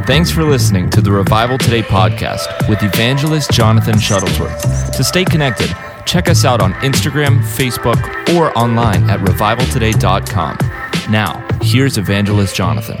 Thanks 0.00 0.30
for 0.30 0.42
listening 0.42 0.88
to 0.90 1.02
the 1.02 1.12
Revival 1.12 1.58
Today 1.58 1.82
podcast 1.82 2.66
with 2.66 2.82
evangelist 2.82 3.52
Jonathan 3.52 3.96
Shuttlesworth. 3.96 4.96
To 4.96 5.04
stay 5.04 5.22
connected, 5.22 5.68
check 6.06 6.30
us 6.30 6.46
out 6.46 6.62
on 6.62 6.72
Instagram, 6.76 7.40
Facebook, 7.42 8.00
or 8.34 8.56
online 8.58 9.08
at 9.10 9.20
revivaltoday.com. 9.20 10.56
Now, 11.10 11.46
here's 11.60 11.98
evangelist 11.98 12.56
Jonathan. 12.56 12.96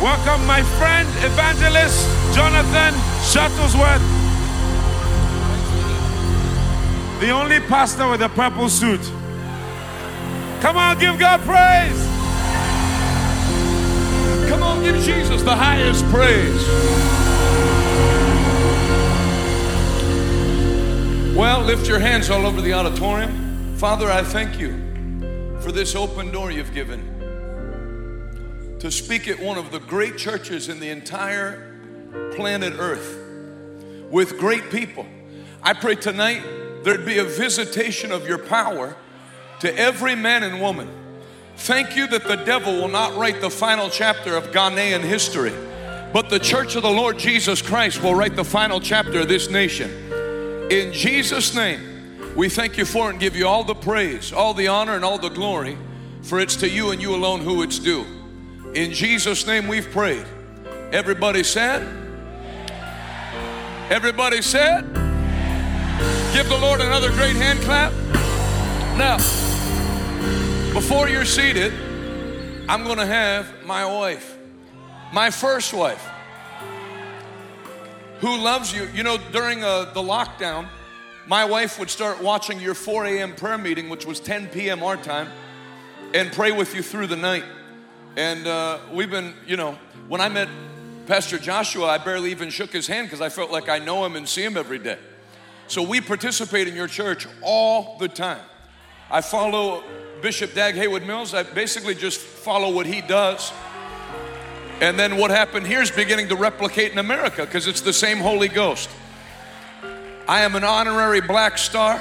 Welcome, 0.00 0.46
my 0.46 0.62
friend, 0.78 1.06
evangelist 1.18 2.08
Jonathan 2.34 2.94
Shuttlesworth. 3.20 4.00
The 7.20 7.30
only 7.30 7.60
pastor 7.60 8.08
with 8.08 8.22
a 8.22 8.30
purple 8.30 8.70
suit. 8.70 9.02
Come 10.62 10.78
on, 10.78 10.98
give 10.98 11.18
God 11.18 11.40
praise. 11.42 12.11
Come 14.52 14.62
on, 14.64 14.82
give 14.82 14.96
Jesus 14.96 15.42
the 15.42 15.56
highest 15.56 16.04
praise. 16.08 16.62
Well, 21.34 21.62
lift 21.62 21.88
your 21.88 21.98
hands 21.98 22.28
all 22.28 22.44
over 22.44 22.60
the 22.60 22.74
auditorium. 22.74 23.78
Father, 23.78 24.10
I 24.10 24.22
thank 24.22 24.60
you 24.60 25.58
for 25.62 25.72
this 25.72 25.94
open 25.94 26.30
door 26.32 26.50
you've 26.50 26.74
given 26.74 27.00
to 28.78 28.90
speak 28.90 29.26
at 29.26 29.40
one 29.40 29.56
of 29.56 29.72
the 29.72 29.78
great 29.78 30.18
churches 30.18 30.68
in 30.68 30.80
the 30.80 30.90
entire 30.90 32.30
planet 32.36 32.74
Earth 32.76 33.16
with 34.10 34.36
great 34.38 34.68
people. 34.68 35.06
I 35.62 35.72
pray 35.72 35.94
tonight 35.94 36.42
there'd 36.84 37.06
be 37.06 37.16
a 37.16 37.24
visitation 37.24 38.12
of 38.12 38.28
your 38.28 38.36
power 38.36 38.98
to 39.60 39.74
every 39.78 40.14
man 40.14 40.42
and 40.42 40.60
woman. 40.60 41.01
Thank 41.62 41.94
you 41.94 42.08
that 42.08 42.24
the 42.24 42.34
devil 42.34 42.74
will 42.74 42.88
not 42.88 43.14
write 43.16 43.40
the 43.40 43.48
final 43.48 43.88
chapter 43.88 44.34
of 44.34 44.50
Ghanaian 44.50 45.00
history, 45.00 45.52
but 46.12 46.28
the 46.28 46.40
church 46.40 46.74
of 46.74 46.82
the 46.82 46.90
Lord 46.90 47.20
Jesus 47.20 47.62
Christ 47.62 48.02
will 48.02 48.16
write 48.16 48.34
the 48.34 48.44
final 48.44 48.80
chapter 48.80 49.20
of 49.20 49.28
this 49.28 49.48
nation. 49.48 49.88
In 50.72 50.92
Jesus' 50.92 51.54
name, 51.54 52.34
we 52.34 52.48
thank 52.48 52.76
you 52.76 52.84
for 52.84 53.10
and 53.10 53.20
give 53.20 53.36
you 53.36 53.46
all 53.46 53.62
the 53.62 53.76
praise, 53.76 54.32
all 54.32 54.54
the 54.54 54.66
honor, 54.66 54.96
and 54.96 55.04
all 55.04 55.18
the 55.18 55.28
glory, 55.28 55.78
for 56.22 56.40
it's 56.40 56.56
to 56.56 56.68
you 56.68 56.90
and 56.90 57.00
you 57.00 57.14
alone 57.14 57.42
who 57.42 57.62
it's 57.62 57.78
due. 57.78 58.04
In 58.74 58.90
Jesus' 58.90 59.46
name 59.46 59.68
we've 59.68 59.88
prayed. 59.92 60.26
Everybody 60.90 61.44
said? 61.44 61.82
Everybody 63.88 64.42
said? 64.42 64.82
Give 66.34 66.48
the 66.48 66.58
Lord 66.60 66.80
another 66.80 67.10
great 67.12 67.36
hand 67.36 67.60
clap. 67.60 67.92
Now, 68.98 69.18
before 70.72 71.06
you're 71.06 71.26
seated, 71.26 71.70
I'm 72.66 72.84
going 72.84 72.96
to 72.96 73.04
have 73.04 73.66
my 73.66 73.84
wife, 73.84 74.38
my 75.12 75.30
first 75.30 75.74
wife, 75.74 76.02
who 78.20 78.38
loves 78.38 78.72
you. 78.72 78.88
You 78.94 79.02
know, 79.02 79.18
during 79.32 79.62
uh, 79.62 79.92
the 79.92 80.00
lockdown, 80.00 80.66
my 81.26 81.44
wife 81.44 81.78
would 81.78 81.90
start 81.90 82.22
watching 82.22 82.58
your 82.58 82.72
4 82.72 83.04
a.m. 83.04 83.34
prayer 83.34 83.58
meeting, 83.58 83.90
which 83.90 84.06
was 84.06 84.18
10 84.18 84.48
p.m. 84.48 84.82
our 84.82 84.96
time, 84.96 85.28
and 86.14 86.32
pray 86.32 86.52
with 86.52 86.74
you 86.74 86.82
through 86.82 87.08
the 87.08 87.16
night. 87.16 87.44
And 88.16 88.46
uh, 88.46 88.78
we've 88.90 89.10
been, 89.10 89.34
you 89.46 89.58
know, 89.58 89.78
when 90.08 90.22
I 90.22 90.30
met 90.30 90.48
Pastor 91.06 91.38
Joshua, 91.38 91.86
I 91.86 91.98
barely 91.98 92.30
even 92.30 92.48
shook 92.48 92.72
his 92.72 92.86
hand 92.86 93.08
because 93.08 93.20
I 93.20 93.28
felt 93.28 93.50
like 93.50 93.68
I 93.68 93.78
know 93.78 94.06
him 94.06 94.16
and 94.16 94.26
see 94.26 94.42
him 94.42 94.56
every 94.56 94.78
day. 94.78 94.98
So 95.66 95.82
we 95.82 96.00
participate 96.00 96.66
in 96.66 96.74
your 96.74 96.88
church 96.88 97.26
all 97.42 97.98
the 97.98 98.08
time. 98.08 98.40
I 99.10 99.20
follow 99.20 99.84
Bishop 100.22 100.54
Dag 100.54 100.76
Heward-Mills. 100.76 101.34
I 101.34 101.42
basically 101.42 101.96
just 101.96 102.20
follow 102.20 102.72
what 102.72 102.86
he 102.86 103.00
does. 103.00 103.52
And 104.80 104.96
then 104.96 105.16
what 105.16 105.32
happened 105.32 105.66
here 105.66 105.82
is 105.82 105.90
beginning 105.90 106.28
to 106.28 106.36
replicate 106.36 106.92
in 106.92 106.98
America 106.98 107.44
because 107.44 107.66
it's 107.66 107.80
the 107.80 107.92
same 107.92 108.18
Holy 108.18 108.46
Ghost. 108.48 108.88
I 110.28 110.42
am 110.42 110.54
an 110.54 110.62
honorary 110.62 111.20
black 111.20 111.58
star. 111.58 112.00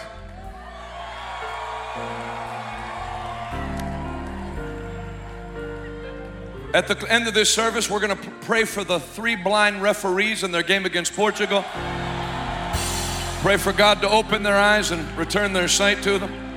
At 6.74 6.88
the 6.88 7.06
end 7.09 7.28
of 7.28 7.34
this 7.34 7.52
service, 7.52 7.90
we're 7.90 8.00
going 8.00 8.16
to 8.16 8.32
pray 8.42 8.66
for 8.66 8.84
the 8.84 9.00
three 9.00 9.36
blind 9.36 9.82
referees 9.82 10.44
in 10.44 10.52
their 10.52 10.64
game 10.64 10.86
against 10.86 11.16
Portugal. 11.16 11.66
Pray 13.42 13.58
for 13.58 13.74
God 13.74 14.00
to 14.02 14.09
open 14.09 14.44
their 14.44 14.58
eyes 14.58 14.92
and 14.92 15.18
return 15.18 15.53
their 15.53 15.68
sight 15.68 16.03
to 16.03 16.20
them. 16.20 16.51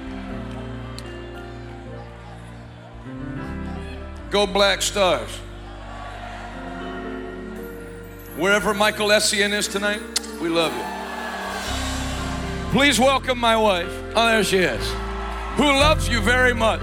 Go 4.34 4.48
Black 4.48 4.82
Stars. 4.82 5.30
Wherever 8.36 8.74
Michael 8.74 9.10
Essien 9.10 9.52
is 9.52 9.68
tonight, 9.68 10.02
we 10.42 10.48
love 10.48 10.74
you. 10.74 10.82
Please 12.72 12.98
welcome 12.98 13.38
my 13.38 13.56
wife. 13.56 13.92
Oh, 14.16 14.26
there 14.26 14.42
she 14.42 14.56
is. 14.56 14.84
Who 15.54 15.62
loves 15.62 16.08
you 16.08 16.20
very 16.20 16.52
much. 16.52 16.80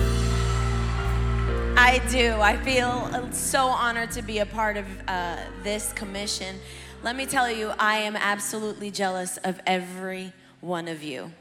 I 1.75 2.01
do. 2.09 2.39
I 2.39 2.55
feel 2.55 3.29
so 3.33 3.65
honored 3.65 4.11
to 4.11 4.21
be 4.21 4.39
a 4.39 4.45
part 4.45 4.77
of 4.77 4.85
uh, 5.09 5.35
this 5.61 5.91
commission. 5.91 6.55
Let 7.03 7.17
me 7.17 7.25
tell 7.25 7.51
you, 7.51 7.73
I 7.77 7.97
am 7.97 8.15
absolutely 8.15 8.91
jealous 8.91 9.35
of 9.43 9.59
every 9.67 10.31
one 10.61 10.87
of 10.87 11.03
you. 11.03 11.33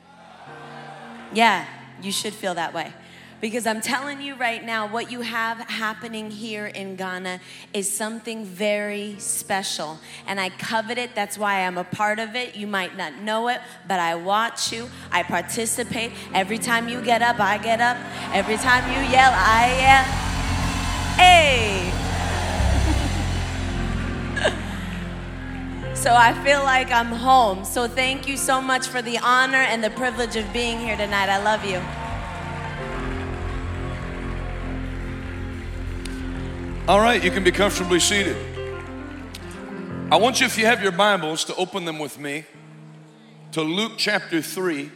Yeah, 1.32 1.66
you 2.02 2.10
should 2.10 2.34
feel 2.34 2.54
that 2.54 2.74
way. 2.74 2.92
Because 3.40 3.66
I'm 3.66 3.80
telling 3.80 4.20
you 4.20 4.34
right 4.34 4.62
now, 4.62 4.86
what 4.86 5.10
you 5.10 5.22
have 5.22 5.58
happening 5.60 6.30
here 6.30 6.66
in 6.66 6.94
Ghana 6.96 7.40
is 7.72 7.90
something 7.90 8.44
very 8.44 9.16
special. 9.18 9.98
And 10.26 10.38
I 10.38 10.50
covet 10.50 10.98
it. 10.98 11.14
That's 11.14 11.38
why 11.38 11.66
I'm 11.66 11.78
a 11.78 11.84
part 11.84 12.18
of 12.18 12.36
it. 12.36 12.54
You 12.54 12.66
might 12.66 12.98
not 12.98 13.16
know 13.22 13.48
it, 13.48 13.62
but 13.88 13.98
I 13.98 14.14
watch 14.14 14.74
you. 14.74 14.90
I 15.10 15.22
participate. 15.22 16.12
Every 16.34 16.58
time 16.58 16.86
you 16.86 17.00
get 17.00 17.22
up, 17.22 17.40
I 17.40 17.56
get 17.56 17.80
up. 17.80 17.96
Every 18.34 18.56
time 18.56 18.86
you 18.92 19.00
yell, 19.10 19.32
I 19.34 19.72
yell. 19.80 20.04
Hey! 21.16 21.90
so 25.94 26.14
I 26.14 26.34
feel 26.44 26.62
like 26.62 26.92
I'm 26.92 27.06
home. 27.06 27.64
So 27.64 27.88
thank 27.88 28.28
you 28.28 28.36
so 28.36 28.60
much 28.60 28.86
for 28.86 29.00
the 29.00 29.18
honor 29.18 29.62
and 29.62 29.82
the 29.82 29.90
privilege 29.90 30.36
of 30.36 30.52
being 30.52 30.78
here 30.78 30.98
tonight. 30.98 31.30
I 31.30 31.42
love 31.42 31.64
you. 31.64 31.80
All 36.90 37.00
right, 37.00 37.22
you 37.22 37.30
can 37.30 37.44
be 37.44 37.52
comfortably 37.52 38.00
seated. 38.00 38.36
I 40.10 40.16
want 40.16 40.40
you, 40.40 40.46
if 40.46 40.58
you 40.58 40.66
have 40.66 40.82
your 40.82 40.90
Bibles, 40.90 41.44
to 41.44 41.54
open 41.54 41.84
them 41.84 42.00
with 42.00 42.18
me 42.18 42.44
to 43.52 43.62
Luke 43.62 43.92
chapter 43.96 44.42
3. 44.42 44.90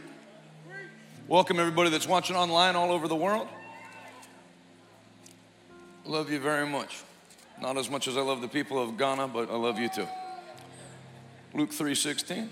Welcome, 1.29 1.57
everybody 1.57 1.89
that's 1.89 2.05
watching 2.05 2.35
online 2.35 2.75
all 2.75 2.91
over 2.91 3.07
the 3.07 3.15
world. 3.15 3.47
Love 6.03 6.29
you 6.29 6.37
very 6.37 6.67
much. 6.67 7.01
Not 7.61 7.77
as 7.77 7.89
much 7.89 8.09
as 8.09 8.17
I 8.17 8.21
love 8.21 8.41
the 8.41 8.49
people 8.49 8.77
of 8.77 8.97
Ghana, 8.97 9.29
but 9.29 9.49
I 9.49 9.55
love 9.55 9.79
you 9.79 9.87
too. 9.87 10.07
Luke 11.53 11.71
3 11.71 11.95
16. 11.95 12.49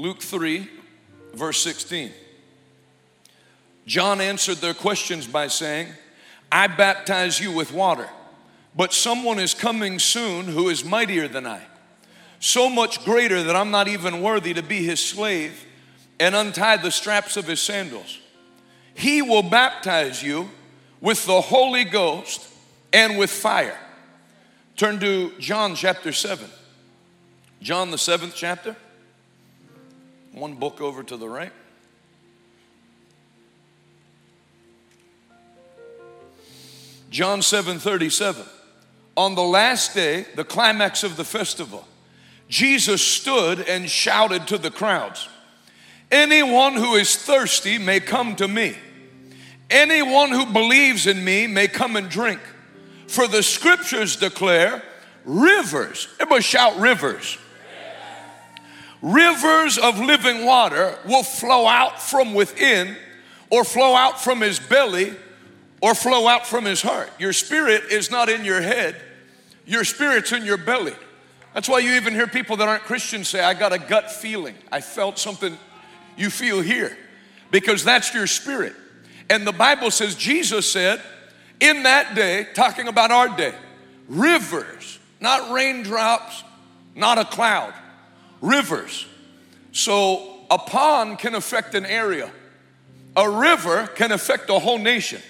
Luke 0.00 0.22
3, 0.22 0.66
verse 1.34 1.62
16. 1.62 2.10
John 3.86 4.22
answered 4.22 4.56
their 4.56 4.72
questions 4.72 5.26
by 5.26 5.48
saying, 5.48 5.88
I 6.50 6.68
baptize 6.68 7.38
you 7.38 7.52
with 7.52 7.70
water, 7.70 8.08
but 8.74 8.94
someone 8.94 9.38
is 9.38 9.52
coming 9.52 9.98
soon 9.98 10.46
who 10.46 10.70
is 10.70 10.86
mightier 10.86 11.28
than 11.28 11.46
I, 11.46 11.60
so 12.38 12.70
much 12.70 13.04
greater 13.04 13.42
that 13.42 13.54
I'm 13.54 13.70
not 13.70 13.88
even 13.88 14.22
worthy 14.22 14.54
to 14.54 14.62
be 14.62 14.82
his 14.82 15.04
slave 15.06 15.66
and 16.18 16.34
untie 16.34 16.78
the 16.78 16.90
straps 16.90 17.36
of 17.36 17.46
his 17.46 17.60
sandals. 17.60 18.18
He 18.94 19.20
will 19.20 19.42
baptize 19.42 20.22
you 20.22 20.48
with 21.02 21.26
the 21.26 21.42
Holy 21.42 21.84
Ghost 21.84 22.48
and 22.90 23.18
with 23.18 23.30
fire. 23.30 23.78
Turn 24.76 24.98
to 25.00 25.32
John 25.38 25.74
chapter 25.74 26.10
7. 26.10 26.48
John, 27.60 27.90
the 27.90 27.98
seventh 27.98 28.34
chapter. 28.34 28.76
One 30.32 30.54
book 30.54 30.80
over 30.80 31.02
to 31.02 31.16
the 31.16 31.28
right. 31.28 31.52
John 37.10 37.42
7 37.42 37.78
37. 37.78 38.44
On 39.16 39.34
the 39.34 39.42
last 39.42 39.94
day, 39.94 40.26
the 40.36 40.44
climax 40.44 41.02
of 41.02 41.16
the 41.16 41.24
festival, 41.24 41.86
Jesus 42.48 43.02
stood 43.02 43.60
and 43.60 43.90
shouted 43.90 44.46
to 44.48 44.58
the 44.58 44.70
crowds 44.70 45.28
Anyone 46.10 46.74
who 46.74 46.94
is 46.94 47.16
thirsty 47.16 47.78
may 47.78 48.00
come 48.00 48.36
to 48.36 48.48
me. 48.48 48.76
Anyone 49.68 50.30
who 50.30 50.46
believes 50.46 51.06
in 51.06 51.24
me 51.24 51.46
may 51.46 51.68
come 51.68 51.96
and 51.96 52.08
drink. 52.08 52.40
For 53.06 53.28
the 53.28 53.42
scriptures 53.42 54.16
declare 54.16 54.82
rivers, 55.24 56.08
everybody 56.20 56.42
shout 56.42 56.78
rivers 56.78 57.38
rivers 59.02 59.78
of 59.78 59.98
living 59.98 60.44
water 60.44 60.98
will 61.04 61.22
flow 61.22 61.66
out 61.66 62.00
from 62.00 62.34
within, 62.34 62.96
or 63.50 63.64
flow 63.64 63.94
out 63.94 64.20
from 64.20 64.40
his 64.40 64.60
belly, 64.60 65.14
or 65.80 65.94
flow 65.94 66.28
out 66.28 66.46
from 66.46 66.64
his 66.64 66.82
heart. 66.82 67.10
Your 67.18 67.32
spirit 67.32 67.84
is 67.90 68.10
not 68.10 68.28
in 68.28 68.44
your 68.44 68.60
head, 68.60 68.96
your 69.66 69.84
spirit's 69.84 70.32
in 70.32 70.44
your 70.44 70.58
belly. 70.58 70.94
That's 71.54 71.68
why 71.68 71.80
you 71.80 71.92
even 71.92 72.14
hear 72.14 72.28
people 72.28 72.56
that 72.58 72.68
aren't 72.68 72.84
Christians 72.84 73.28
say, 73.28 73.42
I 73.42 73.54
got 73.54 73.72
a 73.72 73.78
gut 73.78 74.10
feeling. 74.12 74.54
I 74.70 74.80
felt 74.80 75.18
something 75.18 75.58
you 76.16 76.30
feel 76.30 76.60
here, 76.60 76.96
because 77.50 77.82
that's 77.82 78.14
your 78.14 78.26
spirit. 78.26 78.74
And 79.28 79.46
the 79.46 79.52
Bible 79.52 79.90
says, 79.90 80.14
Jesus 80.14 80.70
said, 80.70 81.00
in 81.60 81.82
that 81.84 82.14
day, 82.14 82.46
talking 82.54 82.88
about 82.88 83.10
our 83.10 83.28
day, 83.36 83.54
rivers, 84.08 84.98
not 85.20 85.52
raindrops, 85.52 86.42
not 86.94 87.18
a 87.18 87.24
cloud, 87.24 87.74
rivers. 88.40 89.06
So 89.72 90.40
a 90.50 90.58
pond 90.58 91.18
can 91.18 91.34
affect 91.34 91.74
an 91.74 91.86
area, 91.86 92.30
a 93.16 93.28
river 93.28 93.86
can 93.88 94.12
affect 94.12 94.50
a 94.50 94.58
whole 94.58 94.78
nation. 94.78 95.20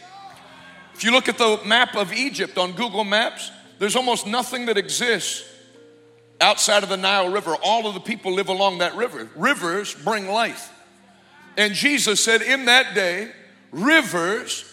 If 0.94 1.04
you 1.04 1.12
look 1.12 1.28
at 1.28 1.38
the 1.38 1.60
map 1.64 1.96
of 1.96 2.12
Egypt 2.12 2.58
on 2.58 2.72
Google 2.72 3.04
Maps, 3.04 3.50
there's 3.78 3.96
almost 3.96 4.26
nothing 4.26 4.66
that 4.66 4.76
exists 4.76 5.44
outside 6.40 6.82
of 6.82 6.88
the 6.88 6.96
Nile 6.96 7.30
River. 7.30 7.56
All 7.62 7.86
of 7.86 7.94
the 7.94 8.00
people 8.00 8.34
live 8.34 8.48
along 8.48 8.78
that 8.78 8.94
river. 8.94 9.28
Rivers 9.34 9.94
bring 9.94 10.28
life. 10.28 10.72
And 11.56 11.74
Jesus 11.74 12.22
said, 12.22 12.42
In 12.42 12.66
that 12.66 12.94
day, 12.94 13.30
rivers 13.70 14.64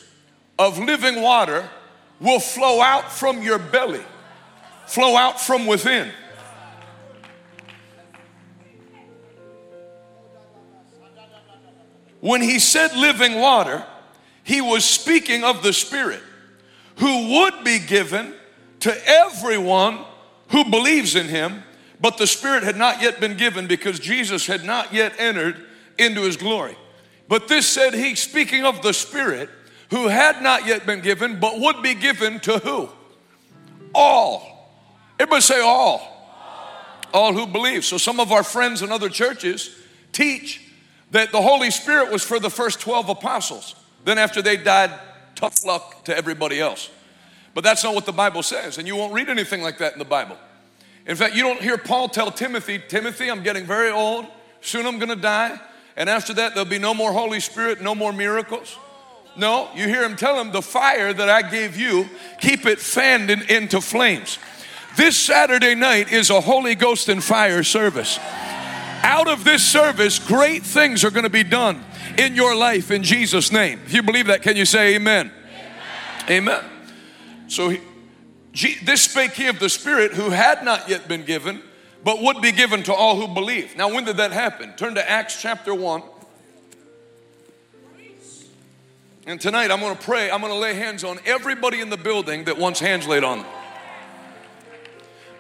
of 0.59 0.79
living 0.79 1.21
water 1.21 1.69
will 2.19 2.39
flow 2.39 2.81
out 2.81 3.11
from 3.11 3.41
your 3.41 3.59
belly, 3.59 4.03
flow 4.87 5.15
out 5.15 5.39
from 5.39 5.65
within. 5.65 6.11
When 12.19 12.41
he 12.41 12.59
said 12.59 12.95
living 12.95 13.35
water, 13.35 13.85
he 14.43 14.61
was 14.61 14.85
speaking 14.85 15.43
of 15.43 15.63
the 15.63 15.73
Spirit 15.73 16.21
who 16.97 17.39
would 17.39 17.63
be 17.63 17.79
given 17.79 18.33
to 18.79 19.07
everyone 19.07 19.99
who 20.49 20.65
believes 20.65 21.15
in 21.15 21.27
him, 21.27 21.63
but 21.99 22.17
the 22.17 22.27
Spirit 22.27 22.63
had 22.63 22.77
not 22.77 23.01
yet 23.01 23.19
been 23.19 23.37
given 23.37 23.67
because 23.67 23.99
Jesus 23.99 24.47
had 24.47 24.63
not 24.63 24.93
yet 24.93 25.13
entered 25.19 25.63
into 25.97 26.21
his 26.21 26.37
glory. 26.37 26.77
But 27.27 27.47
this 27.47 27.67
said 27.67 27.93
he, 27.93 28.15
speaking 28.15 28.63
of 28.65 28.81
the 28.81 28.93
Spirit, 28.93 29.49
who 29.89 30.07
had 30.07 30.41
not 30.41 30.65
yet 30.65 30.85
been 30.85 31.01
given, 31.01 31.39
but 31.39 31.59
would 31.59 31.81
be 31.81 31.93
given 31.93 32.39
to 32.41 32.59
who? 32.59 32.89
All. 33.93 34.71
Everybody 35.19 35.41
say 35.41 35.61
all. 35.61 36.13
All 37.13 37.33
who 37.33 37.47
believe. 37.47 37.85
So 37.85 37.97
some 37.97 38.19
of 38.19 38.31
our 38.31 38.43
friends 38.43 38.81
in 38.81 38.91
other 38.91 39.09
churches 39.09 39.75
teach 40.11 40.66
that 41.11 41.31
the 41.31 41.41
Holy 41.41 41.71
Spirit 41.71 42.11
was 42.11 42.23
for 42.23 42.39
the 42.39 42.49
first 42.49 42.79
12 42.81 43.09
apostles. 43.09 43.75
Then 44.05 44.17
after 44.17 44.41
they 44.41 44.57
died, 44.57 44.91
tough 45.35 45.65
luck 45.65 46.03
to 46.05 46.15
everybody 46.15 46.59
else. 46.59 46.89
But 47.53 47.63
that's 47.63 47.83
not 47.83 47.95
what 47.95 48.05
the 48.05 48.11
Bible 48.11 48.43
says, 48.43 48.77
and 48.77 48.87
you 48.87 48.95
won't 48.95 49.13
read 49.13 49.29
anything 49.29 49.61
like 49.61 49.79
that 49.79 49.93
in 49.93 49.99
the 49.99 50.05
Bible. 50.05 50.37
In 51.05 51.15
fact, 51.15 51.35
you 51.35 51.41
don't 51.41 51.61
hear 51.61 51.77
Paul 51.77 52.09
tell 52.09 52.31
Timothy, 52.31 52.79
Timothy, 52.79 53.31
I'm 53.31 53.41
getting 53.41 53.65
very 53.65 53.89
old, 53.89 54.25
soon 54.61 54.85
I'm 54.85 54.99
gonna 54.99 55.15
die, 55.15 55.59
and 55.95 56.09
after 56.09 56.33
that, 56.35 56.53
there'll 56.53 56.69
be 56.69 56.77
no 56.77 56.93
more 56.93 57.11
Holy 57.11 57.39
Spirit, 57.39 57.81
no 57.81 57.95
more 57.95 58.13
miracles. 58.13 58.77
No, 59.35 59.69
you 59.75 59.87
hear 59.87 60.03
him 60.03 60.15
tell 60.15 60.39
him, 60.39 60.51
the 60.51 60.61
fire 60.61 61.13
that 61.13 61.29
I 61.29 61.43
gave 61.49 61.77
you, 61.77 62.09
keep 62.41 62.65
it 62.65 62.79
fanned 62.79 63.29
in, 63.29 63.43
into 63.49 63.81
flames. 63.81 64.39
This 64.95 65.15
Saturday 65.15 65.75
night 65.75 66.11
is 66.11 66.29
a 66.29 66.41
Holy 66.41 66.75
Ghost 66.75 67.07
and 67.07 67.23
fire 67.23 67.63
service. 67.63 68.19
Out 69.03 69.27
of 69.27 69.43
this 69.43 69.63
service, 69.63 70.19
great 70.19 70.63
things 70.63 71.03
are 71.03 71.11
going 71.11 71.23
to 71.23 71.29
be 71.29 71.43
done 71.43 71.83
in 72.17 72.35
your 72.35 72.55
life 72.55 72.91
in 72.91 73.03
Jesus' 73.03 73.51
name. 73.51 73.79
If 73.85 73.93
you 73.93 74.03
believe 74.03 74.27
that, 74.27 74.41
can 74.41 74.55
you 74.55 74.65
say 74.65 74.95
amen? 74.95 75.31
Amen. 76.29 76.49
amen. 76.49 76.63
So, 77.47 77.69
he, 78.53 78.75
this 78.83 79.03
spake 79.03 79.33
he 79.33 79.47
of 79.47 79.59
the 79.59 79.69
Spirit 79.69 80.13
who 80.13 80.31
had 80.31 80.63
not 80.63 80.89
yet 80.89 81.07
been 81.07 81.23
given, 81.23 81.61
but 82.03 82.21
would 82.21 82.41
be 82.41 82.51
given 82.51 82.83
to 82.83 82.93
all 82.93 83.15
who 83.15 83.33
believe. 83.33 83.77
Now, 83.77 83.93
when 83.93 84.03
did 84.03 84.17
that 84.17 84.31
happen? 84.31 84.73
Turn 84.77 84.95
to 84.95 85.09
Acts 85.09 85.41
chapter 85.41 85.75
1. 85.75 86.01
And 89.27 89.41
tonight 89.41 89.71
I'm 89.71 89.81
going 89.81 89.95
to 89.95 90.01
pray, 90.01 90.31
I'm 90.31 90.39
going 90.39 90.53
to 90.53 90.59
lay 90.59 90.73
hands 90.73 91.03
on 91.03 91.19
everybody 91.25 91.81
in 91.81 91.89
the 91.89 91.97
building 91.97 92.45
that 92.45 92.57
wants 92.57 92.79
hands 92.79 93.05
laid 93.07 93.25
on. 93.25 93.45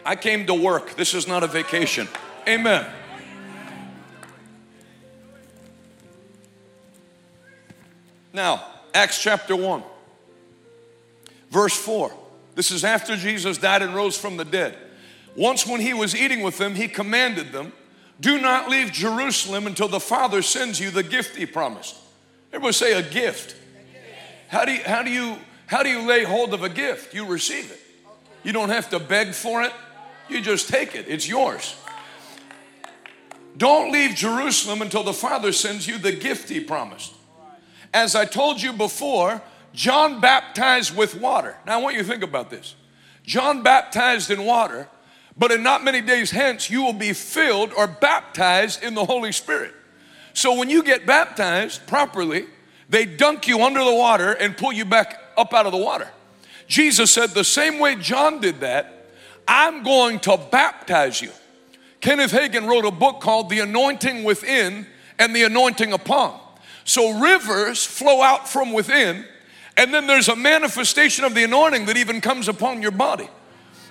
I 0.05 0.15
came 0.15 0.45
to 0.47 0.53
work. 0.53 0.95
This 0.95 1.13
is 1.13 1.25
not 1.25 1.43
a 1.43 1.47
vacation. 1.47 2.07
Amen. 2.47 2.85
Now, 8.37 8.63
Acts 8.93 9.19
chapter 9.19 9.55
1, 9.55 9.81
verse 11.49 11.75
4. 11.75 12.13
This 12.53 12.69
is 12.69 12.83
after 12.83 13.15
Jesus 13.15 13.57
died 13.57 13.81
and 13.81 13.95
rose 13.95 14.15
from 14.15 14.37
the 14.37 14.45
dead. 14.45 14.77
Once, 15.35 15.65
when 15.65 15.81
he 15.81 15.95
was 15.95 16.15
eating 16.15 16.43
with 16.43 16.59
them, 16.59 16.75
he 16.75 16.87
commanded 16.87 17.51
them, 17.51 17.73
Do 18.19 18.39
not 18.39 18.69
leave 18.69 18.91
Jerusalem 18.91 19.65
until 19.65 19.87
the 19.87 19.99
Father 19.99 20.43
sends 20.43 20.79
you 20.79 20.91
the 20.91 21.01
gift 21.01 21.35
he 21.35 21.47
promised. 21.47 21.95
Everybody 22.53 22.73
say 22.73 22.93
a 22.93 23.01
gift. 23.01 23.55
How 24.49 24.65
do 24.65 24.71
you, 24.71 24.83
how 24.83 25.01
do 25.01 25.09
you, 25.09 25.37
how 25.65 25.81
do 25.81 25.89
you 25.89 26.07
lay 26.07 26.23
hold 26.23 26.53
of 26.53 26.61
a 26.61 26.69
gift? 26.69 27.15
You 27.15 27.25
receive 27.25 27.71
it. 27.71 27.79
You 28.43 28.53
don't 28.53 28.69
have 28.69 28.91
to 28.91 28.99
beg 28.99 29.33
for 29.33 29.63
it. 29.63 29.73
You 30.29 30.41
just 30.41 30.69
take 30.69 30.93
it. 30.93 31.05
It's 31.07 31.27
yours. 31.27 31.75
Don't 33.57 33.91
leave 33.91 34.13
Jerusalem 34.13 34.83
until 34.83 35.01
the 35.01 35.11
Father 35.11 35.51
sends 35.51 35.87
you 35.87 35.97
the 35.97 36.11
gift 36.11 36.49
he 36.49 36.59
promised. 36.59 37.15
As 37.93 38.15
I 38.15 38.25
told 38.25 38.61
you 38.61 38.73
before, 38.73 39.41
John 39.73 40.19
baptized 40.19 40.95
with 40.95 41.15
water. 41.15 41.57
Now 41.65 41.79
I 41.79 41.81
want 41.81 41.95
you 41.95 42.01
to 42.01 42.07
think 42.07 42.23
about 42.23 42.49
this. 42.49 42.75
John 43.23 43.63
baptized 43.63 44.31
in 44.31 44.43
water, 44.45 44.87
but 45.37 45.51
in 45.51 45.61
not 45.61 45.83
many 45.83 46.01
days 46.01 46.31
hence, 46.31 46.69
you 46.69 46.81
will 46.81 46.93
be 46.93 47.13
filled 47.13 47.73
or 47.73 47.87
baptized 47.87 48.83
in 48.83 48.95
the 48.95 49.05
Holy 49.05 49.31
Spirit. 49.31 49.73
So 50.33 50.57
when 50.57 50.69
you 50.69 50.83
get 50.83 51.05
baptized 51.05 51.85
properly, 51.87 52.45
they 52.89 53.05
dunk 53.05 53.47
you 53.47 53.61
under 53.63 53.83
the 53.83 53.93
water 53.93 54.33
and 54.33 54.55
pull 54.55 54.71
you 54.71 54.85
back 54.85 55.19
up 55.35 55.53
out 55.53 55.65
of 55.65 55.71
the 55.71 55.77
water. 55.77 56.09
Jesus 56.67 57.11
said, 57.11 57.31
the 57.31 57.43
same 57.43 57.79
way 57.79 57.95
John 57.95 58.39
did 58.39 58.61
that, 58.61 59.07
I'm 59.47 59.83
going 59.83 60.19
to 60.21 60.37
baptize 60.37 61.21
you. 61.21 61.31
Kenneth 62.01 62.31
Hagin 62.31 62.67
wrote 62.67 62.85
a 62.85 62.91
book 62.91 63.21
called 63.21 63.49
The 63.49 63.59
Anointing 63.59 64.23
Within 64.23 64.85
and 65.17 65.35
the 65.35 65.43
Anointing 65.43 65.93
Upon. 65.93 66.39
So 66.87 67.19
rivers 67.19 67.85
flow 67.85 68.21
out 68.21 68.47
from 68.47 68.71
within, 68.71 69.25
and 69.75 69.93
then 69.93 70.07
there's 70.07 70.29
a 70.29 70.37
manifestation 70.37 71.25
of 71.25 71.35
the 71.35 71.43
anointing 71.43 71.85
that 71.87 71.97
even 71.97 72.21
comes 72.21 72.47
upon 72.47 72.81
your 72.81 72.91
body. 72.91 73.27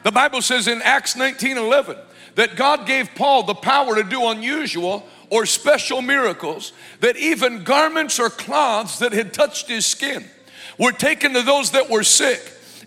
The 0.03 0.11
Bible 0.11 0.41
says 0.41 0.67
in 0.67 0.81
Acts 0.81 1.15
19 1.15 1.59
11 1.59 1.99
that 2.37 2.57
God 2.57 2.87
gave 2.87 3.15
Paul 3.15 3.43
the 3.43 3.55
power 3.55 3.97
to 3.97 4.03
do 4.03 4.27
unusual 4.29 5.07
or 5.29 5.45
special 5.45 6.01
miracles 6.01 6.73
that 7.01 7.19
even 7.19 7.65
garments 7.65 8.19
or 8.19 8.31
cloths 8.31 8.99
that 9.01 9.13
had 9.13 9.35
touched 9.35 9.69
his 9.69 9.85
skin 9.85 10.25
were 10.79 10.93
taken 10.93 11.35
to 11.35 11.43
those 11.43 11.73
that 11.73 11.91
were 11.91 12.03
sick. 12.03 12.41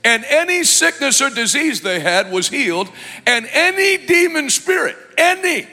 And 0.03 0.25
any 0.25 0.63
sickness 0.63 1.21
or 1.21 1.29
disease 1.29 1.81
they 1.81 1.99
had 1.99 2.31
was 2.31 2.49
healed, 2.49 2.89
and 3.27 3.47
any 3.51 4.03
demon 4.07 4.49
spirit, 4.49 4.95
any, 5.17 5.67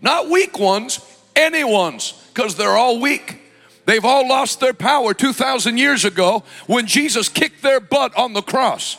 not 0.00 0.30
weak 0.30 0.58
ones, 0.58 1.00
any 1.34 1.64
ones, 1.64 2.12
because 2.32 2.56
they're 2.56 2.76
all 2.76 3.00
weak. 3.00 3.42
They've 3.86 4.04
all 4.04 4.28
lost 4.28 4.60
their 4.60 4.74
power 4.74 5.14
2,000 5.14 5.78
years 5.78 6.04
ago 6.04 6.42
when 6.66 6.86
Jesus 6.86 7.28
kicked 7.28 7.62
their 7.62 7.80
butt 7.80 8.16
on 8.16 8.32
the 8.32 8.42
cross. 8.42 8.98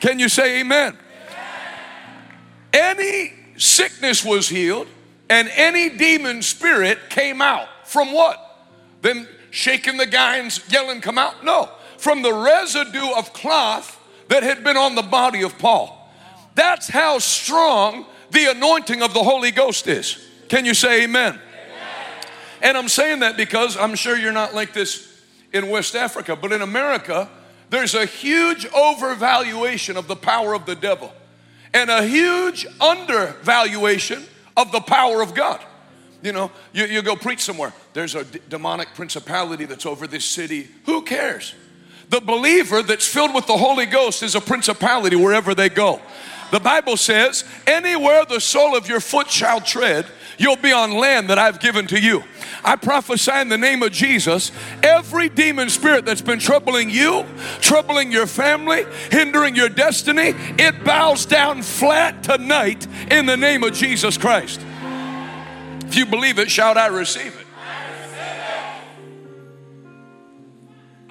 Can 0.00 0.18
you 0.18 0.28
say 0.28 0.60
amen? 0.60 0.96
Any 2.72 3.32
sickness 3.56 4.24
was 4.24 4.48
healed, 4.48 4.86
and 5.28 5.50
any 5.54 5.90
demon 5.90 6.42
spirit 6.42 7.10
came 7.10 7.42
out. 7.42 7.68
From 7.84 8.12
what? 8.12 8.38
Them 9.02 9.26
shaking 9.50 9.96
the 9.96 10.06
guy 10.06 10.36
and 10.36 10.62
yelling, 10.68 11.00
Come 11.00 11.18
out? 11.18 11.44
No, 11.44 11.68
from 11.98 12.22
the 12.22 12.32
residue 12.32 13.10
of 13.16 13.32
cloth 13.32 13.98
that 14.28 14.44
had 14.44 14.62
been 14.62 14.76
on 14.76 14.94
the 14.94 15.02
body 15.02 15.42
of 15.42 15.58
Paul. 15.58 15.96
That's 16.54 16.88
how 16.88 17.18
strong 17.18 18.06
the 18.30 18.50
anointing 18.52 19.02
of 19.02 19.12
the 19.12 19.22
Holy 19.22 19.50
Ghost 19.50 19.88
is. 19.88 20.24
Can 20.48 20.64
you 20.64 20.74
say 20.74 21.04
amen? 21.04 21.40
And 22.62 22.76
I'm 22.76 22.88
saying 22.88 23.20
that 23.20 23.36
because 23.36 23.76
I'm 23.76 23.94
sure 23.94 24.16
you're 24.16 24.32
not 24.32 24.54
like 24.54 24.72
this 24.72 25.08
in 25.52 25.68
West 25.68 25.94
Africa, 25.96 26.36
but 26.36 26.52
in 26.52 26.62
America, 26.62 27.28
there's 27.70 27.94
a 27.94 28.04
huge 28.04 28.66
overvaluation 28.66 29.96
of 29.96 30.08
the 30.08 30.16
power 30.16 30.54
of 30.54 30.66
the 30.66 30.74
devil 30.74 31.12
and 31.72 31.90
a 31.90 32.04
huge 32.04 32.66
undervaluation 32.80 34.24
of 34.56 34.72
the 34.72 34.80
power 34.80 35.22
of 35.22 35.34
God. 35.34 35.60
You 36.22 36.32
know, 36.32 36.50
you, 36.72 36.84
you 36.84 37.02
go 37.02 37.16
preach 37.16 37.40
somewhere, 37.40 37.72
there's 37.94 38.14
a 38.14 38.24
d- 38.24 38.40
demonic 38.48 38.88
principality 38.94 39.64
that's 39.64 39.86
over 39.86 40.06
this 40.06 40.24
city. 40.24 40.68
Who 40.84 41.02
cares? 41.02 41.54
The 42.10 42.20
believer 42.20 42.82
that's 42.82 43.06
filled 43.06 43.34
with 43.34 43.46
the 43.46 43.56
Holy 43.56 43.86
Ghost 43.86 44.22
is 44.22 44.34
a 44.34 44.40
principality 44.40 45.16
wherever 45.16 45.54
they 45.54 45.68
go. 45.68 46.00
The 46.50 46.60
Bible 46.60 46.96
says, 46.96 47.44
anywhere 47.66 48.24
the 48.24 48.40
sole 48.40 48.76
of 48.76 48.88
your 48.88 49.00
foot 49.00 49.30
shall 49.30 49.60
tread, 49.60 50.06
You'll 50.40 50.56
be 50.56 50.72
on 50.72 50.92
land 50.92 51.28
that 51.28 51.38
I've 51.38 51.60
given 51.60 51.86
to 51.88 52.00
you. 52.00 52.24
I 52.64 52.76
prophesy 52.76 53.30
in 53.30 53.50
the 53.50 53.58
name 53.58 53.82
of 53.82 53.92
Jesus 53.92 54.52
every 54.82 55.28
demon 55.28 55.68
spirit 55.68 56.06
that's 56.06 56.22
been 56.22 56.38
troubling 56.38 56.88
you, 56.88 57.26
troubling 57.60 58.10
your 58.10 58.26
family, 58.26 58.86
hindering 59.10 59.54
your 59.54 59.68
destiny, 59.68 60.32
it 60.58 60.82
bows 60.82 61.26
down 61.26 61.60
flat 61.60 62.22
tonight 62.22 62.86
in 63.10 63.26
the 63.26 63.36
name 63.36 63.62
of 63.64 63.74
Jesus 63.74 64.16
Christ. 64.16 64.62
If 65.84 65.94
you 65.94 66.06
believe 66.06 66.38
it, 66.38 66.50
shout, 66.50 66.78
I 66.78 66.86
receive 66.86 67.38
it. 67.38 67.46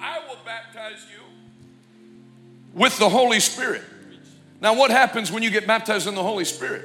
I 0.00 0.18
will 0.26 0.38
baptize 0.44 1.06
you 1.08 1.22
with 2.74 2.98
the 2.98 3.08
Holy 3.08 3.38
Spirit. 3.38 3.82
Now, 4.60 4.74
what 4.74 4.90
happens 4.90 5.30
when 5.30 5.44
you 5.44 5.52
get 5.52 5.68
baptized 5.68 6.08
in 6.08 6.16
the 6.16 6.24
Holy 6.24 6.44
Spirit? 6.44 6.84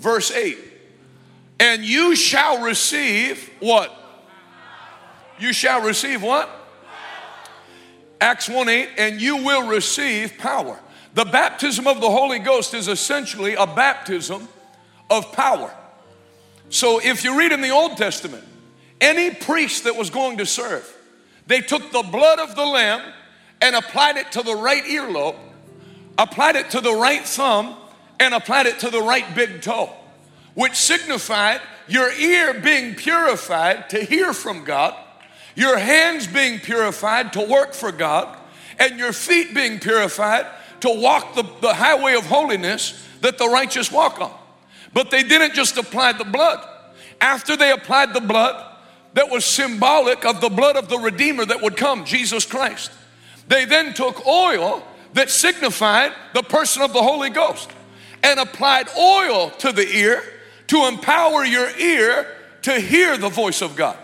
Verse 0.00 0.32
8 0.32 0.77
and 1.60 1.84
you 1.84 2.14
shall 2.14 2.62
receive 2.62 3.50
what? 3.60 3.94
You 5.38 5.52
shall 5.52 5.82
receive 5.82 6.22
what? 6.22 6.48
Acts 8.20 8.48
1 8.48 8.68
8, 8.68 8.88
and 8.98 9.20
you 9.20 9.36
will 9.36 9.68
receive 9.68 10.38
power. 10.38 10.78
The 11.14 11.24
baptism 11.24 11.86
of 11.86 12.00
the 12.00 12.10
Holy 12.10 12.38
Ghost 12.38 12.74
is 12.74 12.88
essentially 12.88 13.54
a 13.54 13.66
baptism 13.66 14.48
of 15.10 15.32
power. 15.32 15.72
So 16.70 17.00
if 17.02 17.24
you 17.24 17.38
read 17.38 17.52
in 17.52 17.60
the 17.60 17.70
Old 17.70 17.96
Testament, 17.96 18.44
any 19.00 19.34
priest 19.34 19.84
that 19.84 19.96
was 19.96 20.10
going 20.10 20.38
to 20.38 20.46
serve, 20.46 20.92
they 21.46 21.60
took 21.60 21.92
the 21.92 22.02
blood 22.02 22.40
of 22.40 22.56
the 22.56 22.64
lamb 22.64 23.00
and 23.60 23.74
applied 23.74 24.16
it 24.16 24.32
to 24.32 24.42
the 24.42 24.54
right 24.54 24.84
earlobe, 24.84 25.36
applied 26.18 26.56
it 26.56 26.70
to 26.70 26.80
the 26.80 26.92
right 26.92 27.24
thumb, 27.24 27.76
and 28.20 28.34
applied 28.34 28.66
it 28.66 28.80
to 28.80 28.90
the 28.90 29.00
right 29.00 29.34
big 29.34 29.62
toe 29.62 29.97
which 30.58 30.74
signified 30.74 31.60
your 31.86 32.10
ear 32.14 32.52
being 32.52 32.96
purified 32.96 33.88
to 33.88 34.02
hear 34.02 34.32
from 34.32 34.64
God, 34.64 34.92
your 35.54 35.78
hands 35.78 36.26
being 36.26 36.58
purified 36.58 37.32
to 37.34 37.40
work 37.40 37.72
for 37.74 37.92
God, 37.92 38.36
and 38.76 38.98
your 38.98 39.12
feet 39.12 39.54
being 39.54 39.78
purified 39.78 40.46
to 40.80 40.88
walk 40.88 41.36
the, 41.36 41.44
the 41.60 41.72
highway 41.72 42.16
of 42.16 42.26
holiness 42.26 43.06
that 43.20 43.38
the 43.38 43.46
righteous 43.46 43.92
walk 43.92 44.20
on. 44.20 44.36
But 44.92 45.12
they 45.12 45.22
didn't 45.22 45.54
just 45.54 45.76
apply 45.76 46.14
the 46.14 46.24
blood. 46.24 46.68
After 47.20 47.56
they 47.56 47.70
applied 47.70 48.12
the 48.12 48.20
blood, 48.20 48.60
that 49.14 49.30
was 49.30 49.44
symbolic 49.44 50.24
of 50.24 50.40
the 50.40 50.48
blood 50.48 50.74
of 50.74 50.88
the 50.88 50.98
Redeemer 50.98 51.44
that 51.44 51.62
would 51.62 51.76
come, 51.76 52.04
Jesus 52.04 52.44
Christ. 52.44 52.90
They 53.46 53.64
then 53.64 53.94
took 53.94 54.26
oil 54.26 54.82
that 55.12 55.30
signified 55.30 56.14
the 56.34 56.42
person 56.42 56.82
of 56.82 56.92
the 56.92 57.02
Holy 57.02 57.30
Ghost 57.30 57.70
and 58.24 58.40
applied 58.40 58.88
oil 58.98 59.50
to 59.50 59.70
the 59.70 59.88
ear 59.88 60.20
to 60.68 60.86
empower 60.86 61.44
your 61.44 61.68
ear 61.78 62.26
to 62.62 62.80
hear 62.80 63.16
the 63.16 63.28
voice 63.28 63.62
of 63.62 63.76
God. 63.76 63.96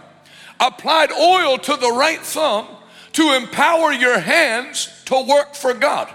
Applied 0.60 1.12
oil 1.12 1.58
to 1.58 1.76
the 1.76 1.90
right 1.90 2.20
thumb 2.20 2.66
to 3.12 3.34
empower 3.34 3.92
your 3.92 4.18
hands 4.18 4.88
to 5.06 5.26
work 5.26 5.54
for 5.54 5.74
God. 5.74 6.12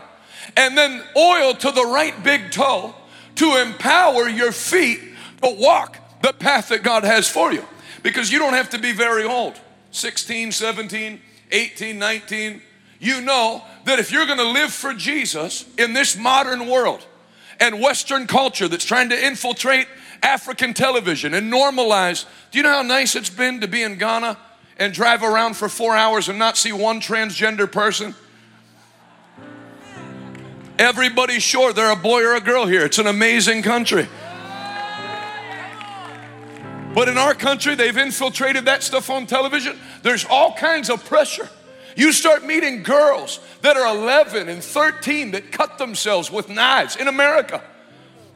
And 0.57 0.77
then 0.77 1.03
oil 1.15 1.53
to 1.53 1.71
the 1.71 1.85
right 1.85 2.23
big 2.23 2.51
toe 2.51 2.95
to 3.35 3.61
empower 3.61 4.27
your 4.27 4.51
feet 4.51 4.99
to 5.41 5.55
walk 5.57 5.97
the 6.21 6.33
path 6.33 6.69
that 6.69 6.83
God 6.83 7.03
has 7.03 7.29
for 7.29 7.53
you. 7.53 7.63
Because 8.03 8.31
you 8.31 8.39
don't 8.39 8.53
have 8.53 8.71
to 8.71 8.79
be 8.79 8.91
very 8.91 9.23
old 9.23 9.59
16, 9.91 10.51
17, 10.51 11.21
18, 11.51 11.99
19. 11.99 12.61
You 12.99 13.21
know 13.21 13.63
that 13.85 13.99
if 13.99 14.11
you're 14.11 14.25
gonna 14.25 14.43
live 14.43 14.73
for 14.73 14.93
Jesus 14.93 15.65
in 15.77 15.93
this 15.93 16.17
modern 16.17 16.67
world 16.67 17.05
and 17.59 17.81
Western 17.81 18.27
culture 18.27 18.67
that's 18.67 18.85
trying 18.85 19.09
to 19.09 19.25
infiltrate 19.25 19.87
African 20.23 20.73
television 20.73 21.33
and 21.33 21.51
normalize. 21.51 22.25
Do 22.51 22.57
you 22.57 22.63
know 22.63 22.71
how 22.71 22.81
nice 22.81 23.15
it's 23.15 23.29
been 23.29 23.61
to 23.61 23.67
be 23.67 23.83
in 23.83 23.97
Ghana 23.97 24.37
and 24.77 24.93
drive 24.93 25.23
around 25.23 25.55
for 25.55 25.69
four 25.69 25.95
hours 25.95 26.29
and 26.29 26.39
not 26.39 26.57
see 26.57 26.71
one 26.71 27.01
transgender 27.01 27.69
person? 27.71 28.15
Everybody's 30.77 31.43
sure 31.43 31.73
they're 31.73 31.91
a 31.91 31.95
boy 31.95 32.23
or 32.23 32.35
a 32.35 32.41
girl 32.41 32.65
here. 32.65 32.85
It's 32.85 32.99
an 32.99 33.07
amazing 33.07 33.63
country. 33.63 34.07
But 36.95 37.07
in 37.07 37.17
our 37.17 37.33
country, 37.33 37.75
they've 37.75 37.97
infiltrated 37.97 38.65
that 38.65 38.81
stuff 38.81 39.09
on 39.09 39.27
television. 39.27 39.77
There's 40.01 40.25
all 40.25 40.53
kinds 40.53 40.89
of 40.89 41.05
pressure. 41.05 41.49
You 41.99 42.13
start 42.13 42.45
meeting 42.45 42.81
girls 42.81 43.41
that 43.61 43.75
are 43.75 43.93
11 43.93 44.47
and 44.47 44.63
13 44.63 45.31
that 45.31 45.51
cut 45.51 45.77
themselves 45.77 46.31
with 46.31 46.47
knives 46.47 46.95
in 46.95 47.09
America. 47.09 47.61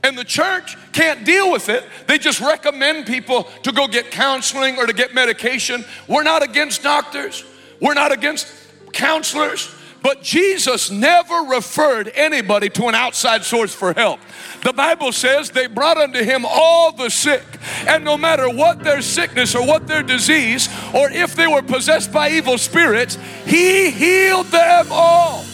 And 0.04 0.18
the 0.18 0.26
church 0.26 0.76
can't 0.92 1.24
deal 1.24 1.50
with 1.50 1.70
it. 1.70 1.86
They 2.06 2.18
just 2.18 2.42
recommend 2.42 3.06
people 3.06 3.46
to 3.62 3.72
go 3.72 3.88
get 3.88 4.12
counseling 4.12 4.78
or 4.78 4.86
to 4.86 4.92
get 4.92 5.14
medication. 5.14 5.86
We're 6.10 6.24
not 6.24 6.44
against 6.44 6.84
doctors, 6.84 7.46
we're 7.80 7.94
not 7.94 8.12
against 8.12 8.48
counselors. 8.92 9.74
But 10.04 10.22
Jesus 10.22 10.92
never 10.92 11.34
referred 11.50 12.12
anybody 12.14 12.70
to 12.72 12.88
an 12.88 12.94
outside 12.94 13.46
source 13.46 13.74
for 13.74 13.94
help. 13.94 14.20
The 14.62 14.74
Bible 14.74 15.14
says 15.14 15.50
they 15.50 15.68
brought 15.68 15.98
unto 15.98 16.22
him 16.22 16.46
all 16.46 16.92
the 16.92 17.10
sick, 17.10 17.44
and 17.88 18.04
no 18.04 18.18
matter 18.18 18.50
what 18.50 18.84
their 18.84 19.02
sickness 19.02 19.56
or 19.56 19.66
what 19.66 19.88
their 19.88 20.04
disease, 20.04 20.68
or 20.94 21.10
if 21.10 21.36
they 21.36 21.48
were 21.48 21.62
possessed 21.62 22.12
by 22.12 22.32
evil 22.32 22.58
spirits, 22.58 23.18
he 23.46 23.92
healed 23.92 24.48
them 24.48 24.88
all. 24.92 25.46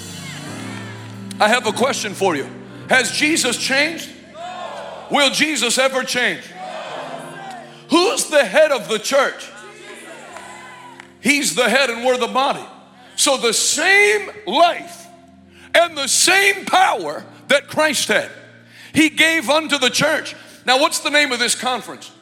I 1.40 1.48
have 1.48 1.68
a 1.68 1.72
question 1.72 2.16
for 2.16 2.36
you 2.36 2.50
Has 2.90 3.12
Jesus 3.12 3.56
changed? 3.56 4.10
Will 5.12 5.30
Jesus 5.30 5.78
ever 5.78 6.04
change? 6.04 6.44
Who's 7.92 8.26
the 8.26 8.44
head 8.44 8.72
of 8.72 8.90
the 8.90 8.98
church? 8.98 9.48
He's 11.22 11.54
the 11.54 11.70
head 11.70 11.92
and 11.92 12.04
we're 12.04 12.18
the 12.18 12.28
body. 12.28 12.66
So 13.20 13.36
the 13.36 13.52
same 13.52 14.32
life 14.48 15.06
and 15.76 15.98
the 15.98 16.08
same 16.08 16.64
power 16.64 17.26
that 17.50 17.68
Christ 17.68 18.08
had, 18.08 18.32
He 18.94 19.10
gave 19.10 19.50
unto 19.50 19.78
the 19.78 19.90
church. 19.90 20.38
Now, 20.66 20.80
what's 20.80 21.00
the 21.00 21.10
name 21.10 21.34
of 21.34 21.40
this 21.40 21.54
conference? 21.54 22.14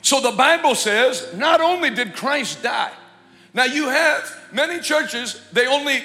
So 0.00 0.22
the 0.22 0.30
Bible 0.30 0.74
says 0.74 1.34
not 1.34 1.60
only 1.60 1.90
did 1.90 2.14
Christ 2.14 2.62
die, 2.62 2.92
now 3.52 3.64
you 3.64 3.90
have 3.90 4.34
many 4.54 4.80
churches, 4.80 5.38
they 5.52 5.66
only 5.66 6.02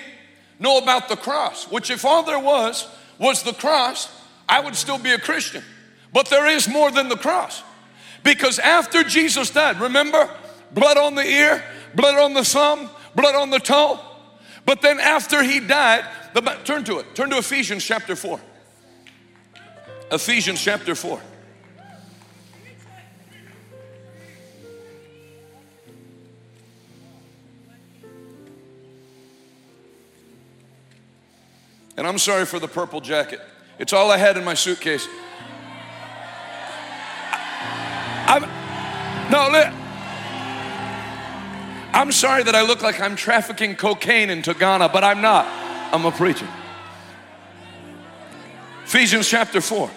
know 0.60 0.78
about 0.80 1.08
the 1.08 1.16
cross, 1.16 1.72
which 1.72 1.90
if 1.90 2.04
all 2.04 2.24
there 2.24 2.38
was 2.38 2.86
was 3.18 3.44
the 3.44 3.54
cross, 3.54 4.14
I 4.50 4.60
would 4.60 4.76
still 4.76 4.98
be 4.98 5.14
a 5.14 5.20
Christian. 5.20 5.64
But 6.12 6.28
there 6.28 6.48
is 6.48 6.68
more 6.68 6.92
than 6.92 7.08
the 7.08 7.16
cross. 7.16 7.64
Because 8.24 8.60
after 8.60 9.06
Jesus 9.06 9.52
died, 9.52 9.80
remember, 9.80 10.30
blood 10.74 10.98
on 10.98 11.16
the 11.16 11.26
ear, 11.26 11.64
blood 11.96 12.16
on 12.16 12.34
the 12.34 12.44
thumb, 12.44 12.90
blood 13.16 13.36
on 13.36 13.50
the 13.50 13.60
toe. 13.60 14.00
But 14.66 14.82
then 14.82 15.00
after 15.00 15.44
he 15.44 15.60
died, 15.60 16.06
the, 16.34 16.42
turn 16.64 16.84
to 16.86 17.00
it. 17.00 17.16
Turn 17.16 17.30
to 17.30 17.38
Ephesians 17.38 17.84
chapter 17.84 18.16
4. 18.16 18.40
Ephesians 20.12 20.62
chapter 20.62 20.96
4. 20.96 21.22
And 31.98 32.06
I'm 32.06 32.18
sorry 32.18 32.46
for 32.46 32.60
the 32.60 32.68
purple 32.68 33.00
jacket. 33.00 33.40
It's 33.80 33.94
all 33.94 34.12
I 34.12 34.18
had 34.18 34.38
in 34.38 34.44
my 34.44 34.54
suitcase. 34.54 35.08
I'm, 38.28 38.42
no, 39.32 39.85
I'm 41.96 42.12
sorry 42.12 42.44
that 42.44 42.54
I 42.56 42.62
look 42.62 42.82
like 42.82 43.00
I'm 43.00 43.16
trafficking 43.16 43.78
cocaine 43.78 44.30
into 44.30 44.54
Ghana, 44.54 44.90
but 44.90 45.06
I'm 45.06 45.22
not. 45.22 45.46
I'm 45.94 46.04
a 46.04 46.12
preacher. 46.12 46.46
Ephesians 48.84 49.30
chapter 49.30 49.62
4. 49.62 49.90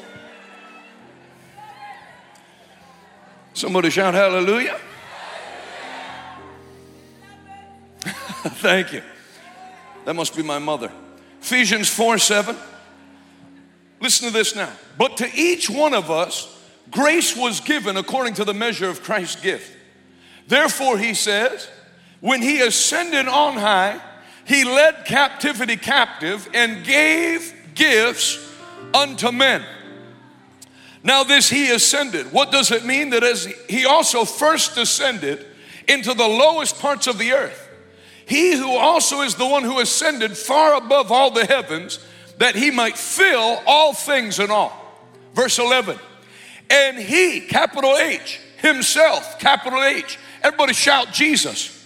Somebody 3.52 3.90
shout 3.90 4.14
hallelujah. 4.14 4.78
Thank 8.04 8.92
you. 8.92 9.02
That 10.04 10.14
must 10.14 10.36
be 10.36 10.44
my 10.44 10.60
mother. 10.60 10.92
Ephesians 11.40 11.88
4 11.88 12.18
7. 12.18 12.56
Listen 14.00 14.28
to 14.28 14.32
this 14.32 14.54
now. 14.54 14.70
But 14.96 15.16
to 15.16 15.28
each 15.34 15.68
one 15.68 15.94
of 15.94 16.12
us, 16.12 16.62
grace 16.92 17.36
was 17.36 17.58
given 17.58 17.96
according 17.96 18.34
to 18.34 18.44
the 18.44 18.54
measure 18.54 18.88
of 18.88 19.02
Christ's 19.02 19.40
gift. 19.40 19.76
Therefore, 20.46 20.96
he 20.96 21.12
says, 21.12 21.68
when 22.20 22.42
he 22.42 22.60
ascended 22.60 23.28
on 23.28 23.54
high, 23.54 24.00
he 24.44 24.64
led 24.64 25.04
captivity 25.04 25.76
captive 25.76 26.48
and 26.54 26.84
gave 26.84 27.54
gifts 27.74 28.38
unto 28.94 29.30
men. 29.30 29.64
Now, 31.02 31.22
this 31.22 31.48
he 31.48 31.70
ascended. 31.70 32.32
What 32.32 32.50
does 32.50 32.70
it 32.70 32.84
mean? 32.84 33.10
That 33.10 33.22
as 33.22 33.44
he 33.68 33.86
also 33.86 34.24
first 34.24 34.76
ascended 34.76 35.46
into 35.86 36.12
the 36.12 36.26
lowest 36.26 36.80
parts 36.80 37.06
of 37.06 37.18
the 37.18 37.32
earth, 37.32 37.68
he 38.26 38.54
who 38.56 38.76
also 38.76 39.22
is 39.22 39.36
the 39.36 39.46
one 39.46 39.62
who 39.62 39.80
ascended 39.80 40.36
far 40.36 40.74
above 40.74 41.10
all 41.10 41.30
the 41.30 41.46
heavens 41.46 41.98
that 42.38 42.54
he 42.54 42.70
might 42.70 42.98
fill 42.98 43.62
all 43.66 43.94
things 43.94 44.38
in 44.38 44.50
all. 44.50 44.72
Verse 45.34 45.58
11, 45.58 45.98
And 46.68 46.98
he, 46.98 47.40
capital 47.40 47.96
H, 47.96 48.40
himself, 48.58 49.38
capital 49.38 49.82
H, 49.82 50.18
everybody 50.42 50.72
shout 50.72 51.12
Jesus, 51.12 51.77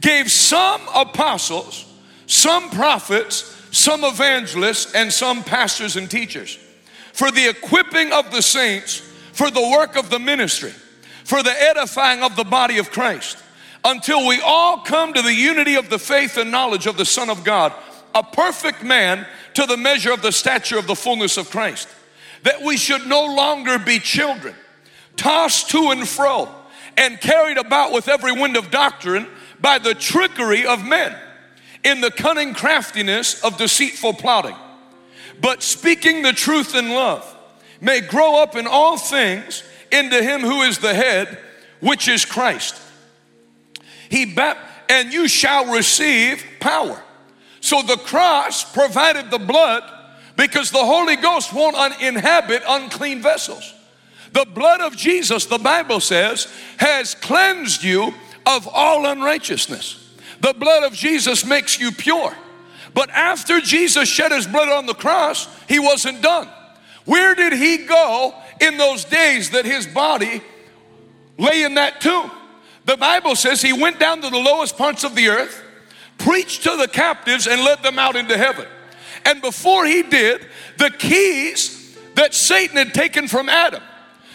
gave 0.00 0.30
some 0.30 0.80
apostles, 0.94 1.84
some 2.26 2.70
prophets, 2.70 3.54
some 3.70 4.04
evangelists, 4.04 4.94
and 4.94 5.12
some 5.12 5.42
pastors 5.42 5.96
and 5.96 6.10
teachers 6.10 6.58
for 7.16 7.30
the 7.30 7.48
equipping 7.48 8.12
of 8.12 8.30
the 8.30 8.42
saints, 8.42 8.98
for 9.32 9.50
the 9.50 9.70
work 9.70 9.96
of 9.96 10.10
the 10.10 10.18
ministry, 10.18 10.72
for 11.24 11.42
the 11.42 11.62
edifying 11.62 12.22
of 12.22 12.36
the 12.36 12.44
body 12.44 12.76
of 12.76 12.90
Christ, 12.90 13.38
until 13.84 14.26
we 14.26 14.38
all 14.42 14.80
come 14.80 15.14
to 15.14 15.22
the 15.22 15.32
unity 15.32 15.76
of 15.76 15.88
the 15.88 15.98
faith 15.98 16.36
and 16.36 16.50
knowledge 16.50 16.86
of 16.86 16.98
the 16.98 17.06
Son 17.06 17.30
of 17.30 17.42
God, 17.42 17.72
a 18.14 18.22
perfect 18.22 18.82
man 18.82 19.26
to 19.54 19.64
the 19.64 19.78
measure 19.78 20.12
of 20.12 20.20
the 20.20 20.30
stature 20.30 20.78
of 20.78 20.86
the 20.86 20.94
fullness 20.94 21.38
of 21.38 21.48
Christ. 21.48 21.88
That 22.42 22.60
we 22.60 22.76
should 22.76 23.06
no 23.06 23.24
longer 23.34 23.78
be 23.78 23.98
children, 23.98 24.54
tossed 25.16 25.70
to 25.70 25.90
and 25.92 26.06
fro, 26.06 26.50
and 26.98 27.18
carried 27.18 27.56
about 27.56 27.92
with 27.92 28.08
every 28.08 28.32
wind 28.32 28.58
of 28.58 28.70
doctrine 28.70 29.26
by 29.60 29.78
the 29.78 29.94
trickery 29.94 30.66
of 30.66 30.84
men, 30.84 31.16
in 31.84 32.00
the 32.00 32.10
cunning 32.10 32.54
craftiness 32.54 33.42
of 33.42 33.56
deceitful 33.58 34.14
plotting 34.14 34.56
but 35.40 35.62
speaking 35.62 36.22
the 36.22 36.32
truth 36.32 36.74
in 36.74 36.90
love 36.90 37.34
may 37.80 38.00
grow 38.00 38.42
up 38.42 38.56
in 38.56 38.66
all 38.66 38.96
things 38.96 39.62
into 39.92 40.22
him 40.22 40.40
who 40.40 40.62
is 40.62 40.78
the 40.78 40.94
head, 40.94 41.38
which 41.80 42.08
is 42.08 42.24
Christ. 42.24 42.80
He 44.08 44.24
bap- 44.24 44.58
and 44.88 45.12
you 45.12 45.28
shall 45.28 45.72
receive 45.72 46.44
power. 46.60 47.02
So 47.60 47.82
the 47.82 47.96
cross 47.96 48.64
provided 48.72 49.30
the 49.30 49.38
blood 49.38 49.82
because 50.36 50.70
the 50.70 50.84
Holy 50.84 51.16
Ghost 51.16 51.52
won't 51.52 51.76
un- 51.76 52.00
inhabit 52.00 52.62
unclean 52.66 53.20
vessels. 53.20 53.74
The 54.32 54.46
blood 54.46 54.80
of 54.80 54.96
Jesus, 54.96 55.46
the 55.46 55.58
Bible 55.58 56.00
says, 56.00 56.46
has 56.78 57.14
cleansed 57.14 57.82
you 57.82 58.14
of 58.46 58.68
all 58.68 59.04
unrighteousness. 59.06 60.02
The 60.40 60.54
blood 60.54 60.84
of 60.84 60.92
Jesus 60.92 61.44
makes 61.44 61.80
you 61.80 61.90
pure. 61.90 62.34
But 62.94 63.10
after 63.10 63.60
Jesus 63.60 64.08
shed 64.08 64.32
his 64.32 64.46
blood 64.46 64.68
on 64.68 64.86
the 64.86 64.94
cross, 64.94 65.48
he 65.68 65.78
wasn't 65.78 66.22
done. 66.22 66.48
Where 67.04 67.34
did 67.34 67.52
he 67.52 67.78
go 67.84 68.34
in 68.60 68.78
those 68.78 69.04
days 69.04 69.50
that 69.50 69.64
his 69.64 69.86
body 69.86 70.42
lay 71.38 71.62
in 71.62 71.74
that 71.74 72.00
tomb? 72.00 72.30
The 72.84 72.96
Bible 72.96 73.34
says 73.34 73.60
he 73.60 73.72
went 73.72 73.98
down 73.98 74.22
to 74.22 74.30
the 74.30 74.38
lowest 74.38 74.78
parts 74.78 75.04
of 75.04 75.14
the 75.14 75.28
earth, 75.28 75.62
preached 76.18 76.62
to 76.62 76.76
the 76.76 76.88
captives, 76.88 77.46
and 77.46 77.62
led 77.64 77.82
them 77.82 77.98
out 77.98 78.16
into 78.16 78.38
heaven. 78.38 78.66
And 79.24 79.42
before 79.42 79.84
he 79.84 80.02
did, 80.02 80.46
the 80.78 80.90
keys 80.90 81.96
that 82.14 82.32
Satan 82.32 82.76
had 82.76 82.94
taken 82.94 83.28
from 83.28 83.48
Adam, 83.48 83.82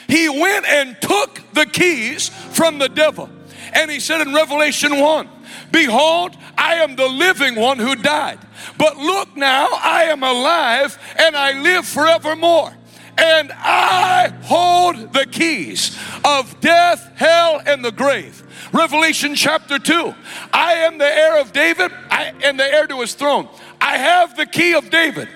he 0.07 0.27
went 0.27 0.65
and 0.65 0.97
took 1.01 1.41
the 1.53 1.65
keys 1.65 2.29
from 2.29 2.77
the 2.77 2.89
devil. 2.89 3.29
And 3.73 3.89
he 3.89 3.99
said 3.99 4.21
in 4.21 4.33
Revelation 4.33 4.99
1 4.99 5.29
Behold, 5.71 6.35
I 6.57 6.75
am 6.75 6.95
the 6.95 7.07
living 7.07 7.55
one 7.55 7.79
who 7.79 7.95
died. 7.95 8.39
But 8.77 8.97
look 8.97 9.35
now, 9.35 9.67
I 9.71 10.03
am 10.05 10.23
alive 10.23 10.97
and 11.17 11.35
I 11.35 11.61
live 11.61 11.85
forevermore. 11.85 12.73
And 13.17 13.51
I 13.53 14.33
hold 14.43 15.13
the 15.13 15.25
keys 15.25 15.97
of 16.25 16.59
death, 16.61 17.11
hell, 17.15 17.61
and 17.65 17.83
the 17.83 17.91
grave. 17.91 18.43
Revelation 18.73 19.35
chapter 19.35 19.77
2. 19.77 20.15
I 20.53 20.73
am 20.73 20.97
the 20.97 21.05
heir 21.05 21.39
of 21.39 21.51
David 21.51 21.91
I, 22.09 22.33
and 22.43 22.59
the 22.59 22.65
heir 22.65 22.87
to 22.87 23.01
his 23.01 23.13
throne. 23.13 23.47
I 23.79 23.97
have 23.97 24.37
the 24.37 24.45
key 24.45 24.73
of 24.73 24.89
David. 24.89 25.27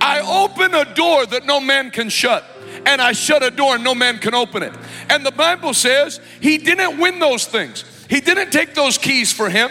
I 0.00 0.20
open 0.20 0.74
a 0.74 0.94
door 0.94 1.26
that 1.26 1.44
no 1.44 1.60
man 1.60 1.90
can 1.90 2.08
shut, 2.08 2.44
and 2.86 3.00
I 3.00 3.12
shut 3.12 3.42
a 3.42 3.50
door 3.50 3.76
and 3.76 3.84
no 3.84 3.94
man 3.94 4.18
can 4.18 4.34
open 4.34 4.62
it. 4.62 4.72
And 5.08 5.24
the 5.24 5.32
Bible 5.32 5.74
says 5.74 6.20
he 6.40 6.58
didn't 6.58 6.98
win 6.98 7.18
those 7.18 7.46
things. 7.46 7.84
He 8.08 8.20
didn't 8.20 8.50
take 8.50 8.74
those 8.74 8.98
keys 8.98 9.32
for 9.32 9.48
him. 9.48 9.70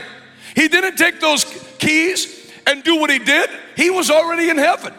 He 0.55 0.67
didn't 0.67 0.97
take 0.97 1.19
those 1.19 1.45
keys 1.79 2.51
and 2.67 2.83
do 2.83 2.97
what 2.97 3.09
he 3.09 3.19
did. 3.19 3.49
He 3.75 3.89
was 3.89 4.09
already 4.09 4.49
in 4.49 4.57
heaven. 4.57 4.93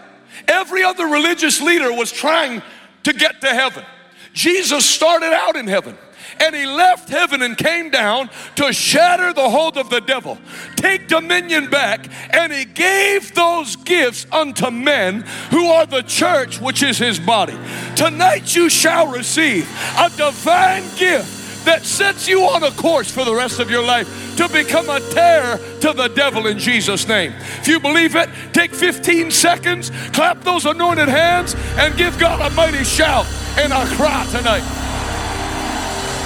Every 0.49 0.83
other 0.83 1.07
religious 1.07 1.61
leader 1.61 1.93
was 1.93 2.13
trying 2.13 2.63
to 3.05 3.13
get 3.13 3.41
to 3.41 3.49
heaven. 3.49 3.85
Jesus 4.33 4.85
started 4.85 5.33
out 5.33 5.57
in 5.57 5.67
heaven 5.67 5.97
and 6.41 6.55
he 6.55 6.67
left 6.67 7.09
heaven 7.09 7.43
and 7.43 7.57
came 7.57 7.91
down 7.91 8.31
to 8.57 8.73
shatter 8.73 9.33
the 9.33 9.49
hold 9.49 9.77
of 9.77 9.91
the 9.91 10.01
devil, 10.01 10.39
take 10.77 11.09
dominion 11.09 11.71
back, 11.71 12.09
and 12.31 12.53
he 12.53 12.65
gave 12.65 13.35
those 13.35 13.77
gifts 13.77 14.27
unto 14.33 14.71
men 14.71 15.23
who 15.51 15.67
are 15.67 15.87
the 15.87 16.03
church, 16.03 16.61
which 16.61 16.83
is 16.83 16.99
his 16.99 17.19
body. 17.19 17.57
Tonight 17.97 18.55
you 18.55 18.69
shall 18.69 19.07
receive 19.07 19.69
a 19.99 20.11
divine 20.17 20.85
gift 20.97 21.45
that 21.65 21.83
sets 21.83 22.29
you 22.29 22.43
on 22.43 22.63
a 22.63 22.71
course 22.73 23.11
for 23.11 23.25
the 23.25 23.35
rest 23.35 23.59
of 23.59 23.71
your 23.71 23.83
life 23.83 24.37
to 24.37 24.49
become 24.49 24.89
a 24.91 25.01
terror 25.11 25.59
to 25.81 25.93
the 25.93 26.09
devil 26.09 26.47
in 26.47 26.59
Jesus' 26.59 27.09
name. 27.09 27.33
If 27.59 27.69
you 27.69 27.81
believe 27.81 28.17
it, 28.17 28.29
take 28.53 28.75
15 28.75 29.31
seconds, 29.31 29.91
clap 30.13 30.43
those 30.43 30.67
anointed 30.67 31.09
hands, 31.09 31.55
and 31.79 31.97
give 31.97 32.19
God 32.19 32.41
a 32.41 32.55
mighty 32.55 32.85
shout 32.85 33.27
and 33.59 33.73
a 33.73 33.87
cry 33.97 34.27
tonight. 34.31 34.84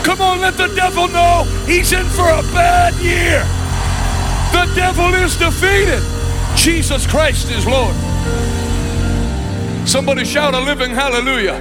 Come 0.09 0.23
on, 0.23 0.40
let 0.40 0.57
the 0.57 0.68
devil 0.68 1.07
know 1.07 1.44
he's 1.66 1.92
in 1.92 2.07
for 2.07 2.23
a 2.23 2.40
bad 2.55 2.94
year. 2.94 3.44
The 4.53 4.75
devil 4.75 5.12
is 5.12 5.37
defeated. 5.37 6.03
Jesus 6.57 7.07
Christ 7.07 7.51
is 7.51 7.66
Lord. 7.66 7.94
Somebody 9.87 10.25
shout 10.25 10.55
a 10.55 10.61
living 10.61 10.92
hallelujah. 10.92 11.59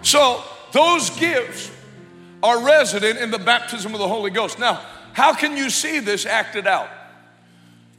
So, 0.00 0.42
those 0.72 1.10
gifts 1.10 1.70
are 2.42 2.64
resident 2.64 3.18
in 3.18 3.30
the 3.30 3.38
baptism 3.38 3.92
of 3.92 4.00
the 4.00 4.08
Holy 4.08 4.30
Ghost. 4.30 4.58
Now, 4.58 4.80
how 5.12 5.34
can 5.34 5.54
you 5.54 5.68
see 5.68 5.98
this 5.98 6.24
acted 6.24 6.66
out? 6.66 6.88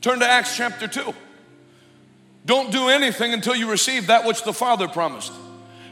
Turn 0.01 0.21
to 0.21 0.27
Acts 0.27 0.57
chapter 0.57 0.87
2. 0.87 1.13
Don't 2.47 2.71
do 2.71 2.89
anything 2.89 3.31
until 3.31 3.53
you 3.53 3.69
receive 3.69 4.07
that 4.07 4.25
which 4.25 4.43
the 4.43 4.53
Father 4.53 4.87
promised. 4.87 5.33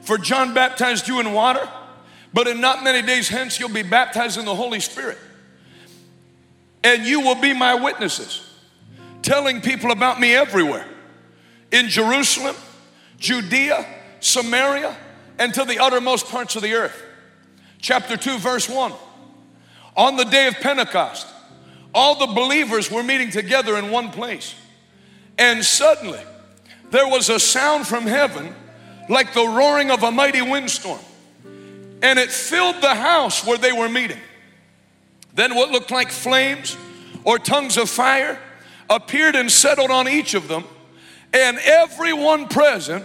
For 0.01 0.17
John 0.17 0.55
baptized 0.55 1.07
you 1.07 1.19
in 1.19 1.33
water, 1.33 1.69
but 2.33 2.47
in 2.47 2.61
not 2.61 2.83
many 2.83 3.05
days 3.05 3.27
hence 3.27 3.59
you'll 3.59 3.69
be 3.69 3.83
baptized 3.83 4.37
in 4.37 4.45
the 4.45 4.55
Holy 4.55 4.79
Spirit. 4.79 5.17
And 6.83 7.05
you 7.05 7.21
will 7.21 7.35
be 7.35 7.53
my 7.53 7.75
witnesses, 7.75 8.47
telling 9.21 9.61
people 9.61 9.91
about 9.91 10.19
me 10.19 10.35
everywhere 10.35 10.87
in 11.71 11.89
Jerusalem, 11.89 12.55
Judea, 13.17 13.85
Samaria, 14.19 14.95
and 15.39 15.53
to 15.53 15.65
the 15.65 15.79
uttermost 15.79 16.27
parts 16.27 16.55
of 16.55 16.61
the 16.61 16.73
earth. 16.73 17.03
Chapter 17.79 18.17
2, 18.17 18.37
verse 18.39 18.69
1. 18.69 18.93
On 19.95 20.15
the 20.15 20.25
day 20.25 20.47
of 20.47 20.55
Pentecost, 20.55 21.27
all 21.93 22.15
the 22.15 22.33
believers 22.33 22.91
were 22.91 23.03
meeting 23.03 23.31
together 23.31 23.77
in 23.77 23.91
one 23.91 24.11
place. 24.11 24.55
And 25.37 25.63
suddenly, 25.63 26.21
there 26.91 27.07
was 27.07 27.29
a 27.29 27.39
sound 27.39 27.87
from 27.87 28.05
heaven 28.05 28.53
like 29.09 29.33
the 29.33 29.47
roaring 29.47 29.91
of 29.91 30.03
a 30.03 30.11
mighty 30.11 30.41
windstorm. 30.41 30.99
And 32.01 32.19
it 32.19 32.31
filled 32.31 32.81
the 32.81 32.93
house 32.93 33.45
where 33.45 33.57
they 33.57 33.71
were 33.71 33.89
meeting. 33.89 34.19
Then, 35.33 35.55
what 35.55 35.71
looked 35.71 35.91
like 35.91 36.11
flames 36.11 36.77
or 37.23 37.37
tongues 37.37 37.77
of 37.77 37.89
fire 37.89 38.39
appeared 38.89 39.35
and 39.35 39.51
settled 39.51 39.91
on 39.91 40.07
each 40.07 40.33
of 40.33 40.47
them. 40.47 40.63
And 41.33 41.57
everyone 41.59 42.47
present 42.47 43.03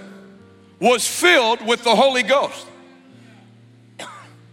was 0.80 1.06
filled 1.06 1.66
with 1.66 1.84
the 1.84 1.94
Holy 1.94 2.22
Ghost. 2.22 2.66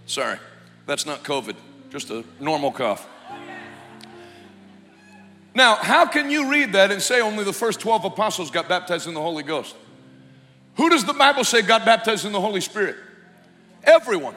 Sorry, 0.05 0.37
that's 0.85 1.05
not 1.05 1.23
COVID, 1.23 1.55
just 1.89 2.09
a 2.09 2.23
normal 2.39 2.71
cough. 2.71 3.07
Now, 5.55 5.75
how 5.75 6.05
can 6.05 6.29
you 6.29 6.49
read 6.49 6.73
that 6.73 6.91
and 6.91 7.01
say 7.01 7.21
only 7.21 7.43
the 7.43 7.53
first 7.53 7.79
12 7.79 8.05
apostles 8.05 8.51
got 8.51 8.69
baptized 8.69 9.07
in 9.07 9.13
the 9.13 9.21
Holy 9.21 9.43
Ghost? 9.43 9.75
Who 10.75 10.89
does 10.89 11.03
the 11.05 11.13
Bible 11.13 11.43
say 11.43 11.61
got 11.61 11.85
baptized 11.85 12.25
in 12.25 12.31
the 12.31 12.39
Holy 12.39 12.61
Spirit? 12.61 12.95
Everyone. 13.89 14.35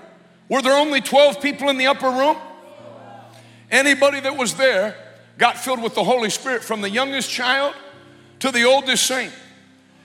Were 0.49 0.62
there 0.62 0.77
only 0.77 1.03
12 1.03 1.43
people 1.43 1.69
in 1.69 1.77
the 1.77 1.87
upper 1.87 2.09
room? 2.09 2.37
Anybody 3.71 4.21
that 4.21 4.37
was 4.37 4.55
there 4.55 4.97
got 5.37 5.59
filled 5.59 5.83
with 5.83 5.95
the 5.95 6.05
Holy 6.05 6.31
Spirit 6.31 6.65
from 6.65 6.81
the 6.81 6.88
youngest 6.88 7.31
child 7.31 7.75
to 8.41 8.51
the 8.51 8.65
oldest 8.65 9.07
saint. 9.07 9.33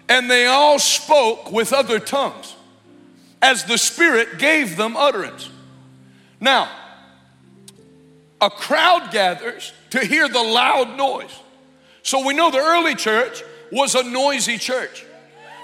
And 0.09 0.29
they 0.29 0.47
all 0.47 0.79
spoke 0.79 1.51
with 1.51 1.71
other 1.71 1.99
tongues 1.99 2.55
as 3.41 3.63
the 3.63 3.77
Spirit 3.77 4.37
gave 4.37 4.75
them 4.75 4.97
utterance. 4.97 5.49
Now, 6.41 6.69
a 8.41 8.49
crowd 8.49 9.11
gathers 9.11 9.71
to 9.91 10.05
hear 10.05 10.27
the 10.27 10.43
loud 10.43 10.97
noise. 10.97 11.35
So 12.03 12.25
we 12.25 12.33
know 12.33 12.51
the 12.51 12.59
early 12.59 12.95
church 12.95 13.43
was 13.71 13.95
a 13.95 14.03
noisy 14.03 14.57
church. 14.57 15.05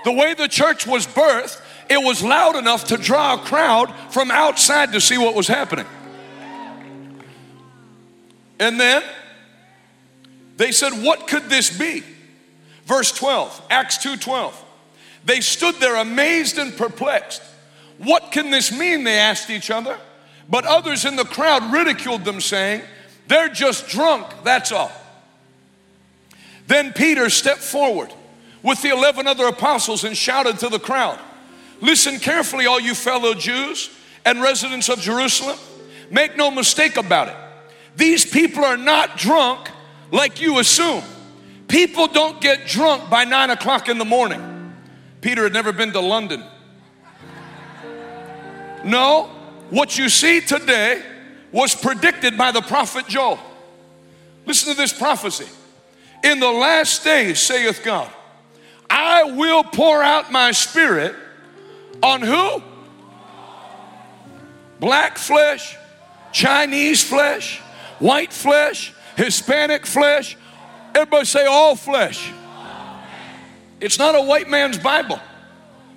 The 0.04 0.12
way 0.12 0.34
the 0.34 0.48
church 0.48 0.88
was 0.88 1.06
birthed, 1.06 1.62
it 1.94 2.04
was 2.04 2.24
loud 2.24 2.56
enough 2.56 2.86
to 2.86 2.98
draw 2.98 3.36
a 3.36 3.38
crowd 3.38 3.94
from 4.12 4.32
outside 4.32 4.92
to 4.94 5.02
see 5.02 5.18
what 5.18 5.36
was 5.36 5.48
happening. 5.48 5.86
And 8.60 8.80
then 8.80 9.04
they 10.58 10.72
said, 10.72 10.92
What 11.04 11.28
could 11.28 11.50
this 11.50 11.76
be? 11.78 12.04
Verse 12.86 13.12
12, 13.12 13.68
Acts 13.70 13.98
2 13.98 14.18
12. 14.18 14.66
They 15.26 15.42
stood 15.42 15.76
there 15.76 15.96
amazed 15.96 16.58
and 16.58 16.76
perplexed. 16.76 17.42
What 17.98 18.32
can 18.32 18.52
this 18.52 18.78
mean? 18.78 19.04
They 19.04 19.18
asked 19.18 19.50
each 19.50 19.72
other. 19.72 19.98
But 20.50 20.66
others 20.66 21.06
in 21.06 21.16
the 21.16 21.24
crowd 21.24 21.72
ridiculed 21.72 22.26
them, 22.26 22.42
saying, 22.42 22.82
They're 23.28 23.50
just 23.50 23.88
drunk, 23.88 24.28
that's 24.44 24.72
all. 24.72 24.92
Then 26.68 26.94
Peter 26.94 27.30
stepped 27.30 27.62
forward 27.62 28.14
with 28.62 28.82
the 28.82 28.90
11 28.90 29.28
other 29.28 29.48
apostles 29.48 30.04
and 30.04 30.16
shouted 30.16 30.60
to 30.60 30.70
the 30.70 30.80
crowd, 30.80 31.20
Listen 31.84 32.18
carefully, 32.18 32.66
all 32.66 32.80
you 32.80 32.96
fellow 32.96 33.34
Jews 33.34 33.90
and 34.24 34.42
residents 34.42 34.88
of 34.88 35.00
Jerusalem. 35.00 35.60
Make 36.10 36.38
no 36.38 36.50
mistake 36.50 36.96
about 36.96 37.28
it. 37.28 37.36
These 37.98 38.26
people 38.26 38.64
are 38.64 38.78
not 38.78 39.18
drunk 39.18 39.70
like 40.10 40.40
you 40.40 40.60
assume. 40.60 41.04
People 41.68 42.08
don't 42.08 42.40
get 42.40 42.68
drunk 42.68 43.10
by 43.10 43.26
nine 43.26 43.50
o'clock 43.50 43.90
in 43.90 43.98
the 43.98 44.06
morning. 44.06 44.74
Peter 45.20 45.44
had 45.44 45.52
never 45.52 45.74
been 45.74 45.92
to 45.92 46.00
London. 46.00 46.42
No, 48.86 49.30
what 49.70 49.98
you 49.98 50.08
see 50.08 50.40
today 50.40 51.04
was 51.52 51.76
predicted 51.76 52.38
by 52.38 52.54
the 52.54 52.62
prophet 52.62 53.08
Joel. 53.10 53.40
Listen 54.46 54.72
to 54.74 54.78
this 54.78 54.94
prophecy. 54.94 55.50
In 56.24 56.40
the 56.40 56.50
last 56.50 57.04
days, 57.04 57.42
saith 57.42 57.82
God, 57.84 58.10
I 58.90 59.24
will 59.24 59.66
pour 59.66 60.02
out 60.02 60.32
my 60.32 60.52
spirit 60.52 61.14
on 62.02 62.22
who? 62.22 62.62
Black 64.80 65.18
flesh, 65.18 65.78
Chinese 66.32 67.04
flesh, 67.04 67.60
white 68.00 68.34
flesh, 68.34 68.94
Hispanic 69.16 69.86
flesh. 69.86 70.38
Everybody 70.96 71.26
say 71.26 71.46
all 71.46 71.76
flesh. 71.76 72.32
It's 73.80 74.00
not 74.00 74.16
a 74.16 74.22
white 74.22 74.50
man's 74.50 74.78
Bible. 74.78 75.20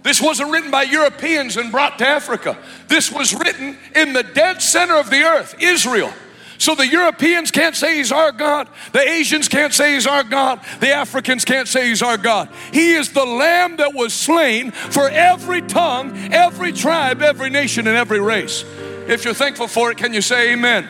This 0.03 0.21
wasn't 0.21 0.53
written 0.53 0.71
by 0.71 0.83
Europeans 0.85 1.57
and 1.57 1.73
brought 1.73 1.99
to 1.99 2.07
Africa. 2.07 2.57
This 2.87 3.11
was 3.11 3.35
written 3.35 3.77
in 3.95 4.13
the 4.13 4.23
dead 4.23 4.63
center 4.63 4.95
of 4.95 5.11
the 5.11 5.23
earth, 5.23 5.57
Israel. 5.61 6.13
So 6.59 6.75
the 6.75 6.87
Europeans 6.87 7.51
can't 7.51 7.77
say 7.77 7.97
he's 7.97 8.13
our 8.13 8.33
God. 8.33 8.69
The 8.93 9.01
Asians 9.01 9.49
can't 9.49 9.75
say 9.75 9.95
he's 9.95 10.07
our 10.07 10.25
God. 10.25 10.61
The 10.81 10.91
Africans 10.93 11.45
can't 11.45 11.69
say 11.69 11.89
he's 11.89 12.03
our 12.03 12.17
God. 12.17 12.49
He 12.73 12.93
is 12.93 13.13
the 13.13 13.25
lamb 13.25 13.77
that 13.77 13.95
was 13.95 14.15
slain 14.15 14.71
for 14.71 15.09
every 15.09 15.63
tongue, 15.63 16.17
every 16.33 16.73
tribe, 16.73 17.23
every 17.23 17.51
nation, 17.51 17.87
and 17.87 17.97
every 17.97 18.21
race. 18.21 18.65
If 19.07 19.25
you're 19.25 19.35
thankful 19.35 19.69
for 19.69 19.91
it, 19.91 19.99
can 19.99 20.15
you 20.15 20.23
say 20.23 20.53
amen? 20.53 20.89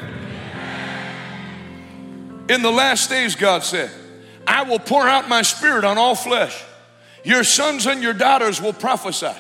In 2.49 2.63
the 2.63 2.71
last 2.71 3.11
days, 3.11 3.35
God 3.35 3.65
said, 3.65 3.91
I 4.47 4.63
will 4.63 4.79
pour 4.79 5.09
out 5.09 5.29
my 5.29 5.43
spirit 5.43 5.85
on 5.85 5.99
all 5.99 6.15
flesh. 6.15 6.63
Your 7.25 7.43
sons 7.43 7.87
and 7.87 8.03
your 8.03 8.15
daughters 8.15 8.63
will 8.63 8.73
prophesy. 8.73 9.33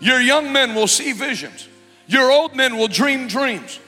Your 0.00 0.20
young 0.20 0.52
men 0.52 0.74
will 0.74 0.86
see 0.86 1.12
visions. 1.12 1.66
Your 2.06 2.30
old 2.30 2.54
men 2.54 2.76
will 2.76 2.88
dream 2.88 3.26
dreams. 3.26 3.78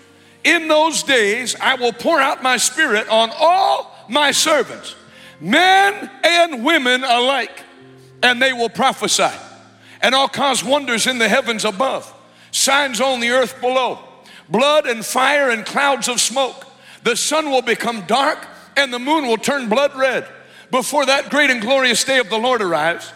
In 0.45 0.69
those 0.69 1.03
days, 1.03 1.57
I 1.61 1.75
will 1.75 1.93
pour 1.93 2.21
out 2.21 2.43
my 2.43 2.59
spirit 2.59 3.09
on 3.09 3.31
all 3.35 3.91
my 4.09 4.31
servants, 4.31 4.95
men 5.41 6.11
and 6.23 6.65
women 6.65 7.03
alike, 7.03 7.63
and 8.23 8.41
they 8.41 8.53
will 8.53 8.69
prophesy. 8.69 9.35
And 10.03 10.15
I'll 10.15 10.29
cause 10.29 10.63
wonders 10.63 11.07
in 11.07 11.19
the 11.19 11.29
heavens 11.29 11.65
above, 11.65 12.13
signs 12.51 13.01
on 13.01 13.21
the 13.21 13.31
earth 13.31 13.59
below, 13.61 14.01
blood 14.49 14.87
and 14.87 15.05
fire 15.05 15.49
and 15.49 15.65
clouds 15.65 16.09
of 16.09 16.21
smoke. 16.21 16.67
The 17.05 17.17
sun 17.17 17.51
will 17.51 17.63
become 17.63 18.03
dark 18.03 18.47
and 18.77 18.93
the 18.93 18.99
moon 18.99 19.27
will 19.27 19.39
turn 19.39 19.69
blood 19.69 19.95
red 19.97 20.27
before 20.71 21.07
that 21.07 21.31
great 21.31 21.51
and 21.51 21.61
glorious 21.61 22.05
day 22.05 22.19
of 22.19 22.29
the 22.29 22.39
Lord 22.39 22.61
arrives 22.61 23.13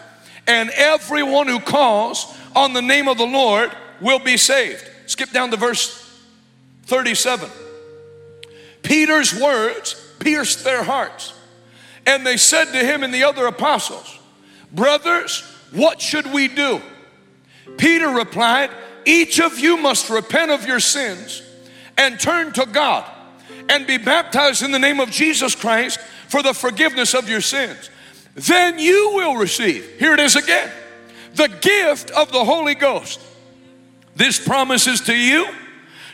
and 0.47 0.71
everyone 0.71 1.47
who 1.47 1.59
calls 1.59 2.35
on 2.55 2.73
the 2.73 2.81
name 2.81 3.07
of 3.07 3.19
the 3.19 3.25
Lord 3.25 3.71
will 4.01 4.19
be 4.19 4.35
saved. 4.35 4.83
Skip 5.05 5.31
down 5.31 5.51
to 5.51 5.57
verse 5.57 6.08
37. 6.89 7.49
Peter's 8.81 9.39
words 9.39 10.13
pierced 10.19 10.63
their 10.63 10.83
hearts, 10.83 11.33
and 12.05 12.25
they 12.25 12.37
said 12.37 12.65
to 12.65 12.79
him 12.79 13.03
and 13.03 13.13
the 13.13 13.23
other 13.23 13.45
apostles, 13.47 14.17
Brothers, 14.71 15.41
what 15.71 16.01
should 16.01 16.31
we 16.33 16.47
do? 16.47 16.81
Peter 17.77 18.09
replied, 18.09 18.71
Each 19.05 19.39
of 19.39 19.57
you 19.59 19.77
must 19.77 20.09
repent 20.09 20.51
of 20.51 20.65
your 20.65 20.79
sins 20.79 21.41
and 21.97 22.19
turn 22.19 22.51
to 22.53 22.65
God 22.65 23.09
and 23.69 23.87
be 23.87 23.97
baptized 23.97 24.63
in 24.63 24.71
the 24.71 24.79
name 24.79 24.99
of 24.99 25.11
Jesus 25.11 25.55
Christ 25.55 25.99
for 26.27 26.41
the 26.43 26.53
forgiveness 26.53 27.13
of 27.13 27.29
your 27.29 27.41
sins 27.41 27.89
then 28.39 28.79
you 28.79 29.11
will 29.15 29.35
receive, 29.35 29.85
here 29.99 30.13
it 30.13 30.19
is 30.19 30.35
again, 30.35 30.71
the 31.35 31.47
gift 31.47 32.11
of 32.11 32.31
the 32.31 32.43
Holy 32.43 32.75
Ghost. 32.75 33.19
This 34.15 34.39
promises 34.45 35.01
to 35.01 35.15
you, 35.15 35.47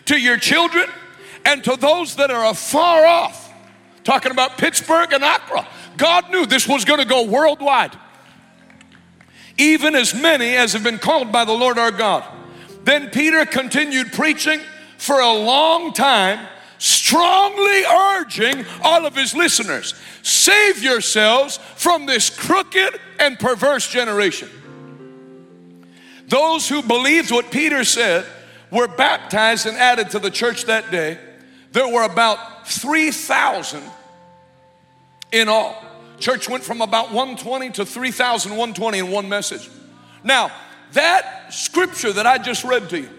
to 0.06 0.20
your 0.20 0.38
children, 0.38 0.88
and 1.46 1.64
to 1.64 1.76
those 1.76 2.16
that 2.16 2.32
are 2.32 2.46
afar 2.46 3.06
off. 3.06 3.54
Talking 4.04 4.32
about 4.32 4.58
Pittsburgh 4.58 5.12
and 5.14 5.24
Accra. 5.24 5.68
God 5.98 6.30
knew 6.30 6.46
this 6.46 6.68
was 6.68 6.86
going 6.86 7.00
to 7.00 7.06
go 7.06 7.24
worldwide. 7.24 7.98
Even 9.58 9.96
as 9.96 10.14
many 10.14 10.56
as 10.56 10.74
have 10.74 10.84
been 10.84 11.00
called 11.00 11.32
by 11.32 11.46
the 11.46 11.54
Lord 11.54 11.78
our 11.78 11.92
God. 11.92 12.24
Then 12.84 13.10
Peter 13.10 13.46
continued 13.46 14.12
preaching 14.14 14.60
for 14.98 15.20
a 15.20 15.34
long 15.34 15.94
time 15.94 16.48
strongly 16.78 17.84
urging 17.86 18.66
all 18.84 19.06
of 19.06 19.16
his 19.16 19.34
listeners 19.34 19.94
save 20.22 20.84
yourselves 20.84 21.58
from 21.76 22.06
this 22.06 22.30
crooked 22.30 23.00
and 23.20 23.40
perverse 23.40 23.90
generation. 23.90 24.50
Those 26.28 26.68
who 26.68 26.82
believed 26.82 27.32
what 27.32 27.52
Peter 27.52 27.84
said 27.84 28.26
were 28.72 28.88
baptized 28.88 29.66
and 29.66 29.78
added 29.78 30.12
to 30.12 30.20
the 30.20 30.32
church 30.32 30.66
that 30.66 30.92
day. 30.92 31.18
There 31.72 31.88
were 31.88 32.04
about 32.04 32.68
3,000 32.68 33.84
in 35.32 35.50
all. 35.50 35.84
Church 36.20 36.48
went 36.48 36.64
from 36.64 36.82
about 36.82 37.12
120 37.12 37.72
to 37.72 37.86
3,120 37.86 38.98
in 38.98 39.12
one 39.12 39.28
message. 39.28 39.70
Now, 40.24 40.52
that 40.94 41.54
scripture 41.54 42.14
that 42.14 42.26
I 42.26 42.38
just 42.38 42.64
read 42.64 42.90
to 42.90 43.02
you 43.02 43.10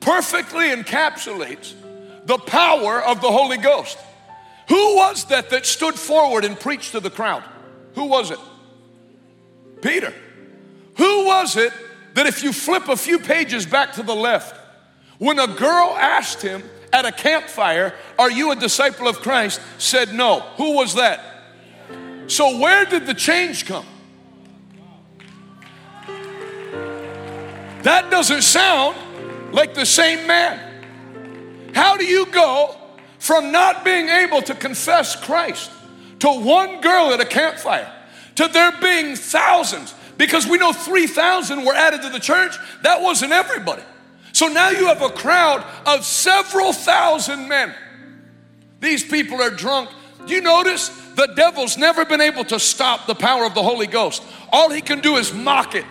perfectly 0.00 0.70
encapsulates 0.70 1.74
the 2.24 2.38
power 2.38 3.02
of 3.02 3.20
the 3.20 3.30
Holy 3.30 3.58
Ghost. 3.58 3.98
Who 4.68 4.96
was 4.96 5.24
that 5.26 5.50
that 5.50 5.66
stood 5.66 5.94
forward 5.94 6.44
and 6.44 6.58
preached 6.58 6.92
to 6.92 7.00
the 7.00 7.10
crowd? 7.10 7.42
Who 7.94 8.06
was 8.06 8.30
it? 8.30 8.38
Peter. 9.82 10.14
Who 10.96 11.26
was 11.26 11.56
it 11.56 11.72
that 12.14 12.26
if 12.26 12.42
you 12.42 12.52
flip 12.52 12.88
a 12.88 12.96
few 12.96 13.18
pages 13.18 13.66
back 13.66 13.94
to 13.94 14.02
the 14.02 14.14
left, 14.14 14.59
when 15.20 15.38
a 15.38 15.46
girl 15.46 15.94
asked 15.98 16.40
him 16.40 16.62
at 16.92 17.04
a 17.04 17.12
campfire, 17.12 17.94
Are 18.18 18.30
you 18.30 18.50
a 18.50 18.56
disciple 18.56 19.06
of 19.06 19.20
Christ? 19.20 19.60
said 19.78 20.14
no. 20.14 20.40
Who 20.56 20.74
was 20.74 20.94
that? 20.94 21.20
So, 22.26 22.58
where 22.58 22.86
did 22.86 23.06
the 23.06 23.14
change 23.14 23.66
come? 23.66 23.86
That 27.82 28.10
doesn't 28.10 28.42
sound 28.42 28.96
like 29.52 29.74
the 29.74 29.86
same 29.86 30.26
man. 30.26 31.72
How 31.74 31.96
do 31.96 32.04
you 32.04 32.26
go 32.26 32.76
from 33.18 33.52
not 33.52 33.84
being 33.84 34.08
able 34.08 34.40
to 34.42 34.54
confess 34.54 35.16
Christ 35.16 35.70
to 36.20 36.28
one 36.28 36.80
girl 36.80 37.12
at 37.12 37.20
a 37.20 37.26
campfire 37.26 37.92
to 38.36 38.48
there 38.48 38.72
being 38.80 39.16
thousands? 39.16 39.94
Because 40.16 40.46
we 40.46 40.56
know 40.56 40.72
3,000 40.72 41.64
were 41.64 41.74
added 41.74 42.02
to 42.02 42.08
the 42.08 42.20
church. 42.20 42.56
That 42.82 43.02
wasn't 43.02 43.32
everybody. 43.32 43.82
So 44.32 44.48
now 44.48 44.70
you 44.70 44.86
have 44.86 45.02
a 45.02 45.10
crowd 45.10 45.64
of 45.86 46.04
several 46.04 46.72
thousand 46.72 47.48
men. 47.48 47.74
These 48.80 49.04
people 49.04 49.42
are 49.42 49.50
drunk. 49.50 49.90
Do 50.26 50.34
you 50.34 50.40
notice 50.40 50.88
the 51.14 51.26
devil's 51.34 51.76
never 51.76 52.04
been 52.04 52.20
able 52.20 52.44
to 52.44 52.58
stop 52.58 53.06
the 53.06 53.14
power 53.14 53.44
of 53.44 53.54
the 53.54 53.62
Holy 53.62 53.86
Ghost? 53.86 54.22
All 54.52 54.70
he 54.70 54.80
can 54.80 55.00
do 55.00 55.16
is 55.16 55.32
mock 55.32 55.74
it, 55.74 55.84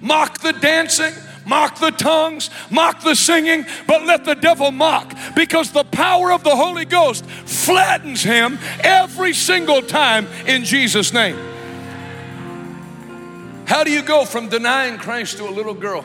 mock 0.00 0.38
the 0.40 0.52
dancing, 0.52 1.12
mock 1.44 1.78
the 1.78 1.90
tongues, 1.90 2.50
mock 2.70 3.02
the 3.02 3.14
singing, 3.14 3.66
but 3.86 4.04
let 4.04 4.24
the 4.24 4.34
devil 4.34 4.70
mock 4.70 5.14
because 5.34 5.72
the 5.72 5.84
power 5.84 6.32
of 6.32 6.44
the 6.44 6.54
Holy 6.54 6.84
Ghost 6.84 7.24
flattens 7.26 8.22
him 8.22 8.58
every 8.80 9.34
single 9.34 9.82
time 9.82 10.26
in 10.46 10.64
Jesus' 10.64 11.12
name. 11.12 11.36
How 13.66 13.84
do 13.84 13.90
you 13.90 14.02
go 14.02 14.24
from 14.24 14.48
denying 14.48 14.98
Christ 14.98 15.38
to 15.38 15.48
a 15.48 15.50
little 15.50 15.74
girl 15.74 16.04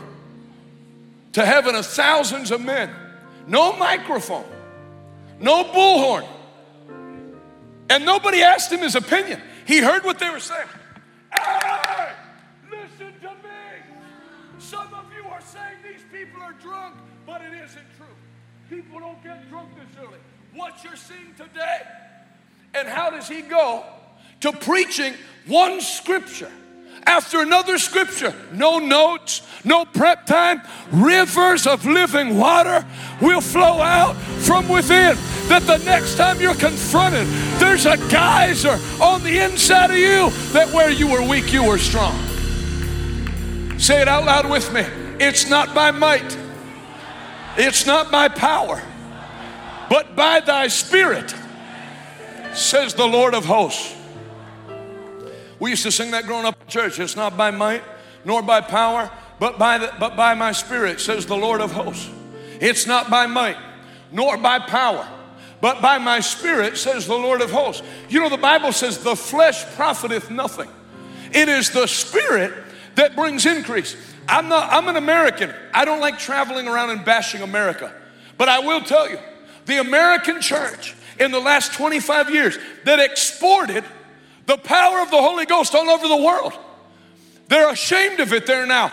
to 1.34 1.46
heaven 1.46 1.76
of 1.76 1.86
thousands 1.86 2.52
of 2.52 2.62
men? 2.62 2.90
No 3.48 3.76
microphone, 3.78 4.46
no 5.40 5.64
bullhorn. 5.66 6.28
And 7.90 8.04
nobody 8.04 8.42
asked 8.42 8.72
him 8.72 8.80
his 8.80 8.96
opinion. 8.96 9.42
He 9.66 9.80
heard 9.80 10.04
what 10.04 10.20
they 10.20 10.30
were 10.30 10.40
saying. 10.40 10.68
Hey, 11.32 12.10
listen 12.70 13.14
to 13.22 13.30
me. 13.30 14.60
Some 14.60 14.94
of 14.94 15.06
you 15.16 15.30
are 15.30 15.42
saying 15.42 15.78
these 15.84 16.04
people 16.12 16.42
are 16.44 16.54
drunk, 16.54 16.96
but 17.26 17.42
it 17.42 17.54
isn't 17.54 17.86
true. 17.98 18.06
People 18.70 19.00
don't 19.00 19.24
get 19.24 19.50
drunk 19.50 19.70
this 19.76 20.04
early. 20.04 20.20
What 20.54 20.84
you're 20.84 20.98
seeing 20.98 21.34
today, 21.38 21.82
and 22.74 22.88
how 22.88 23.10
does 23.10 23.30
he 23.30 23.42
go 23.42 23.86
to 24.42 24.52
preaching 24.52 25.14
one 25.46 25.80
scripture 25.80 26.52
after 27.06 27.42
another 27.42 27.78
scripture. 27.78 28.34
No 28.52 28.80
notes, 28.80 29.42
no 29.64 29.86
prep 29.86 30.26
time. 30.26 30.62
Rivers 30.92 31.68
of 31.68 31.86
living 31.86 32.38
water 32.38 32.86
will 33.22 33.42
flow 33.42 33.82
out 33.82 34.16
from 34.16 34.68
within. 34.68 35.16
That 35.48 35.64
the 35.64 35.78
next 35.86 36.16
time 36.16 36.42
you're 36.42 36.56
confronted, 36.56 37.28
there's 37.60 37.86
a 37.86 37.98
geyser 38.10 38.80
on 39.02 39.24
the 39.24 39.40
inside 39.40 39.92
of 39.92 39.98
you 39.98 40.30
that 40.52 40.74
where 40.74 40.90
you 40.90 41.08
were 41.08 41.28
weak, 41.28 41.54
you 41.54 41.64
were 41.64 41.78
strong. 41.78 42.18
Say 43.78 44.02
it 44.02 44.08
out 44.08 44.26
loud 44.26 44.50
with 44.50 44.74
me. 44.74 44.86
It's 45.20 45.50
not 45.50 45.74
by 45.74 45.92
might, 45.92 46.38
it's 47.58 47.86
not 47.86 48.12
by 48.12 48.28
power, 48.28 48.82
but 49.90 50.16
by 50.16 50.42
thy 50.42 50.68
spirit, 50.68 51.34
says 52.54 52.94
the 52.94 53.06
Lord 53.08 53.34
of 53.34 53.46
hosts. 53.46 53.96
We 55.60 55.72
used 55.72 55.84
to 55.84 55.92
sing 55.92 56.12
that 56.12 56.26
growing 56.26 56.46
up 56.46 56.62
in 56.62 56.68
church. 56.68 57.00
It's 57.00 57.16
not 57.16 57.38
by 57.38 57.52
might 57.52 57.84
nor 58.26 58.42
by 58.42 58.62
power, 58.62 59.10
but 59.40 59.58
by, 59.58 59.78
the, 59.78 59.94
but 60.00 60.18
by 60.18 60.34
my 60.34 60.52
spirit, 60.52 61.00
says 61.00 61.26
the 61.26 61.38
Lord 61.38 61.62
of 61.62 61.72
hosts. 61.72 62.10
It's 62.60 62.86
not 62.86 63.10
by 63.10 63.28
might 63.28 63.58
nor 64.12 64.38
by 64.38 64.60
power, 64.60 65.08
but 65.62 65.82
by 65.82 65.98
my 65.98 66.20
spirit, 66.20 66.78
says 66.78 67.08
the 67.08 67.16
Lord 67.16 67.42
of 67.42 67.52
hosts. 67.52 67.84
You 68.10 68.20
know, 68.20 68.30
the 68.30 68.38
Bible 68.38 68.72
says, 68.72 69.00
the 69.00 69.16
flesh 69.16 69.66
profiteth 69.76 70.30
nothing. 70.30 70.70
It 71.32 71.50
is 71.50 71.72
the 71.72 71.88
spirit 71.88 72.54
that 72.96 73.16
brings 73.16 73.46
increase. 73.46 73.96
I'm 74.28 74.50
not, 74.50 74.72
I'm 74.72 74.88
an 74.88 74.98
American. 74.98 75.54
I 75.74 75.86
don't 75.86 76.00
like 76.00 76.20
traveling 76.20 76.68
around 76.68 76.90
and 76.90 77.04
bashing 77.06 77.42
America. 77.42 77.94
But 78.38 78.50
I 78.50 78.60
will 78.60 78.82
tell 78.82 79.10
you, 79.10 79.20
the 79.66 79.80
American 79.80 80.42
church 80.42 80.96
in 81.20 81.32
the 81.32 81.40
last 81.40 81.74
25 81.74 82.30
years 82.30 82.58
that 82.86 83.00
exported 83.00 83.84
the 84.48 84.58
power 84.58 85.02
of 85.02 85.12
the 85.12 85.22
Holy 85.22 85.46
Ghost 85.46 85.76
all 85.76 85.90
over 85.90 86.08
the 86.08 86.18
world. 86.18 86.54
They're 87.50 87.70
ashamed 87.70 88.20
of 88.20 88.34
it 88.34 88.48
there 88.48 88.66
now. 88.66 88.92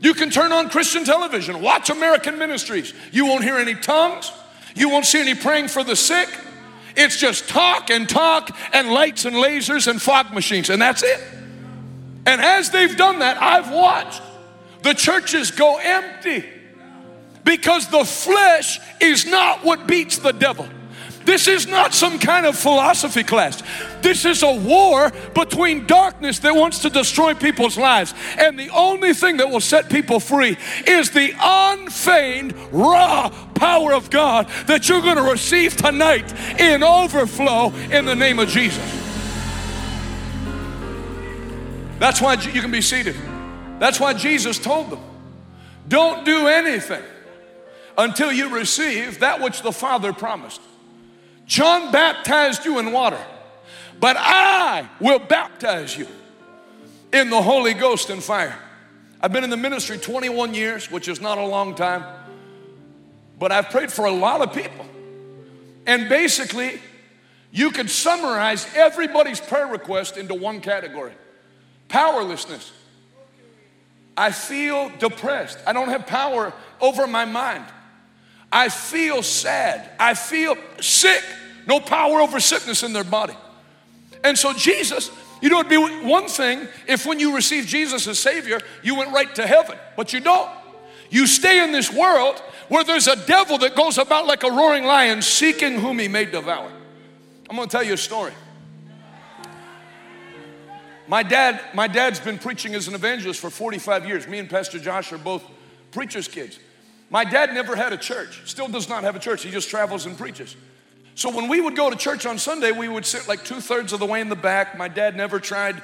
You 0.00 0.14
can 0.14 0.30
turn 0.30 0.52
on 0.52 0.68
Christian 0.68 1.04
television, 1.04 1.60
watch 1.62 1.90
American 1.90 2.38
ministries. 2.38 2.92
You 3.10 3.26
won't 3.26 3.42
hear 3.42 3.56
any 3.56 3.74
tongues, 3.74 4.30
you 4.74 4.90
won't 4.90 5.06
see 5.06 5.20
any 5.20 5.34
praying 5.34 5.68
for 5.68 5.82
the 5.82 5.96
sick. 5.96 6.28
It's 6.96 7.16
just 7.16 7.48
talk 7.48 7.90
and 7.90 8.08
talk 8.08 8.56
and 8.72 8.90
lights 8.90 9.24
and 9.24 9.36
lasers 9.36 9.86
and 9.86 10.02
fog 10.02 10.32
machines, 10.32 10.68
and 10.68 10.82
that's 10.82 11.02
it. 11.02 11.20
And 12.26 12.40
as 12.40 12.70
they've 12.70 12.96
done 12.96 13.20
that, 13.20 13.40
I've 13.40 13.70
watched 13.70 14.20
the 14.82 14.92
churches 14.94 15.52
go 15.52 15.78
empty 15.78 16.44
because 17.44 17.88
the 17.88 18.04
flesh 18.04 18.80
is 19.00 19.26
not 19.26 19.64
what 19.64 19.86
beats 19.86 20.18
the 20.18 20.32
devil. 20.32 20.68
This 21.28 21.46
is 21.46 21.66
not 21.66 21.92
some 21.92 22.18
kind 22.18 22.46
of 22.46 22.56
philosophy 22.56 23.22
class. 23.22 23.62
This 24.00 24.24
is 24.24 24.42
a 24.42 24.50
war 24.50 25.12
between 25.34 25.86
darkness 25.86 26.38
that 26.38 26.56
wants 26.56 26.78
to 26.78 26.88
destroy 26.88 27.34
people's 27.34 27.76
lives. 27.76 28.14
And 28.38 28.58
the 28.58 28.70
only 28.70 29.12
thing 29.12 29.36
that 29.36 29.50
will 29.50 29.60
set 29.60 29.90
people 29.90 30.20
free 30.20 30.56
is 30.86 31.10
the 31.10 31.34
unfeigned, 31.38 32.54
raw 32.72 33.28
power 33.54 33.92
of 33.92 34.08
God 34.08 34.48
that 34.68 34.88
you're 34.88 35.02
going 35.02 35.18
to 35.18 35.30
receive 35.30 35.76
tonight 35.76 36.32
in 36.58 36.82
overflow 36.82 37.74
in 37.90 38.06
the 38.06 38.16
name 38.16 38.38
of 38.38 38.48
Jesus. 38.48 38.90
That's 41.98 42.22
why 42.22 42.36
you 42.40 42.62
can 42.62 42.70
be 42.70 42.80
seated. 42.80 43.16
That's 43.78 44.00
why 44.00 44.14
Jesus 44.14 44.58
told 44.58 44.88
them 44.88 45.00
don't 45.88 46.24
do 46.24 46.46
anything 46.46 47.04
until 47.98 48.32
you 48.32 48.48
receive 48.48 49.20
that 49.20 49.42
which 49.42 49.60
the 49.60 49.72
Father 49.72 50.14
promised. 50.14 50.62
John 51.48 51.90
baptized 51.90 52.66
you 52.66 52.78
in 52.78 52.92
water, 52.92 53.18
but 53.98 54.16
I 54.18 54.86
will 55.00 55.18
baptize 55.18 55.96
you 55.96 56.06
in 57.12 57.30
the 57.30 57.40
Holy 57.40 57.72
Ghost 57.72 58.10
and 58.10 58.22
fire. 58.22 58.56
I've 59.20 59.32
been 59.32 59.44
in 59.44 59.50
the 59.50 59.56
ministry 59.56 59.96
21 59.96 60.52
years, 60.52 60.90
which 60.90 61.08
is 61.08 61.22
not 61.22 61.38
a 61.38 61.44
long 61.44 61.74
time, 61.74 62.04
but 63.38 63.50
I've 63.50 63.70
prayed 63.70 63.90
for 63.90 64.04
a 64.04 64.10
lot 64.10 64.42
of 64.42 64.52
people. 64.52 64.84
And 65.86 66.10
basically, 66.10 66.80
you 67.50 67.70
could 67.70 67.88
summarize 67.88 68.66
everybody's 68.76 69.40
prayer 69.40 69.66
request 69.66 70.18
into 70.18 70.34
one 70.34 70.60
category 70.60 71.14
powerlessness. 71.88 72.70
I 74.14 74.32
feel 74.32 74.92
depressed. 74.98 75.58
I 75.66 75.72
don't 75.72 75.88
have 75.88 76.06
power 76.06 76.52
over 76.82 77.06
my 77.06 77.24
mind. 77.24 77.64
I 78.50 78.68
feel 78.68 79.22
sad. 79.22 79.90
I 79.98 80.14
feel 80.14 80.56
sick. 80.80 81.22
No 81.66 81.80
power 81.80 82.20
over 82.20 82.40
sickness 82.40 82.82
in 82.82 82.92
their 82.92 83.04
body. 83.04 83.36
And 84.24 84.38
so, 84.38 84.52
Jesus, 84.52 85.10
you 85.40 85.50
know, 85.50 85.60
it'd 85.60 85.70
be 85.70 85.76
one 85.76 86.28
thing 86.28 86.66
if 86.86 87.06
when 87.06 87.20
you 87.20 87.34
receive 87.34 87.66
Jesus 87.66 88.06
as 88.06 88.18
Savior, 88.18 88.60
you 88.82 88.96
went 88.96 89.12
right 89.12 89.32
to 89.34 89.46
heaven, 89.46 89.78
but 89.96 90.12
you 90.12 90.20
don't. 90.20 90.50
You 91.10 91.26
stay 91.26 91.62
in 91.62 91.72
this 91.72 91.92
world 91.92 92.36
where 92.68 92.84
there's 92.84 93.06
a 93.06 93.16
devil 93.26 93.58
that 93.58 93.74
goes 93.74 93.98
about 93.98 94.26
like 94.26 94.42
a 94.42 94.50
roaring 94.50 94.84
lion 94.84 95.22
seeking 95.22 95.78
whom 95.78 95.98
he 95.98 96.08
may 96.08 96.24
devour. 96.24 96.70
I'm 97.48 97.56
gonna 97.56 97.68
tell 97.68 97.82
you 97.82 97.94
a 97.94 97.98
story. 97.98 98.32
My 101.06 101.22
dad, 101.22 101.62
my 101.72 101.88
dad's 101.88 102.20
been 102.20 102.38
preaching 102.38 102.74
as 102.74 102.86
an 102.86 102.94
evangelist 102.94 103.40
for 103.40 103.48
45 103.48 104.06
years. 104.06 104.28
Me 104.28 104.38
and 104.38 104.50
Pastor 104.50 104.78
Josh 104.78 105.10
are 105.12 105.18
both 105.18 105.42
preachers' 105.90 106.28
kids. 106.28 106.58
My 107.10 107.24
dad 107.24 107.54
never 107.54 107.74
had 107.74 107.92
a 107.92 107.96
church, 107.96 108.42
still 108.44 108.68
does 108.68 108.88
not 108.88 109.02
have 109.04 109.16
a 109.16 109.18
church. 109.18 109.42
He 109.42 109.50
just 109.50 109.70
travels 109.70 110.06
and 110.06 110.16
preaches. 110.16 110.54
So 111.14 111.34
when 111.34 111.48
we 111.48 111.60
would 111.60 111.74
go 111.74 111.90
to 111.90 111.96
church 111.96 112.26
on 112.26 112.38
Sunday, 112.38 112.70
we 112.70 112.88
would 112.88 113.04
sit 113.04 113.26
like 113.26 113.44
two 113.44 113.60
thirds 113.60 113.92
of 113.92 113.98
the 113.98 114.06
way 114.06 114.20
in 114.20 114.28
the 114.28 114.36
back. 114.36 114.76
My 114.76 114.88
dad 114.88 115.16
never 115.16 115.40
tried 115.40 115.82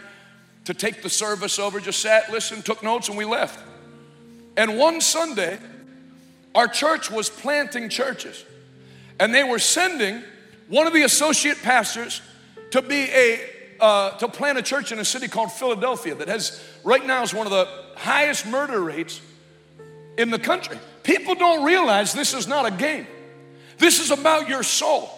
to 0.67 0.75
take 0.75 1.03
the 1.03 1.11
service 1.11 1.59
over, 1.59 1.81
just 1.81 2.01
sat, 2.01 2.31
listened, 2.31 2.65
took 2.65 2.83
notes, 2.83 3.09
and 3.09 3.19
we 3.19 3.25
left. 3.25 3.59
And 4.57 4.79
one 4.79 5.01
Sunday, 5.01 5.59
our 6.55 6.69
church 6.69 7.11
was 7.11 7.29
planting 7.29 7.89
churches, 7.89 8.45
and 9.19 9.35
they 9.35 9.45
were 9.45 9.59
sending 9.59 10.23
one 10.69 10.87
of 10.87 10.93
the 10.93 11.03
associate 11.03 11.61
pastors 11.63 12.23
to 12.71 12.81
be 12.81 13.09
a 13.11 13.41
uh, 13.81 14.17
to 14.19 14.29
plant 14.29 14.57
a 14.57 14.63
church 14.63 14.93
in 14.93 15.01
a 15.01 15.05
city 15.05 15.27
called 15.27 15.51
Philadelphia 15.51 16.15
that 16.15 16.29
has 16.29 16.63
right 16.85 17.05
now 17.05 17.23
is 17.23 17.35
one 17.35 17.47
of 17.47 17.53
the 17.53 17.69
highest 17.97 18.47
murder 18.47 18.81
rates 18.81 19.21
in 20.17 20.31
the 20.31 20.39
country. 20.39 20.79
People 21.05 21.37
don't 21.37 21.65
realize 21.65 22.13
this 22.13 22.35
is 22.35 22.49
not 22.49 22.67
a 22.67 22.71
game. 22.73 23.07
This 23.79 24.01
is 24.01 24.11
about 24.11 24.49
your 24.49 24.63
soul. 24.63 25.11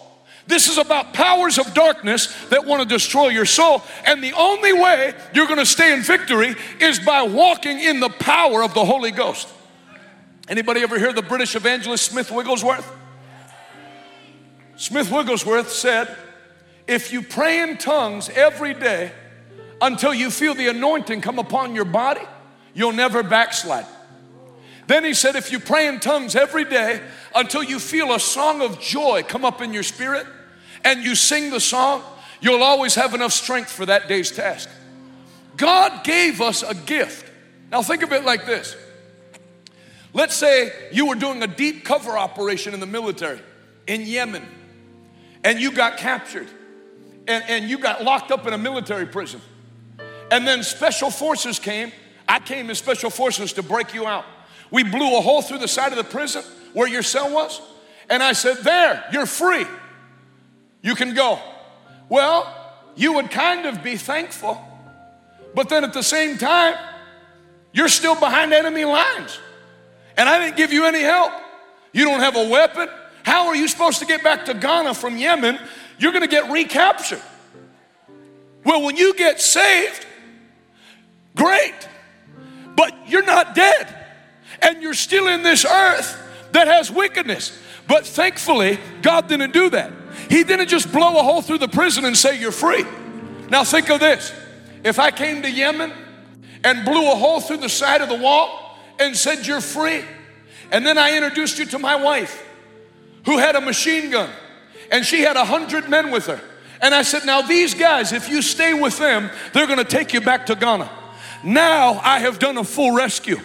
This 0.45 0.67
is 0.69 0.77
about 0.77 1.13
powers 1.13 1.57
of 1.57 1.73
darkness 1.73 2.33
that 2.49 2.65
want 2.65 2.81
to 2.81 2.87
destroy 2.87 3.29
your 3.29 3.45
soul. 3.45 3.83
And 4.05 4.23
the 4.23 4.33
only 4.33 4.73
way 4.73 5.13
you're 5.33 5.47
going 5.47 5.59
to 5.59 5.65
stay 5.65 5.93
in 5.93 6.01
victory 6.01 6.55
is 6.79 6.99
by 6.99 7.23
walking 7.23 7.79
in 7.79 7.99
the 7.99 8.09
power 8.09 8.63
of 8.63 8.73
the 8.73 8.85
Holy 8.85 9.11
Ghost. 9.11 9.47
Anybody 10.47 10.81
ever 10.81 10.97
hear 10.97 11.11
the 11.11 11.21
British 11.21 11.55
evangelist 11.55 12.05
Smith 12.05 12.31
Wigglesworth? 12.31 12.89
Smith 14.77 15.11
Wigglesworth 15.11 15.71
said, 15.71 16.15
If 16.87 17.11
you 17.11 17.21
pray 17.21 17.61
in 17.61 17.77
tongues 17.77 18.29
every 18.29 18.73
day 18.73 19.11
until 19.81 20.13
you 20.13 20.31
feel 20.31 20.53
the 20.53 20.67
anointing 20.67 21.21
come 21.21 21.39
upon 21.39 21.75
your 21.75 21.85
body, 21.85 22.21
you'll 22.73 22.93
never 22.93 23.23
backslide. 23.23 23.85
Then 24.87 25.03
he 25.03 25.13
said, 25.13 25.35
if 25.35 25.51
you 25.51 25.59
pray 25.59 25.87
in 25.87 25.99
tongues 25.99 26.35
every 26.35 26.63
day 26.63 27.01
until 27.35 27.61
you 27.61 27.77
feel 27.77 28.13
a 28.13 28.19
song 28.19 28.61
of 28.61 28.79
joy 28.79 29.23
come 29.27 29.43
up 29.43 29.61
in 29.61 29.73
your 29.73 29.83
spirit 29.83 30.25
and 30.83 31.03
you 31.03 31.13
sing 31.13 31.51
the 31.51 31.59
song, 31.59 32.01
you'll 32.39 32.63
always 32.63 32.95
have 32.95 33.13
enough 33.13 33.33
strength 33.33 33.69
for 33.69 33.85
that 33.85 34.07
day's 34.07 34.31
task. 34.31 34.69
God 35.57 36.05
gave 36.05 36.39
us 36.39 36.63
a 36.63 36.73
gift. 36.73 37.29
Now 37.69 37.81
think 37.81 38.01
of 38.01 38.13
it 38.13 38.23
like 38.23 38.45
this. 38.45 38.77
Let's 40.13 40.35
say 40.35 40.71
you 40.93 41.07
were 41.07 41.15
doing 41.15 41.43
a 41.43 41.47
deep 41.47 41.83
cover 41.83 42.17
operation 42.17 42.73
in 42.73 42.79
the 42.79 42.85
military 42.85 43.41
in 43.87 44.01
Yemen 44.01 44.47
and 45.43 45.59
you 45.59 45.71
got 45.71 45.97
captured 45.97 46.47
and, 47.27 47.43
and 47.47 47.69
you 47.69 47.77
got 47.77 48.03
locked 48.03 48.31
up 48.31 48.47
in 48.47 48.53
a 48.53 48.57
military 48.57 49.05
prison. 49.05 49.41
And 50.31 50.47
then 50.47 50.63
special 50.63 51.11
forces 51.11 51.59
came. 51.59 51.91
I 52.27 52.39
came 52.39 52.69
in 52.69 52.75
special 52.75 53.09
forces 53.09 53.53
to 53.53 53.63
break 53.63 53.93
you 53.93 54.07
out. 54.07 54.25
We 54.71 54.83
blew 54.83 55.17
a 55.17 55.21
hole 55.21 55.41
through 55.41 55.59
the 55.59 55.67
side 55.67 55.91
of 55.91 55.97
the 55.97 56.03
prison 56.03 56.43
where 56.73 56.87
your 56.87 57.03
cell 57.03 57.33
was. 57.33 57.61
And 58.09 58.21
I 58.21 58.33
said, 58.33 58.57
There, 58.57 59.03
you're 59.11 59.25
free. 59.25 59.65
You 60.81 60.95
can 60.95 61.13
go. 61.13 61.39
Well, 62.09 62.53
you 62.95 63.13
would 63.13 63.31
kind 63.31 63.65
of 63.65 63.83
be 63.83 63.97
thankful, 63.97 64.61
but 65.53 65.69
then 65.69 65.83
at 65.83 65.93
the 65.93 66.03
same 66.03 66.37
time, 66.37 66.75
you're 67.73 67.89
still 67.89 68.15
behind 68.15 68.53
enemy 68.53 68.85
lines. 68.85 69.39
And 70.15 70.27
I 70.27 70.39
didn't 70.39 70.57
give 70.57 70.73
you 70.73 70.85
any 70.85 71.01
help. 71.01 71.31
You 71.93 72.05
don't 72.05 72.21
have 72.21 72.35
a 72.35 72.47
weapon. 72.47 72.89
How 73.23 73.47
are 73.47 73.55
you 73.55 73.67
supposed 73.67 73.99
to 73.99 74.05
get 74.05 74.23
back 74.23 74.45
to 74.45 74.53
Ghana 74.53 74.93
from 74.93 75.17
Yemen? 75.17 75.59
You're 75.99 76.11
going 76.11 76.23
to 76.23 76.29
get 76.29 76.49
recaptured. 76.51 77.21
Well, 78.63 78.81
when 78.81 78.95
you 78.95 79.13
get 79.15 79.41
saved, 79.41 80.05
great, 81.35 81.75
but 82.75 82.93
you're 83.07 83.25
not 83.25 83.53
dead 83.53 83.96
and 84.61 84.81
you're 84.81 84.93
still 84.93 85.27
in 85.27 85.43
this 85.43 85.65
earth 85.65 86.21
that 86.51 86.67
has 86.67 86.91
wickedness. 86.91 87.57
But 87.87 88.05
thankfully, 88.05 88.79
God 89.01 89.27
didn't 89.27 89.53
do 89.53 89.69
that. 89.69 89.91
He 90.29 90.43
didn't 90.43 90.67
just 90.67 90.91
blow 90.91 91.19
a 91.19 91.23
hole 91.23 91.41
through 91.41 91.59
the 91.59 91.67
prison 91.67 92.05
and 92.05 92.17
say 92.17 92.39
you're 92.39 92.51
free. 92.51 92.85
Now 93.49 93.63
think 93.63 93.89
of 93.89 93.99
this. 93.99 94.33
If 94.83 94.99
I 94.99 95.11
came 95.11 95.41
to 95.41 95.51
Yemen 95.51 95.91
and 96.63 96.85
blew 96.85 97.11
a 97.11 97.15
hole 97.15 97.39
through 97.39 97.57
the 97.57 97.69
side 97.69 98.01
of 98.01 98.09
the 98.09 98.15
wall 98.15 98.77
and 98.99 99.15
said, 99.15 99.45
You're 99.45 99.61
free, 99.61 100.03
and 100.71 100.85
then 100.85 100.97
I 100.97 101.15
introduced 101.15 101.59
you 101.59 101.65
to 101.67 101.79
my 101.79 101.95
wife 101.95 102.43
who 103.25 103.37
had 103.37 103.55
a 103.55 103.61
machine 103.61 104.09
gun 104.09 104.29
and 104.91 105.05
she 105.05 105.21
had 105.21 105.35
a 105.35 105.45
hundred 105.45 105.89
men 105.89 106.11
with 106.11 106.27
her. 106.27 106.41
And 106.81 106.93
I 106.93 107.01
said, 107.01 107.25
Now, 107.25 107.41
these 107.41 107.73
guys, 107.73 108.13
if 108.13 108.29
you 108.29 108.41
stay 108.41 108.73
with 108.73 108.97
them, 108.97 109.29
they're 109.53 109.67
gonna 109.67 109.83
take 109.83 110.13
you 110.13 110.21
back 110.21 110.45
to 110.47 110.55
Ghana. 110.55 110.89
Now 111.43 111.99
I 112.03 112.19
have 112.19 112.39
done 112.39 112.57
a 112.57 112.63
full 112.63 112.95
rescue. 112.95 113.37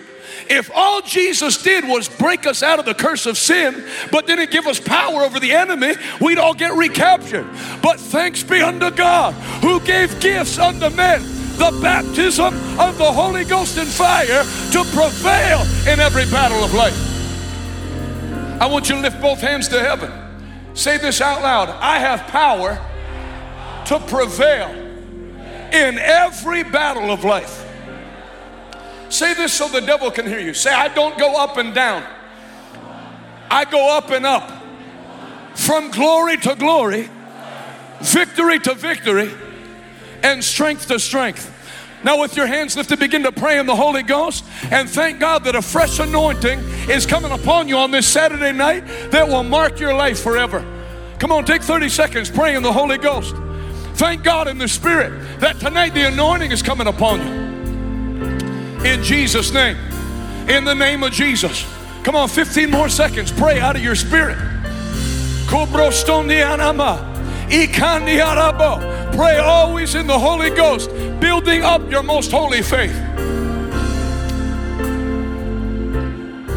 If 0.49 0.71
all 0.75 1.01
Jesus 1.03 1.63
did 1.63 1.85
was 1.85 2.09
break 2.09 2.47
us 2.47 2.63
out 2.63 2.79
of 2.79 2.85
the 2.85 2.95
curse 2.95 3.27
of 3.27 3.39
sin, 3.39 3.85
but 4.11 4.27
didn't 4.27 4.51
give 4.51 4.67
us 4.67 4.81
power 4.81 5.23
over 5.23 5.41
the 5.41 5.53
enemy, 5.53 5.95
we'd 6.21 6.39
all 6.39 6.55
get 6.55 6.75
recaptured. 6.75 7.47
But 7.83 7.99
thanks 7.99 8.43
be 8.43 8.61
unto 8.61 8.91
God 8.91 9.35
who 9.63 9.81
gave 9.81 10.21
gifts 10.21 10.59
unto 10.59 10.91
men 10.91 11.23
the 11.57 11.79
baptism 11.83 12.55
of 12.79 12.99
the 12.99 13.13
Holy 13.13 13.45
Ghost 13.45 13.79
and 13.79 13.89
fire 13.89 14.45
to 14.73 14.85
prevail 14.95 15.61
in 15.87 16.01
every 16.01 16.25
battle 16.25 16.65
of 16.65 16.75
life. 16.75 16.99
I 18.61 18.67
want 18.67 18.89
you 18.89 18.97
to 18.97 19.01
lift 19.01 19.21
both 19.21 19.41
hands 19.41 19.69
to 19.69 19.81
heaven. 19.81 20.11
Say 20.75 20.97
this 20.97 21.21
out 21.21 21.43
loud 21.43 21.69
I 21.69 21.99
have 21.99 22.21
power 22.29 22.79
to 23.87 23.99
prevail 24.01 24.71
in 25.73 25.99
every 25.99 26.63
battle 26.63 27.11
of 27.11 27.25
life. 27.25 27.67
Say 29.13 29.35
this 29.35 29.53
so 29.53 29.69
the 29.69 29.83
devil 29.83 30.11
can 30.11 30.27
hear 30.27 30.41
you. 30.41 30.55
Say, 30.55 30.73
I 30.73 30.89
don't 30.89 31.19
go 31.19 31.37
up 31.37 31.59
and 31.59 31.75
down, 31.75 32.03
I 33.51 33.67
go 33.67 33.95
up 33.95 34.11
and 34.11 34.25
up. 34.25 34.51
From 35.55 35.91
glory 35.91 36.39
to 36.39 36.55
glory, 36.55 37.11
victory 38.01 38.59
to 38.61 38.73
victory, 38.75 39.31
and 40.23 40.43
strength 40.43 40.89
to 40.89 40.99
strength. 40.99 41.51
Now, 42.03 42.21
with 42.23 42.39
your 42.39 42.47
hands 42.47 42.75
lifted, 42.75 42.99
begin 42.99 43.23
to 43.25 43.33
pray 43.33 43.59
in 43.59 43.67
the 43.67 43.77
Holy 43.77 44.03
Ghost 44.03 44.45
and 44.71 44.89
thank 44.89 45.21
God 45.21 45.45
that 45.45 45.55
a 45.55 45.63
fresh 45.63 45.99
anointing 45.99 46.59
is 46.89 47.05
coming 47.05 47.33
upon 47.33 47.69
you 47.69 47.77
on 47.77 47.91
this 47.91 48.09
Saturday 48.09 48.51
night 48.51 48.87
that 49.11 49.29
will 49.29 49.45
mark 49.45 49.79
your 49.79 49.95
life 49.95 50.21
forever. 50.21 50.65
Come 51.19 51.33
on, 51.33 51.45
take 51.45 51.63
30 51.63 51.91
seconds, 51.91 52.31
pray 52.31 52.57
in 52.57 52.63
the 52.63 52.73
Holy 52.73 52.97
Ghost. 52.97 53.37
Thank 53.95 54.25
God 54.25 54.49
in 54.49 54.57
the 54.57 54.69
Spirit 54.69 55.41
that 55.41 55.61
tonight 55.61 55.91
the 55.91 56.09
anointing 56.09 56.51
is 56.51 56.63
coming 56.63 56.87
upon 56.87 57.21
you. 57.21 57.52
In 58.85 59.03
Jesus' 59.03 59.53
name. 59.53 59.77
In 60.49 60.65
the 60.65 60.75
name 60.75 61.05
of 61.05 61.13
Jesus. 61.13 61.65
Come 62.03 62.17
on, 62.17 62.29
15 62.29 62.69
more 62.71 62.89
seconds. 62.89 63.31
Pray 63.31 63.61
out 63.61 63.77
of 63.77 63.83
your 63.83 63.95
spirit. 63.95 64.37
Pray 69.13 69.39
always 69.39 69.95
in 69.95 70.07
the 70.07 70.19
Holy 70.19 70.51
Ghost, 70.51 70.91
building 71.21 71.63
up 71.63 71.89
your 71.91 72.03
most 72.03 72.33
holy 72.33 72.63
faith. 72.63 72.97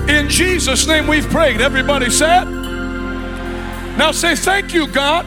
In 0.09 0.29
Jesus' 0.29 0.87
name 0.87 1.07
we've 1.07 1.29
prayed. 1.29 1.61
Everybody 1.61 2.09
said? 2.09 2.45
Now 3.97 4.11
say, 4.11 4.35
Thank 4.35 4.73
you, 4.73 4.87
God, 4.87 5.25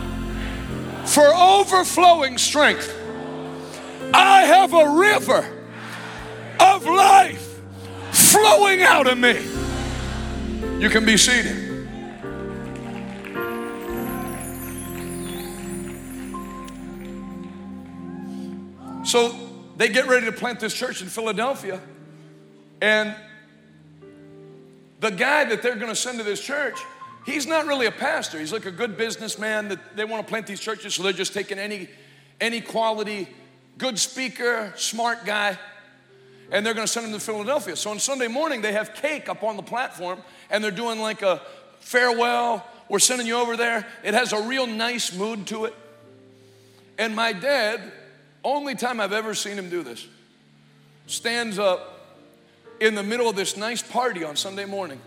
for 1.08 1.26
overflowing 1.34 2.38
strength. 2.38 2.94
I 4.12 4.42
have 4.42 4.72
a 4.72 4.88
river 4.88 5.57
of 6.60 6.84
life 6.84 7.60
flowing 8.12 8.82
out 8.82 9.06
of 9.06 9.18
me. 9.18 9.36
You 10.78 10.90
can 10.90 11.04
be 11.04 11.16
seated. 11.16 11.68
So 19.04 19.34
they 19.76 19.88
get 19.88 20.06
ready 20.06 20.26
to 20.26 20.32
plant 20.32 20.60
this 20.60 20.74
church 20.74 21.00
in 21.00 21.08
Philadelphia, 21.08 21.80
and 22.82 23.14
the 25.00 25.10
guy 25.10 25.44
that 25.44 25.62
they're 25.62 25.76
going 25.76 25.88
to 25.88 25.96
send 25.96 26.18
to 26.18 26.24
this 26.24 26.40
church, 26.40 26.78
he's 27.24 27.46
not 27.46 27.66
really 27.66 27.86
a 27.86 27.92
pastor. 27.92 28.38
He's 28.38 28.52
like 28.52 28.66
a 28.66 28.70
good 28.70 28.98
businessman 28.98 29.68
that 29.68 29.96
they 29.96 30.04
want 30.04 30.26
to 30.26 30.28
plant 30.28 30.46
these 30.46 30.60
churches, 30.60 30.94
so 30.94 31.02
they're 31.02 31.12
just 31.12 31.32
taking 31.32 31.58
any 31.58 31.88
any 32.40 32.60
quality, 32.60 33.28
good 33.78 33.98
speaker, 33.98 34.72
smart 34.76 35.24
guy 35.24 35.58
and 36.50 36.64
they're 36.64 36.74
going 36.74 36.86
to 36.86 36.92
send 36.92 37.06
him 37.06 37.12
to 37.12 37.20
Philadelphia. 37.20 37.76
So 37.76 37.90
on 37.90 37.98
Sunday 37.98 38.28
morning, 38.28 38.62
they 38.62 38.72
have 38.72 38.94
cake 38.94 39.28
up 39.28 39.42
on 39.42 39.56
the 39.56 39.62
platform, 39.62 40.20
and 40.50 40.62
they're 40.62 40.70
doing 40.70 40.98
like 40.98 41.22
a 41.22 41.42
farewell. 41.80 42.66
We're 42.88 42.98
sending 42.98 43.26
you 43.26 43.36
over 43.36 43.56
there. 43.56 43.86
It 44.02 44.14
has 44.14 44.32
a 44.32 44.40
real 44.42 44.66
nice 44.66 45.14
mood 45.14 45.46
to 45.48 45.66
it. 45.66 45.74
And 46.96 47.14
my 47.14 47.32
dad, 47.32 47.80
only 48.42 48.74
time 48.74 49.00
I've 49.00 49.12
ever 49.12 49.34
seen 49.34 49.58
him 49.58 49.70
do 49.70 49.82
this, 49.82 50.06
stands 51.06 51.58
up 51.58 51.94
in 52.80 52.94
the 52.94 53.02
middle 53.02 53.28
of 53.28 53.36
this 53.36 53.56
nice 53.56 53.82
party 53.82 54.24
on 54.24 54.36
Sunday 54.36 54.64
morning 54.64 55.00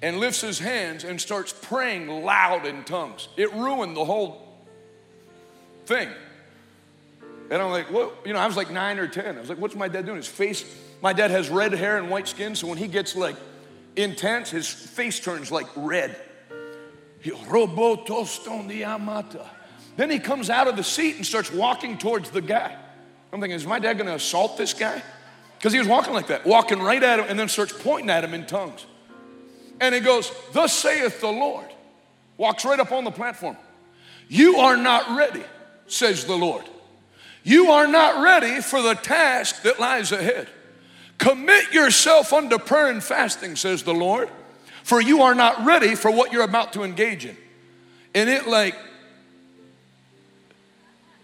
and 0.00 0.18
lifts 0.18 0.40
his 0.40 0.58
hands 0.58 1.04
and 1.04 1.20
starts 1.20 1.52
praying 1.62 2.08
loud 2.08 2.66
in 2.66 2.82
tongues. 2.84 3.28
It 3.36 3.52
ruined 3.52 3.96
the 3.96 4.04
whole 4.04 4.42
thing. 5.86 6.08
And 7.50 7.60
I'm 7.60 7.70
like, 7.70 7.90
what? 7.90 8.14
You 8.24 8.32
know, 8.32 8.38
I 8.38 8.46
was 8.46 8.56
like 8.56 8.70
nine 8.70 8.98
or 8.98 9.06
10. 9.06 9.36
I 9.36 9.40
was 9.40 9.48
like, 9.48 9.58
what's 9.58 9.74
my 9.74 9.88
dad 9.88 10.06
doing? 10.06 10.16
His 10.16 10.26
face, 10.26 10.64
my 11.02 11.12
dad 11.12 11.30
has 11.30 11.50
red 11.50 11.72
hair 11.72 11.98
and 11.98 12.10
white 12.10 12.28
skin, 12.28 12.54
so 12.54 12.66
when 12.66 12.78
he 12.78 12.88
gets 12.88 13.14
like 13.14 13.36
intense, 13.96 14.50
his 14.50 14.68
face 14.68 15.20
turns 15.20 15.50
like 15.50 15.66
red. 15.76 16.16
He, 17.20 17.30
Then 19.96 20.10
he 20.10 20.18
comes 20.18 20.50
out 20.50 20.68
of 20.68 20.76
the 20.76 20.84
seat 20.84 21.16
and 21.16 21.26
starts 21.26 21.52
walking 21.52 21.98
towards 21.98 22.30
the 22.30 22.40
guy. 22.40 22.76
I'm 23.32 23.40
thinking, 23.40 23.56
is 23.56 23.66
my 23.66 23.78
dad 23.78 23.98
gonna 23.98 24.14
assault 24.14 24.56
this 24.56 24.74
guy? 24.74 25.02
Because 25.58 25.72
he 25.72 25.78
was 25.78 25.88
walking 25.88 26.12
like 26.12 26.26
that, 26.26 26.44
walking 26.44 26.80
right 26.80 27.02
at 27.02 27.20
him, 27.20 27.26
and 27.28 27.38
then 27.38 27.48
starts 27.48 27.72
pointing 27.72 28.10
at 28.10 28.24
him 28.24 28.34
in 28.34 28.46
tongues. 28.46 28.84
And 29.80 29.94
he 29.94 30.00
goes, 30.00 30.32
Thus 30.52 30.72
saith 30.72 31.20
the 31.20 31.30
Lord. 31.30 31.66
Walks 32.36 32.64
right 32.64 32.80
up 32.80 32.92
on 32.92 33.04
the 33.04 33.10
platform. 33.10 33.56
You 34.28 34.56
are 34.56 34.76
not 34.76 35.16
ready, 35.16 35.44
says 35.86 36.24
the 36.24 36.36
Lord. 36.36 36.64
You 37.44 37.72
are 37.72 37.86
not 37.86 38.22
ready 38.22 38.60
for 38.60 38.82
the 38.82 38.94
task 38.94 39.62
that 39.62 39.80
lies 39.80 40.12
ahead. 40.12 40.48
Commit 41.18 41.72
yourself 41.72 42.32
unto 42.32 42.58
prayer 42.58 42.88
and 42.88 43.02
fasting, 43.02 43.56
says 43.56 43.82
the 43.82 43.94
Lord, 43.94 44.28
for 44.82 45.00
you 45.00 45.22
are 45.22 45.34
not 45.34 45.64
ready 45.64 45.94
for 45.94 46.10
what 46.10 46.32
you're 46.32 46.42
about 46.42 46.72
to 46.74 46.82
engage 46.82 47.24
in. 47.24 47.36
And 48.14 48.28
it 48.28 48.46
like, 48.46 48.76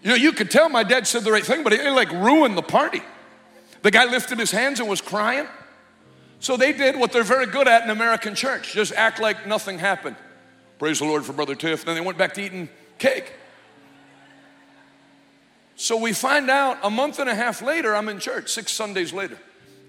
you 0.02 0.11
know, 0.11 0.14
you 0.14 0.33
could 0.33 0.50
tell 0.50 0.68
my 0.68 0.85
dad 0.85 1.07
said 1.07 1.24
the 1.24 1.33
right 1.33 1.44
thing, 1.44 1.64
but 1.64 1.72
it 1.72 1.85
like 1.92 2.11
ruined 2.12 2.57
the 2.57 2.62
party. 2.62 3.02
The 3.83 3.90
guy 3.90 4.04
lifted 4.04 4.38
his 4.38 4.50
hands 4.50 4.81
and 4.81 4.88
was 4.88 5.00
crying. 5.00 5.46
So 6.40 6.57
they 6.57 6.72
did 6.72 6.96
what 6.96 7.12
they're 7.12 7.24
very 7.24 7.46
good 7.46 7.66
at 7.66 7.83
in 7.83 7.90
American 7.90 8.35
church 8.35 8.72
just 8.72 8.92
act 8.92 9.20
like 9.20 9.46
nothing 9.46 9.78
happened. 9.78 10.16
Praise 10.78 11.00
the 11.00 11.04
Lord 11.04 11.24
for 11.24 11.33
Brother 11.33 11.57
Tiff. 11.57 11.85
Then 11.85 11.96
they 11.96 12.00
went 12.00 12.16
back 12.16 12.35
to 12.35 12.42
eating 12.42 12.68
cake. 12.98 13.33
So 15.81 15.97
we 15.97 16.12
find 16.12 16.51
out 16.51 16.77
a 16.83 16.91
month 16.91 17.21
and 17.21 17.31
a 17.31 17.35
half 17.37 17.62
later, 17.62 17.95
I'm 17.95 18.09
in 18.09 18.19
church, 18.19 18.51
six 18.51 18.73
Sundays 18.73 19.12
later. 19.12 19.38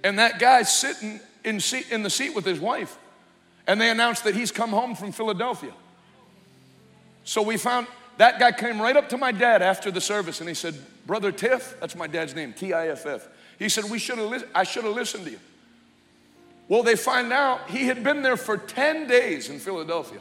And 0.04 0.19
that 0.19 0.38
guy's 0.38 0.71
sitting 0.71 1.19
in, 1.43 1.60
seat, 1.60 1.88
in 1.89 2.04
the 2.04 2.12
seat 2.12 2.36
with 2.36 2.45
his 2.45 2.60
wife. 2.60 2.95
And 3.65 3.82
they 3.82 3.89
announced 3.89 4.23
that 4.25 4.36
he's 4.36 4.52
come 4.52 4.69
home 4.69 4.93
from 4.93 5.12
Philadelphia. 5.12 5.73
So 7.23 7.41
we 7.41 7.58
found 7.58 7.88
that 8.19 8.39
guy 8.39 8.52
came 8.52 8.80
right 8.80 8.95
up 8.95 9.10
to 9.10 9.17
my 9.17 9.32
dad 9.32 9.63
after 9.63 9.89
the 9.89 9.99
service 9.99 10.41
and 10.41 10.47
he 10.47 10.54
said, 10.54 10.75
Brother 11.08 11.32
Tiff, 11.32 11.75
that's 11.80 11.95
my 11.95 12.06
dad's 12.06 12.36
name, 12.36 12.54
T 12.54 12.71
I 12.71 12.89
F 12.89 13.08
F. 13.08 13.28
He 13.58 13.67
said, 13.67 13.86
we 13.86 13.97
should 13.97 14.19
have 14.19 14.30
li- 14.30 14.47
I 14.54 14.63
should 14.63 14.84
have 14.84 14.93
listened 14.93 15.25
to 15.25 15.32
you. 15.32 15.39
Well, 16.67 16.84
they 16.84 16.95
find 16.95 17.34
out 17.34 17.67
he 17.67 17.88
had 17.88 18.04
been 18.04 18.21
there 18.21 18.38
for 18.38 18.58
10 18.58 19.08
days 19.08 19.49
in 19.49 19.58
Philadelphia. 19.58 20.19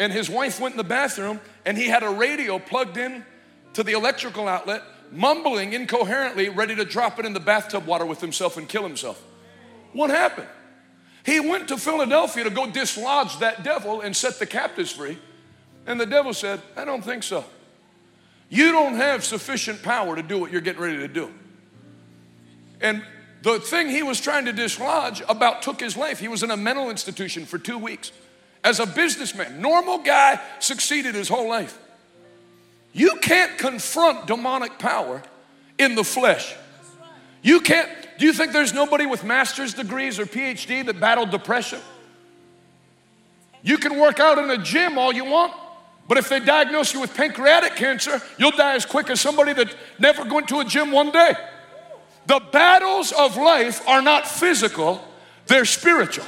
And 0.00 0.12
his 0.12 0.28
wife 0.28 0.58
went 0.58 0.72
in 0.72 0.78
the 0.78 0.84
bathroom 0.84 1.38
and 1.64 1.78
he 1.78 1.86
had 1.86 2.02
a 2.02 2.10
radio 2.10 2.58
plugged 2.58 2.96
in 2.96 3.24
to 3.74 3.82
the 3.82 3.92
electrical 3.92 4.48
outlet, 4.48 4.82
mumbling 5.10 5.72
incoherently, 5.72 6.48
ready 6.48 6.74
to 6.76 6.84
drop 6.84 7.18
it 7.18 7.26
in 7.26 7.32
the 7.32 7.40
bathtub 7.40 7.86
water 7.86 8.06
with 8.06 8.20
himself 8.20 8.56
and 8.56 8.68
kill 8.68 8.82
himself. 8.82 9.22
What 9.92 10.10
happened? 10.10 10.48
He 11.24 11.38
went 11.38 11.68
to 11.68 11.76
Philadelphia 11.76 12.44
to 12.44 12.50
go 12.50 12.66
dislodge 12.66 13.38
that 13.38 13.62
devil 13.62 14.00
and 14.00 14.16
set 14.16 14.38
the 14.38 14.46
captives 14.46 14.90
free. 14.90 15.18
And 15.86 16.00
the 16.00 16.06
devil 16.06 16.34
said, 16.34 16.60
I 16.76 16.84
don't 16.84 17.04
think 17.04 17.22
so. 17.22 17.44
You 18.48 18.72
don't 18.72 18.96
have 18.96 19.24
sufficient 19.24 19.82
power 19.82 20.16
to 20.16 20.22
do 20.22 20.38
what 20.38 20.52
you're 20.52 20.60
getting 20.60 20.82
ready 20.82 20.98
to 20.98 21.08
do. 21.08 21.32
And 22.80 23.02
the 23.42 23.58
thing 23.60 23.88
he 23.88 24.02
was 24.02 24.20
trying 24.20 24.44
to 24.44 24.52
dislodge 24.52 25.22
about 25.28 25.62
took 25.62 25.80
his 25.80 25.96
life. 25.96 26.18
He 26.18 26.28
was 26.28 26.42
in 26.42 26.50
a 26.50 26.56
mental 26.56 26.90
institution 26.90 27.44
for 27.44 27.58
two 27.58 27.78
weeks. 27.78 28.12
As 28.64 28.78
a 28.78 28.86
businessman, 28.86 29.60
normal 29.60 29.98
guy, 29.98 30.40
succeeded 30.60 31.14
his 31.14 31.28
whole 31.28 31.48
life. 31.48 31.78
You 32.92 33.16
can't 33.16 33.56
confront 33.58 34.26
demonic 34.26 34.78
power 34.78 35.22
in 35.78 35.94
the 35.94 36.04
flesh. 36.04 36.54
You 37.42 37.60
can't. 37.60 37.88
Do 38.18 38.26
you 38.26 38.32
think 38.32 38.52
there's 38.52 38.72
nobody 38.72 39.06
with 39.06 39.24
master's 39.24 39.74
degrees 39.74 40.18
or 40.18 40.26
PhD 40.26 40.84
that 40.86 41.00
battled 41.00 41.30
depression? 41.30 41.80
You 43.62 43.78
can 43.78 43.98
work 43.98 44.20
out 44.20 44.38
in 44.38 44.50
a 44.50 44.58
gym 44.58 44.98
all 44.98 45.12
you 45.12 45.24
want, 45.24 45.52
But 46.08 46.18
if 46.18 46.28
they 46.28 46.40
diagnose 46.40 46.92
you 46.92 47.00
with 47.00 47.14
pancreatic 47.14 47.76
cancer, 47.76 48.20
you'll 48.38 48.50
die 48.50 48.74
as 48.74 48.84
quick 48.84 49.08
as 49.08 49.20
somebody 49.20 49.52
that 49.54 49.74
never 49.98 50.24
went 50.24 50.48
to 50.48 50.60
a 50.60 50.64
gym 50.64 50.90
one 50.90 51.10
day. 51.10 51.34
The 52.26 52.40
battles 52.52 53.12
of 53.12 53.36
life 53.36 53.86
are 53.88 54.02
not 54.02 54.26
physical, 54.26 55.02
they're 55.46 55.64
spiritual. 55.64 56.26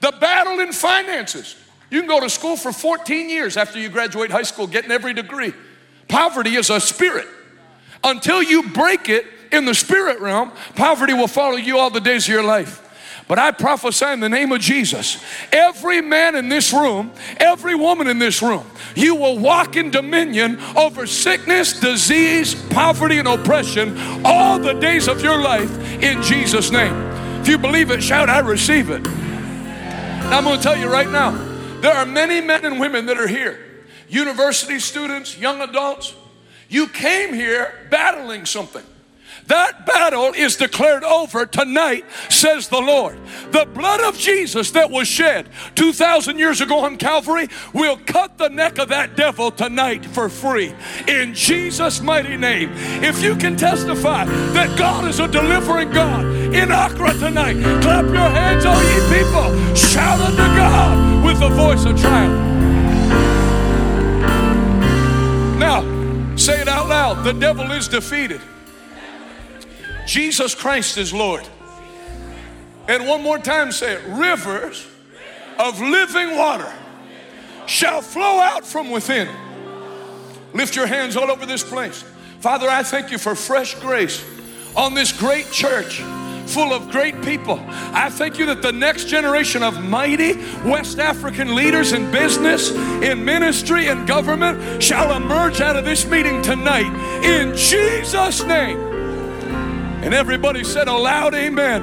The 0.00 0.12
battle 0.20 0.60
in 0.60 0.72
finances. 0.72 1.56
You 1.92 2.00
can 2.00 2.08
go 2.08 2.20
to 2.20 2.30
school 2.30 2.56
for 2.56 2.72
14 2.72 3.28
years 3.28 3.58
after 3.58 3.78
you 3.78 3.90
graduate 3.90 4.30
high 4.30 4.44
school, 4.44 4.66
getting 4.66 4.90
every 4.90 5.12
degree. 5.12 5.52
Poverty 6.08 6.56
is 6.56 6.70
a 6.70 6.80
spirit. 6.80 7.28
Until 8.02 8.42
you 8.42 8.70
break 8.70 9.10
it 9.10 9.26
in 9.52 9.66
the 9.66 9.74
spirit 9.74 10.18
realm, 10.18 10.52
poverty 10.74 11.12
will 11.12 11.28
follow 11.28 11.56
you 11.56 11.76
all 11.76 11.90
the 11.90 12.00
days 12.00 12.24
of 12.24 12.32
your 12.32 12.44
life. 12.44 12.78
But 13.28 13.38
I 13.38 13.50
prophesy 13.50 14.06
in 14.06 14.20
the 14.20 14.30
name 14.30 14.52
of 14.52 14.62
Jesus, 14.62 15.22
every 15.52 16.00
man 16.00 16.34
in 16.34 16.48
this 16.48 16.72
room, 16.72 17.12
every 17.36 17.74
woman 17.74 18.06
in 18.06 18.18
this 18.18 18.40
room, 18.40 18.64
you 18.96 19.14
will 19.14 19.38
walk 19.38 19.76
in 19.76 19.90
dominion 19.90 20.58
over 20.74 21.06
sickness, 21.06 21.78
disease, 21.78 22.54
poverty, 22.70 23.18
and 23.18 23.28
oppression 23.28 23.98
all 24.24 24.58
the 24.58 24.72
days 24.72 25.08
of 25.08 25.22
your 25.22 25.38
life 25.38 25.70
in 26.02 26.22
Jesus' 26.22 26.70
name. 26.70 26.94
If 27.42 27.48
you 27.48 27.58
believe 27.58 27.90
it, 27.90 28.02
shout, 28.02 28.30
I 28.30 28.38
receive 28.38 28.88
it. 28.88 29.02
Now, 29.02 30.38
I'm 30.38 30.44
going 30.44 30.56
to 30.56 30.62
tell 30.62 30.76
you 30.76 30.90
right 30.90 31.10
now, 31.10 31.51
there 31.82 31.94
are 31.94 32.06
many 32.06 32.40
men 32.40 32.64
and 32.64 32.78
women 32.78 33.06
that 33.06 33.18
are 33.18 33.26
here, 33.26 33.58
university 34.08 34.78
students, 34.78 35.36
young 35.36 35.60
adults. 35.60 36.14
You 36.68 36.86
came 36.86 37.34
here 37.34 37.74
battling 37.90 38.46
something. 38.46 38.84
That 39.48 39.84
battle 39.84 40.32
is 40.32 40.56
declared 40.56 41.02
over 41.02 41.44
tonight, 41.44 42.04
says 42.28 42.68
the 42.68 42.80
Lord. 42.80 43.18
The 43.50 43.66
blood 43.66 44.00
of 44.00 44.16
Jesus 44.16 44.70
that 44.70 44.90
was 44.90 45.08
shed 45.08 45.48
2,000 45.74 46.38
years 46.38 46.60
ago 46.60 46.84
on 46.84 46.96
Calvary 46.96 47.48
will 47.72 47.96
cut 47.96 48.38
the 48.38 48.48
neck 48.48 48.78
of 48.78 48.88
that 48.90 49.16
devil 49.16 49.50
tonight 49.50 50.06
for 50.06 50.28
free. 50.28 50.74
In 51.08 51.34
Jesus' 51.34 52.00
mighty 52.00 52.36
name. 52.36 52.70
If 53.02 53.22
you 53.22 53.34
can 53.34 53.56
testify 53.56 54.24
that 54.24 54.78
God 54.78 55.08
is 55.08 55.18
a 55.18 55.26
delivering 55.26 55.90
God 55.90 56.24
in 56.54 56.70
Accra 56.70 57.12
tonight, 57.14 57.60
clap 57.82 58.04
your 58.04 58.30
hands, 58.30 58.64
all 58.64 58.80
ye 58.80 59.22
people. 59.22 59.74
Shout 59.74 60.20
unto 60.20 60.56
God 60.56 61.11
with 61.32 61.40
the 61.40 61.48
voice 61.48 61.86
of 61.86 61.98
triumph. 61.98 62.38
Now, 65.58 66.36
say 66.36 66.60
it 66.60 66.68
out 66.68 66.88
loud 66.88 67.24
the 67.24 67.32
devil 67.32 67.70
is 67.72 67.88
defeated. 67.88 68.40
Jesus 70.06 70.54
Christ 70.54 70.98
is 70.98 71.14
Lord. 71.14 71.48
And 72.86 73.06
one 73.06 73.22
more 73.22 73.38
time 73.38 73.72
say 73.72 73.94
it 73.94 74.02
rivers 74.08 74.86
of 75.58 75.80
living 75.80 76.36
water 76.36 76.70
shall 77.66 78.02
flow 78.02 78.38
out 78.38 78.66
from 78.66 78.90
within. 78.90 79.28
Lift 80.52 80.76
your 80.76 80.86
hands 80.86 81.16
all 81.16 81.30
over 81.30 81.46
this 81.46 81.64
place. 81.64 82.04
Father, 82.40 82.68
I 82.68 82.82
thank 82.82 83.10
you 83.10 83.16
for 83.16 83.34
fresh 83.34 83.74
grace 83.76 84.22
on 84.76 84.92
this 84.92 85.12
great 85.12 85.50
church 85.50 86.02
full 86.48 86.72
of 86.72 86.90
great 86.90 87.20
people. 87.22 87.58
I 87.68 88.10
thank 88.10 88.38
you 88.38 88.46
that 88.46 88.62
the 88.62 88.72
next 88.72 89.06
generation 89.08 89.62
of 89.62 89.82
mighty 89.82 90.36
West 90.64 90.98
African 90.98 91.54
leaders 91.54 91.92
in 91.92 92.10
business, 92.10 92.70
in 92.70 93.24
ministry, 93.24 93.88
and 93.88 94.06
government 94.06 94.82
shall 94.82 95.16
emerge 95.16 95.60
out 95.60 95.76
of 95.76 95.84
this 95.84 96.06
meeting 96.06 96.42
tonight 96.42 96.92
in 97.24 97.56
Jesus' 97.56 98.44
name. 98.44 98.78
And 100.02 100.14
everybody 100.14 100.64
said 100.64 100.88
a 100.88 100.92
loud 100.92 101.34
amen. 101.34 101.82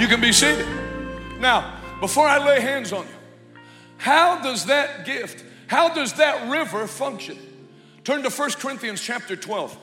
You 0.00 0.06
can 0.06 0.20
be 0.20 0.32
seated. 0.32 0.66
Now, 1.40 1.78
before 2.00 2.26
I 2.26 2.44
lay 2.44 2.60
hands 2.60 2.92
on 2.92 3.06
you, 3.06 3.60
how 3.98 4.42
does 4.42 4.66
that 4.66 5.04
gift, 5.04 5.44
how 5.66 5.92
does 5.92 6.14
that 6.14 6.50
river 6.50 6.86
function? 6.86 7.38
Turn 8.04 8.22
to 8.22 8.30
1 8.30 8.52
Corinthians 8.52 9.00
chapter 9.00 9.36
12. 9.36 9.76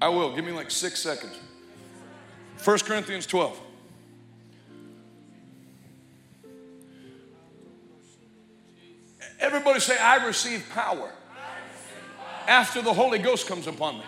I 0.00 0.08
will. 0.08 0.34
Give 0.34 0.44
me 0.44 0.52
like 0.52 0.70
six 0.70 1.00
seconds. 1.00 1.38
1 2.62 2.78
Corinthians 2.80 3.26
12. 3.26 3.60
Everybody 9.38 9.80
say, 9.80 9.98
I 9.98 10.24
receive 10.26 10.66
power 10.70 11.12
after 12.48 12.82
the 12.82 12.92
Holy 12.92 13.18
Ghost 13.18 13.46
comes 13.46 13.66
upon 13.66 13.98
me. 13.98 14.04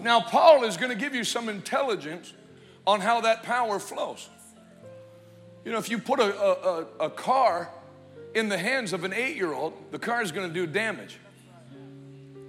Now, 0.00 0.20
Paul 0.20 0.64
is 0.64 0.76
going 0.76 0.90
to 0.90 0.96
give 0.96 1.14
you 1.14 1.24
some 1.24 1.48
intelligence 1.48 2.32
on 2.86 3.00
how 3.00 3.20
that 3.22 3.42
power 3.42 3.78
flows. 3.78 4.28
You 5.64 5.72
know, 5.72 5.78
if 5.78 5.88
you 5.88 5.98
put 5.98 6.20
a, 6.20 6.34
a, 6.34 6.86
a 7.06 7.10
car 7.10 7.70
in 8.34 8.48
the 8.48 8.58
hands 8.58 8.92
of 8.92 9.04
an 9.04 9.12
eight 9.12 9.36
year 9.36 9.52
old, 9.52 9.72
the 9.90 9.98
car 9.98 10.22
is 10.22 10.32
going 10.32 10.48
to 10.48 10.52
do 10.52 10.66
damage. 10.66 11.18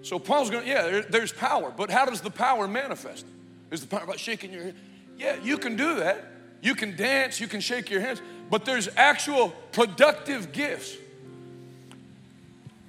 So 0.05 0.19
Paul's 0.19 0.51
going, 0.51 0.67
yeah, 0.67 0.83
there, 0.83 1.01
there's 1.01 1.33
power, 1.33 1.73
but 1.75 1.89
how 1.89 2.05
does 2.05 2.21
the 2.21 2.29
power 2.29 2.67
manifest? 2.67 3.25
Is 3.71 3.81
the 3.81 3.87
power 3.87 4.03
about 4.03 4.19
shaking 4.19 4.53
your 4.53 4.65
head? 4.65 4.75
Yeah, 5.17 5.37
you 5.41 5.57
can 5.57 5.75
do 5.75 5.95
that. 5.95 6.31
You 6.61 6.75
can 6.75 6.95
dance, 6.95 7.39
you 7.39 7.47
can 7.47 7.59
shake 7.59 7.89
your 7.89 8.01
hands, 8.01 8.21
but 8.51 8.65
there's 8.65 8.87
actual 8.95 9.49
productive 9.71 10.51
gifts 10.51 10.95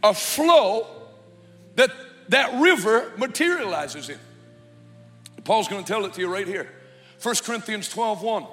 a 0.03 0.13
flow 0.13 0.87
that 1.77 1.91
that 2.29 2.61
river 2.61 3.11
materializes 3.17 4.11
in. 4.11 4.19
Paul's 5.43 5.69
going 5.69 5.83
to 5.83 5.91
tell 5.91 6.05
it 6.05 6.13
to 6.15 6.21
you 6.21 6.29
right 6.29 6.47
here. 6.47 6.71
1 7.23 7.35
Corinthians 7.45 7.89
12 7.89 8.21
1. 8.21 8.47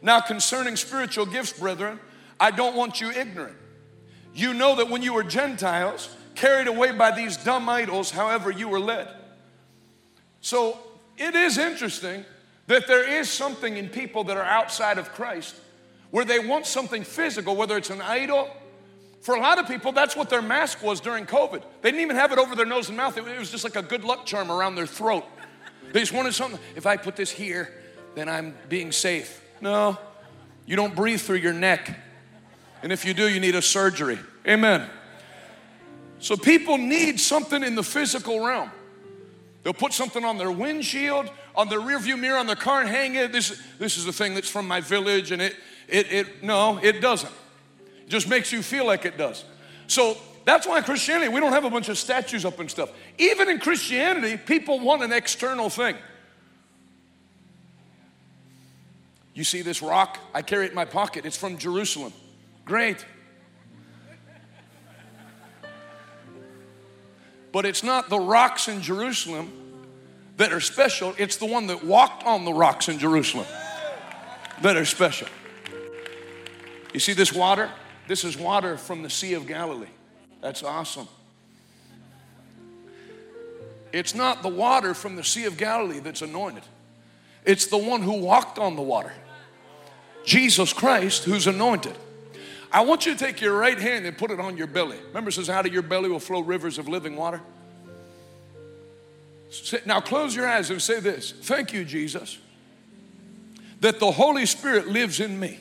Now, 0.00 0.20
concerning 0.20 0.76
spiritual 0.76 1.26
gifts, 1.26 1.52
brethren, 1.52 2.00
I 2.40 2.52
don't 2.52 2.74
want 2.74 3.02
you 3.02 3.10
ignorant. 3.10 3.56
You 4.34 4.54
know 4.54 4.76
that 4.76 4.88
when 4.88 5.02
you 5.02 5.12
were 5.12 5.24
Gentiles, 5.24 6.08
carried 6.38 6.68
away 6.68 6.92
by 6.92 7.10
these 7.10 7.36
dumb 7.36 7.68
idols, 7.68 8.10
however 8.10 8.50
you 8.50 8.68
were 8.68 8.80
led. 8.80 9.08
So 10.40 10.78
it 11.16 11.34
is 11.34 11.58
interesting 11.58 12.24
that 12.68 12.86
there 12.86 13.08
is 13.08 13.28
something 13.28 13.76
in 13.76 13.88
people 13.88 14.24
that 14.24 14.36
are 14.36 14.44
outside 14.44 14.98
of 14.98 15.12
Christ 15.12 15.56
where 16.10 16.24
they 16.24 16.38
want 16.38 16.64
something 16.64 17.02
physical, 17.02 17.56
whether 17.56 17.76
it's 17.76 17.90
an 17.90 18.00
idol 18.00 18.48
for 19.20 19.34
a 19.34 19.40
lot 19.40 19.58
of 19.58 19.66
people, 19.66 19.90
that's 19.92 20.14
what 20.14 20.30
their 20.30 20.42
mask 20.42 20.82
was 20.82 21.00
during 21.00 21.26
COVID. 21.26 21.62
They 21.82 21.90
didn't 21.90 22.02
even 22.02 22.16
have 22.16 22.30
it 22.30 22.38
over 22.38 22.54
their 22.54 22.66
nose 22.66 22.88
and 22.88 22.96
mouth, 22.96 23.16
it 23.16 23.24
was 23.24 23.50
just 23.50 23.64
like 23.64 23.76
a 23.76 23.82
good 23.82 24.04
luck 24.04 24.26
charm 24.26 24.50
around 24.50 24.76
their 24.76 24.86
throat. 24.86 25.24
They 25.92 26.00
just 26.00 26.12
wanted 26.12 26.34
something. 26.34 26.60
If 26.76 26.86
I 26.86 26.96
put 26.96 27.16
this 27.16 27.30
here, 27.30 27.72
then 28.14 28.28
I'm 28.28 28.54
being 28.68 28.92
safe. 28.92 29.42
No, 29.60 29.98
you 30.66 30.76
don't 30.76 30.94
breathe 30.94 31.20
through 31.20 31.38
your 31.38 31.52
neck. 31.52 31.98
And 32.82 32.92
if 32.92 33.04
you 33.04 33.12
do, 33.12 33.28
you 33.28 33.40
need 33.40 33.56
a 33.56 33.62
surgery. 33.62 34.18
Amen. 34.46 34.88
So 36.20 36.36
people 36.36 36.78
need 36.78 37.20
something 37.20 37.62
in 37.62 37.74
the 37.74 37.82
physical 37.82 38.44
realm. 38.44 38.70
They'll 39.62 39.72
put 39.72 39.92
something 39.92 40.24
on 40.24 40.38
their 40.38 40.50
windshield, 40.50 41.30
on 41.54 41.68
their 41.68 41.80
rearview 41.80 42.18
mirror 42.18 42.38
on 42.38 42.46
their 42.46 42.56
car 42.56 42.80
and 42.80 42.88
hang 42.88 43.16
it. 43.16 43.32
This, 43.32 43.60
this 43.78 43.98
is 43.98 44.04
the 44.04 44.12
thing 44.12 44.34
that's 44.34 44.48
from 44.48 44.66
my 44.66 44.80
village, 44.80 45.32
and 45.32 45.42
it, 45.42 45.56
it, 45.88 46.12
it 46.12 46.42
no, 46.42 46.78
it 46.78 47.00
doesn't 47.00 47.32
It 48.04 48.08
just 48.08 48.28
makes 48.28 48.52
you 48.52 48.62
feel 48.62 48.86
like 48.86 49.04
it 49.04 49.18
does. 49.18 49.44
So 49.86 50.16
that's 50.44 50.66
why 50.66 50.80
Christianity, 50.80 51.28
we 51.28 51.40
don't 51.40 51.52
have 51.52 51.64
a 51.64 51.70
bunch 51.70 51.88
of 51.88 51.98
statues 51.98 52.44
up 52.44 52.58
and 52.60 52.70
stuff. 52.70 52.90
Even 53.18 53.48
in 53.48 53.58
Christianity, 53.58 54.36
people 54.36 54.80
want 54.80 55.02
an 55.02 55.12
external 55.12 55.68
thing. 55.68 55.96
You 59.34 59.44
see 59.44 59.62
this 59.62 59.82
rock? 59.82 60.18
I 60.34 60.42
carry 60.42 60.64
it 60.66 60.70
in 60.70 60.74
my 60.74 60.84
pocket. 60.84 61.26
It's 61.26 61.36
from 61.36 61.58
Jerusalem. 61.58 62.12
Great. 62.64 63.04
But 67.58 67.66
it's 67.66 67.82
not 67.82 68.08
the 68.08 68.20
rocks 68.20 68.68
in 68.68 68.82
Jerusalem 68.82 69.50
that 70.36 70.52
are 70.52 70.60
special, 70.60 71.12
it's 71.18 71.38
the 71.38 71.46
one 71.46 71.66
that 71.66 71.84
walked 71.84 72.24
on 72.24 72.44
the 72.44 72.52
rocks 72.52 72.88
in 72.88 73.00
Jerusalem 73.00 73.46
that 74.62 74.76
are 74.76 74.84
special. 74.84 75.26
You 76.94 77.00
see 77.00 77.14
this 77.14 77.32
water? 77.32 77.68
This 78.06 78.22
is 78.22 78.38
water 78.38 78.76
from 78.76 79.02
the 79.02 79.10
Sea 79.10 79.34
of 79.34 79.48
Galilee. 79.48 79.88
That's 80.40 80.62
awesome. 80.62 81.08
It's 83.92 84.14
not 84.14 84.44
the 84.44 84.48
water 84.48 84.94
from 84.94 85.16
the 85.16 85.24
Sea 85.24 85.46
of 85.46 85.56
Galilee 85.56 85.98
that's 85.98 86.22
anointed, 86.22 86.62
it's 87.44 87.66
the 87.66 87.76
one 87.76 88.02
who 88.02 88.20
walked 88.20 88.60
on 88.60 88.76
the 88.76 88.82
water. 88.82 89.12
Jesus 90.24 90.72
Christ, 90.72 91.24
who's 91.24 91.48
anointed. 91.48 91.96
I 92.70 92.82
want 92.82 93.06
you 93.06 93.12
to 93.14 93.18
take 93.18 93.40
your 93.40 93.56
right 93.58 93.78
hand 93.78 94.04
and 94.06 94.16
put 94.16 94.30
it 94.30 94.38
on 94.38 94.56
your 94.56 94.66
belly. 94.66 94.98
Remember, 95.08 95.30
it 95.30 95.32
says, 95.32 95.48
Out 95.48 95.66
of 95.66 95.72
your 95.72 95.82
belly 95.82 96.08
will 96.08 96.20
flow 96.20 96.40
rivers 96.40 96.78
of 96.78 96.88
living 96.88 97.16
water. 97.16 97.40
Now, 99.86 100.00
close 100.00 100.36
your 100.36 100.46
eyes 100.46 100.70
and 100.70 100.80
say 100.80 101.00
this 101.00 101.32
Thank 101.32 101.72
you, 101.72 101.84
Jesus, 101.84 102.38
that 103.80 103.98
the 103.98 104.10
Holy 104.10 104.46
Spirit 104.46 104.88
lives 104.88 105.20
in 105.20 105.38
me. 105.40 105.60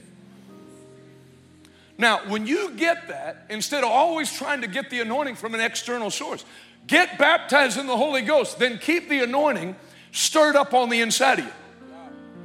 Now, 1.98 2.20
when 2.28 2.46
you 2.46 2.72
get 2.76 3.08
that, 3.08 3.46
instead 3.50 3.84
of 3.84 3.90
always 3.90 4.32
trying 4.32 4.62
to 4.62 4.68
get 4.68 4.90
the 4.90 5.00
anointing 5.00 5.36
from 5.36 5.56
an 5.56 5.62
external 5.62 6.12
source, 6.12 6.46
get 6.86 7.18
baptized 7.18 7.80
in 7.80 7.88
the 7.88 7.98
Holy 7.98 8.22
Ghost, 8.22 8.60
then 8.60 8.78
keep 8.78 9.10
the 9.10 9.24
anointing 9.24 9.76
stirred 10.12 10.56
up 10.56 10.74
on 10.74 10.90
the 10.90 11.02
inside 11.02 11.40
of 11.40 11.46
you. 11.46 11.52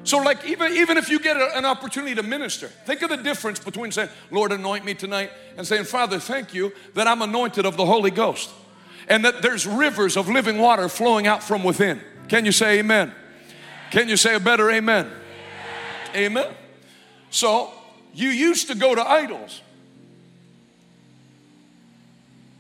So, 0.05 0.18
like, 0.18 0.44
even, 0.44 0.72
even 0.72 0.96
if 0.96 1.09
you 1.09 1.20
get 1.20 1.36
a, 1.36 1.57
an 1.57 1.64
opportunity 1.64 2.14
to 2.16 2.22
minister, 2.22 2.66
think 2.68 3.03
of 3.03 3.11
the 3.11 3.16
difference 3.16 3.61
between 3.61 3.92
saying, 3.92 4.09
Lord, 4.30 4.50
anoint 4.50 4.84
me 4.84 4.94
tonight, 4.94 5.30
and 5.57 5.66
saying, 5.66 5.84
Father, 5.84 6.18
thank 6.18 6.53
you 6.53 6.72
that 6.94 7.07
I'm 7.07 7.22
anointed 7.22 7.66
of 7.66 7.76
the 7.76 7.86
Holy 7.86 8.11
Ghost 8.11 8.50
and 9.09 9.24
that 9.24 9.42
there's 9.42 9.66
rivers 9.66 10.16
of 10.16 10.28
living 10.28 10.59
water 10.59 10.88
flowing 10.88 11.26
out 11.26 11.42
from 11.42 11.64
within. 11.64 12.00
Can 12.28 12.44
you 12.44 12.53
say 12.53 12.78
amen? 12.78 13.12
Can 13.90 14.09
you 14.09 14.16
say 14.16 14.34
a 14.34 14.40
better 14.40 14.70
amen? 14.70 15.07
Amen. 16.14 16.36
amen. 16.36 16.55
So, 17.30 17.72
you 18.14 18.28
used 18.28 18.68
to 18.68 18.74
go 18.74 18.94
to 18.94 19.07
idols. 19.07 19.61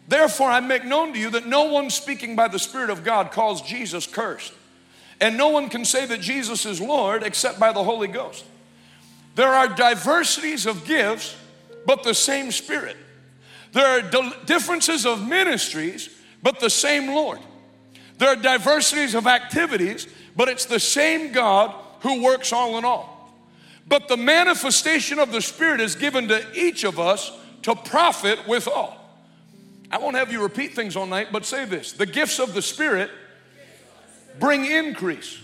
Therefore, 0.08 0.50
I 0.50 0.60
make 0.60 0.84
known 0.84 1.12
to 1.14 1.18
you 1.18 1.30
that 1.30 1.46
no 1.46 1.64
one 1.64 1.88
speaking 1.88 2.36
by 2.36 2.48
the 2.48 2.58
Spirit 2.58 2.90
of 2.90 3.04
God 3.04 3.30
calls 3.30 3.62
Jesus 3.62 4.06
cursed. 4.06 4.52
And 5.22 5.36
no 5.36 5.50
one 5.50 5.68
can 5.68 5.84
say 5.84 6.04
that 6.04 6.20
Jesus 6.20 6.66
is 6.66 6.80
Lord 6.80 7.22
except 7.22 7.60
by 7.60 7.72
the 7.72 7.84
Holy 7.84 8.08
Ghost. 8.08 8.44
There 9.36 9.46
are 9.46 9.68
diversities 9.68 10.66
of 10.66 10.84
gifts, 10.84 11.36
but 11.86 12.02
the 12.02 12.12
same 12.12 12.50
Spirit. 12.50 12.96
There 13.70 13.86
are 13.86 14.34
differences 14.44 15.06
of 15.06 15.26
ministries, 15.26 16.10
but 16.42 16.58
the 16.58 16.68
same 16.68 17.14
Lord. 17.14 17.38
There 18.18 18.30
are 18.30 18.36
diversities 18.36 19.14
of 19.14 19.28
activities, 19.28 20.08
but 20.34 20.48
it's 20.48 20.64
the 20.64 20.80
same 20.80 21.30
God 21.30 21.72
who 22.00 22.24
works 22.24 22.52
all 22.52 22.76
in 22.76 22.84
all. 22.84 23.32
But 23.86 24.08
the 24.08 24.16
manifestation 24.16 25.20
of 25.20 25.30
the 25.30 25.40
Spirit 25.40 25.80
is 25.80 25.94
given 25.94 26.26
to 26.28 26.44
each 26.52 26.82
of 26.82 26.98
us 26.98 27.30
to 27.62 27.76
profit 27.76 28.48
with 28.48 28.66
all. 28.66 28.98
I 29.88 29.98
won't 29.98 30.16
have 30.16 30.32
you 30.32 30.42
repeat 30.42 30.74
things 30.74 30.96
all 30.96 31.06
night, 31.06 31.28
but 31.30 31.46
say 31.46 31.64
this 31.64 31.92
the 31.92 32.06
gifts 32.06 32.40
of 32.40 32.54
the 32.54 32.62
Spirit 32.62 33.08
bring 34.38 34.64
increase. 34.64 35.38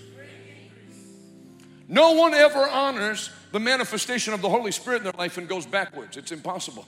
No 1.89 2.13
one 2.13 2.35
ever 2.35 2.69
honors 2.69 3.31
the 3.51 3.61
manifestation 3.61 4.35
of 4.35 4.43
the 4.43 4.49
Holy 4.49 4.73
Spirit 4.73 4.99
in 4.99 5.05
their 5.05 5.13
life 5.15 5.39
and 5.39 5.49
goes 5.49 5.65
backwards. 5.65 6.17
It's 6.17 6.33
impossible 6.33 6.87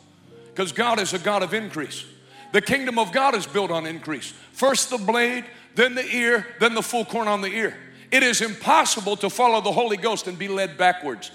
because 0.49 0.73
God 0.73 1.01
is 1.01 1.15
a 1.15 1.19
God 1.19 1.43
of 1.43 1.55
increase. 1.55 2.05
The 2.53 2.61
kingdom 2.61 2.99
of 2.99 3.13
God 3.13 3.35
is 3.35 3.47
built 3.47 3.71
on 3.71 3.87
increase. 3.87 4.35
First 4.53 4.91
the 4.91 4.99
blade, 4.99 5.45
then 5.75 5.95
the 5.95 6.05
ear, 6.15 6.47
then 6.59 6.75
the 6.75 6.83
full 6.83 7.05
corn 7.05 7.29
on 7.29 7.41
the 7.41 7.49
ear. 7.49 7.77
It 8.11 8.23
is 8.23 8.41
impossible 8.41 9.17
to 9.19 9.31
follow 9.31 9.61
the 9.61 9.73
Holy 9.73 9.97
Ghost 9.97 10.27
and 10.27 10.39
be 10.39 10.49
led 10.49 10.77
backwards. 10.77 11.31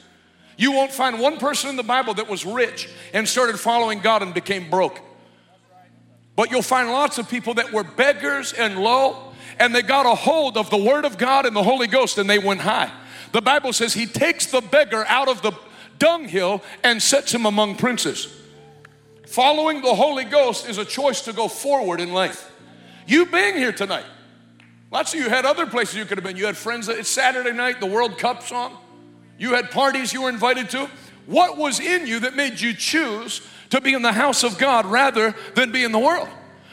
You 0.57 0.73
won't 0.73 0.91
find 0.91 1.19
one 1.19 1.37
person 1.37 1.69
in 1.69 1.75
the 1.75 1.83
Bible 1.83 2.13
that 2.15 2.29
was 2.29 2.45
rich 2.45 2.89
and 3.13 3.27
started 3.27 3.59
following 3.59 3.99
God 3.99 4.21
and 4.21 4.33
became 4.33 4.69
broke. 4.69 4.99
But 6.35 6.51
you'll 6.51 6.61
find 6.61 6.91
lots 6.91 7.17
of 7.17 7.29
people 7.29 7.55
that 7.55 7.71
were 7.71 7.83
beggars 7.83 8.51
and 8.53 8.77
low 8.77 9.24
and 9.59 9.73
they 9.73 9.81
got 9.81 10.05
a 10.05 10.15
hold 10.15 10.57
of 10.57 10.69
the 10.69 10.77
Word 10.77 11.05
of 11.05 11.17
God 11.17 11.45
and 11.45 11.55
the 11.55 11.63
Holy 11.63 11.87
Ghost 11.87 12.17
and 12.17 12.29
they 12.29 12.39
went 12.39 12.61
high. 12.61 12.91
The 13.31 13.41
Bible 13.41 13.73
says 13.73 13.93
he 13.93 14.05
takes 14.05 14.47
the 14.47 14.61
beggar 14.61 15.05
out 15.07 15.27
of 15.27 15.41
the 15.41 15.51
dunghill 15.99 16.61
and 16.83 17.01
sets 17.01 17.33
him 17.33 17.45
among 17.45 17.75
princes. 17.75 18.33
Following 19.27 19.81
the 19.81 19.95
Holy 19.95 20.23
Ghost 20.23 20.69
is 20.69 20.77
a 20.77 20.85
choice 20.85 21.21
to 21.21 21.33
go 21.33 21.47
forward 21.47 21.99
in 21.99 22.13
life. 22.13 22.51
You 23.07 23.25
being 23.25 23.55
here 23.55 23.71
tonight, 23.71 24.05
lots 24.91 25.13
of 25.13 25.19
you 25.19 25.29
had 25.29 25.45
other 25.45 25.65
places 25.65 25.95
you 25.95 26.05
could 26.05 26.17
have 26.17 26.23
been. 26.23 26.37
You 26.37 26.45
had 26.45 26.57
friends, 26.57 26.87
that, 26.87 26.97
it's 26.97 27.09
Saturday 27.09 27.51
night, 27.51 27.79
the 27.79 27.85
World 27.85 28.17
Cup's 28.17 28.51
on. 28.51 28.75
You 29.37 29.53
had 29.53 29.71
parties 29.71 30.13
you 30.13 30.23
were 30.23 30.29
invited 30.29 30.69
to. 30.71 30.89
What 31.25 31.57
was 31.57 31.79
in 31.79 32.07
you 32.07 32.21
that 32.21 32.35
made 32.35 32.61
you 32.61 32.73
choose 32.73 33.41
to 33.71 33.81
be 33.81 33.93
in 33.93 34.01
the 34.01 34.13
house 34.13 34.43
of 34.43 34.57
God 34.57 34.85
rather 34.85 35.35
than 35.55 35.71
be 35.71 35.83
in 35.83 35.91
the 35.91 35.99
world? 35.99 36.29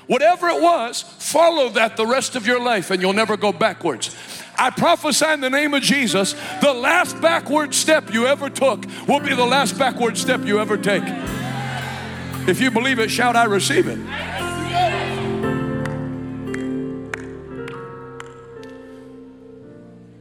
Whatever 0.07 0.49
it 0.49 0.61
was, 0.61 1.03
follow 1.03 1.69
that 1.71 1.97
the 1.97 2.07
rest 2.07 2.35
of 2.35 2.47
your 2.47 2.61
life 2.61 2.91
and 2.91 3.01
you'll 3.01 3.13
never 3.13 3.37
go 3.37 3.53
backwards. 3.53 4.15
I 4.59 4.71
prophesy 4.71 5.27
in 5.27 5.41
the 5.41 5.51
name 5.51 5.75
of 5.75 5.83
Jesus, 5.83 6.35
the 6.61 6.73
last 6.73 7.21
backward 7.21 7.75
step 7.75 8.13
you 8.13 8.27
ever 8.27 8.51
took 8.51 8.85
will 9.07 9.21
be 9.21 9.35
the 9.35 9.47
last 9.47 9.79
backward 9.79 10.19
step 10.19 10.45
you 10.45 10.61
ever 10.61 10.77
take. 10.77 11.05
If 12.49 12.61
you 12.61 12.71
believe 12.71 12.99
it, 12.99 13.11
shout, 13.11 13.37
I 13.37 13.45
receive 13.45 13.87
it. 13.87 13.99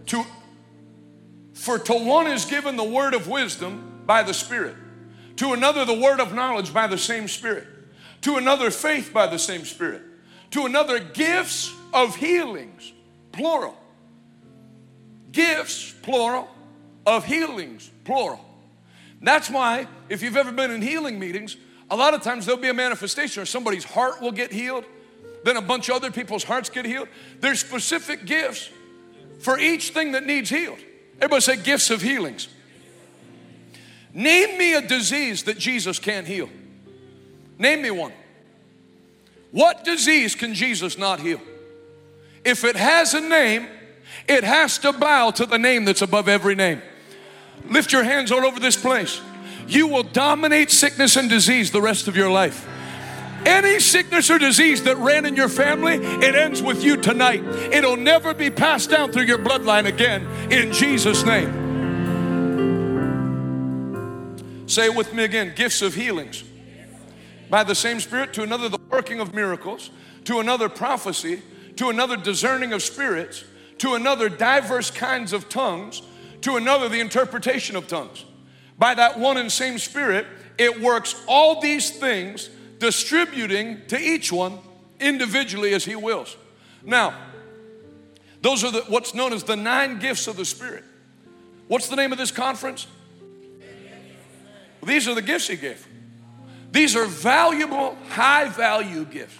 To, 0.07 0.23
for 1.53 1.79
to 1.79 1.93
one 1.93 2.27
is 2.27 2.45
given 2.45 2.75
the 2.75 2.83
word 2.83 3.15
of 3.15 3.27
wisdom 3.27 4.03
by 4.05 4.21
the 4.21 4.33
Spirit, 4.33 4.75
to 5.37 5.53
another 5.53 5.85
the 5.85 5.99
word 5.99 6.19
of 6.19 6.33
knowledge 6.33 6.71
by 6.71 6.85
the 6.85 6.97
same 6.97 7.27
Spirit 7.27 7.67
to 8.21 8.37
another 8.37 8.71
faith 8.71 9.11
by 9.13 9.27
the 9.27 9.39
same 9.39 9.65
Spirit, 9.65 10.01
to 10.51 10.65
another 10.65 10.99
gifts 10.99 11.73
of 11.93 12.15
healings, 12.15 12.93
plural. 13.31 13.77
Gifts, 15.31 15.93
plural, 16.01 16.49
of 17.05 17.25
healings, 17.25 17.89
plural. 18.03 18.43
That's 19.21 19.49
why, 19.49 19.87
if 20.09 20.21
you've 20.21 20.37
ever 20.37 20.51
been 20.51 20.71
in 20.71 20.81
healing 20.81 21.19
meetings, 21.19 21.55
a 21.89 21.95
lot 21.95 22.13
of 22.13 22.21
times 22.21 22.45
there'll 22.45 22.61
be 22.61 22.69
a 22.69 22.73
manifestation 22.73 23.43
or 23.43 23.45
somebody's 23.45 23.83
heart 23.83 24.21
will 24.21 24.31
get 24.31 24.51
healed, 24.51 24.85
then 25.43 25.57
a 25.57 25.61
bunch 25.61 25.89
of 25.89 25.95
other 25.95 26.11
people's 26.11 26.43
hearts 26.43 26.69
get 26.69 26.85
healed. 26.85 27.07
There's 27.39 27.59
specific 27.59 28.25
gifts 28.25 28.69
for 29.39 29.59
each 29.59 29.89
thing 29.89 30.13
that 30.13 30.25
needs 30.25 30.49
healed. 30.49 30.79
Everybody 31.17 31.41
say 31.41 31.57
gifts 31.57 31.89
of 31.89 32.01
healings. 32.01 32.47
Name 34.13 34.57
me 34.57 34.73
a 34.73 34.81
disease 34.81 35.43
that 35.43 35.57
Jesus 35.57 35.99
can't 35.99 36.27
heal. 36.27 36.49
Name 37.61 37.83
me 37.83 37.91
one. 37.91 38.11
What 39.51 39.83
disease 39.83 40.33
can 40.33 40.55
Jesus 40.55 40.97
not 40.97 41.19
heal? 41.19 41.39
If 42.43 42.63
it 42.63 42.75
has 42.75 43.13
a 43.13 43.21
name, 43.21 43.67
it 44.27 44.43
has 44.43 44.79
to 44.79 44.91
bow 44.91 45.29
to 45.29 45.45
the 45.45 45.59
name 45.59 45.85
that's 45.85 46.01
above 46.01 46.27
every 46.27 46.55
name. 46.55 46.81
Lift 47.69 47.93
your 47.93 48.01
hands 48.03 48.31
all 48.31 48.43
over 48.43 48.59
this 48.59 48.75
place. 48.75 49.21
You 49.67 49.85
will 49.85 50.01
dominate 50.01 50.71
sickness 50.71 51.15
and 51.17 51.29
disease 51.29 51.69
the 51.69 51.83
rest 51.83 52.07
of 52.07 52.17
your 52.17 52.31
life. 52.31 52.67
Any 53.45 53.79
sickness 53.79 54.31
or 54.31 54.39
disease 54.39 54.81
that 54.83 54.97
ran 54.97 55.27
in 55.27 55.35
your 55.35 55.49
family, 55.49 55.97
it 55.97 56.33
ends 56.33 56.63
with 56.63 56.83
you 56.83 56.97
tonight. 56.97 57.43
It'll 57.71 57.95
never 57.95 58.33
be 58.33 58.49
passed 58.49 58.89
down 58.89 59.11
through 59.11 59.25
your 59.25 59.37
bloodline 59.37 59.85
again 59.85 60.25
in 60.51 60.73
Jesus' 60.73 61.23
name. 61.23 61.59
Say 64.65 64.85
it 64.85 64.95
with 64.95 65.13
me 65.13 65.25
again 65.25 65.53
gifts 65.55 65.83
of 65.83 65.93
healings 65.93 66.43
by 67.51 67.65
the 67.65 67.75
same 67.75 67.99
Spirit, 67.99 68.31
to 68.33 68.43
another, 68.43 68.69
the 68.69 68.79
working 68.89 69.19
of 69.19 69.35
miracles, 69.35 69.91
to 70.23 70.39
another, 70.39 70.69
prophecy, 70.69 71.41
to 71.75 71.89
another, 71.89 72.15
discerning 72.15 72.71
of 72.71 72.81
spirits, 72.81 73.43
to 73.79 73.93
another, 73.93 74.29
diverse 74.29 74.89
kinds 74.89 75.33
of 75.33 75.49
tongues, 75.49 76.01
to 76.39 76.55
another, 76.55 76.87
the 76.87 77.01
interpretation 77.01 77.75
of 77.75 77.87
tongues. 77.87 78.23
By 78.79 78.95
that 78.95 79.19
one 79.19 79.35
and 79.35 79.51
same 79.51 79.79
Spirit, 79.79 80.25
it 80.57 80.79
works 80.79 81.21
all 81.27 81.59
these 81.59 81.91
things, 81.91 82.49
distributing 82.79 83.81
to 83.89 83.99
each 83.99 84.31
one 84.31 84.57
individually 85.01 85.73
as 85.73 85.83
He 85.83 85.95
wills. 85.97 86.37
Now, 86.85 87.13
those 88.41 88.63
are 88.63 88.71
the, 88.71 88.81
what's 88.83 89.13
known 89.13 89.33
as 89.33 89.43
the 89.43 89.57
nine 89.57 89.99
gifts 89.99 90.27
of 90.27 90.37
the 90.37 90.45
Spirit. 90.45 90.85
What's 91.67 91.89
the 91.89 91.97
name 91.97 92.13
of 92.13 92.17
this 92.17 92.31
conference? 92.31 92.87
These 94.83 95.09
are 95.09 95.15
the 95.15 95.21
gifts 95.21 95.49
He 95.49 95.57
gave. 95.57 95.85
These 96.71 96.95
are 96.95 97.05
valuable, 97.05 97.97
high 98.09 98.47
value 98.47 99.05
gifts. 99.05 99.37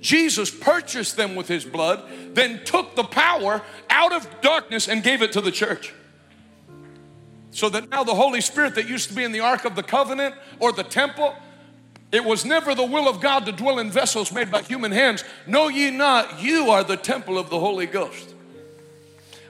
Jesus 0.00 0.50
purchased 0.50 1.16
them 1.16 1.36
with 1.36 1.46
his 1.46 1.64
blood, 1.64 2.02
then 2.34 2.64
took 2.64 2.96
the 2.96 3.04
power 3.04 3.62
out 3.88 4.12
of 4.12 4.28
darkness 4.40 4.88
and 4.88 5.02
gave 5.02 5.22
it 5.22 5.32
to 5.32 5.40
the 5.40 5.52
church. 5.52 5.94
So 7.52 7.68
that 7.68 7.88
now 7.88 8.02
the 8.02 8.14
Holy 8.14 8.40
Spirit 8.40 8.74
that 8.74 8.88
used 8.88 9.10
to 9.10 9.14
be 9.14 9.22
in 9.22 9.30
the 9.30 9.40
Ark 9.40 9.64
of 9.64 9.76
the 9.76 9.82
Covenant 9.82 10.34
or 10.58 10.72
the 10.72 10.82
temple, 10.82 11.34
it 12.10 12.24
was 12.24 12.44
never 12.44 12.74
the 12.74 12.84
will 12.84 13.08
of 13.08 13.20
God 13.20 13.46
to 13.46 13.52
dwell 13.52 13.78
in 13.78 13.90
vessels 13.90 14.32
made 14.32 14.50
by 14.50 14.62
human 14.62 14.90
hands. 14.90 15.22
Know 15.46 15.68
ye 15.68 15.90
not, 15.90 16.42
you 16.42 16.70
are 16.70 16.82
the 16.82 16.96
temple 16.96 17.38
of 17.38 17.48
the 17.48 17.60
Holy 17.60 17.86
Ghost. 17.86 18.34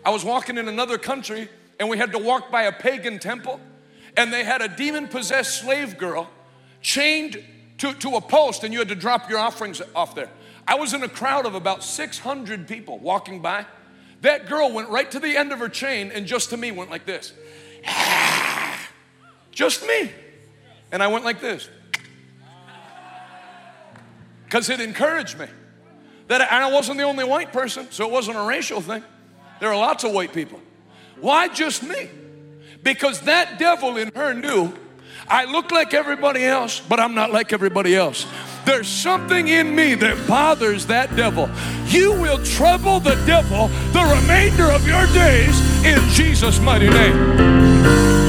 I 0.04 0.10
was 0.10 0.24
walking 0.24 0.58
in 0.58 0.68
another 0.68 0.98
country 0.98 1.48
and 1.80 1.88
we 1.88 1.96
had 1.96 2.12
to 2.12 2.18
walk 2.18 2.50
by 2.50 2.64
a 2.64 2.72
pagan 2.72 3.18
temple 3.18 3.58
and 4.16 4.32
they 4.32 4.44
had 4.44 4.62
a 4.62 4.68
demon 4.68 5.08
possessed 5.08 5.60
slave 5.60 5.98
girl 5.98 6.28
chained 6.80 7.42
to, 7.78 7.94
to 7.94 8.16
a 8.16 8.20
post, 8.20 8.64
and 8.64 8.72
you 8.72 8.78
had 8.78 8.88
to 8.88 8.94
drop 8.94 9.30
your 9.30 9.38
offerings 9.38 9.80
off 9.94 10.14
there. 10.14 10.30
I 10.66 10.76
was 10.76 10.94
in 10.94 11.02
a 11.02 11.08
crowd 11.08 11.46
of 11.46 11.54
about 11.54 11.82
600 11.82 12.68
people 12.68 12.98
walking 12.98 13.40
by. 13.40 13.66
That 14.20 14.48
girl 14.48 14.72
went 14.72 14.88
right 14.88 15.10
to 15.10 15.18
the 15.18 15.36
end 15.36 15.52
of 15.52 15.58
her 15.58 15.68
chain 15.68 16.12
and 16.14 16.26
just 16.26 16.50
to 16.50 16.56
me 16.56 16.70
went 16.70 16.90
like 16.90 17.04
this. 17.04 17.32
just 19.50 19.84
me. 19.86 20.12
And 20.92 21.02
I 21.02 21.08
went 21.08 21.24
like 21.24 21.40
this. 21.40 21.68
Because 24.44 24.70
it 24.70 24.80
encouraged 24.80 25.38
me. 25.38 25.46
That 26.28 26.40
I, 26.40 26.68
I 26.68 26.72
wasn't 26.72 26.98
the 26.98 27.04
only 27.04 27.24
white 27.24 27.52
person, 27.52 27.88
so 27.90 28.06
it 28.06 28.12
wasn't 28.12 28.36
a 28.36 28.42
racial 28.42 28.80
thing. 28.80 29.02
There 29.58 29.70
are 29.70 29.76
lots 29.76 30.04
of 30.04 30.12
white 30.12 30.32
people. 30.32 30.60
Why 31.20 31.48
just 31.48 31.82
me? 31.82 32.08
Because 32.82 33.20
that 33.22 33.58
devil 33.58 33.96
in 33.96 34.10
her 34.14 34.34
knew 34.34 34.72
I 35.28 35.44
look 35.44 35.70
like 35.70 35.94
everybody 35.94 36.44
else, 36.44 36.80
but 36.80 37.00
I'm 37.00 37.14
not 37.14 37.30
like 37.32 37.52
everybody 37.52 37.94
else. 37.94 38.26
there's 38.64 38.88
something 38.88 39.48
in 39.48 39.74
me 39.74 39.94
that 39.94 40.28
bothers 40.28 40.86
that 40.86 41.14
devil. 41.16 41.48
You 41.86 42.12
will 42.12 42.42
trouble 42.44 43.00
the 43.00 43.14
devil 43.26 43.68
the 43.92 44.04
remainder 44.20 44.70
of 44.70 44.86
your 44.86 45.06
days 45.08 45.58
in 45.84 45.98
Jesus' 46.10 46.60
mighty 46.60 46.88
name. 46.88 47.16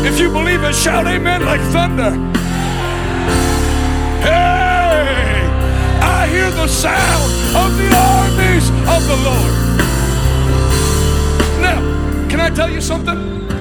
If 0.05 0.19
you 0.19 0.31
believe 0.31 0.63
it, 0.63 0.73
shout 0.73 1.07
amen 1.07 1.45
like 1.45 1.61
thunder. 1.71 2.11
Hey, 4.21 5.43
I 6.01 6.27
hear 6.29 6.49
the 6.51 6.67
sound 6.67 7.31
of 7.55 7.77
the 7.77 7.89
armies 7.95 8.69
of 8.87 9.01
the 9.07 9.17
Lord. 9.27 9.53
Now, 11.61 12.27
can 12.29 12.39
I 12.39 12.49
tell 12.49 12.69
you 12.69 12.81
something? 12.81 13.52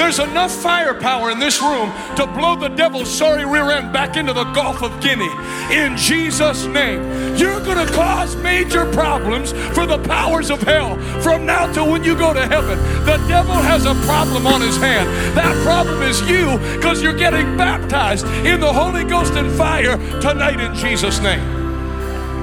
There's 0.00 0.18
enough 0.18 0.50
firepower 0.50 1.30
in 1.30 1.38
this 1.38 1.60
room 1.60 1.92
to 2.16 2.26
blow 2.26 2.56
the 2.56 2.68
devil's 2.68 3.10
sorry 3.10 3.44
rear 3.44 3.70
end 3.70 3.92
back 3.92 4.16
into 4.16 4.32
the 4.32 4.44
Gulf 4.54 4.82
of 4.82 4.98
Guinea. 5.02 5.28
In 5.70 5.94
Jesus' 5.94 6.64
name. 6.64 7.36
You're 7.36 7.60
going 7.60 7.86
to 7.86 7.92
cause 7.92 8.34
major 8.36 8.90
problems 8.92 9.52
for 9.52 9.84
the 9.84 9.98
powers 9.98 10.50
of 10.50 10.62
hell 10.62 10.96
from 11.20 11.44
now 11.44 11.70
till 11.70 11.92
when 11.92 12.02
you 12.02 12.16
go 12.16 12.32
to 12.32 12.46
heaven. 12.46 12.78
The 13.04 13.18
devil 13.28 13.52
has 13.52 13.84
a 13.84 13.94
problem 14.06 14.46
on 14.46 14.62
his 14.62 14.78
hand. 14.78 15.06
That 15.36 15.54
problem 15.66 16.00
is 16.00 16.18
you 16.22 16.56
because 16.76 17.02
you're 17.02 17.12
getting 17.12 17.58
baptized 17.58 18.24
in 18.46 18.58
the 18.58 18.72
Holy 18.72 19.04
Ghost 19.04 19.34
and 19.34 19.52
fire 19.52 19.98
tonight 20.22 20.60
in 20.60 20.74
Jesus' 20.76 21.20
name. 21.20 21.44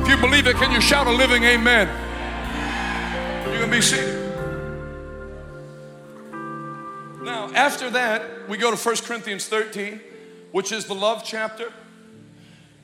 If 0.04 0.10
you 0.10 0.18
believe 0.18 0.46
it, 0.46 0.58
can 0.58 0.72
you 0.72 0.80
shout 0.80 1.08
a 1.08 1.12
living 1.12 1.44
amen? 1.44 1.88
You 3.52 3.60
can 3.62 3.72
be 3.72 3.82
seated. 3.82 4.27
Now, 7.28 7.52
after 7.54 7.90
that, 7.90 8.48
we 8.48 8.58
go 8.58 8.74
to 8.74 8.78
1 8.78 8.96
Corinthians 9.04 9.48
13, 9.48 10.00
which 10.54 10.72
is 10.72 10.86
the 10.86 10.96
love 10.96 11.26
chapter, 11.26 11.74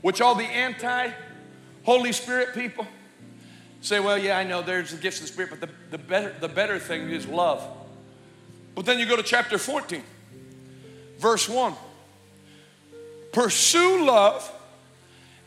which 0.01 0.19
all 0.19 0.35
the 0.35 0.43
anti 0.43 1.11
Holy 1.85 2.11
Spirit 2.11 2.53
people 2.53 2.85
say, 3.79 4.01
well, 4.01 4.17
yeah, 4.17 4.37
I 4.37 4.43
know 4.43 4.61
there's 4.61 4.91
the 4.91 4.97
gifts 4.97 5.21
of 5.21 5.27
the 5.27 5.31
Spirit, 5.31 5.49
but 5.49 5.61
the, 5.61 5.69
the, 5.91 5.97
better, 5.97 6.35
the 6.41 6.49
better 6.49 6.77
thing 6.77 7.09
is 7.09 7.25
love. 7.25 7.65
But 8.75 8.85
then 8.85 8.99
you 8.99 9.05
go 9.05 9.15
to 9.15 9.23
chapter 9.23 9.57
14, 9.57 10.03
verse 11.19 11.47
1. 11.47 11.73
Pursue 13.31 14.05
love 14.05 14.51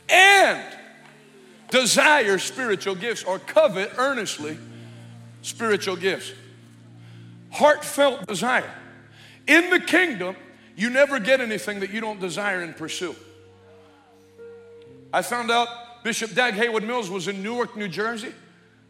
and 0.09 0.65
desire 1.69 2.39
spiritual 2.39 2.95
gifts 2.95 3.25
or 3.25 3.39
covet 3.41 3.93
earnestly 3.99 4.57
spiritual 5.43 5.97
gifts. 5.97 6.33
Heartfelt 7.51 8.27
desire. 8.27 8.73
In 9.47 9.71
the 9.71 9.81
kingdom, 9.81 10.37
you 10.77 10.91
never 10.91 11.19
get 11.19 11.41
anything 11.41 11.81
that 11.81 11.91
you 11.91 12.01
don't 12.01 12.21
desire 12.21 12.61
and 12.61 12.77
pursue. 12.77 13.15
I 15.13 15.23
found 15.23 15.51
out 15.51 15.69
Bishop 16.05 16.35
Dag 16.35 16.55
Heward 16.55 16.85
Mills 16.85 17.09
was 17.09 17.29
in 17.29 17.43
Newark, 17.43 17.77
New 17.77 17.89
Jersey. 17.89 18.33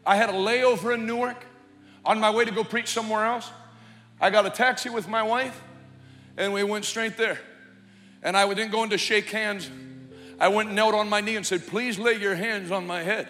I 0.05 0.15
had 0.15 0.29
a 0.29 0.33
layover 0.33 0.93
in 0.93 1.05
Newark 1.05 1.45
on 2.03 2.19
my 2.19 2.29
way 2.29 2.45
to 2.45 2.51
go 2.51 2.63
preach 2.63 2.87
somewhere 2.87 3.25
else. 3.25 3.49
I 4.19 4.29
got 4.29 4.45
a 4.45 4.49
taxi 4.49 4.89
with 4.89 5.07
my 5.07 5.23
wife 5.23 5.61
and 6.37 6.53
we 6.53 6.63
went 6.63 6.85
straight 6.85 7.17
there. 7.17 7.39
And 8.23 8.35
I 8.35 8.47
didn't 8.53 8.71
go 8.71 8.83
in 8.83 8.89
to 8.89 8.97
shake 8.97 9.29
hands. 9.29 9.69
I 10.39 10.47
went 10.49 10.69
and 10.69 10.75
knelt 10.75 10.93
on 10.93 11.09
my 11.09 11.21
knee 11.21 11.35
and 11.35 11.45
said, 11.45 11.65
Please 11.67 11.97
lay 11.97 12.13
your 12.13 12.35
hands 12.35 12.71
on 12.71 12.85
my 12.87 13.01
head. 13.01 13.27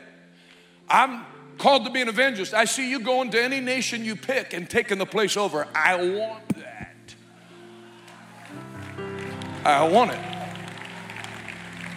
I'm 0.90 1.26
called 1.58 1.86
to 1.86 1.92
be 1.92 2.02
an 2.02 2.10
evangelist. 2.10 2.54
I 2.54 2.66
see 2.66 2.90
you 2.90 3.00
going 3.00 3.32
to 3.32 3.42
any 3.42 3.60
nation 3.60 4.06
you 4.06 4.16
pick 4.16 4.54
and 4.54 4.70
taking 4.70 4.98
the 4.98 5.06
place 5.06 5.36
over. 5.38 5.68
I 5.74 5.96
want 5.96 6.57
I 9.68 9.88
want 9.88 10.12
it. 10.12 10.20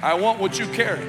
I 0.02 0.14
want 0.14 0.40
what 0.40 0.58
you 0.58 0.66
carry. 0.68 1.06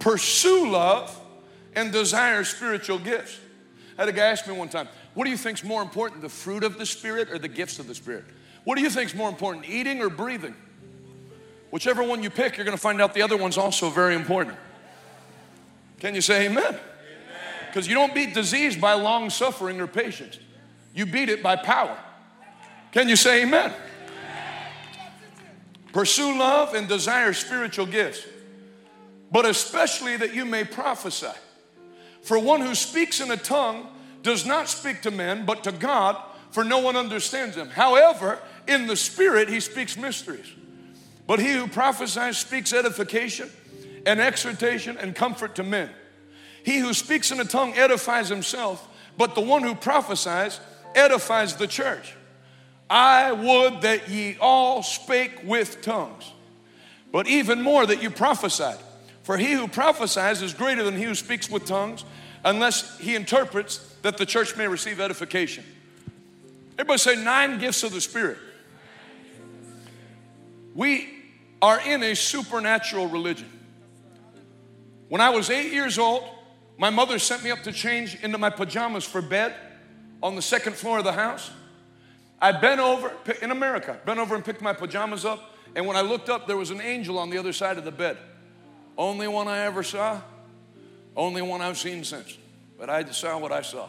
Pursue 0.00 0.70
love 0.70 1.16
and 1.76 1.92
desire 1.92 2.42
spiritual 2.42 2.98
gifts. 2.98 3.38
I 3.96 4.02
had 4.02 4.08
a 4.08 4.12
guy 4.12 4.26
ask 4.26 4.46
me 4.48 4.54
one 4.54 4.68
time, 4.68 4.88
What 5.14 5.24
do 5.24 5.30
you 5.30 5.36
think 5.36 5.58
is 5.58 5.64
more 5.64 5.82
important, 5.82 6.22
the 6.22 6.28
fruit 6.28 6.64
of 6.64 6.78
the 6.78 6.86
Spirit 6.86 7.30
or 7.30 7.38
the 7.38 7.48
gifts 7.48 7.78
of 7.78 7.86
the 7.86 7.94
Spirit? 7.94 8.24
What 8.64 8.76
do 8.76 8.82
you 8.82 8.90
think 8.90 9.10
is 9.10 9.14
more 9.14 9.28
important, 9.28 9.68
eating 9.68 10.02
or 10.02 10.08
breathing? 10.08 10.56
Whichever 11.70 12.02
one 12.02 12.22
you 12.22 12.30
pick, 12.30 12.56
you're 12.56 12.64
going 12.64 12.76
to 12.76 12.82
find 12.82 13.00
out 13.00 13.14
the 13.14 13.22
other 13.22 13.36
one's 13.36 13.56
also 13.56 13.88
very 13.88 14.16
important. 14.16 14.56
Can 16.00 16.16
you 16.16 16.20
say 16.20 16.46
amen? 16.46 16.76
Because 17.68 17.86
you 17.86 17.94
don't 17.94 18.14
beat 18.14 18.34
disease 18.34 18.74
by 18.74 18.94
long 18.94 19.30
suffering 19.30 19.80
or 19.80 19.86
patience, 19.86 20.40
you 20.94 21.06
beat 21.06 21.28
it 21.28 21.42
by 21.42 21.56
power. 21.56 21.98
Can 22.92 23.08
you 23.08 23.16
say 23.16 23.42
amen? 23.42 23.72
Pursue 25.92 26.38
love 26.38 26.74
and 26.74 26.88
desire 26.88 27.32
spiritual 27.32 27.86
gifts, 27.86 28.24
but 29.30 29.44
especially 29.44 30.16
that 30.16 30.34
you 30.34 30.44
may 30.44 30.64
prophesy. 30.64 31.32
For 32.22 32.38
one 32.38 32.60
who 32.60 32.74
speaks 32.74 33.20
in 33.20 33.30
a 33.30 33.36
tongue 33.36 33.88
does 34.22 34.46
not 34.46 34.68
speak 34.68 35.02
to 35.02 35.10
men, 35.10 35.46
but 35.46 35.64
to 35.64 35.72
God, 35.72 36.16
for 36.50 36.64
no 36.64 36.78
one 36.78 36.96
understands 36.96 37.56
him. 37.56 37.68
However, 37.68 38.38
in 38.66 38.86
the 38.86 38.96
Spirit, 38.96 39.48
he 39.48 39.60
speaks 39.60 39.96
mysteries. 39.96 40.46
But 41.26 41.38
he 41.38 41.52
who 41.52 41.66
prophesies 41.66 42.38
speaks 42.38 42.72
edification 42.72 43.50
and 44.04 44.20
exhortation 44.20 44.96
and 44.98 45.14
comfort 45.14 45.54
to 45.56 45.62
men. 45.62 45.90
He 46.64 46.78
who 46.78 46.92
speaks 46.92 47.30
in 47.30 47.40
a 47.40 47.44
tongue 47.44 47.74
edifies 47.74 48.28
himself, 48.28 48.86
but 49.16 49.34
the 49.34 49.40
one 49.40 49.62
who 49.62 49.74
prophesies 49.74 50.60
edifies 50.94 51.56
the 51.56 51.66
church. 51.66 52.14
I 52.88 53.30
would 53.30 53.82
that 53.82 54.08
ye 54.08 54.36
all 54.40 54.82
spake 54.82 55.42
with 55.44 55.80
tongues, 55.80 56.30
but 57.12 57.28
even 57.28 57.62
more 57.62 57.86
that 57.86 58.02
you 58.02 58.10
prophesied. 58.10 58.78
For 59.22 59.38
he 59.38 59.52
who 59.52 59.68
prophesies 59.68 60.42
is 60.42 60.54
greater 60.54 60.82
than 60.82 60.96
he 60.96 61.04
who 61.04 61.14
speaks 61.14 61.48
with 61.48 61.66
tongues, 61.66 62.04
unless 62.44 62.98
he 62.98 63.14
interprets 63.14 63.78
that 64.02 64.16
the 64.16 64.26
church 64.26 64.56
may 64.56 64.66
receive 64.66 64.98
edification. 64.98 65.64
Everybody 66.78 66.98
say 66.98 67.22
nine 67.22 67.58
gifts 67.58 67.82
of 67.82 67.92
the 67.92 68.00
Spirit. 68.00 68.38
We 70.74 71.08
are 71.62 71.80
in 71.80 72.02
a 72.02 72.14
supernatural 72.16 73.06
religion. 73.08 73.50
When 75.08 75.20
I 75.20 75.30
was 75.30 75.50
eight 75.50 75.72
years 75.72 75.98
old, 75.98 76.24
my 76.78 76.90
mother 76.90 77.18
sent 77.18 77.44
me 77.44 77.50
up 77.50 77.62
to 77.64 77.72
change 77.72 78.16
into 78.22 78.38
my 78.38 78.50
pajamas 78.50 79.04
for 79.04 79.20
bed 79.20 79.54
on 80.22 80.36
the 80.36 80.42
second 80.42 80.76
floor 80.76 80.98
of 80.98 81.04
the 81.04 81.12
house. 81.12 81.50
I 82.40 82.52
bent 82.52 82.80
over, 82.80 83.12
in 83.42 83.50
America, 83.50 83.98
bent 84.04 84.18
over 84.18 84.34
and 84.34 84.44
picked 84.44 84.62
my 84.62 84.72
pajamas 84.72 85.24
up, 85.24 85.54
and 85.74 85.86
when 85.86 85.96
I 85.96 86.00
looked 86.00 86.28
up, 86.28 86.46
there 86.46 86.56
was 86.56 86.70
an 86.70 86.80
angel 86.80 87.18
on 87.18 87.30
the 87.30 87.38
other 87.38 87.52
side 87.52 87.78
of 87.78 87.84
the 87.84 87.92
bed. 87.92 88.16
Only 88.96 89.28
one 89.28 89.46
I 89.46 89.60
ever 89.60 89.82
saw, 89.82 90.20
only 91.16 91.42
one 91.42 91.60
I've 91.60 91.78
seen 91.78 92.04
since. 92.04 92.36
But 92.78 92.88
I 92.88 93.04
saw 93.10 93.38
what 93.38 93.52
I 93.52 93.62
saw. 93.62 93.88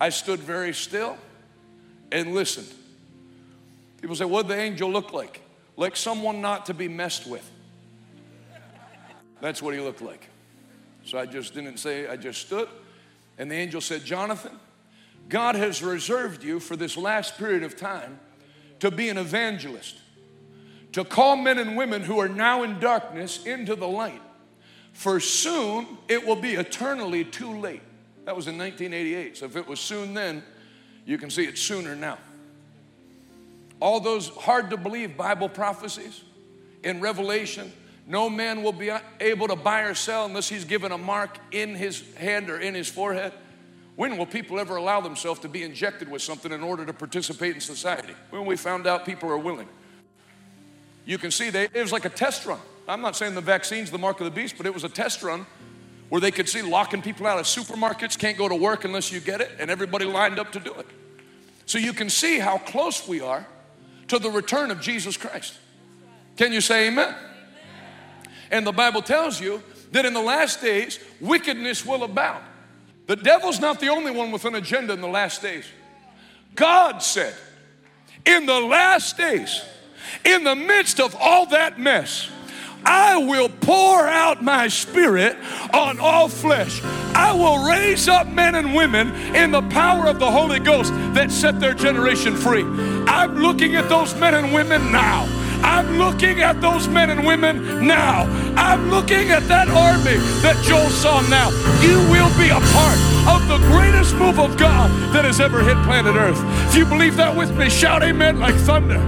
I 0.00 0.10
stood 0.10 0.40
very 0.40 0.74
still 0.74 1.16
and 2.12 2.34
listened. 2.34 2.68
People 4.00 4.16
say, 4.16 4.26
What'd 4.26 4.50
the 4.50 4.58
angel 4.58 4.90
look 4.90 5.12
like? 5.12 5.40
like 5.76 5.96
someone 5.96 6.40
not 6.40 6.66
to 6.66 6.74
be 6.74 6.88
messed 6.88 7.26
with. 7.26 7.48
That's 9.40 9.60
what 9.60 9.74
he 9.74 9.80
looked 9.80 10.02
like. 10.02 10.28
So 11.04 11.18
I 11.18 11.26
just 11.26 11.54
didn't 11.54 11.76
say, 11.76 12.08
I 12.08 12.16
just 12.16 12.40
stood. 12.40 12.68
And 13.38 13.50
the 13.50 13.54
angel 13.54 13.80
said, 13.80 14.04
Jonathan, 14.04 14.58
God 15.28 15.54
has 15.54 15.82
reserved 15.82 16.44
you 16.44 16.60
for 16.60 16.76
this 16.76 16.96
last 16.96 17.36
period 17.36 17.62
of 17.62 17.76
time 17.76 18.20
to 18.80 18.90
be 18.90 19.08
an 19.08 19.18
evangelist, 19.18 19.96
to 20.92 21.04
call 21.04 21.36
men 21.36 21.58
and 21.58 21.76
women 21.76 22.02
who 22.02 22.18
are 22.18 22.28
now 22.28 22.62
in 22.62 22.78
darkness 22.78 23.44
into 23.44 23.74
the 23.74 23.88
light. 23.88 24.22
For 24.92 25.20
soon 25.20 25.86
it 26.08 26.26
will 26.26 26.36
be 26.36 26.54
eternally 26.54 27.24
too 27.24 27.58
late. 27.58 27.82
That 28.24 28.36
was 28.36 28.46
in 28.46 28.58
1988. 28.58 29.36
So 29.36 29.46
if 29.46 29.56
it 29.56 29.66
was 29.66 29.80
soon 29.80 30.14
then, 30.14 30.42
you 31.04 31.18
can 31.18 31.30
see 31.30 31.44
it 31.44 31.58
sooner 31.58 31.94
now 31.94 32.18
all 33.80 34.00
those 34.00 34.28
hard 34.28 34.70
to 34.70 34.76
believe 34.76 35.16
Bible 35.16 35.48
prophecies 35.48 36.22
in 36.82 37.00
Revelation. 37.00 37.72
No 38.06 38.30
man 38.30 38.62
will 38.62 38.72
be 38.72 38.90
able 39.20 39.48
to 39.48 39.56
buy 39.56 39.82
or 39.82 39.94
sell 39.94 40.26
unless 40.26 40.48
he's 40.48 40.64
given 40.64 40.92
a 40.92 40.98
mark 40.98 41.38
in 41.50 41.74
his 41.74 42.02
hand 42.14 42.48
or 42.50 42.58
in 42.58 42.74
his 42.74 42.88
forehead. 42.88 43.32
When 43.96 44.18
will 44.18 44.26
people 44.26 44.60
ever 44.60 44.76
allow 44.76 45.00
themselves 45.00 45.40
to 45.40 45.48
be 45.48 45.62
injected 45.62 46.10
with 46.10 46.20
something 46.22 46.52
in 46.52 46.62
order 46.62 46.84
to 46.84 46.92
participate 46.92 47.54
in 47.54 47.60
society? 47.60 48.12
When 48.30 48.44
we 48.44 48.56
found 48.56 48.86
out 48.86 49.06
people 49.06 49.30
are 49.30 49.38
willing. 49.38 49.68
You 51.06 51.18
can 51.18 51.30
see 51.30 51.50
they, 51.50 51.64
it 51.64 51.82
was 51.82 51.92
like 51.92 52.04
a 52.04 52.10
test 52.10 52.44
run. 52.44 52.60
I'm 52.86 53.00
not 53.00 53.16
saying 53.16 53.34
the 53.34 53.40
vaccine's 53.40 53.90
the 53.90 53.98
mark 53.98 54.20
of 54.20 54.26
the 54.26 54.30
beast, 54.30 54.56
but 54.56 54.66
it 54.66 54.74
was 54.74 54.84
a 54.84 54.88
test 54.88 55.22
run 55.22 55.46
where 56.08 56.20
they 56.20 56.30
could 56.30 56.48
see 56.48 56.62
locking 56.62 57.02
people 57.02 57.26
out 57.26 57.38
of 57.38 57.46
supermarkets, 57.46 58.18
can't 58.18 58.38
go 58.38 58.48
to 58.48 58.54
work 58.54 58.84
unless 58.84 59.10
you 59.10 59.18
get 59.18 59.40
it, 59.40 59.50
and 59.58 59.70
everybody 59.70 60.04
lined 60.04 60.38
up 60.38 60.52
to 60.52 60.60
do 60.60 60.72
it. 60.74 60.86
So 61.64 61.78
you 61.78 61.92
can 61.92 62.10
see 62.10 62.38
how 62.38 62.58
close 62.58 63.08
we 63.08 63.20
are 63.20 63.46
to 64.08 64.18
the 64.18 64.30
return 64.30 64.70
of 64.70 64.80
Jesus 64.80 65.16
Christ. 65.16 65.54
Can 66.36 66.52
you 66.52 66.60
say 66.60 66.88
amen? 66.88 67.14
And 68.50 68.64
the 68.64 68.72
Bible 68.72 69.02
tells 69.02 69.40
you 69.40 69.62
that 69.90 70.04
in 70.04 70.12
the 70.12 70.20
last 70.20 70.60
days, 70.60 71.00
wickedness 71.20 71.84
will 71.84 72.04
abound. 72.04 72.44
The 73.06 73.16
devil's 73.16 73.60
not 73.60 73.80
the 73.80 73.88
only 73.88 74.10
one 74.10 74.32
with 74.32 74.44
an 74.44 74.54
agenda 74.54 74.92
in 74.92 75.00
the 75.00 75.08
last 75.08 75.42
days. 75.42 75.64
God 76.54 77.02
said, 77.02 77.34
in 78.24 78.46
the 78.46 78.60
last 78.60 79.16
days, 79.16 79.62
in 80.24 80.42
the 80.44 80.56
midst 80.56 81.00
of 81.00 81.14
all 81.18 81.46
that 81.46 81.78
mess, 81.78 82.30
I 82.84 83.16
will 83.16 83.48
pour 83.48 84.06
out 84.06 84.42
my 84.42 84.68
spirit 84.68 85.36
on 85.72 85.98
all 85.98 86.28
flesh. 86.28 86.80
I 87.14 87.32
will 87.32 87.68
raise 87.68 88.08
up 88.08 88.28
men 88.28 88.54
and 88.54 88.74
women 88.74 89.12
in 89.34 89.50
the 89.50 89.62
power 89.62 90.06
of 90.06 90.18
the 90.18 90.30
Holy 90.30 90.60
Ghost 90.60 90.92
that 91.14 91.32
set 91.32 91.58
their 91.58 91.74
generation 91.74 92.36
free. 92.36 92.62
I'm 92.62 93.36
looking 93.38 93.74
at 93.74 93.88
those 93.88 94.14
men 94.14 94.34
and 94.34 94.52
women 94.54 94.92
now. 94.92 95.24
I'm 95.62 95.98
looking 95.98 96.40
at 96.40 96.60
those 96.60 96.88
men 96.88 97.10
and 97.10 97.26
women 97.26 97.86
now. 97.86 98.24
I'm 98.56 98.90
looking 98.90 99.30
at 99.30 99.46
that 99.48 99.68
army 99.68 100.18
that 100.42 100.62
Joel 100.64 100.88
saw 100.90 101.20
now. 101.28 101.50
You 101.80 101.98
will 102.10 102.30
be 102.38 102.48
a 102.50 102.60
part 102.72 102.98
of 103.28 103.48
the 103.48 103.58
greatest 103.68 104.14
move 104.16 104.38
of 104.38 104.56
God 104.56 104.90
that 105.12 105.24
has 105.24 105.40
ever 105.40 105.62
hit 105.62 105.76
planet 105.84 106.16
Earth. 106.16 106.40
If 106.68 106.76
you 106.76 106.84
believe 106.84 107.16
that 107.16 107.36
with 107.36 107.56
me, 107.56 107.68
shout 107.68 108.02
amen 108.02 108.38
like 108.38 108.54
thunder. 108.54 109.00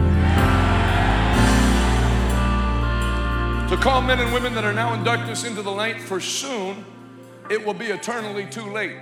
To 3.69 3.77
call 3.77 4.01
men 4.01 4.19
and 4.19 4.33
women 4.33 4.55
that 4.55 4.65
are 4.65 4.73
now 4.73 4.95
in 4.95 5.05
darkness 5.05 5.45
into 5.45 5.61
the 5.61 5.71
light, 5.71 6.01
for 6.01 6.21
soon 6.21 6.85
it 7.51 7.65
will 7.65 7.75
be 7.75 7.87
eternally 7.87 8.47
too 8.47 8.71
late. 8.73 8.97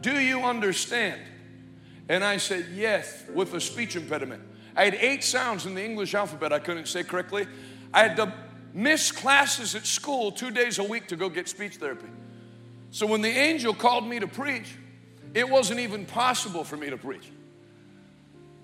Do 0.00 0.18
you 0.18 0.40
understand? 0.40 1.20
And 2.08 2.24
I 2.24 2.38
said, 2.38 2.66
Yes, 2.74 3.24
with 3.34 3.54
a 3.54 3.60
speech 3.60 3.96
impediment. 3.96 4.42
I 4.80 4.84
had 4.84 4.94
eight 4.94 5.22
sounds 5.22 5.66
in 5.66 5.74
the 5.74 5.84
English 5.84 6.14
alphabet 6.14 6.54
I 6.54 6.58
couldn't 6.58 6.88
say 6.88 7.02
correctly. 7.02 7.46
I 7.92 8.00
had 8.00 8.16
to 8.16 8.32
miss 8.72 9.12
classes 9.12 9.74
at 9.74 9.84
school 9.84 10.32
two 10.32 10.50
days 10.50 10.78
a 10.78 10.82
week 10.82 11.08
to 11.08 11.16
go 11.16 11.28
get 11.28 11.50
speech 11.50 11.76
therapy. 11.76 12.08
So 12.90 13.04
when 13.04 13.20
the 13.20 13.28
angel 13.28 13.74
called 13.74 14.06
me 14.06 14.20
to 14.20 14.26
preach, 14.26 14.74
it 15.34 15.46
wasn't 15.46 15.80
even 15.80 16.06
possible 16.06 16.64
for 16.64 16.78
me 16.78 16.88
to 16.88 16.96
preach. 16.96 17.30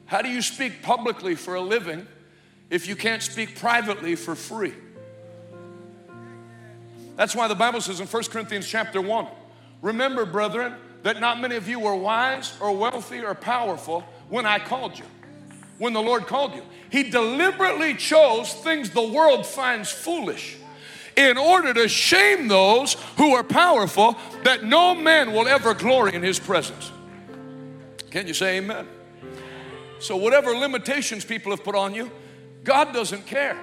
How 0.06 0.22
do 0.22 0.30
you 0.30 0.40
speak 0.40 0.80
publicly 0.80 1.34
for 1.34 1.54
a 1.54 1.60
living 1.60 2.06
if 2.70 2.88
you 2.88 2.96
can't 2.96 3.22
speak 3.22 3.58
privately 3.58 4.14
for 4.14 4.34
free? 4.34 4.72
That's 7.16 7.36
why 7.36 7.46
the 7.46 7.54
Bible 7.54 7.82
says 7.82 8.00
in 8.00 8.06
1 8.06 8.22
Corinthians 8.30 8.66
chapter 8.66 9.02
1 9.02 9.26
Remember, 9.82 10.24
brethren, 10.24 10.76
that 11.02 11.20
not 11.20 11.42
many 11.42 11.56
of 11.56 11.68
you 11.68 11.78
were 11.78 11.94
wise 11.94 12.56
or 12.58 12.74
wealthy 12.74 13.20
or 13.20 13.34
powerful 13.34 14.02
when 14.30 14.46
I 14.46 14.58
called 14.58 14.98
you, 14.98 15.04
when 15.78 15.92
the 15.92 16.02
Lord 16.02 16.26
called 16.26 16.54
you. 16.54 16.62
He 16.90 17.10
deliberately 17.10 17.94
chose 17.94 18.52
things 18.52 18.90
the 18.90 19.06
world 19.06 19.46
finds 19.46 19.90
foolish 19.90 20.56
in 21.16 21.38
order 21.38 21.72
to 21.72 21.88
shame 21.88 22.46
those 22.46 22.94
who 23.16 23.34
are 23.34 23.42
powerful, 23.42 24.16
that 24.44 24.64
no 24.64 24.94
man 24.94 25.32
will 25.32 25.48
ever 25.48 25.74
glory 25.74 26.14
in 26.14 26.22
his 26.22 26.38
presence. 26.38 26.92
Can 28.10 28.26
you 28.26 28.34
say 28.34 28.58
amen? 28.58 28.86
So, 29.98 30.16
whatever 30.16 30.50
limitations 30.50 31.24
people 31.24 31.52
have 31.52 31.64
put 31.64 31.74
on 31.74 31.94
you, 31.94 32.10
God 32.64 32.92
doesn't 32.92 33.26
care. 33.26 33.58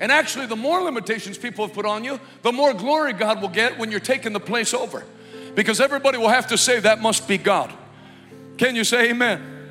And 0.00 0.10
actually, 0.10 0.46
the 0.46 0.56
more 0.56 0.82
limitations 0.82 1.38
people 1.38 1.64
have 1.66 1.74
put 1.74 1.86
on 1.86 2.02
you, 2.02 2.18
the 2.42 2.50
more 2.50 2.74
glory 2.74 3.12
God 3.12 3.40
will 3.40 3.48
get 3.48 3.78
when 3.78 3.92
you're 3.92 4.00
taking 4.00 4.32
the 4.32 4.40
place 4.40 4.74
over. 4.74 5.04
Because 5.54 5.80
everybody 5.80 6.18
will 6.18 6.28
have 6.28 6.48
to 6.48 6.58
say, 6.58 6.80
That 6.80 7.00
must 7.00 7.28
be 7.28 7.38
God. 7.38 7.72
Can 8.58 8.74
you 8.74 8.82
say 8.84 9.10
amen? 9.10 9.68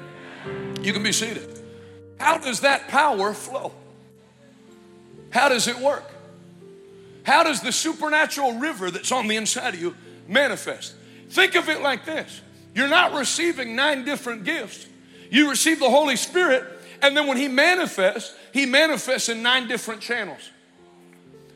You 0.81 0.93
can 0.93 1.03
be 1.03 1.11
seated. 1.11 1.60
How 2.21 2.37
does 2.37 2.59
that 2.59 2.87
power 2.87 3.33
flow? 3.33 3.71
How 5.31 5.49
does 5.49 5.67
it 5.67 5.79
work? 5.79 6.03
How 7.23 7.43
does 7.43 7.61
the 7.61 7.71
supernatural 7.71 8.59
river 8.59 8.91
that's 8.91 9.11
on 9.11 9.27
the 9.27 9.37
inside 9.37 9.73
of 9.73 9.81
you 9.81 9.95
manifest? 10.27 10.93
Think 11.29 11.55
of 11.55 11.67
it 11.67 11.81
like 11.81 12.05
this 12.05 12.41
you're 12.75 12.87
not 12.87 13.13
receiving 13.13 13.75
nine 13.75 14.05
different 14.05 14.43
gifts, 14.43 14.85
you 15.31 15.49
receive 15.49 15.79
the 15.79 15.89
Holy 15.89 16.15
Spirit, 16.15 16.63
and 17.01 17.17
then 17.17 17.25
when 17.25 17.37
He 17.37 17.47
manifests, 17.47 18.35
he 18.53 18.67
manifests 18.67 19.27
in 19.27 19.41
nine 19.41 19.67
different 19.67 20.01
channels. 20.01 20.51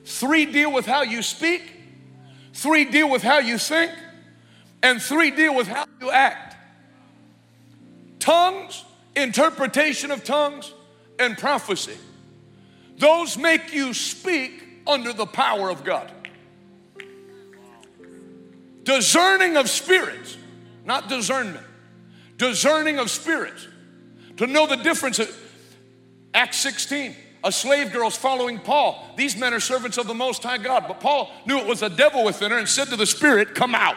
Three 0.03 0.47
deal 0.47 0.73
with 0.73 0.87
how 0.87 1.03
you 1.03 1.21
speak, 1.21 1.61
three 2.53 2.85
deal 2.85 3.07
with 3.07 3.21
how 3.21 3.37
you 3.37 3.59
think, 3.59 3.91
and 4.81 4.99
three 4.99 5.29
deal 5.29 5.55
with 5.55 5.67
how 5.67 5.85
you 6.01 6.09
act. 6.09 6.55
Tongues, 8.17 8.83
interpretation 9.15 10.11
of 10.11 10.23
tongues, 10.23 10.73
and 11.19 11.37
prophecy. 11.37 11.97
Those 12.97 13.37
make 13.37 13.73
you 13.73 13.93
speak 13.93 14.63
under 14.87 15.13
the 15.13 15.25
power 15.25 15.69
of 15.69 15.83
God. 15.83 16.11
Discerning 18.83 19.57
of 19.57 19.69
spirits, 19.69 20.37
not 20.85 21.09
discernment, 21.09 21.65
discerning 22.37 22.99
of 22.99 23.09
spirits. 23.09 23.67
To 24.37 24.47
know 24.47 24.67
the 24.67 24.75
difference. 24.75 25.19
Acts 26.33 26.57
16, 26.57 27.15
a 27.43 27.51
slave 27.51 27.93
girl's 27.93 28.17
following 28.17 28.59
Paul. 28.59 29.13
These 29.15 29.37
men 29.37 29.53
are 29.53 29.59
servants 29.59 29.97
of 29.97 30.07
the 30.07 30.13
Most 30.13 30.43
High 30.43 30.57
God, 30.57 30.85
but 30.87 30.99
Paul 30.99 31.31
knew 31.45 31.57
it 31.57 31.65
was 31.65 31.81
a 31.81 31.89
devil 31.89 32.25
within 32.25 32.51
her 32.51 32.57
and 32.57 32.67
said 32.67 32.89
to 32.89 32.97
the 32.97 33.05
Spirit, 33.05 33.55
Come 33.55 33.73
out. 33.73 33.95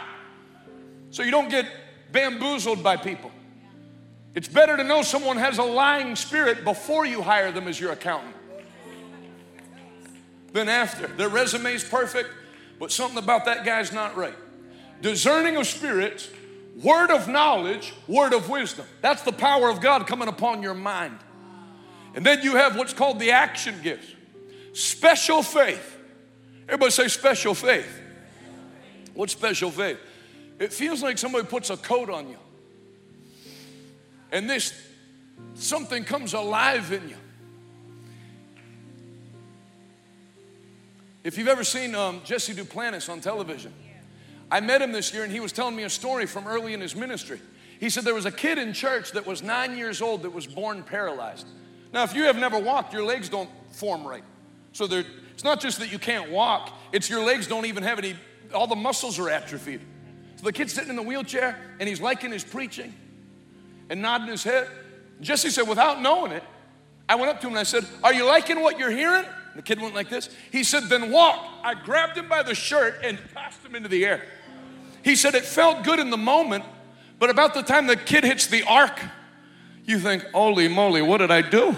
So 1.10 1.22
you 1.22 1.30
don't 1.30 1.50
get 1.50 1.66
bamboozled 2.12 2.82
by 2.82 2.96
people. 2.96 3.32
It's 4.34 4.48
better 4.48 4.76
to 4.76 4.84
know 4.84 5.02
someone 5.02 5.36
has 5.38 5.58
a 5.58 5.62
lying 5.62 6.14
spirit 6.16 6.64
before 6.64 7.06
you 7.06 7.22
hire 7.22 7.50
them 7.50 7.66
as 7.66 7.80
your 7.80 7.92
accountant 7.92 8.36
than 10.52 10.68
after. 10.68 11.06
Their 11.06 11.28
resume 11.28 11.74
is 11.74 11.84
perfect, 11.84 12.30
but 12.78 12.92
something 12.92 13.18
about 13.18 13.44
that 13.46 13.64
guy's 13.64 13.92
not 13.92 14.16
right. 14.16 14.36
Discerning 15.00 15.56
of 15.56 15.66
spirits, 15.66 16.28
word 16.82 17.10
of 17.10 17.28
knowledge, 17.28 17.94
word 18.06 18.32
of 18.32 18.48
wisdom. 18.48 18.86
That's 19.00 19.22
the 19.22 19.32
power 19.32 19.68
of 19.68 19.80
God 19.80 20.06
coming 20.06 20.28
upon 20.28 20.62
your 20.62 20.74
mind. 20.74 21.18
And 22.14 22.24
then 22.24 22.42
you 22.42 22.56
have 22.56 22.76
what's 22.76 22.92
called 22.92 23.18
the 23.18 23.32
action 23.32 23.74
gifts 23.82 24.14
special 24.72 25.42
faith. 25.42 25.96
Everybody 26.68 26.90
say 26.90 27.08
special 27.08 27.54
faith. 27.54 28.00
What's 29.14 29.32
special 29.32 29.70
faith? 29.70 29.98
It 30.58 30.72
feels 30.72 31.02
like 31.02 31.18
somebody 31.18 31.46
puts 31.46 31.70
a 31.70 31.76
coat 31.76 32.10
on 32.10 32.28
you. 32.28 32.36
And 34.30 34.48
this, 34.48 34.72
something 35.54 36.04
comes 36.04 36.34
alive 36.34 36.92
in 36.92 37.08
you. 37.08 37.16
If 41.24 41.36
you've 41.36 41.48
ever 41.48 41.64
seen 41.64 41.94
um, 41.94 42.20
Jesse 42.24 42.54
Duplantis 42.54 43.10
on 43.10 43.20
television, 43.20 43.72
I 44.50 44.60
met 44.60 44.80
him 44.80 44.92
this 44.92 45.12
year 45.12 45.24
and 45.24 45.32
he 45.32 45.40
was 45.40 45.52
telling 45.52 45.76
me 45.76 45.82
a 45.82 45.90
story 45.90 46.26
from 46.26 46.46
early 46.46 46.72
in 46.72 46.80
his 46.80 46.96
ministry. 46.96 47.40
He 47.80 47.90
said 47.90 48.04
there 48.04 48.14
was 48.14 48.26
a 48.26 48.32
kid 48.32 48.58
in 48.58 48.72
church 48.72 49.12
that 49.12 49.26
was 49.26 49.42
nine 49.42 49.76
years 49.76 50.00
old 50.00 50.22
that 50.22 50.30
was 50.30 50.46
born 50.46 50.82
paralyzed. 50.82 51.46
Now, 51.92 52.02
if 52.04 52.14
you 52.14 52.24
have 52.24 52.36
never 52.36 52.58
walked, 52.58 52.92
your 52.92 53.04
legs 53.04 53.28
don't 53.28 53.50
form 53.70 54.06
right. 54.06 54.24
So 54.72 54.86
it's 54.90 55.44
not 55.44 55.60
just 55.60 55.78
that 55.80 55.92
you 55.92 55.98
can't 55.98 56.30
walk, 56.30 56.72
it's 56.92 57.08
your 57.08 57.24
legs 57.24 57.46
don't 57.46 57.66
even 57.66 57.82
have 57.82 57.98
any, 57.98 58.14
all 58.54 58.66
the 58.66 58.76
muscles 58.76 59.18
are 59.18 59.28
atrophied. 59.28 59.80
So 60.36 60.44
the 60.44 60.52
kid's 60.52 60.72
sitting 60.72 60.90
in 60.90 60.96
the 60.96 61.02
wheelchair 61.02 61.58
and 61.80 61.88
he's 61.88 62.00
liking 62.00 62.30
his 62.30 62.44
preaching 62.44 62.94
and 63.90 64.02
nodding 64.02 64.28
his 64.28 64.44
head. 64.44 64.68
Jesse 65.20 65.50
said, 65.50 65.68
without 65.68 66.00
knowing 66.00 66.32
it, 66.32 66.42
I 67.08 67.14
went 67.14 67.30
up 67.30 67.40
to 67.40 67.46
him 67.46 67.54
and 67.54 67.60
I 67.60 67.64
said, 67.64 67.86
Are 68.04 68.12
you 68.12 68.24
liking 68.24 68.60
what 68.60 68.78
you're 68.78 68.90
hearing? 68.90 69.24
The 69.56 69.62
kid 69.62 69.80
went 69.80 69.94
like 69.94 70.10
this. 70.10 70.28
He 70.52 70.62
said, 70.62 70.84
Then 70.84 71.10
walk. 71.10 71.44
I 71.64 71.74
grabbed 71.74 72.16
him 72.16 72.28
by 72.28 72.42
the 72.42 72.54
shirt 72.54 73.00
and 73.02 73.18
tossed 73.32 73.64
him 73.64 73.74
into 73.74 73.88
the 73.88 74.04
air. 74.04 74.22
He 75.02 75.16
said, 75.16 75.34
It 75.34 75.44
felt 75.44 75.84
good 75.84 75.98
in 75.98 76.10
the 76.10 76.18
moment, 76.18 76.64
but 77.18 77.30
about 77.30 77.54
the 77.54 77.62
time 77.62 77.86
the 77.86 77.96
kid 77.96 78.24
hits 78.24 78.46
the 78.46 78.62
arc, 78.64 79.00
you 79.86 79.98
think, 79.98 80.22
holy 80.32 80.68
moly, 80.68 81.00
what 81.00 81.18
did 81.18 81.30
I 81.30 81.40
do? 81.40 81.74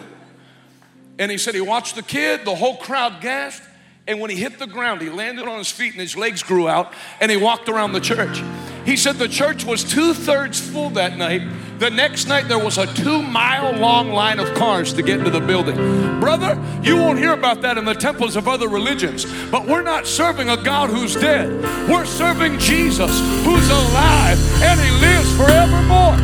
And 1.19 1.31
he 1.31 1.39
said 1.39 1.55
he 1.55 1.61
watched 1.61 1.95
the 1.95 2.03
kid, 2.03 2.45
the 2.45 2.55
whole 2.55 2.77
crowd 2.77 3.21
gasped, 3.21 3.63
and 4.09 4.21
when 4.21 4.31
he 4.31 4.37
hit 4.37 4.59
the 4.59 4.67
ground, 4.67 5.01
he 5.01 5.11
landed 5.11 5.47
on 5.47 5.59
his 5.59 5.71
feet 5.71 5.93
and 5.93 6.01
his 6.01 6.17
legs 6.17 6.43
grew 6.43 6.67
out, 6.67 6.93
and 7.21 7.31
he 7.31 7.37
walked 7.37 7.69
around 7.69 7.93
the 7.93 8.01
church. 8.01 8.43
He 8.85 8.97
said 8.97 9.17
the 9.17 9.29
church 9.29 9.65
was 9.65 9.85
two 9.85 10.15
thirds 10.15 10.61
full 10.61 10.91
that 10.91 11.17
night. 11.17 11.43
The 11.81 11.91
next 11.91 12.29
night, 12.29 12.47
there 12.47 12.59
was 12.59 12.77
a 12.77 12.87
two 12.95 13.23
mile 13.23 13.73
long 13.73 14.11
line 14.11 14.39
of 14.39 14.53
cars 14.55 14.93
to 14.93 15.03
get 15.03 15.19
into 15.19 15.31
the 15.31 15.41
building. 15.41 15.77
Brother, 16.21 16.63
you 16.83 16.97
won't 16.97 17.19
hear 17.19 17.33
about 17.33 17.63
that 17.63 17.79
in 17.79 17.87
the 17.87 17.95
temples 17.95 18.37
of 18.37 18.49
other 18.49 18.69
religions, 18.69 19.25
but 19.51 19.67
we're 19.67 19.83
not 19.83 20.07
serving 20.07 20.51
a 20.51 20.63
God 20.63 20.91
who's 20.91 21.15
dead. 21.15 21.49
We're 21.89 22.05
serving 22.05 22.59
Jesus 22.59 23.11
who's 23.45 23.71
alive 23.71 24.39
and 24.63 24.79
he 24.79 24.91
lives 25.01 25.35
forevermore. 25.37 26.19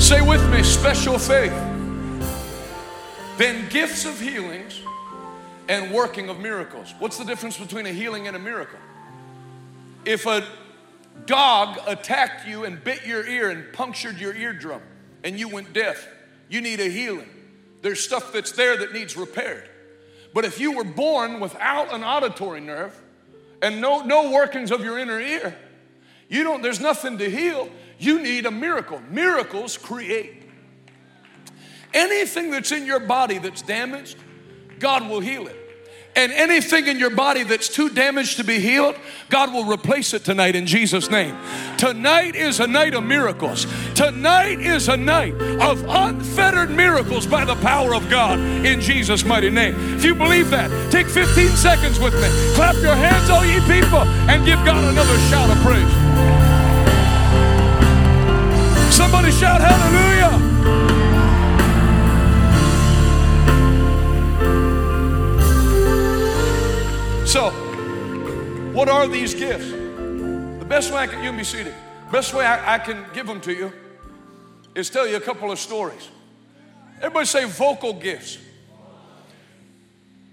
Say 0.00 0.20
with 0.20 0.48
me, 0.52 0.62
special 0.62 1.18
faith. 1.18 1.52
Then 3.36 3.68
gifts 3.68 4.04
of 4.04 4.20
healings 4.20 4.63
and 5.68 5.92
working 5.92 6.28
of 6.28 6.38
miracles. 6.38 6.94
What's 6.98 7.18
the 7.18 7.24
difference 7.24 7.56
between 7.56 7.86
a 7.86 7.92
healing 7.92 8.26
and 8.26 8.36
a 8.36 8.38
miracle? 8.38 8.78
If 10.04 10.26
a 10.26 10.46
dog 11.26 11.78
attacked 11.86 12.46
you 12.46 12.64
and 12.64 12.82
bit 12.82 13.06
your 13.06 13.26
ear 13.26 13.50
and 13.50 13.72
punctured 13.72 14.18
your 14.18 14.34
eardrum 14.34 14.82
and 15.22 15.38
you 15.38 15.48
went 15.48 15.72
deaf, 15.72 16.06
you 16.48 16.60
need 16.60 16.80
a 16.80 16.88
healing. 16.88 17.28
There's 17.82 18.00
stuff 18.00 18.32
that's 18.32 18.52
there 18.52 18.76
that 18.78 18.92
needs 18.92 19.16
repaired. 19.16 19.68
But 20.34 20.44
if 20.44 20.60
you 20.60 20.72
were 20.72 20.84
born 20.84 21.40
without 21.40 21.94
an 21.94 22.02
auditory 22.02 22.60
nerve 22.60 23.00
and 23.62 23.80
no, 23.80 24.02
no 24.02 24.30
workings 24.30 24.70
of 24.70 24.82
your 24.82 24.98
inner 24.98 25.20
ear, 25.20 25.56
you 26.28 26.42
don't, 26.42 26.62
there's 26.62 26.80
nothing 26.80 27.18
to 27.18 27.30
heal 27.30 27.70
You 27.98 28.20
need 28.20 28.46
a 28.46 28.50
miracle. 28.50 29.00
Miracles 29.10 29.76
create. 29.76 30.42
Anything 31.92 32.50
that's 32.50 32.72
in 32.72 32.86
your 32.86 33.00
body 33.00 33.38
that's 33.38 33.62
damaged, 33.62 34.18
God 34.78 35.08
will 35.08 35.20
heal 35.20 35.46
it. 35.46 35.56
And 36.16 36.30
anything 36.32 36.86
in 36.86 37.00
your 37.00 37.10
body 37.10 37.42
that's 37.42 37.68
too 37.68 37.88
damaged 37.88 38.36
to 38.36 38.44
be 38.44 38.60
healed, 38.60 38.94
God 39.30 39.52
will 39.52 39.64
replace 39.64 40.14
it 40.14 40.24
tonight 40.24 40.54
in 40.54 40.64
Jesus' 40.64 41.10
name. 41.10 41.36
Tonight 41.76 42.36
is 42.36 42.60
a 42.60 42.68
night 42.68 42.94
of 42.94 43.02
miracles. 43.02 43.66
Tonight 43.94 44.60
is 44.60 44.88
a 44.88 44.96
night 44.96 45.34
of 45.60 45.84
unfettered 45.88 46.70
miracles 46.70 47.26
by 47.26 47.44
the 47.44 47.56
power 47.56 47.96
of 47.96 48.08
God 48.08 48.38
in 48.38 48.80
Jesus' 48.80 49.24
mighty 49.24 49.50
name. 49.50 49.74
If 49.96 50.04
you 50.04 50.14
believe 50.14 50.50
that, 50.50 50.70
take 50.92 51.08
15 51.08 51.48
seconds 51.48 51.98
with 51.98 52.14
me. 52.14 52.28
Clap 52.54 52.76
your 52.76 52.94
hands, 52.94 53.28
all 53.28 53.44
ye 53.44 53.58
people, 53.60 54.02
and 54.30 54.46
give 54.46 54.64
God 54.64 54.84
another 54.84 55.18
shout 55.30 55.50
of 55.50 55.58
praise. 55.64 56.14
Somebody 58.94 59.32
shout 59.32 59.60
hallelujah. 59.60 60.53
What 68.84 68.92
are 68.92 69.08
these 69.08 69.32
gifts? 69.32 69.70
The 69.70 70.66
best 70.68 70.92
way 70.92 70.98
I 70.98 71.06
can, 71.06 71.22
you 71.22 71.30
can 71.30 71.38
be 71.38 71.44
seated. 71.44 71.72
Best 72.12 72.34
way 72.34 72.44
I, 72.44 72.74
I 72.74 72.78
can 72.78 73.06
give 73.14 73.26
them 73.26 73.40
to 73.40 73.52
you 73.54 73.72
is 74.74 74.90
tell 74.90 75.08
you 75.08 75.16
a 75.16 75.20
couple 75.20 75.50
of 75.50 75.58
stories. 75.58 76.10
Everybody 76.98 77.24
say 77.24 77.46
vocal 77.46 77.94
gifts. 77.94 78.36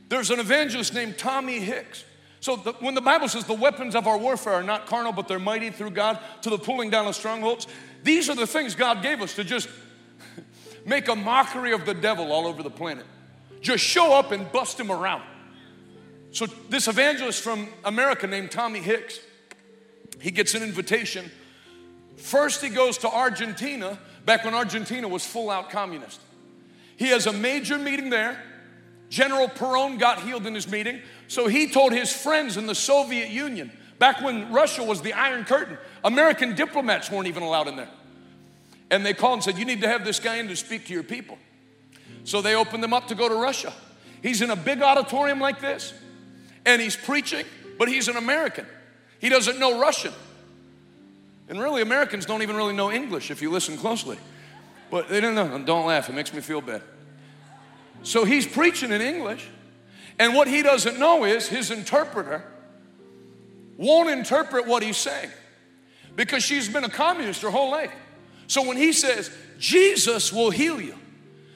There's 0.09 0.31
an 0.31 0.41
evangelist 0.41 0.93
named 0.93 1.17
Tommy 1.17 1.59
Hicks. 1.59 2.03
So 2.41 2.57
the, 2.57 2.73
when 2.81 2.93
the 2.93 3.01
Bible 3.01 3.29
says 3.29 3.45
the 3.45 3.53
weapons 3.53 3.95
of 3.95 4.05
our 4.05 4.17
warfare 4.17 4.55
are 4.55 4.63
not 4.63 4.85
carnal, 4.85 5.13
but 5.13 5.29
they're 5.29 5.39
mighty 5.39 5.69
through 5.69 5.91
God 5.91 6.19
to 6.41 6.49
the 6.49 6.57
pulling 6.57 6.89
down 6.89 7.07
of 7.07 7.15
strongholds, 7.15 7.67
these 8.03 8.29
are 8.29 8.35
the 8.35 8.47
things 8.47 8.75
God 8.75 9.01
gave 9.01 9.21
us 9.21 9.33
to 9.35 9.45
just 9.45 9.69
make 10.85 11.07
a 11.07 11.15
mockery 11.15 11.71
of 11.71 11.85
the 11.85 11.93
devil 11.93 12.33
all 12.33 12.45
over 12.47 12.63
the 12.63 12.69
planet. 12.69 13.05
Just 13.61 13.81
show 13.81 14.13
up 14.13 14.33
and 14.33 14.51
bust 14.51 14.77
him 14.77 14.91
around. 14.91 15.23
So, 16.31 16.45
this 16.69 16.87
evangelist 16.87 17.43
from 17.43 17.67
America 17.83 18.25
named 18.25 18.51
Tommy 18.51 18.79
Hicks, 18.79 19.19
he 20.21 20.31
gets 20.31 20.55
an 20.55 20.63
invitation. 20.63 21.29
First, 22.15 22.61
he 22.61 22.69
goes 22.69 22.97
to 22.99 23.09
Argentina, 23.09 23.99
back 24.25 24.45
when 24.45 24.53
Argentina 24.53 25.07
was 25.07 25.25
full 25.25 25.49
out 25.49 25.69
communist. 25.69 26.21
He 26.95 27.07
has 27.07 27.27
a 27.27 27.33
major 27.33 27.77
meeting 27.77 28.09
there. 28.09 28.41
General 29.09 29.49
Peron 29.49 29.97
got 29.97 30.21
healed 30.21 30.45
in 30.45 30.55
his 30.55 30.69
meeting. 30.69 31.01
So, 31.27 31.47
he 31.47 31.69
told 31.69 31.91
his 31.91 32.13
friends 32.13 32.55
in 32.55 32.65
the 32.65 32.75
Soviet 32.75 33.29
Union, 33.29 33.69
back 33.99 34.21
when 34.21 34.53
Russia 34.53 34.83
was 34.83 35.01
the 35.01 35.11
Iron 35.11 35.43
Curtain, 35.43 35.77
American 36.01 36.55
diplomats 36.55 37.11
weren't 37.11 37.27
even 37.27 37.43
allowed 37.43 37.67
in 37.67 37.75
there. 37.75 37.89
And 38.89 39.05
they 39.05 39.13
called 39.13 39.33
and 39.33 39.43
said, 39.43 39.57
You 39.57 39.65
need 39.65 39.81
to 39.81 39.87
have 39.89 40.05
this 40.05 40.21
guy 40.21 40.37
in 40.37 40.47
to 40.47 40.55
speak 40.55 40.85
to 40.85 40.93
your 40.93 41.03
people. 41.03 41.37
So, 42.23 42.41
they 42.41 42.55
opened 42.55 42.81
them 42.81 42.93
up 42.93 43.09
to 43.09 43.15
go 43.15 43.27
to 43.27 43.35
Russia. 43.35 43.73
He's 44.23 44.41
in 44.41 44.49
a 44.49 44.55
big 44.55 44.81
auditorium 44.81 45.41
like 45.41 45.59
this 45.59 45.93
and 46.65 46.81
he's 46.81 46.95
preaching, 46.95 47.45
but 47.77 47.87
he's 47.87 48.07
an 48.07 48.17
American. 48.17 48.65
He 49.19 49.29
doesn't 49.29 49.59
know 49.59 49.79
Russian. 49.79 50.13
And 51.49 51.59
really, 51.59 51.81
Americans 51.81 52.25
don't 52.25 52.41
even 52.41 52.55
really 52.55 52.73
know 52.73 52.91
English 52.91 53.29
if 53.29 53.41
you 53.41 53.51
listen 53.51 53.77
closely. 53.77 54.17
But 54.89 55.09
they 55.09 55.21
don't 55.21 55.35
know. 55.35 55.59
Don't 55.59 55.85
laugh, 55.85 56.09
it 56.09 56.13
makes 56.13 56.33
me 56.33 56.41
feel 56.41 56.61
bad. 56.61 56.81
So 58.03 58.25
he's 58.25 58.47
preaching 58.47 58.91
in 58.91 59.01
English, 59.01 59.47
and 60.17 60.33
what 60.33 60.47
he 60.47 60.63
doesn't 60.63 60.97
know 60.97 61.23
is 61.23 61.47
his 61.47 61.71
interpreter 61.71 62.43
won't 63.77 64.09
interpret 64.09 64.67
what 64.67 64.83
he's 64.83 64.97
saying 64.97 65.29
because 66.15 66.43
she's 66.43 66.69
been 66.69 66.83
a 66.83 66.89
communist 66.89 67.41
her 67.41 67.49
whole 67.49 67.71
life. 67.71 67.93
So 68.47 68.67
when 68.67 68.77
he 68.77 68.91
says, 68.91 69.31
Jesus 69.59 70.33
will 70.33 70.49
heal 70.49 70.81
you, 70.81 70.95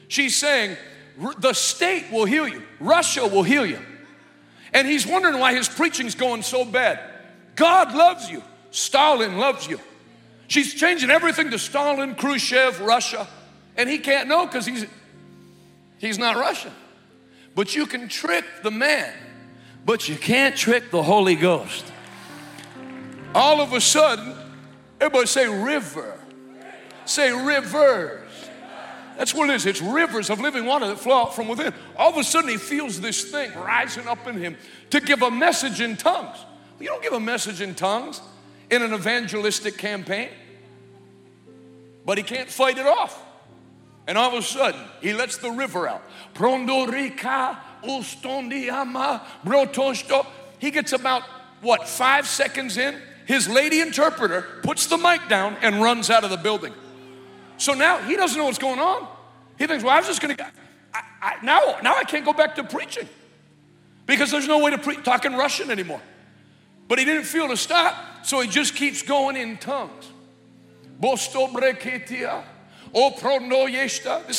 she's 0.07 0.35
saying, 0.35 0.77
the 1.39 1.53
state 1.53 2.05
will 2.11 2.25
heal 2.25 2.47
you, 2.47 2.63
Russia 2.79 3.27
will 3.27 3.43
heal 3.43 3.65
you. 3.65 3.79
And 4.75 4.85
he's 4.85 5.07
wondering 5.07 5.39
why 5.39 5.53
his 5.53 5.69
preaching's 5.69 6.15
going 6.15 6.41
so 6.41 6.65
bad. 6.65 6.99
God 7.55 7.95
loves 7.95 8.29
you. 8.29 8.43
Stalin 8.71 9.37
loves 9.37 9.65
you. 9.65 9.79
She's 10.47 10.73
changing 10.73 11.09
everything 11.09 11.49
to 11.51 11.57
Stalin, 11.57 12.13
Khrushchev, 12.13 12.81
Russia. 12.81 13.25
And 13.77 13.89
he 13.89 13.99
can't 13.99 14.27
know 14.27 14.45
because 14.45 14.65
he's, 14.65 14.85
he's 15.97 16.19
not 16.19 16.35
Russian. 16.35 16.73
But 17.55 17.73
you 17.73 17.85
can 17.85 18.09
trick 18.09 18.43
the 18.63 18.69
man, 18.69 19.13
but 19.85 20.09
you 20.09 20.17
can't 20.17 20.57
trick 20.57 20.91
the 20.91 21.01
Holy 21.01 21.35
Ghost. 21.35 21.85
All 23.33 23.61
of 23.61 23.71
a 23.71 23.79
sudden, 23.79 24.35
everybody 24.99 25.27
say 25.27 25.47
river. 25.47 26.19
Say 27.05 27.31
rivers. 27.31 28.24
That's 29.17 29.33
what 29.33 29.49
it 29.49 29.55
is. 29.55 29.65
It's 29.65 29.81
rivers 29.81 30.29
of 30.29 30.39
living 30.39 30.65
water 30.65 30.87
that 30.87 30.99
flow 30.99 31.21
out 31.21 31.35
from 31.35 31.47
within. 31.47 31.73
All 31.97 32.11
of 32.11 32.17
a 32.17 32.23
sudden, 32.23 32.49
he 32.49 32.57
feels 32.57 32.99
this 32.99 33.31
thing 33.31 33.53
rising 33.55 34.07
up 34.07 34.27
in 34.27 34.37
him 34.37 34.57
to 34.89 34.99
give 34.99 35.21
a 35.21 35.31
message 35.31 35.81
in 35.81 35.95
tongues. 35.95 36.37
You 36.79 36.87
don't 36.87 37.01
give 37.01 37.13
a 37.13 37.19
message 37.19 37.61
in 37.61 37.75
tongues 37.75 38.21
in 38.69 38.81
an 38.81 38.93
evangelistic 38.93 39.77
campaign, 39.77 40.29
but 42.05 42.17
he 42.17 42.23
can't 42.23 42.49
fight 42.49 42.77
it 42.77 42.85
off. 42.85 43.23
And 44.07 44.17
all 44.17 44.35
of 44.35 44.43
a 44.43 44.45
sudden, 44.45 44.81
he 45.01 45.13
lets 45.13 45.37
the 45.37 45.49
river 45.49 45.87
out. 45.87 46.03
Prondorica 46.33 47.57
ustondiama 47.83 49.21
brotosto. 49.43 50.25
He 50.59 50.71
gets 50.71 50.93
about, 50.93 51.23
what, 51.61 51.87
five 51.87 52.27
seconds 52.27 52.77
in? 52.77 52.99
His 53.25 53.49
lady 53.49 53.79
interpreter 53.79 54.59
puts 54.61 54.85
the 54.85 54.97
mic 54.97 55.27
down 55.27 55.57
and 55.61 55.81
runs 55.81 56.09
out 56.09 56.23
of 56.23 56.29
the 56.29 56.37
building. 56.37 56.73
So 57.57 57.73
now 57.73 57.99
he 57.99 58.15
doesn't 58.15 58.37
know 58.37 58.45
what's 58.45 58.57
going 58.57 58.79
on. 58.79 59.07
He 59.57 59.67
thinks, 59.67 59.83
well, 59.83 59.93
I 59.93 59.99
was 59.99 60.07
just 60.07 60.21
going 60.21 60.35
to, 60.35 60.51
now, 61.43 61.77
now 61.81 61.95
I 61.95 62.03
can't 62.03 62.25
go 62.25 62.33
back 62.33 62.55
to 62.55 62.63
preaching 62.63 63.07
because 64.05 64.31
there's 64.31 64.47
no 64.47 64.59
way 64.59 64.71
to 64.71 64.77
pre- 64.77 64.97
talk 64.97 65.25
in 65.25 65.35
Russian 65.35 65.71
anymore. 65.71 66.01
But 66.87 66.99
he 66.99 67.05
didn't 67.05 67.23
feel 67.23 67.47
to 67.47 67.57
stop, 67.57 68.25
so 68.25 68.39
he 68.41 68.47
just 68.47 68.75
keeps 68.75 69.01
going 69.01 69.35
in 69.35 69.57
tongues. 69.57 70.11
This 70.99 71.27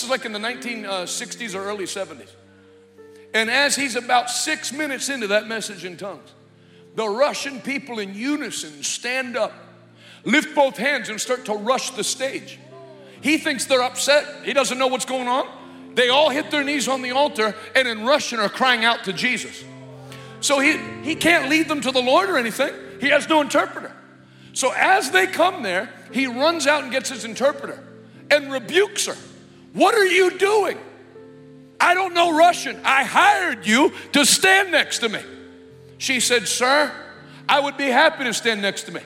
is 0.02 0.10
like 0.10 0.24
in 0.24 0.32
the 0.32 0.38
1960s 0.38 1.54
or 1.54 1.64
early 1.64 1.84
70s. 1.84 2.30
And 3.34 3.50
as 3.50 3.76
he's 3.76 3.96
about 3.96 4.30
six 4.30 4.72
minutes 4.72 5.08
into 5.08 5.26
that 5.26 5.46
message 5.46 5.84
in 5.84 5.96
tongues, 5.96 6.32
the 6.94 7.06
Russian 7.06 7.60
people 7.60 7.98
in 7.98 8.14
unison 8.14 8.82
stand 8.82 9.36
up, 9.36 9.52
lift 10.24 10.54
both 10.54 10.78
hands, 10.78 11.10
and 11.10 11.20
start 11.20 11.44
to 11.46 11.54
rush 11.54 11.90
the 11.90 12.04
stage. 12.04 12.58
He 13.20 13.38
thinks 13.38 13.64
they're 13.64 13.82
upset. 13.82 14.44
He 14.44 14.52
doesn't 14.52 14.78
know 14.78 14.86
what's 14.86 15.04
going 15.04 15.28
on. 15.28 15.48
They 15.94 16.10
all 16.10 16.28
hit 16.28 16.50
their 16.50 16.62
knees 16.62 16.88
on 16.88 17.00
the 17.02 17.12
altar 17.12 17.54
and 17.74 17.88
in 17.88 18.04
Russian 18.04 18.38
are 18.38 18.48
crying 18.48 18.84
out 18.84 19.04
to 19.04 19.12
Jesus. 19.12 19.64
So 20.40 20.60
he, 20.60 20.76
he 21.02 21.14
can't 21.14 21.48
lead 21.48 21.68
them 21.68 21.80
to 21.80 21.90
the 21.90 22.02
Lord 22.02 22.28
or 22.28 22.36
anything. 22.36 22.72
He 23.00 23.08
has 23.08 23.28
no 23.28 23.40
interpreter. 23.40 23.92
So 24.52 24.72
as 24.76 25.10
they 25.10 25.26
come 25.26 25.62
there, 25.62 25.92
he 26.12 26.26
runs 26.26 26.66
out 26.66 26.82
and 26.82 26.92
gets 26.92 27.08
his 27.08 27.24
interpreter 27.24 27.82
and 28.30 28.52
rebukes 28.52 29.06
her. 29.06 29.16
What 29.72 29.94
are 29.94 30.06
you 30.06 30.38
doing? 30.38 30.78
I 31.80 31.94
don't 31.94 32.14
know 32.14 32.36
Russian. 32.36 32.80
I 32.84 33.04
hired 33.04 33.66
you 33.66 33.92
to 34.12 34.24
stand 34.24 34.70
next 34.70 35.00
to 35.00 35.08
me. 35.08 35.20
She 35.98 36.20
said, 36.20 36.48
Sir, 36.48 36.92
I 37.48 37.60
would 37.60 37.76
be 37.76 37.86
happy 37.86 38.24
to 38.24 38.34
stand 38.34 38.62
next 38.62 38.84
to 38.84 38.92
me. 38.92 39.00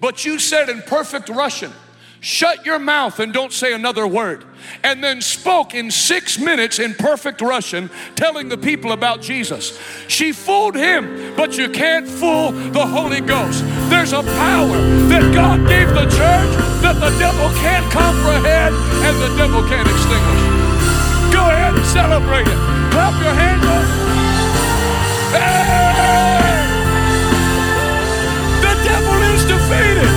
But 0.00 0.24
you 0.24 0.38
said 0.38 0.68
in 0.68 0.82
perfect 0.82 1.28
Russian, 1.28 1.72
shut 2.24 2.64
your 2.64 2.78
mouth 2.78 3.20
and 3.20 3.34
don't 3.34 3.52
say 3.52 3.74
another 3.74 4.06
word. 4.06 4.46
And 4.82 5.04
then 5.04 5.20
spoke 5.20 5.74
in 5.74 5.90
six 5.90 6.38
minutes 6.38 6.78
in 6.78 6.94
perfect 6.94 7.42
Russian, 7.42 7.90
telling 8.16 8.48
the 8.48 8.56
people 8.56 8.92
about 8.92 9.20
Jesus. 9.20 9.78
She 10.08 10.32
fooled 10.32 10.74
him, 10.74 11.36
but 11.36 11.58
you 11.58 11.68
can't 11.68 12.08
fool 12.08 12.52
the 12.52 12.86
Holy 12.86 13.20
Ghost. 13.20 13.62
There's 13.90 14.14
a 14.14 14.22
power 14.22 14.78
that 15.12 15.34
God 15.34 15.68
gave 15.68 15.88
the 15.88 16.08
church 16.08 16.52
that 16.80 16.96
the 16.96 17.12
devil 17.20 17.48
can't 17.60 17.84
comprehend 17.92 18.74
and 19.04 19.14
the 19.20 19.36
devil 19.36 19.60
can't 19.68 19.86
extinguish. 19.86 20.40
Go 21.28 21.44
ahead 21.44 21.76
and 21.76 21.84
celebrate 21.92 22.48
it. 22.48 22.60
Clap 22.88 23.12
your 23.20 23.34
hands 23.36 23.64
up. 23.68 23.84
Hey! 25.36 26.64
The 28.64 28.74
devil 28.80 29.18
is 29.36 29.44
defeated. 29.44 30.08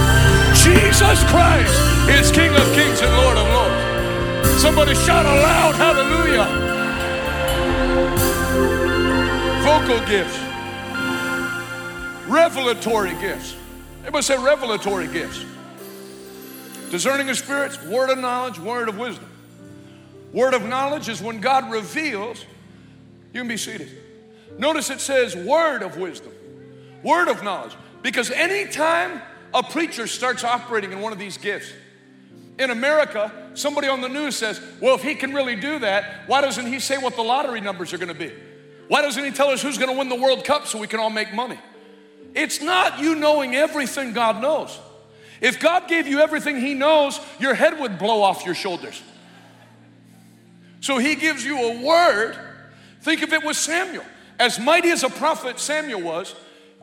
Jesus 0.55 1.23
Christ 1.25 1.96
is 2.09 2.31
King 2.31 2.51
of 2.51 2.73
Kings 2.73 3.01
and 3.01 3.11
Lord 3.17 3.37
of 3.37 3.47
Lords. 3.47 4.61
Somebody 4.61 4.95
shout 4.95 5.25
aloud, 5.25 5.75
hallelujah. 5.75 6.45
Vocal 9.63 9.99
gifts, 10.07 10.37
revelatory 12.27 13.11
gifts. 13.19 13.55
Everybody 13.99 14.23
say 14.23 14.37
revelatory 14.37 15.07
gifts. 15.07 15.43
Discerning 16.89 17.29
of 17.29 17.37
spirits, 17.37 17.81
word 17.83 18.09
of 18.09 18.17
knowledge, 18.17 18.59
word 18.59 18.87
of 18.87 18.97
wisdom. 18.97 19.29
Word 20.31 20.53
of 20.53 20.65
knowledge 20.65 21.09
is 21.09 21.21
when 21.21 21.41
God 21.41 21.69
reveals, 21.69 22.45
you 23.33 23.41
can 23.41 23.47
be 23.47 23.57
seated. 23.57 23.89
Notice 24.57 24.89
it 24.89 25.01
says 25.01 25.35
word 25.35 25.83
of 25.83 25.97
wisdom, 25.97 26.31
word 27.03 27.27
of 27.27 27.43
knowledge. 27.43 27.75
Because 28.01 28.31
anytime 28.31 29.21
a 29.53 29.63
preacher 29.63 30.07
starts 30.07 30.43
operating 30.43 30.91
in 30.91 31.01
one 31.01 31.11
of 31.11 31.19
these 31.19 31.37
gifts. 31.37 31.71
In 32.59 32.71
America, 32.71 33.31
somebody 33.53 33.87
on 33.87 34.01
the 34.01 34.09
news 34.09 34.35
says, 34.35 34.61
Well, 34.81 34.95
if 34.95 35.03
he 35.03 35.15
can 35.15 35.33
really 35.33 35.55
do 35.55 35.79
that, 35.79 36.27
why 36.27 36.41
doesn't 36.41 36.65
he 36.65 36.79
say 36.79 36.97
what 36.97 37.15
the 37.15 37.21
lottery 37.21 37.61
numbers 37.61 37.93
are 37.93 37.97
gonna 37.97 38.13
be? 38.13 38.31
Why 38.87 39.01
doesn't 39.01 39.23
he 39.23 39.31
tell 39.31 39.49
us 39.49 39.61
who's 39.61 39.77
gonna 39.77 39.93
win 39.93 40.09
the 40.09 40.15
World 40.15 40.43
Cup 40.43 40.65
so 40.65 40.79
we 40.79 40.87
can 40.87 40.99
all 40.99 41.09
make 41.09 41.33
money? 41.33 41.59
It's 42.33 42.61
not 42.61 42.99
you 42.99 43.15
knowing 43.15 43.55
everything 43.55 44.13
God 44.13 44.41
knows. 44.41 44.77
If 45.41 45.59
God 45.59 45.87
gave 45.87 46.07
you 46.07 46.19
everything 46.19 46.59
He 46.59 46.73
knows, 46.73 47.19
your 47.39 47.53
head 47.53 47.79
would 47.79 47.99
blow 47.99 48.21
off 48.21 48.45
your 48.45 48.55
shoulders. 48.55 49.01
So 50.81 50.97
He 50.97 51.15
gives 51.15 51.45
you 51.45 51.57
a 51.59 51.83
word. 51.83 52.37
Think 53.01 53.21
of 53.21 53.33
it 53.33 53.43
with 53.43 53.57
Samuel. 53.57 54.03
As 54.39 54.59
mighty 54.59 54.89
as 54.89 55.03
a 55.03 55.09
prophet 55.09 55.59
Samuel 55.59 56.01
was, 56.01 56.35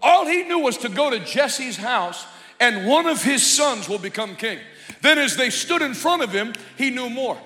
all 0.03 0.27
he 0.27 0.43
knew 0.43 0.59
was 0.59 0.77
to 0.79 0.89
go 0.89 1.11
to 1.11 1.21
Jesse's 1.21 1.77
house 1.77 2.27
and 2.61 2.87
one 2.87 3.07
of 3.07 3.23
his 3.23 3.45
sons 3.45 3.89
will 3.89 3.99
become 3.99 4.37
king. 4.37 4.59
Then, 5.05 5.19
as 5.19 5.37
they 5.37 5.51
stood 5.51 5.83
in 5.83 5.93
front 5.93 6.23
of 6.23 6.33
him, 6.33 6.55
he 6.79 6.89
knew 6.89 7.11
more. 7.11 7.39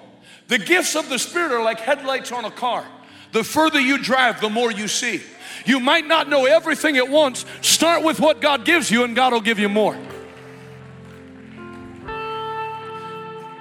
The 0.46 0.58
gifts 0.58 0.94
of 0.94 1.08
the 1.08 1.18
Spirit 1.18 1.50
are 1.50 1.60
like 1.60 1.80
headlights 1.80 2.30
on 2.30 2.44
a 2.44 2.52
car. 2.52 2.86
The 3.32 3.42
further 3.42 3.80
you 3.80 3.98
drive, 3.98 4.40
the 4.40 4.48
more 4.48 4.70
you 4.70 4.86
see. 4.86 5.20
You 5.66 5.80
might 5.80 6.06
not 6.06 6.28
know 6.28 6.46
everything 6.46 6.98
at 6.98 7.08
once. 7.08 7.44
Start 7.60 8.04
with 8.04 8.20
what 8.20 8.40
God 8.40 8.64
gives 8.64 8.92
you, 8.92 9.02
and 9.02 9.16
God 9.16 9.32
will 9.32 9.40
give 9.40 9.58
you 9.58 9.68
more. 9.68 9.98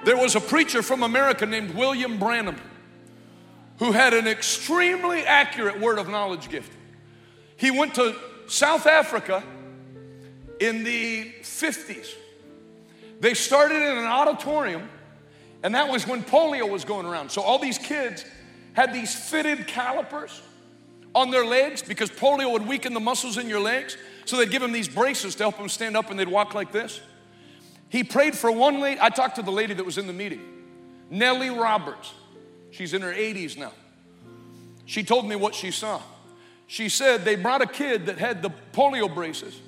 There 0.05 0.15
was 0.15 0.35
a 0.35 0.41
preacher 0.41 0.83
from 0.83 1.01
America 1.01 1.47
named 1.47 1.71
William 1.71 2.19
Branham 2.19 2.57
who 3.79 3.93
had 3.93 4.13
an 4.13 4.27
extremely 4.27 5.25
accurate 5.25 5.79
word 5.79 5.97
of 5.97 6.07
knowledge 6.07 6.49
gift. 6.49 6.71
He 7.55 7.71
went 7.71 7.95
to 7.95 8.15
South 8.45 8.85
Africa 8.85 9.43
in 10.59 10.83
the 10.83 11.31
50s. 11.41 12.13
They 13.19 13.33
started 13.33 13.81
in 13.81 13.97
an 13.97 14.05
auditorium, 14.05 14.89
and 15.63 15.73
that 15.75 15.89
was 15.89 16.07
when 16.07 16.23
polio 16.23 16.69
was 16.69 16.85
going 16.85 17.05
around. 17.05 17.31
So 17.31 17.41
all 17.41 17.59
these 17.59 17.77
kids 17.77 18.25
had 18.73 18.93
these 18.93 19.15
fitted 19.15 19.67
calipers 19.67 20.41
on 21.15 21.31
their 21.31 21.45
legs 21.45 21.81
because 21.81 22.11
polio 22.11 22.51
would 22.51 22.67
weaken 22.67 22.93
the 22.93 22.99
muscles 22.99 23.37
in 23.37 23.49
your 23.49 23.59
legs. 23.59 23.97
So 24.25 24.37
they'd 24.37 24.51
give 24.51 24.61
them 24.61 24.71
these 24.71 24.87
braces 24.87 25.33
to 25.35 25.43
help 25.43 25.57
them 25.57 25.69
stand 25.69 25.97
up 25.97 26.11
and 26.11 26.19
they'd 26.19 26.27
walk 26.27 26.53
like 26.53 26.71
this. 26.71 27.01
He 27.89 28.03
prayed 28.03 28.35
for 28.35 28.51
one 28.51 28.79
lady. 28.79 28.99
I 29.01 29.09
talked 29.09 29.37
to 29.37 29.41
the 29.41 29.51
lady 29.51 29.73
that 29.73 29.85
was 29.85 29.97
in 29.97 30.05
the 30.05 30.13
meeting, 30.13 30.41
Nellie 31.09 31.49
Roberts. 31.49 32.13
She's 32.69 32.93
in 32.93 33.01
her 33.01 33.13
80s 33.13 33.57
now. 33.57 33.71
She 34.85 35.03
told 35.03 35.27
me 35.27 35.35
what 35.35 35.55
she 35.55 35.71
saw. 35.71 36.01
She 36.67 36.89
said 36.89 37.23
they 37.23 37.35
brought 37.35 37.61
a 37.61 37.65
kid 37.65 38.07
that 38.07 38.17
had 38.17 38.41
the 38.41 38.51
polio 38.73 39.13
braces, 39.13 39.59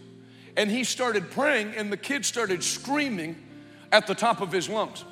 and 0.60 0.70
he 0.70 0.84
started 0.84 1.32
praying, 1.32 1.74
and 1.78 1.90
the 1.90 1.96
kid 1.96 2.26
started 2.26 2.62
screaming 2.62 3.38
at 3.94 4.08
the 4.08 4.14
top 4.14 4.42
of 4.42 4.52
his 4.52 4.68
lungs. 4.68 5.06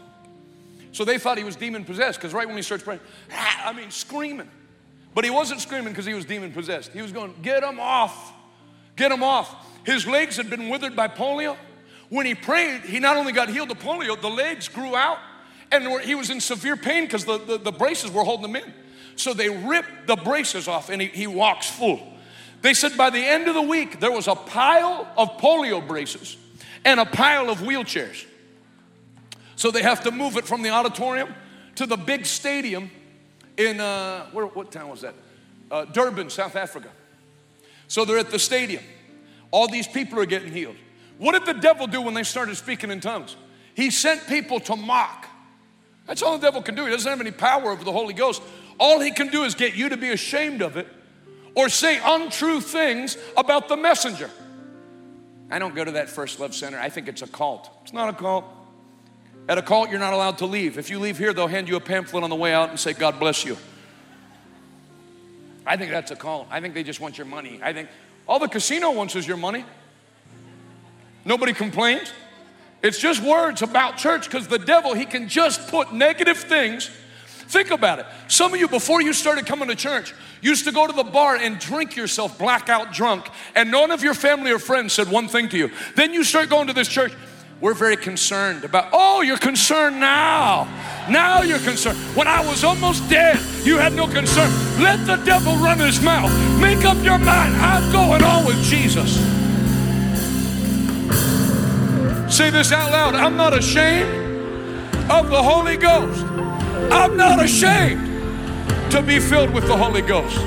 So 0.92 1.06
they 1.06 1.18
thought 1.18 1.38
he 1.38 1.46
was 1.46 1.56
demon 1.56 1.86
possessed 1.86 2.20
because 2.20 2.34
right 2.34 2.46
when 2.46 2.58
he 2.58 2.62
starts 2.62 2.84
praying, 2.84 3.00
ah, 3.32 3.70
I 3.70 3.72
mean, 3.72 3.90
screaming. 3.90 4.50
But 5.16 5.24
he 5.24 5.30
wasn't 5.30 5.62
screaming 5.62 5.94
because 5.94 6.06
he 6.06 6.14
was 6.14 6.26
demon 6.26 6.52
possessed. 6.52 6.92
He 6.92 7.02
was 7.02 7.14
going, 7.14 7.34
Get 7.42 7.64
him 7.64 7.80
off, 7.80 8.34
get 8.98 9.10
him 9.10 9.24
off. 9.24 9.56
His 9.86 10.06
legs 10.06 10.36
had 10.36 10.50
been 10.50 10.68
withered 10.68 10.98
by 10.98 11.08
polio. 11.08 11.56
When 12.10 12.26
he 12.26 12.36
prayed, 12.36 12.82
he 12.82 13.00
not 13.00 13.16
only 13.16 13.32
got 13.32 13.48
healed 13.48 13.72
of 13.72 13.80
polio, 13.80 14.20
the 14.20 14.30
legs 14.30 14.68
grew 14.68 14.98
out 14.98 15.18
and 15.72 16.02
he 16.02 16.14
was 16.14 16.30
in 16.30 16.42
severe 16.42 16.76
pain 16.76 17.06
because 17.06 17.24
the, 17.24 17.38
the, 17.38 17.58
the, 17.58 17.72
braces 17.72 18.12
were 18.12 18.26
holding 18.26 18.50
him 18.50 18.58
in. 18.58 18.74
So 19.16 19.34
they 19.34 19.50
ripped 19.50 20.08
the 20.08 20.18
braces 20.18 20.68
off 20.68 20.90
and 20.90 21.02
he, 21.02 21.08
he 21.08 21.28
walks 21.28 21.70
full. 21.70 22.17
They 22.62 22.74
said 22.74 22.98
by 22.98 23.10
the 23.10 23.24
end 23.24 23.48
of 23.48 23.54
the 23.54 23.62
week, 23.62 24.00
there 24.00 24.12
was 24.12 24.28
a 24.28 24.36
pile 24.36 25.08
of 25.16 25.38
polio 25.38 25.86
braces 25.86 26.38
and 26.84 27.00
a 27.00 27.06
pile 27.06 27.50
of 27.50 27.60
wheelchairs. 27.60 28.26
So 29.56 29.72
they 29.72 29.82
have 29.82 30.04
to 30.04 30.12
move 30.12 30.38
it 30.38 30.46
from 30.46 30.62
the 30.62 30.70
auditorium 30.70 31.34
to 31.76 31.86
the 31.86 31.98
big 31.98 32.26
stadium 32.26 32.90
in, 33.58 33.80
uh, 33.80 34.26
where, 34.28 34.46
what 34.46 34.72
town 34.72 34.90
was 34.90 35.02
that? 35.02 35.16
Uh, 35.70 35.86
Durban, 35.86 36.30
South 36.30 36.56
Africa. 36.56 36.90
So 37.88 38.06
they're 38.06 38.20
at 38.20 38.32
the 38.32 38.40
stadium. 38.40 38.84
All 39.52 39.68
these 39.68 39.88
people 39.88 40.20
are 40.20 40.26
getting 40.26 40.52
healed. 40.52 40.76
What 41.18 41.34
did 41.34 41.46
the 41.46 41.60
devil 41.60 41.88
do 41.88 42.02
when 42.02 42.14
they 42.14 42.24
started 42.24 42.56
speaking 42.58 42.92
in 42.92 43.00
tongues? 43.00 43.36
He 43.74 43.90
sent 43.92 44.28
people 44.28 44.60
to 44.62 44.76
mock. 44.76 45.28
That's 46.06 46.22
all 46.22 46.38
the 46.38 46.46
devil 46.46 46.62
can 46.62 46.76
do. 46.76 46.86
He 46.86 46.92
doesn't 46.92 47.10
have 47.10 47.22
any 47.22 47.32
power 47.32 47.72
over 47.72 47.84
the 47.84 47.92
Holy 47.92 48.14
Ghost. 48.14 48.42
All 48.80 49.00
he 49.00 49.12
can 49.12 49.28
do 49.28 49.44
is 49.44 49.56
get 49.56 49.76
you 49.76 49.90
to 49.90 49.98
be 49.98 50.10
ashamed 50.10 50.62
of 50.62 50.78
it 50.78 50.88
or 51.58 51.70
say 51.70 52.00
untrue 52.04 52.62
things 52.62 53.18
about 53.36 53.68
the 53.68 53.76
messenger. 53.76 54.30
I 55.50 55.58
don't 55.58 55.74
go 55.74 55.84
to 55.84 55.94
that 55.94 56.08
First 56.08 56.40
Love 56.40 56.54
Center. 56.54 56.80
I 56.80 56.90
think 56.90 57.08
it's 57.08 57.24
a 57.24 57.28
cult. 57.28 57.68
It's 57.82 57.94
not 57.94 58.10
a 58.10 58.14
cult. 58.14 58.46
At 59.50 59.58
a 59.58 59.64
cult, 59.64 59.90
you're 59.90 60.00
not 60.00 60.14
allowed 60.14 60.38
to 60.38 60.46
leave. 60.46 60.78
If 60.78 60.92
you 60.92 61.00
leave 61.00 61.18
here, 61.18 61.34
they'll 61.34 61.48
hand 61.48 61.68
you 61.68 61.76
a 61.76 61.80
pamphlet 61.80 62.24
on 62.24 62.30
the 62.30 62.36
way 62.36 62.54
out 62.54 62.70
and 62.70 62.80
say, 62.80 62.94
God 62.94 63.20
bless 63.20 63.44
you. 63.44 63.58
I 65.66 65.78
think 65.78 65.90
that's 65.90 66.12
a 66.12 66.16
cult. 66.16 66.48
I 66.52 66.62
think 66.62 66.76
they 66.76 66.84
just 66.84 67.00
want 67.00 67.18
your 67.18 67.26
money. 67.26 67.60
I 67.64 67.74
think 67.74 67.90
all 68.28 68.38
the 68.38 68.48
casino 68.48 68.92
wants 68.92 69.16
is 69.16 69.28
your 69.28 69.38
money. 69.38 69.66
Nobody 71.26 71.54
complains. 71.54 72.14
It's 72.84 73.00
just 73.00 73.24
words 73.24 73.64
about 73.64 73.98
church 73.98 74.26
because 74.26 74.48
the 74.48 74.60
devil, 74.60 74.94
he 74.94 75.06
can 75.06 75.28
just 75.28 75.70
put 75.70 75.92
negative 75.92 76.38
things. 76.38 76.92
Think 77.48 77.72
about 77.72 78.00
it. 78.00 78.06
Some 78.28 78.54
of 78.54 78.60
you, 78.60 78.68
before 78.68 79.02
you 79.02 79.14
started 79.14 79.46
coming 79.46 79.70
to 79.70 79.76
church, 79.76 80.14
used 80.42 80.66
to 80.66 80.72
go 80.72 80.86
to 80.86 80.94
the 80.94 81.04
bar 81.04 81.36
and 81.36 81.58
drink 81.58 81.96
yourself 81.96 82.38
blackout 82.38 82.92
drunk, 82.92 83.30
and 83.56 83.72
none 83.72 83.92
of 83.92 84.04
your 84.04 84.14
family 84.14 84.52
or 84.52 84.60
friends 84.60 84.94
said 84.94 85.10
one 85.10 85.28
thing 85.28 85.48
to 85.50 85.58
you. 85.58 85.72
Then 85.96 86.14
you 86.14 86.24
start 86.24 86.50
going 86.50 86.68
to 86.68 86.74
this 86.74 86.90
church. 86.90 87.14
We're 87.60 87.74
very 87.74 87.98
concerned 87.98 88.66
about, 88.66 88.90
oh, 88.92 89.22
you're 89.22 89.38
concerned 89.38 90.00
now. 90.00 90.68
Now 91.10 91.42
you're 91.42 91.58
concerned. 91.58 91.98
When 92.16 92.28
I 92.28 92.46
was 92.46 92.64
almost 92.64 93.10
dead, 93.10 93.40
you 93.66 93.78
had 93.78 93.94
no 93.94 94.08
concern. 94.08 94.52
Let 94.80 95.08
the 95.08 95.16
devil 95.26 95.56
run 95.56 95.80
his 95.80 96.00
mouth. 96.02 96.32
Make 96.60 96.86
up 96.86 97.04
your 97.04 97.18
mind. 97.18 97.56
I'm 97.56 97.92
going 97.92 98.24
on 98.24 98.46
with 98.46 98.62
Jesus. 98.64 99.16
Say 102.32 102.52
this 102.52 102.72
out 102.72 102.92
loud. 102.92 103.16
I'm 103.16 103.38
not 103.38 103.58
ashamed 103.58 104.28
of 105.10 105.30
the 105.30 105.42
Holy 105.42 105.78
Ghost. 105.78 106.26
I'm 106.92 107.18
not 107.18 107.44
ashamed 107.44 108.06
to 108.92 109.02
be 109.02 109.20
filled 109.20 109.52
with 109.52 109.68
the 109.68 109.76
Holy 109.76 110.02
Ghost. 110.02 110.38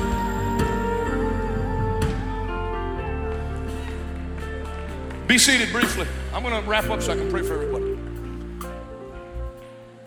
Be 5.27 5.39
seated 5.39 5.71
briefly. 5.71 6.07
I'm 6.33 6.43
going 6.43 6.61
to 6.61 6.69
wrap 6.69 6.91
up 6.91 7.03
so 7.03 7.13
I 7.13 7.17
can 7.17 7.31
pray 7.31 7.43
for 7.43 7.55
everybody. 7.55 7.99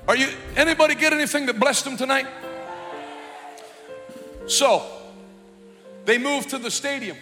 Are 0.08 0.18
you 0.18 0.28
anybody 0.56 0.96
get 0.96 1.14
anything 1.14 1.46
that 1.46 1.60
blessed 1.60 1.86
them 1.86 1.96
tonight? 1.96 2.28
So, 4.48 4.86
they 6.06 6.18
moved 6.18 6.50
to 6.50 6.58
the 6.58 6.70
stadium 6.70 7.18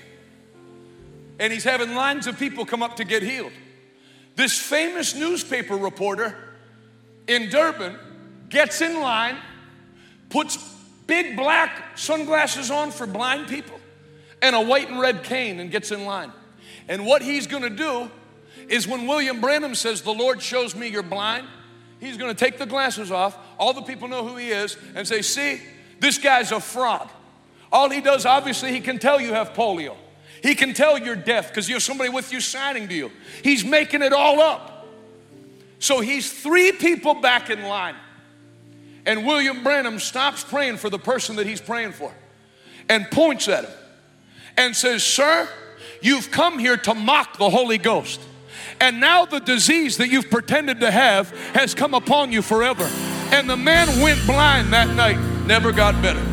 and 1.39 1.52
he's 1.54 1.64
having 1.64 1.93
lines 1.93 2.28
of 2.28 2.39
people 2.39 2.66
come 2.66 2.82
up 2.82 2.95
to 2.97 3.04
get 3.04 3.22
healed. 3.24 3.52
This 4.36 4.58
famous 4.58 5.16
newspaper 5.16 5.76
reporter 5.76 6.36
in 7.28 7.49
Durban 7.49 7.97
gets 8.52 8.82
in 8.82 8.99
line, 8.99 9.38
puts 10.30 10.58
big 11.08 11.36
black 11.36 11.97
sunglasses 11.97 12.70
on 12.70 12.91
for 12.91 13.08
blind 13.08 13.47
people, 13.47 13.80
and 14.41 14.56
a 14.56 14.62
white 14.62 14.89
and 14.89 14.99
red 14.99 15.24
cane, 15.24 15.60
and 15.60 15.72
gets 15.72 15.91
in 15.91 16.06
line. 16.06 16.32
And 16.88 17.06
what 17.06 17.22
he's 17.22 17.47
gonna 17.47 17.70
do 17.70 18.12
is 18.70 18.88
when 18.88 19.08
William 19.08 19.41
Branham 19.41 19.76
says, 19.76 20.02
The 20.02 20.14
Lord 20.14 20.41
shows 20.41 20.76
me 20.76 20.88
you're 20.88 21.04
blind, 21.04 21.47
he's 21.99 22.18
gonna 22.18 22.34
take 22.34 22.58
the 22.58 22.66
glasses 22.66 23.12
off, 23.12 23.38
all 23.58 23.74
the 23.74 23.82
people 23.82 24.08
know 24.08 24.28
who 24.28 24.38
he 24.38 24.49
is, 24.49 24.78
and 24.95 25.08
say, 25.08 25.22
See, 25.22 25.62
this 25.99 26.18
guy's 26.18 26.52
a 26.52 26.60
fraud. 26.60 27.10
All 27.72 27.89
he 27.89 28.02
does, 28.02 28.26
obviously, 28.26 28.72
he 28.72 28.82
can 28.82 28.99
tell 28.99 29.22
you 29.22 29.34
have 29.34 29.54
polio. 29.54 29.95
He 30.41 30.56
can 30.56 30.74
tell 30.74 30.97
you're 30.97 31.16
deaf 31.16 31.49
because 31.49 31.70
you 31.70 31.76
have 31.76 31.84
somebody 31.84 32.10
with 32.10 32.34
you 32.34 32.41
signing 32.41 32.88
to 32.88 32.95
you. 32.95 33.12
He's 33.43 33.64
making 33.64 34.02
it 34.02 34.12
all 34.12 34.41
up. 34.41 34.88
So 35.80 35.99
he's 35.99 36.32
three 36.32 36.72
people 36.72 37.16
back 37.16 37.49
in 37.49 37.64
line. 37.64 37.95
And 39.06 39.26
William 39.26 39.64
Branham 39.64 39.99
stops 39.99 40.43
praying 40.43 40.78
for 40.78 40.89
the 40.89 40.99
person 40.99 41.38
that 41.38 41.47
he's 41.47 41.62
praying 41.62 41.93
for 41.93 42.14
and 42.88 43.10
points 43.10 43.47
at 43.47 43.66
him 43.66 43.74
and 44.58 44.76
says, 44.76 45.04
Sir, 45.04 45.47
you've 46.02 46.30
come 46.32 46.60
here 46.60 46.78
to 46.78 46.93
mock 46.93 47.38
the 47.38 47.49
Holy 47.49 47.78
Ghost. 47.78 48.22
And 48.80 48.99
now 48.99 49.26
the 49.26 49.39
disease 49.39 49.97
that 49.97 50.10
you've 50.10 50.30
pretended 50.30 50.80
to 50.82 50.91
have 50.91 51.30
has 51.54 51.74
come 51.74 51.93
upon 51.93 52.32
you 52.32 52.41
forever. 52.41 52.84
And 53.32 53.49
the 53.49 53.58
man 53.58 54.02
went 54.02 54.24
blind 54.26 54.74
that 54.74 54.89
night, 54.95 55.20
never 55.45 55.72
got 55.72 55.99
better. 56.02 56.24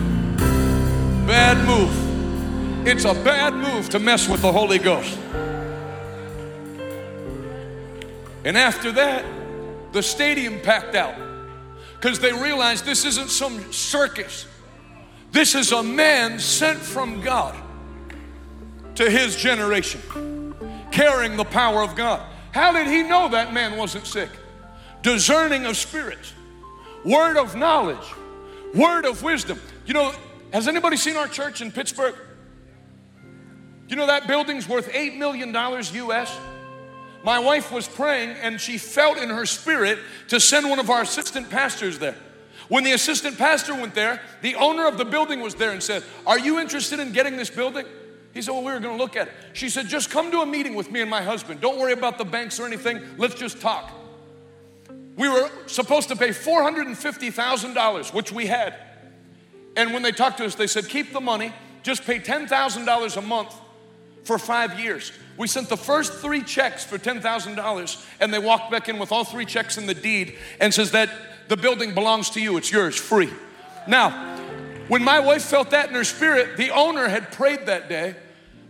Bad 1.26 1.64
move. 1.66 2.86
It's 2.86 3.04
a 3.04 3.14
bad 3.14 3.54
move 3.54 3.88
to 3.90 3.98
mess 3.98 4.28
with 4.28 4.42
the 4.42 4.52
Holy 4.52 4.78
Ghost. 4.78 5.18
And 8.44 8.56
after 8.56 8.92
that, 8.92 9.24
the 9.92 10.02
stadium 10.02 10.60
packed 10.60 10.94
out 10.94 11.27
because 12.01 12.20
they 12.20 12.32
realized 12.32 12.84
this 12.84 13.05
isn't 13.05 13.28
some 13.28 13.72
circus. 13.72 14.46
This 15.32 15.55
is 15.55 15.72
a 15.72 15.82
man 15.82 16.38
sent 16.38 16.78
from 16.78 17.20
God 17.20 17.57
to 18.94 19.11
his 19.11 19.36
generation, 19.36 20.55
carrying 20.90 21.36
the 21.36 21.44
power 21.44 21.82
of 21.82 21.96
God. 21.96 22.22
How 22.53 22.72
did 22.72 22.86
he 22.86 23.03
know 23.03 23.28
that 23.28 23.53
man 23.53 23.76
wasn't 23.76 24.07
sick? 24.07 24.30
Discerning 25.03 25.66
of 25.66 25.76
spirits, 25.76 26.32
word 27.05 27.36
of 27.36 27.57
knowledge, 27.57 28.14
word 28.74 29.05
of 29.05 29.22
wisdom. 29.22 29.61
You 29.84 29.94
know, 29.94 30.12
has 30.53 30.68
anybody 30.68 30.96
seen 30.96 31.16
our 31.16 31.28
church 31.28 31.61
in 31.61 31.72
Pittsburgh? 31.72 32.14
You 33.88 33.96
know 33.96 34.07
that 34.07 34.26
building's 34.26 34.68
worth 34.68 34.88
$8 34.92 35.16
million 35.16 35.55
US? 35.55 36.36
My 37.28 37.38
wife 37.38 37.70
was 37.70 37.86
praying 37.86 38.38
and 38.40 38.58
she 38.58 38.78
felt 38.78 39.18
in 39.18 39.28
her 39.28 39.44
spirit 39.44 39.98
to 40.28 40.40
send 40.40 40.70
one 40.70 40.78
of 40.78 40.88
our 40.88 41.02
assistant 41.02 41.50
pastors 41.50 41.98
there. 41.98 42.16
When 42.68 42.84
the 42.84 42.92
assistant 42.92 43.36
pastor 43.36 43.74
went 43.74 43.94
there, 43.94 44.22
the 44.40 44.54
owner 44.54 44.86
of 44.86 44.96
the 44.96 45.04
building 45.04 45.42
was 45.42 45.54
there 45.54 45.72
and 45.72 45.82
said, 45.82 46.02
Are 46.26 46.38
you 46.38 46.58
interested 46.58 47.00
in 47.00 47.12
getting 47.12 47.36
this 47.36 47.50
building? 47.50 47.84
He 48.32 48.40
said, 48.40 48.52
Well, 48.52 48.64
we 48.64 48.72
were 48.72 48.80
going 48.80 48.96
to 48.96 49.04
look 49.04 49.14
at 49.14 49.28
it. 49.28 49.34
She 49.52 49.68
said, 49.68 49.88
Just 49.88 50.08
come 50.08 50.30
to 50.30 50.40
a 50.40 50.46
meeting 50.46 50.74
with 50.74 50.90
me 50.90 51.02
and 51.02 51.10
my 51.10 51.20
husband. 51.20 51.60
Don't 51.60 51.78
worry 51.78 51.92
about 51.92 52.16
the 52.16 52.24
banks 52.24 52.58
or 52.58 52.64
anything. 52.64 53.02
Let's 53.18 53.34
just 53.34 53.60
talk. 53.60 53.92
We 55.14 55.28
were 55.28 55.50
supposed 55.66 56.08
to 56.08 56.16
pay 56.16 56.30
$450,000, 56.30 58.14
which 58.14 58.32
we 58.32 58.46
had. 58.46 58.74
And 59.76 59.92
when 59.92 60.00
they 60.00 60.12
talked 60.12 60.38
to 60.38 60.46
us, 60.46 60.54
they 60.54 60.66
said, 60.66 60.88
Keep 60.88 61.12
the 61.12 61.20
money, 61.20 61.52
just 61.82 62.04
pay 62.04 62.20
$10,000 62.20 63.16
a 63.18 63.20
month 63.20 63.54
for 64.28 64.38
five 64.38 64.78
years. 64.78 65.10
We 65.38 65.48
sent 65.48 65.70
the 65.70 65.76
first 65.76 66.12
three 66.12 66.42
checks 66.42 66.84
for 66.84 66.98
$10,000, 66.98 68.06
and 68.20 68.34
they 68.34 68.38
walked 68.38 68.70
back 68.70 68.90
in 68.90 68.98
with 68.98 69.10
all 69.10 69.24
three 69.24 69.46
checks 69.46 69.78
in 69.78 69.86
the 69.86 69.94
deed 69.94 70.36
and 70.60 70.72
says 70.72 70.90
that 70.90 71.08
the 71.48 71.56
building 71.56 71.94
belongs 71.94 72.28
to 72.30 72.40
you, 72.40 72.58
it's 72.58 72.70
yours, 72.70 72.94
free. 72.94 73.30
Now, 73.86 74.10
when 74.88 75.02
my 75.02 75.18
wife 75.18 75.44
felt 75.44 75.70
that 75.70 75.88
in 75.88 75.94
her 75.94 76.04
spirit, 76.04 76.58
the 76.58 76.70
owner 76.72 77.08
had 77.08 77.32
prayed 77.32 77.66
that 77.66 77.88
day 77.88 78.16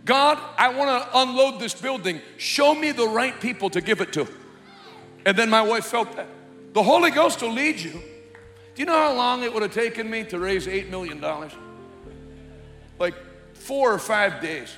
God, 0.05 0.39
I 0.57 0.69
want 0.69 0.89
to 0.89 1.19
unload 1.19 1.59
this 1.59 1.73
building. 1.73 2.21
Show 2.37 2.73
me 2.73 2.91
the 2.93 3.07
right 3.07 3.39
people 3.39 3.69
to 3.71 3.81
give 3.81 4.01
it 4.01 4.11
to. 4.13 4.27
And 5.25 5.37
then 5.37 5.51
my 5.51 5.61
wife 5.61 5.85
felt 5.85 6.15
that. 6.15 6.27
The 6.73 6.81
Holy 6.81 7.11
Ghost 7.11 7.41
will 7.41 7.51
lead 7.51 7.79
you. 7.79 7.91
Do 7.91 8.01
you 8.77 8.85
know 8.85 8.93
how 8.93 9.13
long 9.13 9.43
it 9.43 9.53
would 9.53 9.61
have 9.61 9.73
taken 9.73 10.09
me 10.09 10.23
to 10.23 10.39
raise 10.39 10.65
$8 10.65 10.89
million? 10.89 11.23
Like 12.97 13.13
four 13.53 13.93
or 13.93 13.99
five 13.99 14.41
days. 14.41 14.73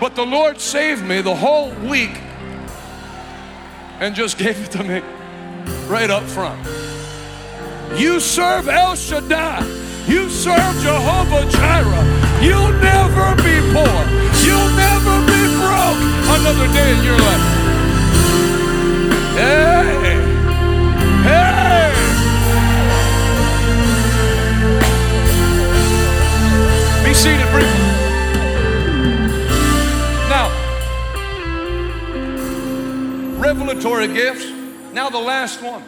But 0.00 0.14
the 0.14 0.24
Lord 0.24 0.60
saved 0.60 1.04
me 1.04 1.20
the 1.20 1.34
whole 1.34 1.70
week 1.88 2.20
and 4.00 4.14
just 4.14 4.38
gave 4.44 4.62
it 4.62 4.70
to 4.72 4.84
me 4.84 5.02
right 5.86 6.10
up 6.10 6.22
front. 6.24 6.60
You 7.98 8.20
serve 8.20 8.68
El 8.68 8.94
Shaddai. 8.94 9.64
You 10.06 10.28
serve 10.28 10.74
Jehovah 10.82 11.50
Jireh. 11.50 12.04
You'll 12.42 12.72
never 12.80 13.34
be 13.42 13.58
poor. 13.72 13.98
You'll 14.44 14.70
never 14.76 15.20
be 15.26 15.40
broke 15.58 16.00
another 16.38 16.68
day 16.72 16.92
in 16.96 17.04
your 17.04 17.18
life. 17.18 17.66
Hey, 19.36 20.16
hey. 21.24 21.92
Be 27.04 27.14
seated 27.14 27.48
briefly. 27.50 27.85
Revelatory 33.46 34.08
gifts. 34.08 34.44
Now, 34.92 35.08
the 35.08 35.20
last 35.20 35.62
one. 35.62 35.84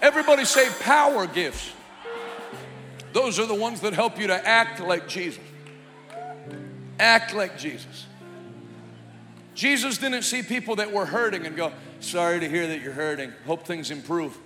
Everybody 0.00 0.44
say 0.44 0.68
power 0.80 1.26
gifts. 1.26 1.72
Those 3.12 3.40
are 3.40 3.46
the 3.46 3.54
ones 3.54 3.80
that 3.80 3.94
help 3.94 4.16
you 4.20 4.28
to 4.28 4.48
act 4.48 4.78
like 4.78 5.08
Jesus. 5.08 5.42
Act 7.00 7.34
like 7.34 7.58
Jesus. 7.58 8.06
Jesus 9.54 9.98
didn't 9.98 10.22
see 10.22 10.42
people 10.42 10.76
that 10.76 10.92
were 10.92 11.04
hurting 11.04 11.46
and 11.46 11.56
go, 11.56 11.72
Sorry 11.98 12.38
to 12.38 12.48
hear 12.48 12.68
that 12.68 12.80
you're 12.80 12.92
hurting. 12.92 13.32
Hope 13.44 13.66
things 13.66 13.90
improve. 13.90 14.38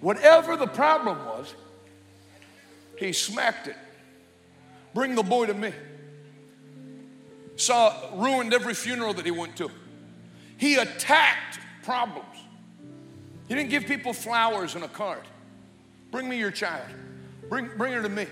Whatever 0.00 0.56
the 0.56 0.66
problem 0.66 1.24
was, 1.26 1.54
he 2.96 3.12
smacked 3.12 3.68
it. 3.68 3.76
Bring 4.94 5.14
the 5.14 5.22
boy 5.22 5.46
to 5.46 5.54
me. 5.54 5.72
Saw, 7.54 7.94
ruined 8.14 8.52
every 8.52 8.74
funeral 8.74 9.14
that 9.14 9.24
he 9.24 9.30
went 9.30 9.54
to. 9.58 9.70
He 10.62 10.76
attacked 10.76 11.58
problems. 11.82 12.36
He 13.48 13.54
didn't 13.56 13.70
give 13.70 13.84
people 13.84 14.12
flowers 14.12 14.76
and 14.76 14.84
a 14.84 14.88
card. 14.88 15.24
Bring 16.12 16.28
me 16.28 16.38
your 16.38 16.52
child. 16.52 16.86
Bring, 17.48 17.68
bring 17.76 17.92
her 17.94 18.00
to 18.00 18.08
me. 18.08 18.28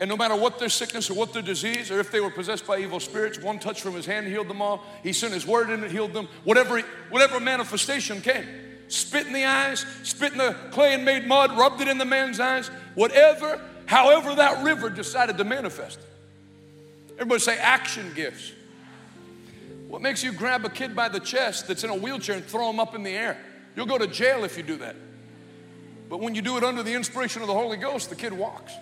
And 0.00 0.10
no 0.10 0.16
matter 0.16 0.34
what 0.34 0.58
their 0.58 0.68
sickness 0.68 1.08
or 1.10 1.14
what 1.14 1.32
their 1.32 1.42
disease, 1.42 1.92
or 1.92 2.00
if 2.00 2.10
they 2.10 2.18
were 2.18 2.32
possessed 2.32 2.66
by 2.66 2.78
evil 2.80 2.98
spirits, 2.98 3.38
one 3.38 3.60
touch 3.60 3.82
from 3.82 3.94
his 3.94 4.04
hand 4.04 4.26
healed 4.26 4.48
them 4.48 4.60
all. 4.60 4.82
He 5.04 5.12
sent 5.12 5.32
his 5.32 5.46
word 5.46 5.70
and 5.70 5.84
it 5.84 5.92
healed 5.92 6.12
them. 6.12 6.26
Whatever, 6.42 6.80
whatever 7.08 7.38
manifestation 7.38 8.20
came. 8.20 8.48
Spit 8.88 9.28
in 9.28 9.32
the 9.32 9.44
eyes, 9.44 9.86
spit 10.02 10.32
in 10.32 10.38
the 10.38 10.56
clay 10.72 10.92
and 10.92 11.04
made 11.04 11.24
mud, 11.24 11.56
rubbed 11.56 11.80
it 11.80 11.86
in 11.86 11.98
the 11.98 12.04
man's 12.04 12.40
eyes. 12.40 12.66
Whatever, 12.96 13.60
however 13.86 14.34
that 14.34 14.64
river 14.64 14.90
decided 14.90 15.38
to 15.38 15.44
manifest. 15.44 16.00
Everybody 17.12 17.38
say 17.38 17.58
action 17.58 18.10
gifts. 18.16 18.50
What 19.94 20.02
makes 20.02 20.24
you 20.24 20.32
grab 20.32 20.64
a 20.64 20.68
kid 20.68 20.96
by 20.96 21.08
the 21.08 21.20
chest 21.20 21.68
that's 21.68 21.84
in 21.84 21.90
a 21.90 21.94
wheelchair 21.94 22.34
and 22.34 22.44
throw 22.44 22.68
him 22.68 22.80
up 22.80 22.96
in 22.96 23.04
the 23.04 23.12
air? 23.12 23.38
You'll 23.76 23.86
go 23.86 23.96
to 23.96 24.08
jail 24.08 24.42
if 24.42 24.56
you 24.56 24.64
do 24.64 24.76
that. 24.78 24.96
But 26.10 26.18
when 26.18 26.34
you 26.34 26.42
do 26.42 26.56
it 26.56 26.64
under 26.64 26.82
the 26.82 26.94
inspiration 26.94 27.42
of 27.42 27.46
the 27.46 27.54
Holy 27.54 27.76
Ghost, 27.76 28.10
the 28.10 28.16
kid 28.16 28.32
walks. 28.32 28.72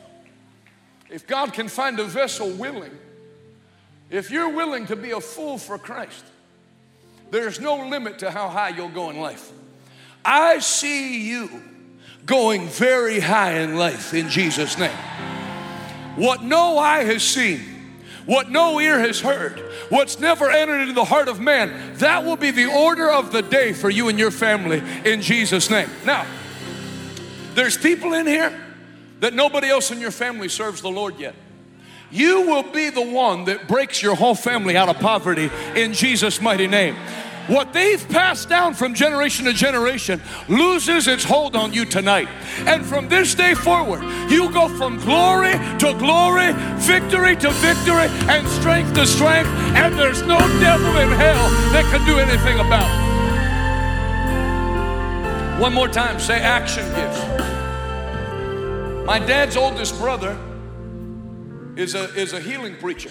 If 1.11 1.27
God 1.27 1.53
can 1.53 1.69
find 1.69 2.01
a 2.01 2.05
vessel 2.05 2.49
willing, 2.53 2.97
if 4.09 4.31
you're 4.31 4.49
willing 4.49 4.87
to 4.87 4.97
be 4.97 5.11
a 5.11 5.21
fool 5.21 5.59
for 5.59 5.77
Christ, 5.77 6.25
there's 7.31 7.61
no 7.61 7.87
limit 7.89 8.21
to 8.21 8.31
how 8.31 8.49
high 8.49 8.71
you'll 8.71 8.89
go 8.89 9.11
in 9.11 9.21
life. 9.21 9.53
I 10.25 10.61
see 10.61 11.29
you 11.29 11.63
going 12.25 12.69
very 12.69 13.21
high 13.21 13.59
in 13.59 13.77
life 13.77 14.15
in 14.15 14.31
Jesus' 14.31 14.79
name. 14.79 14.97
What 16.17 16.43
no 16.43 16.79
eye 16.79 17.05
has 17.05 17.23
seen, 17.23 17.72
what 18.27 18.51
no 18.51 18.81
ear 18.81 18.99
has 18.99 19.21
heard, 19.21 19.59
what's 19.89 20.21
never 20.21 20.51
entered 20.51 20.81
into 20.81 20.95
the 20.95 21.05
heart 21.05 21.29
of 21.29 21.41
man, 21.41 21.97
that 21.99 22.25
will 22.25 22.37
be 22.37 22.51
the 22.51 22.67
order 22.67 23.11
of 23.11 23.33
the 23.33 23.43
day 23.43 23.73
for 23.73 23.91
you 23.91 24.09
and 24.09 24.19
your 24.19 24.31
family 24.31 24.83
in 25.05 25.21
Jesus' 25.23 25.71
name. 25.71 25.89
Now, 26.05 26.27
there's 27.55 27.77
people 27.77 28.15
in 28.15 28.27
here 28.27 28.59
that 29.21 29.35
nobody 29.35 29.69
else 29.69 29.91
in 29.91 30.01
your 30.01 30.11
family 30.11 30.49
serves 30.49 30.83
the 30.83 30.91
Lord 30.91 31.19
yet. 31.19 31.35
You 32.11 32.43
will 32.43 32.65
be 32.65 32.91
the 32.91 33.03
one 33.03 33.45
that 33.47 33.69
breaks 33.69 34.03
your 34.03 34.15
whole 34.15 34.35
family 34.35 34.77
out 34.77 34.89
of 34.89 34.99
poverty 34.99 35.51
in 35.75 35.95
Jesus' 35.95 36.41
mighty 36.41 36.67
name. 36.67 36.97
What 37.49 37.73
they've 37.73 38.09
passed 38.09 38.49
down 38.49 38.75
from 38.75 38.95
generation 38.95 39.47
to 39.47 39.53
generation 39.53 40.23
loses 40.49 41.09
its 41.09 41.25
hold 41.25 41.57
on 41.57 41.73
you 41.73 41.85
tonight. 41.85 42.29
And 42.67 42.87
from 42.87 43.09
this 43.09 43.35
day 43.35 43.55
forward, 43.55 44.05
you 44.31 44.53
go 44.53 44.69
from 44.69 44.99
glory 45.01 45.53
to 45.79 45.95
glory, 45.99 46.53
victory 46.77 47.35
to 47.37 47.51
victory, 47.51 48.07
and 48.31 48.47
strength 48.49 48.95
to 48.95 49.07
strength. 49.07 49.49
And 49.75 49.99
there's 49.99 50.23
no 50.23 50.39
devil 50.61 50.97
in 50.99 51.09
hell 51.11 51.49
that 51.73 51.85
can 51.91 52.07
do 52.07 52.19
anything 52.21 52.61
about 52.61 52.89
it. 52.89 53.13
One 55.61 55.75
more 55.75 55.89
time, 55.89 56.21
say 56.21 56.41
action 56.41 56.85
gifts. 56.95 57.21
My 59.05 59.19
dad's 59.19 59.57
oldest 59.57 59.99
brother 59.99 60.39
is 61.75 61.97
a, 61.97 62.05
is 62.15 62.35
a 62.35 62.41
healing 62.41 62.77
preacher, 62.77 63.11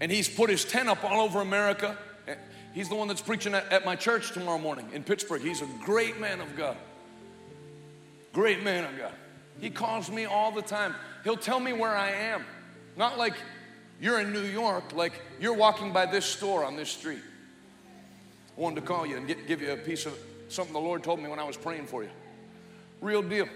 and 0.00 0.10
he's 0.10 0.28
put 0.28 0.50
his 0.50 0.64
tent 0.64 0.88
up 0.88 1.04
all 1.04 1.20
over 1.20 1.40
America 1.40 1.96
He's 2.72 2.88
the 2.88 2.94
one 2.94 3.08
that's 3.08 3.22
preaching 3.22 3.54
at, 3.54 3.70
at 3.72 3.84
my 3.84 3.96
church 3.96 4.32
tomorrow 4.32 4.58
morning 4.58 4.88
in 4.92 5.02
Pittsburgh. 5.02 5.42
He's 5.42 5.62
a 5.62 5.68
great 5.84 6.20
man 6.20 6.40
of 6.40 6.56
God. 6.56 6.76
Great 8.32 8.62
man 8.62 8.84
of 8.84 8.96
God. 8.96 9.12
He 9.60 9.70
calls 9.70 10.10
me 10.10 10.24
all 10.24 10.52
the 10.52 10.62
time. 10.62 10.94
He'll 11.24 11.36
tell 11.36 11.60
me 11.60 11.72
where 11.72 11.96
I 11.96 12.10
am. 12.10 12.44
Not 12.96 13.18
like 13.18 13.34
you're 14.00 14.20
in 14.20 14.32
New 14.32 14.44
York, 14.44 14.94
like 14.94 15.12
you're 15.40 15.54
walking 15.54 15.92
by 15.92 16.06
this 16.06 16.24
store 16.24 16.64
on 16.64 16.76
this 16.76 16.88
street. 16.88 17.22
I 18.56 18.60
wanted 18.60 18.76
to 18.76 18.86
call 18.86 19.04
you 19.04 19.16
and 19.16 19.26
get, 19.26 19.46
give 19.46 19.60
you 19.60 19.72
a 19.72 19.76
piece 19.76 20.06
of 20.06 20.16
something 20.48 20.72
the 20.72 20.80
Lord 20.80 21.02
told 21.02 21.20
me 21.20 21.28
when 21.28 21.38
I 21.38 21.44
was 21.44 21.56
praying 21.56 21.86
for 21.86 22.02
you. 22.02 22.10
Real 23.00 23.22
deal. 23.22 23.48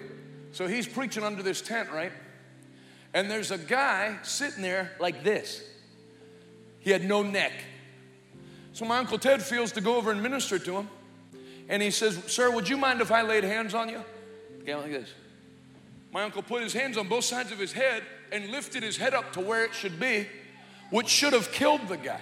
So 0.52 0.66
he's 0.66 0.86
preaching 0.86 1.22
under 1.22 1.42
this 1.42 1.60
tent, 1.60 1.90
right? 1.90 2.12
And 3.12 3.30
there's 3.30 3.50
a 3.50 3.58
guy 3.58 4.18
sitting 4.22 4.62
there 4.62 4.92
like 4.98 5.22
this. 5.22 5.62
He 6.80 6.90
had 6.90 7.04
no 7.04 7.22
neck. 7.22 7.52
So 8.74 8.84
my 8.84 8.98
Uncle 8.98 9.18
Ted 9.18 9.40
feels 9.40 9.70
to 9.72 9.80
go 9.80 9.96
over 9.96 10.10
and 10.10 10.22
minister 10.22 10.58
to 10.58 10.76
him. 10.76 10.88
And 11.68 11.80
he 11.80 11.90
says, 11.90 12.20
Sir, 12.26 12.50
would 12.50 12.68
you 12.68 12.76
mind 12.76 13.00
if 13.00 13.10
I 13.10 13.22
laid 13.22 13.44
hands 13.44 13.72
on 13.72 13.88
you? 13.88 14.02
Again, 14.60 14.78
like 14.82 14.90
this. 14.90 15.08
My 16.12 16.24
uncle 16.24 16.42
put 16.42 16.62
his 16.62 16.72
hands 16.72 16.98
on 16.98 17.08
both 17.08 17.24
sides 17.24 17.52
of 17.52 17.58
his 17.58 17.72
head 17.72 18.02
and 18.30 18.50
lifted 18.50 18.82
his 18.82 18.96
head 18.96 19.14
up 19.14 19.32
to 19.34 19.40
where 19.40 19.64
it 19.64 19.74
should 19.74 19.98
be, 19.98 20.26
which 20.90 21.08
should 21.08 21.32
have 21.32 21.50
killed 21.52 21.88
the 21.88 21.96
guy 21.96 22.20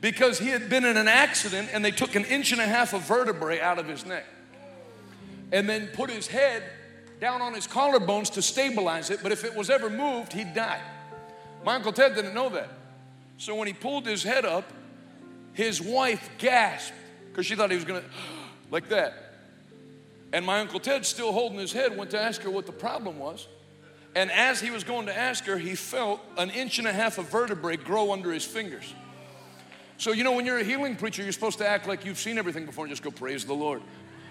because 0.00 0.38
he 0.38 0.48
had 0.48 0.70
been 0.70 0.84
in 0.84 0.96
an 0.96 1.08
accident 1.08 1.68
and 1.72 1.84
they 1.84 1.90
took 1.90 2.14
an 2.14 2.24
inch 2.24 2.52
and 2.52 2.60
a 2.60 2.66
half 2.66 2.94
of 2.94 3.02
vertebrae 3.02 3.60
out 3.60 3.78
of 3.78 3.86
his 3.86 4.06
neck 4.06 4.24
and 5.52 5.68
then 5.68 5.88
put 5.88 6.10
his 6.10 6.26
head 6.26 6.62
down 7.20 7.42
on 7.42 7.52
his 7.52 7.66
collarbones 7.66 8.32
to 8.32 8.42
stabilize 8.42 9.10
it. 9.10 9.20
But 9.22 9.30
if 9.30 9.44
it 9.44 9.54
was 9.54 9.68
ever 9.68 9.90
moved, 9.90 10.32
he'd 10.32 10.54
die. 10.54 10.80
My 11.64 11.74
Uncle 11.74 11.92
Ted 11.92 12.14
didn't 12.14 12.34
know 12.34 12.48
that. 12.48 12.70
So 13.36 13.54
when 13.54 13.66
he 13.66 13.74
pulled 13.74 14.06
his 14.06 14.22
head 14.22 14.46
up, 14.46 14.70
His 15.60 15.78
wife 15.78 16.30
gasped 16.38 16.94
because 17.28 17.44
she 17.44 17.54
thought 17.54 17.70
he 17.70 17.76
was 17.76 17.84
going 17.84 18.00
to, 18.02 18.08
like 18.70 18.88
that. 18.88 19.34
And 20.32 20.46
my 20.46 20.58
Uncle 20.58 20.80
Ted, 20.80 21.04
still 21.04 21.32
holding 21.32 21.58
his 21.58 21.70
head, 21.70 21.98
went 21.98 22.12
to 22.12 22.18
ask 22.18 22.40
her 22.44 22.50
what 22.50 22.64
the 22.64 22.72
problem 22.72 23.18
was. 23.18 23.46
And 24.14 24.32
as 24.32 24.58
he 24.58 24.70
was 24.70 24.84
going 24.84 25.04
to 25.04 25.14
ask 25.14 25.44
her, 25.44 25.58
he 25.58 25.74
felt 25.74 26.22
an 26.38 26.48
inch 26.48 26.78
and 26.78 26.88
a 26.88 26.92
half 26.94 27.18
of 27.18 27.28
vertebrae 27.28 27.76
grow 27.76 28.10
under 28.10 28.32
his 28.32 28.42
fingers. 28.42 28.94
So, 29.98 30.12
you 30.12 30.24
know, 30.24 30.32
when 30.32 30.46
you're 30.46 30.60
a 30.60 30.64
healing 30.64 30.96
preacher, 30.96 31.22
you're 31.22 31.30
supposed 31.30 31.58
to 31.58 31.68
act 31.68 31.86
like 31.86 32.06
you've 32.06 32.16
seen 32.16 32.38
everything 32.38 32.64
before 32.64 32.86
and 32.86 32.92
just 32.92 33.02
go, 33.02 33.10
Praise 33.10 33.44
the 33.44 33.52
Lord. 33.52 33.82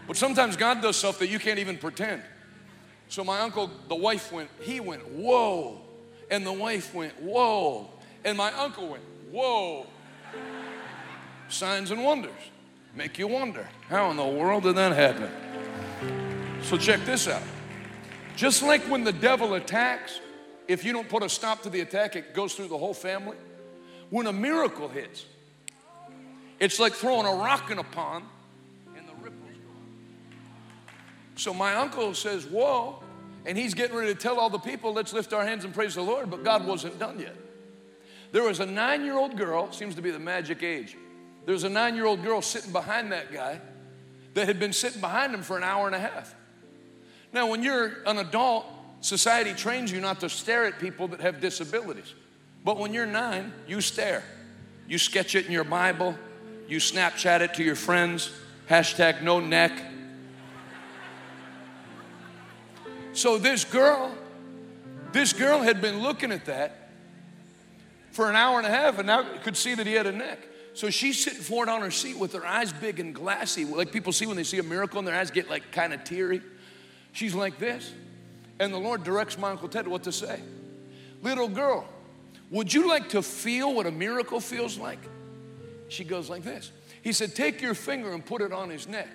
But 0.07 0.17
sometimes 0.17 0.57
God 0.57 0.81
does 0.81 0.97
stuff 0.97 1.19
that 1.19 1.27
you 1.27 1.37
can't 1.37 1.59
even 1.59 1.77
pretend. 1.77 2.23
So, 3.07 3.23
my 3.23 3.41
uncle, 3.41 3.69
the 3.87 3.93
wife 3.93 4.31
went, 4.31 4.49
he 4.61 4.79
went, 4.79 5.07
Whoa. 5.07 5.79
And 6.31 6.43
the 6.43 6.53
wife 6.53 6.95
went, 6.95 7.21
Whoa. 7.21 7.87
And 8.25 8.35
my 8.35 8.51
uncle 8.53 8.87
went, 8.87 9.03
Whoa. 9.29 9.85
Signs 11.49 11.91
and 11.91 12.03
wonders 12.03 12.31
make 12.95 13.17
you 13.17 13.27
wonder 13.27 13.67
how 13.87 14.11
in 14.11 14.17
the 14.17 14.25
world 14.25 14.63
did 14.63 14.75
that 14.75 14.95
happen? 14.95 15.29
So, 16.63 16.77
check 16.77 17.03
this 17.05 17.27
out. 17.27 17.41
Just 18.35 18.61
like 18.61 18.81
when 18.83 19.03
the 19.03 19.11
devil 19.11 19.55
attacks, 19.55 20.19
if 20.67 20.85
you 20.85 20.93
don't 20.93 21.09
put 21.09 21.23
a 21.23 21.29
stop 21.29 21.63
to 21.63 21.69
the 21.69 21.81
attack, 21.81 22.15
it 22.15 22.33
goes 22.33 22.53
through 22.53 22.67
the 22.67 22.77
whole 22.77 22.93
family. 22.93 23.37
When 24.09 24.27
a 24.27 24.33
miracle 24.33 24.87
hits, 24.87 25.25
it's 26.59 26.79
like 26.79 26.93
throwing 26.93 27.25
a 27.25 27.33
rock 27.33 27.71
in 27.71 27.79
a 27.79 27.83
pond 27.83 28.25
and 28.95 29.07
the 29.07 29.13
ripples 29.15 29.57
go. 29.57 30.93
So 31.35 31.53
my 31.53 31.75
uncle 31.75 32.13
says, 32.13 32.45
Whoa, 32.45 33.01
and 33.45 33.57
he's 33.57 33.73
getting 33.73 33.95
ready 33.95 34.13
to 34.13 34.19
tell 34.19 34.39
all 34.39 34.49
the 34.49 34.59
people, 34.59 34.93
Let's 34.93 35.13
lift 35.13 35.33
our 35.33 35.45
hands 35.45 35.65
and 35.65 35.73
praise 35.73 35.95
the 35.95 36.01
Lord, 36.01 36.29
but 36.29 36.43
God 36.43 36.67
wasn't 36.67 36.99
done 36.99 37.19
yet. 37.19 37.35
There 38.31 38.43
was 38.43 38.59
a 38.59 38.65
nine 38.65 39.03
year 39.03 39.17
old 39.17 39.37
girl, 39.37 39.71
seems 39.71 39.95
to 39.95 40.01
be 40.01 40.11
the 40.11 40.19
magic 40.19 40.61
age. 40.61 40.95
There 41.49 41.55
was 41.55 41.63
a 41.63 41.69
nine 41.69 41.95
year 41.95 42.05
old 42.05 42.21
girl 42.21 42.43
sitting 42.43 42.71
behind 42.71 43.11
that 43.11 43.33
guy 43.33 43.59
that 44.35 44.45
had 44.45 44.59
been 44.59 44.71
sitting 44.71 45.01
behind 45.01 45.33
him 45.33 45.41
for 45.41 45.57
an 45.57 45.63
hour 45.63 45.87
and 45.87 45.95
a 45.95 45.99
half. 45.99 46.35
Now, 47.33 47.47
when 47.47 47.63
you're 47.63 48.03
an 48.05 48.19
adult, 48.19 48.67
society 49.01 49.55
trains 49.55 49.91
you 49.91 49.99
not 49.99 50.19
to 50.19 50.29
stare 50.29 50.65
at 50.65 50.77
people 50.77 51.07
that 51.07 51.21
have 51.21 51.41
disabilities. 51.41 52.13
But 52.63 52.77
when 52.77 52.93
you're 52.93 53.07
nine, 53.07 53.51
you 53.67 53.81
stare. 53.81 54.23
You 54.87 54.99
sketch 54.99 55.33
it 55.33 55.47
in 55.47 55.51
your 55.51 55.63
Bible, 55.63 56.15
you 56.67 56.77
Snapchat 56.77 57.41
it 57.41 57.55
to 57.55 57.63
your 57.63 57.75
friends, 57.75 58.29
hashtag 58.69 59.23
no 59.23 59.39
neck. 59.39 59.71
So 63.13 63.39
this 63.39 63.65
girl, 63.65 64.15
this 65.13 65.33
girl 65.33 65.61
had 65.61 65.81
been 65.81 66.03
looking 66.03 66.31
at 66.31 66.45
that 66.45 66.91
for 68.11 68.29
an 68.29 68.35
hour 68.35 68.59
and 68.59 68.67
a 68.67 68.69
half 68.69 68.99
and 68.99 69.07
now 69.07 69.25
could 69.41 69.57
see 69.57 69.73
that 69.73 69.87
he 69.87 69.93
had 69.93 70.05
a 70.05 70.11
neck. 70.11 70.48
So 70.79 70.89
she's 70.89 71.21
sitting 71.21 71.41
forward 71.41 71.67
on 71.67 71.81
her 71.81 71.91
seat 71.91 72.17
with 72.17 72.31
her 72.31 72.45
eyes 72.45 72.71
big 72.71 73.01
and 73.01 73.13
glassy, 73.13 73.65
like 73.65 73.91
people 73.91 74.13
see 74.13 74.25
when 74.25 74.37
they 74.37 74.45
see 74.45 74.59
a 74.59 74.63
miracle 74.63 74.97
and 74.97 75.05
their 75.05 75.13
eyes 75.13 75.29
get 75.29 75.49
like 75.49 75.73
kind 75.73 75.91
of 75.91 76.05
teary. 76.05 76.41
She's 77.11 77.35
like 77.35 77.59
this. 77.59 77.91
And 78.61 78.73
the 78.73 78.77
Lord 78.77 79.03
directs 79.03 79.37
my 79.37 79.49
Uncle 79.49 79.67
Ted 79.67 79.89
what 79.89 80.03
to 80.03 80.13
say. 80.13 80.39
Little 81.21 81.49
girl, 81.49 81.85
would 82.49 82.73
you 82.73 82.87
like 82.87 83.09
to 83.09 83.21
feel 83.21 83.73
what 83.73 83.87
a 83.87 83.91
miracle 83.91 84.39
feels 84.39 84.77
like? 84.77 84.99
She 85.89 86.05
goes 86.05 86.29
like 86.29 86.43
this. 86.43 86.71
He 87.01 87.11
said, 87.11 87.35
Take 87.35 87.61
your 87.61 87.73
finger 87.73 88.13
and 88.13 88.25
put 88.25 88.41
it 88.41 88.53
on 88.53 88.69
his 88.69 88.87
neck. 88.87 89.09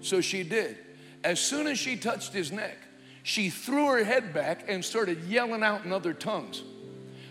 So 0.00 0.20
she 0.20 0.42
did. 0.42 0.76
As 1.22 1.38
soon 1.38 1.68
as 1.68 1.78
she 1.78 1.94
touched 1.94 2.32
his 2.32 2.50
neck, 2.50 2.76
she 3.22 3.50
threw 3.50 3.86
her 3.86 4.02
head 4.02 4.34
back 4.34 4.64
and 4.66 4.84
started 4.84 5.22
yelling 5.28 5.62
out 5.62 5.84
in 5.84 5.92
other 5.92 6.12
tongues. 6.12 6.64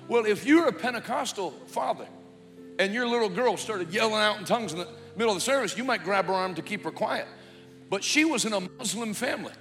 Well, 0.07 0.26
if 0.26 0.45
you're 0.45 0.69
a 0.69 0.73
Pentecostal 0.73 1.51
father 1.68 2.07
and 2.80 2.94
your 2.94 3.08
little 3.08 3.30
girl 3.30 3.58
started 3.58 3.94
yelling 3.94 4.16
out 4.16 4.40
in 4.40 4.45
tongues 4.45 4.74
in 4.74 4.80
the 4.80 4.88
middle 5.16 5.34
of 5.34 5.38
the 5.38 5.41
service, 5.41 5.78
you 5.78 5.84
might 5.84 6.04
grab 6.04 6.26
her 6.26 6.34
arm 6.34 6.56
to 6.56 6.62
keep 6.62 6.84
her 6.84 6.91
quiet. 6.91 7.28
But 7.90 8.04
she 8.04 8.26
was 8.26 8.45
in 8.45 8.54
a 8.54 8.60
Muslim 8.60 9.14
family. 9.14 9.54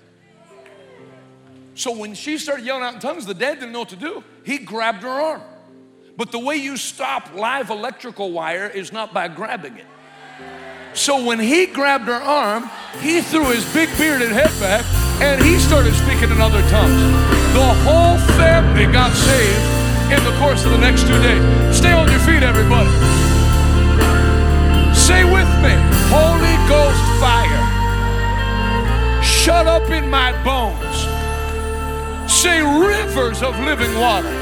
So 1.75 1.97
when 1.97 2.15
she 2.15 2.39
started 2.39 2.65
yelling 2.65 2.83
out 2.83 2.95
in 2.95 3.01
tongues, 3.01 3.27
the 3.27 3.35
dad 3.35 3.55
didn't 3.55 3.73
know 3.73 3.81
what 3.81 3.89
to 3.91 3.97
do. 3.97 4.23
He 4.45 4.59
grabbed 4.59 5.03
her 5.03 5.09
arm. 5.09 5.43
But 6.17 6.31
the 6.31 6.39
way 6.39 6.57
you 6.57 6.77
stop 6.77 7.35
live 7.35 7.71
electrical 7.71 8.33
wire 8.33 8.67
is 8.67 8.93
not 8.93 9.15
by 9.15 9.29
grabbing 9.29 9.77
it. 9.79 9.87
So 10.95 11.25
when 11.25 11.41
he 11.41 11.67
grabbed 11.67 12.05
her 12.05 12.13
arm, 12.13 12.71
he 13.01 13.23
threw 13.23 13.45
his 13.47 13.65
big 13.73 13.89
bearded 13.97 14.31
head 14.31 14.51
back 14.61 14.85
and 15.23 15.43
he 15.43 15.59
started 15.59 15.95
speaking 15.95 16.31
in 16.31 16.41
other 16.41 16.61
tongues. 16.69 17.01
The 17.55 17.75
whole 17.85 18.19
family 18.37 18.93
got 18.93 19.13
saved 19.15 19.92
in 20.13 20.23
the 20.25 20.37
course 20.39 20.65
of 20.65 20.71
the 20.73 20.79
next 20.79 21.03
two 21.03 21.19
days. 21.23 21.43
Stay 21.77 21.93
on 21.93 22.09
your 22.11 22.21
feet, 22.21 22.43
everybody. 22.43 22.91
Say 24.95 25.25
with 25.25 25.51
me 25.65 25.75
Holy 26.13 26.57
Ghost 26.69 27.03
fire, 27.19 27.65
shut 29.23 29.67
up 29.67 29.91
in 29.91 30.09
my 30.09 30.31
bones 30.45 31.13
say 32.43 32.61
rivers 32.61 33.41
of 33.41 33.57
living 33.61 33.95
water. 34.01 34.33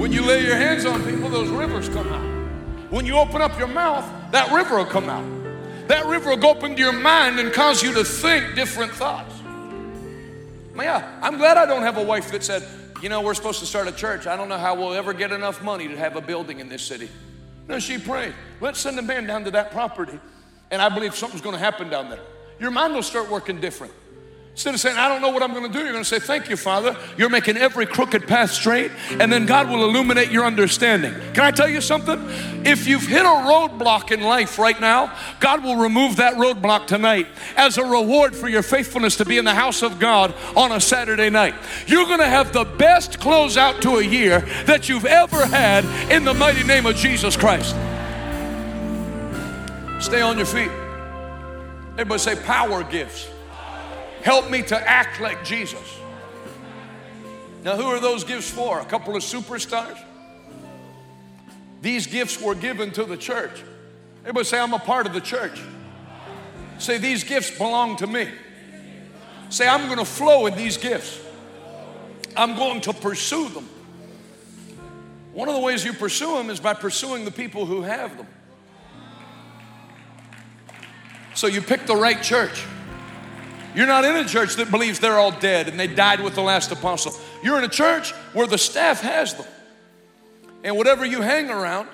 When 0.00 0.10
you 0.10 0.22
lay 0.22 0.42
your 0.42 0.56
hands 0.56 0.86
on 0.86 1.04
people, 1.04 1.28
those 1.28 1.50
rivers 1.50 1.86
come 1.90 2.08
out. 2.10 2.90
When 2.90 3.04
you 3.04 3.18
open 3.18 3.42
up 3.42 3.58
your 3.58 3.68
mouth, 3.68 4.06
that 4.32 4.50
river 4.52 4.78
will 4.78 4.86
come 4.86 5.10
out. 5.10 5.26
That 5.88 6.06
river 6.06 6.30
will 6.30 6.38
go 6.38 6.52
up 6.52 6.64
into 6.64 6.80
your 6.80 6.94
mind 6.94 7.38
and 7.38 7.52
cause 7.52 7.82
you 7.82 7.92
to 7.92 8.04
think 8.04 8.54
different 8.54 8.92
thoughts. 8.92 9.34
Yeah, 10.74 11.18
I'm 11.20 11.36
glad 11.36 11.58
I 11.58 11.66
don't 11.66 11.82
have 11.82 11.98
a 11.98 12.02
wife 12.02 12.30
that 12.30 12.42
said, 12.42 12.66
you 13.02 13.08
know, 13.08 13.20
we're 13.22 13.34
supposed 13.34 13.60
to 13.60 13.66
start 13.66 13.88
a 13.88 13.92
church. 13.92 14.26
I 14.26 14.36
don't 14.36 14.48
know 14.48 14.58
how 14.58 14.74
we'll 14.74 14.92
ever 14.92 15.12
get 15.12 15.32
enough 15.32 15.62
money 15.62 15.88
to 15.88 15.96
have 15.96 16.16
a 16.16 16.20
building 16.20 16.60
in 16.60 16.68
this 16.68 16.82
city. 16.82 17.08
No, 17.68 17.78
she 17.78 17.98
prayed. 17.98 18.34
Let's 18.60 18.80
send 18.80 18.98
a 18.98 19.02
man 19.02 19.26
down 19.26 19.44
to 19.44 19.50
that 19.52 19.70
property, 19.70 20.18
and 20.70 20.82
I 20.82 20.88
believe 20.88 21.14
something's 21.14 21.42
going 21.42 21.54
to 21.54 21.60
happen 21.60 21.88
down 21.88 22.10
there. 22.10 22.20
Your 22.58 22.70
mind 22.70 22.94
will 22.94 23.02
start 23.02 23.30
working 23.30 23.60
different. 23.60 23.92
Instead 24.52 24.74
of 24.74 24.80
saying, 24.80 24.98
I 24.98 25.08
don't 25.08 25.22
know 25.22 25.30
what 25.30 25.42
I'm 25.42 25.54
going 25.54 25.70
to 25.70 25.72
do, 25.72 25.78
you're 25.78 25.92
going 25.92 26.04
to 26.04 26.08
say, 26.08 26.18
Thank 26.18 26.50
you, 26.50 26.56
Father. 26.56 26.96
You're 27.16 27.30
making 27.30 27.56
every 27.56 27.86
crooked 27.86 28.26
path 28.26 28.50
straight, 28.50 28.90
and 29.10 29.32
then 29.32 29.46
God 29.46 29.70
will 29.70 29.84
illuminate 29.84 30.30
your 30.30 30.44
understanding. 30.44 31.14
Can 31.32 31.44
I 31.44 31.50
tell 31.50 31.68
you 31.68 31.80
something? 31.80 32.18
If 32.66 32.86
you've 32.86 33.06
hit 33.06 33.22
a 33.22 33.28
roadblock 33.28 34.10
in 34.10 34.20
life 34.20 34.58
right 34.58 34.78
now, 34.78 35.16
God 35.38 35.64
will 35.64 35.76
remove 35.76 36.16
that 36.16 36.34
roadblock 36.34 36.88
tonight 36.88 37.28
as 37.56 37.78
a 37.78 37.84
reward 37.84 38.36
for 38.36 38.48
your 38.48 38.62
faithfulness 38.62 39.16
to 39.16 39.24
be 39.24 39.38
in 39.38 39.44
the 39.44 39.54
house 39.54 39.82
of 39.82 39.98
God 39.98 40.34
on 40.56 40.72
a 40.72 40.80
Saturday 40.80 41.30
night. 41.30 41.54
You're 41.86 42.06
going 42.06 42.18
to 42.18 42.26
have 42.26 42.52
the 42.52 42.64
best 42.64 43.20
closeout 43.20 43.80
to 43.82 43.96
a 43.96 44.02
year 44.02 44.40
that 44.66 44.88
you've 44.88 45.06
ever 45.06 45.46
had 45.46 45.84
in 46.10 46.24
the 46.24 46.34
mighty 46.34 46.64
name 46.64 46.86
of 46.86 46.96
Jesus 46.96 47.36
Christ. 47.36 47.74
Stay 50.00 50.20
on 50.20 50.36
your 50.36 50.46
feet. 50.46 50.70
Everybody 51.92 52.18
say, 52.18 52.36
Power 52.36 52.82
gifts. 52.82 53.29
Help 54.22 54.50
me 54.50 54.62
to 54.62 54.88
act 54.88 55.20
like 55.20 55.44
Jesus. 55.44 55.98
Now, 57.62 57.76
who 57.76 57.84
are 57.84 58.00
those 58.00 58.24
gifts 58.24 58.50
for? 58.50 58.80
A 58.80 58.84
couple 58.84 59.16
of 59.16 59.22
superstars? 59.22 59.98
These 61.82 62.06
gifts 62.06 62.40
were 62.40 62.54
given 62.54 62.90
to 62.92 63.04
the 63.04 63.16
church. 63.16 63.62
Everybody 64.20 64.44
say, 64.44 64.58
I'm 64.58 64.74
a 64.74 64.78
part 64.78 65.06
of 65.06 65.12
the 65.12 65.20
church. 65.20 65.60
Say, 66.78 66.98
these 66.98 67.24
gifts 67.24 67.50
belong 67.56 67.96
to 67.96 68.06
me. 68.06 68.28
Say, 69.48 69.66
I'm 69.66 69.86
going 69.86 69.98
to 69.98 70.04
flow 70.04 70.46
in 70.46 70.56
these 70.56 70.76
gifts. 70.76 71.20
I'm 72.36 72.56
going 72.56 72.80
to 72.82 72.92
pursue 72.92 73.48
them. 73.48 73.68
One 75.32 75.48
of 75.48 75.54
the 75.54 75.60
ways 75.60 75.84
you 75.84 75.92
pursue 75.92 76.36
them 76.36 76.50
is 76.50 76.60
by 76.60 76.74
pursuing 76.74 77.24
the 77.24 77.30
people 77.30 77.66
who 77.66 77.82
have 77.82 78.16
them. 78.16 78.26
So 81.34 81.46
you 81.46 81.62
pick 81.62 81.86
the 81.86 81.96
right 81.96 82.22
church. 82.22 82.64
You're 83.74 83.86
not 83.86 84.04
in 84.04 84.16
a 84.16 84.24
church 84.24 84.56
that 84.56 84.70
believes 84.70 84.98
they're 84.98 85.18
all 85.18 85.30
dead 85.30 85.68
and 85.68 85.78
they 85.78 85.86
died 85.86 86.20
with 86.20 86.34
the 86.34 86.42
last 86.42 86.72
apostle. 86.72 87.12
You're 87.42 87.58
in 87.58 87.64
a 87.64 87.68
church 87.68 88.12
where 88.32 88.46
the 88.46 88.58
staff 88.58 89.00
has 89.00 89.34
them. 89.34 89.46
And 90.64 90.76
whatever 90.76 91.04
you 91.04 91.22
hang 91.22 91.50
around 91.50 91.88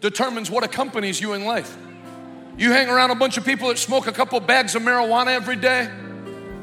determines 0.00 0.50
what 0.50 0.64
accompanies 0.64 1.20
you 1.20 1.32
in 1.32 1.44
life. 1.44 1.76
You 2.58 2.72
hang 2.72 2.88
around 2.88 3.10
a 3.10 3.14
bunch 3.14 3.38
of 3.38 3.44
people 3.44 3.68
that 3.68 3.78
smoke 3.78 4.06
a 4.06 4.12
couple 4.12 4.38
bags 4.40 4.74
of 4.74 4.82
marijuana 4.82 5.28
every 5.28 5.56
day, 5.56 5.90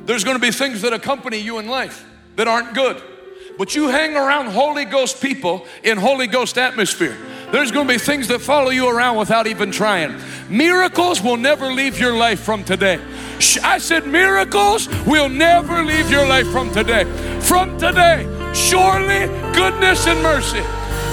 there's 0.06 0.24
to 0.24 0.42
be 0.42 0.52
things 0.52 0.82
that 0.84 0.94
accompany 0.94 1.38
you 1.38 1.58
in 1.60 1.68
life 1.68 2.06
that 2.36 2.48
aren't 2.48 2.74
good. 2.74 3.02
But 3.60 3.76
you 3.76 3.90
hang 3.90 4.16
around 4.16 4.46
Holy 4.46 4.86
Ghost 4.86 5.22
people 5.22 5.66
in 5.84 5.98
Holy 5.98 6.28
Ghost 6.28 6.58
atmosphere. 6.58 7.18
There's 7.52 7.74
going 7.74 7.90
to 7.90 7.94
be 7.94 8.00
things 8.00 8.30
that 8.30 8.40
follow 8.40 8.70
you 8.70 8.88
around 8.88 9.18
without 9.18 9.48
even 9.48 9.70
trying. 9.70 10.18
Miracles 10.50 11.22
will 11.22 11.36
never 11.36 11.68
leave 11.68 12.00
your 12.00 12.16
life 12.16 12.40
from 12.40 12.64
today. 12.64 13.02
I 13.62 13.80
said, 13.80 14.08
miracles 14.08 14.88
will 15.06 15.28
never 15.28 15.84
leave 15.84 16.10
your 16.10 16.26
life 16.26 16.50
from 16.52 16.72
today. 16.72 17.04
From 17.42 17.78
today, 17.78 18.24
surely 18.54 19.28
goodness 19.54 20.08
and 20.08 20.24
mercy 20.24 20.62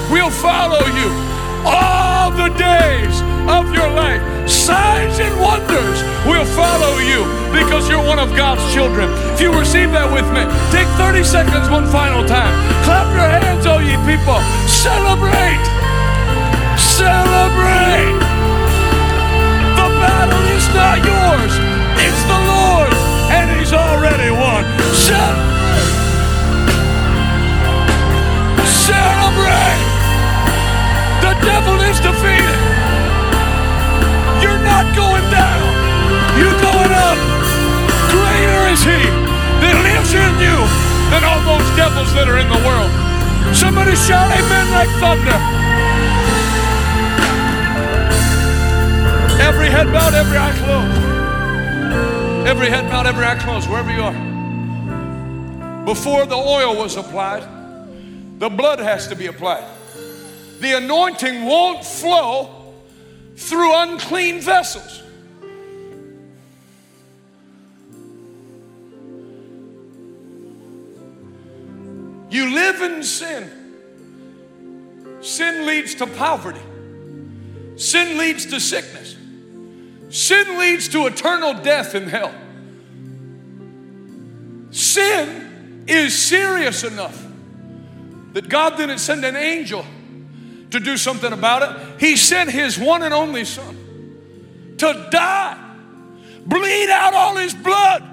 will 0.09 0.29
follow 0.29 0.85
you 0.95 1.36
all 1.67 2.31
the 2.31 2.49
days 2.55 3.15
of 3.51 3.73
your 3.75 3.89
life. 3.91 4.23
Signs 4.47 5.19
and 5.19 5.35
wonders 5.39 5.99
will 6.23 6.47
follow 6.55 6.99
you 7.03 7.27
because 7.51 7.89
you're 7.89 8.03
one 8.03 8.19
of 8.19 8.35
God's 8.35 8.63
children. 8.73 9.11
If 9.35 9.41
you 9.41 9.51
receive 9.51 9.91
that 9.91 10.07
with 10.07 10.27
me, 10.31 10.47
take 10.71 10.87
30 10.95 11.23
seconds 11.23 11.67
one 11.69 11.87
final 11.91 12.23
time. 12.23 12.55
Clap 12.87 13.07
your 13.11 13.27
hands, 13.27 13.65
oh 13.67 13.79
ye 13.79 13.95
people. 14.07 14.39
Celebrate. 14.67 15.63
Celebrate! 16.97 18.17
The 19.77 19.87
battle 20.01 20.43
is 20.57 20.65
not 20.73 20.97
yours, 20.97 21.53
it's 22.01 22.23
the 22.25 22.39
Lord's, 22.49 23.01
and 23.29 23.59
He's 23.59 23.73
already 23.73 24.31
won. 24.31 24.63
Celebrate! 24.93 25.47
Celebrate! 28.65 29.86
Devil 31.43 31.77
is 31.85 31.99
defeated. 31.99 32.59
You're 34.41 34.61
not 34.63 34.85
going 34.95 35.25
down, 35.33 35.65
you're 36.37 36.59
going 36.61 36.93
up. 36.93 37.17
Greater 38.13 38.63
is 38.71 38.81
He 38.83 39.01
that 39.61 39.75
lives 39.81 40.13
in 40.13 40.33
you 40.39 40.57
than 41.09 41.23
all 41.23 41.41
those 41.43 41.67
devils 41.75 42.13
that 42.13 42.27
are 42.29 42.37
in 42.37 42.47
the 42.49 42.61
world. 42.67 42.91
Somebody 43.55 43.95
shout 43.95 44.29
amen 44.31 44.67
like 44.71 44.89
thunder. 45.01 45.39
Every 49.41 49.69
head 49.69 49.87
bowed, 49.93 50.13
every 50.13 50.37
eye 50.37 50.53
closed. 50.63 52.47
Every 52.47 52.69
head 52.69 52.89
bowed, 52.89 53.07
every 53.07 53.25
eye 53.25 53.35
closed, 53.35 53.69
wherever 53.69 53.91
you 53.91 54.01
are. 54.01 55.85
Before 55.85 56.25
the 56.25 56.35
oil 56.35 56.75
was 56.75 56.97
applied, 56.97 57.43
the 58.39 58.49
blood 58.49 58.79
has 58.79 59.07
to 59.07 59.15
be 59.15 59.27
applied. 59.27 59.63
The 60.59 60.77
anointing 60.77 61.45
won't 61.45 61.85
flow 61.85 62.73
through 63.35 63.75
unclean 63.75 64.41
vessels. 64.41 65.03
You 72.29 72.53
live 72.53 72.81
in 72.81 73.03
sin. 73.03 73.51
Sin 75.21 75.65
leads 75.65 75.95
to 75.95 76.07
poverty. 76.07 76.61
Sin 77.75 78.17
leads 78.17 78.47
to 78.47 78.59
sickness. 78.59 79.15
Sin 80.09 80.57
leads 80.57 80.87
to 80.89 81.05
eternal 81.05 81.53
death 81.53 81.95
in 81.95 82.07
hell. 82.09 82.33
Sin 84.71 85.83
is 85.87 86.17
serious 86.17 86.83
enough 86.83 87.25
that 88.33 88.49
God 88.49 88.77
didn't 88.77 88.99
send 88.99 89.23
an 89.23 89.35
angel 89.35 89.85
to 90.77 90.83
do 90.83 90.97
something 90.97 91.33
about 91.33 91.63
it. 91.63 91.99
He 91.99 92.15
sent 92.15 92.51
his 92.51 92.77
one 92.77 93.03
and 93.03 93.13
only 93.13 93.45
son 93.45 93.75
to 94.77 95.07
die, 95.11 95.57
bleed 96.45 96.89
out 96.89 97.13
all 97.13 97.35
his 97.35 97.53
blood 97.53 98.03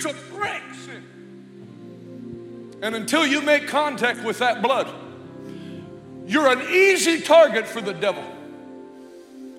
to 0.00 0.14
break 0.34 0.62
sin. 0.84 2.78
And 2.82 2.94
until 2.94 3.26
you 3.26 3.40
make 3.42 3.68
contact 3.68 4.22
with 4.22 4.38
that 4.38 4.62
blood, 4.62 4.88
you're 6.26 6.48
an 6.48 6.60
easy 6.70 7.20
target 7.22 7.66
for 7.66 7.80
the 7.80 7.94
devil. 7.94 8.24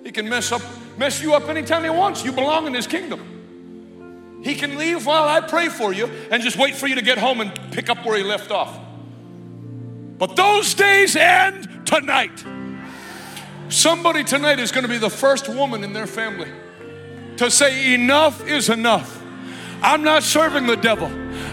He 0.03 0.11
can 0.11 0.29
mess 0.29 0.51
up, 0.51 0.61
mess 0.97 1.21
you 1.21 1.33
up 1.33 1.49
anytime 1.49 1.83
he 1.83 1.89
wants. 1.89 2.23
You 2.23 2.31
belong 2.31 2.67
in 2.67 2.73
his 2.73 2.87
kingdom. 2.87 4.39
He 4.43 4.55
can 4.55 4.77
leave 4.77 5.05
while 5.05 5.27
I 5.27 5.41
pray 5.41 5.67
for 5.67 5.91
you 5.91 6.05
and 6.31 6.41
just 6.41 6.57
wait 6.57 6.75
for 6.75 6.87
you 6.87 6.95
to 6.95 7.01
get 7.01 7.17
home 7.17 7.41
and 7.41 7.51
pick 7.71 7.89
up 7.89 8.05
where 8.05 8.17
he 8.17 8.23
left 8.23 8.51
off. 8.51 8.79
But 10.17 10.35
those 10.35 10.73
days 10.73 11.15
end 11.15 11.78
tonight. 11.89 12.45
Somebody 13.69 14.23
tonight 14.23 14.59
is 14.59 14.71
going 14.71 14.83
to 14.83 14.89
be 14.89 14.99
the 14.99 15.09
first 15.09 15.49
woman 15.49 15.83
in 15.83 15.91
their 15.91 16.07
family 16.07 16.49
to 17.37 17.49
say, 17.49 17.93
Enough 17.93 18.47
is 18.47 18.69
enough. 18.69 19.21
I'm 19.81 20.03
not 20.03 20.23
serving 20.23 20.67
the 20.67 20.75
devil. 20.75 21.07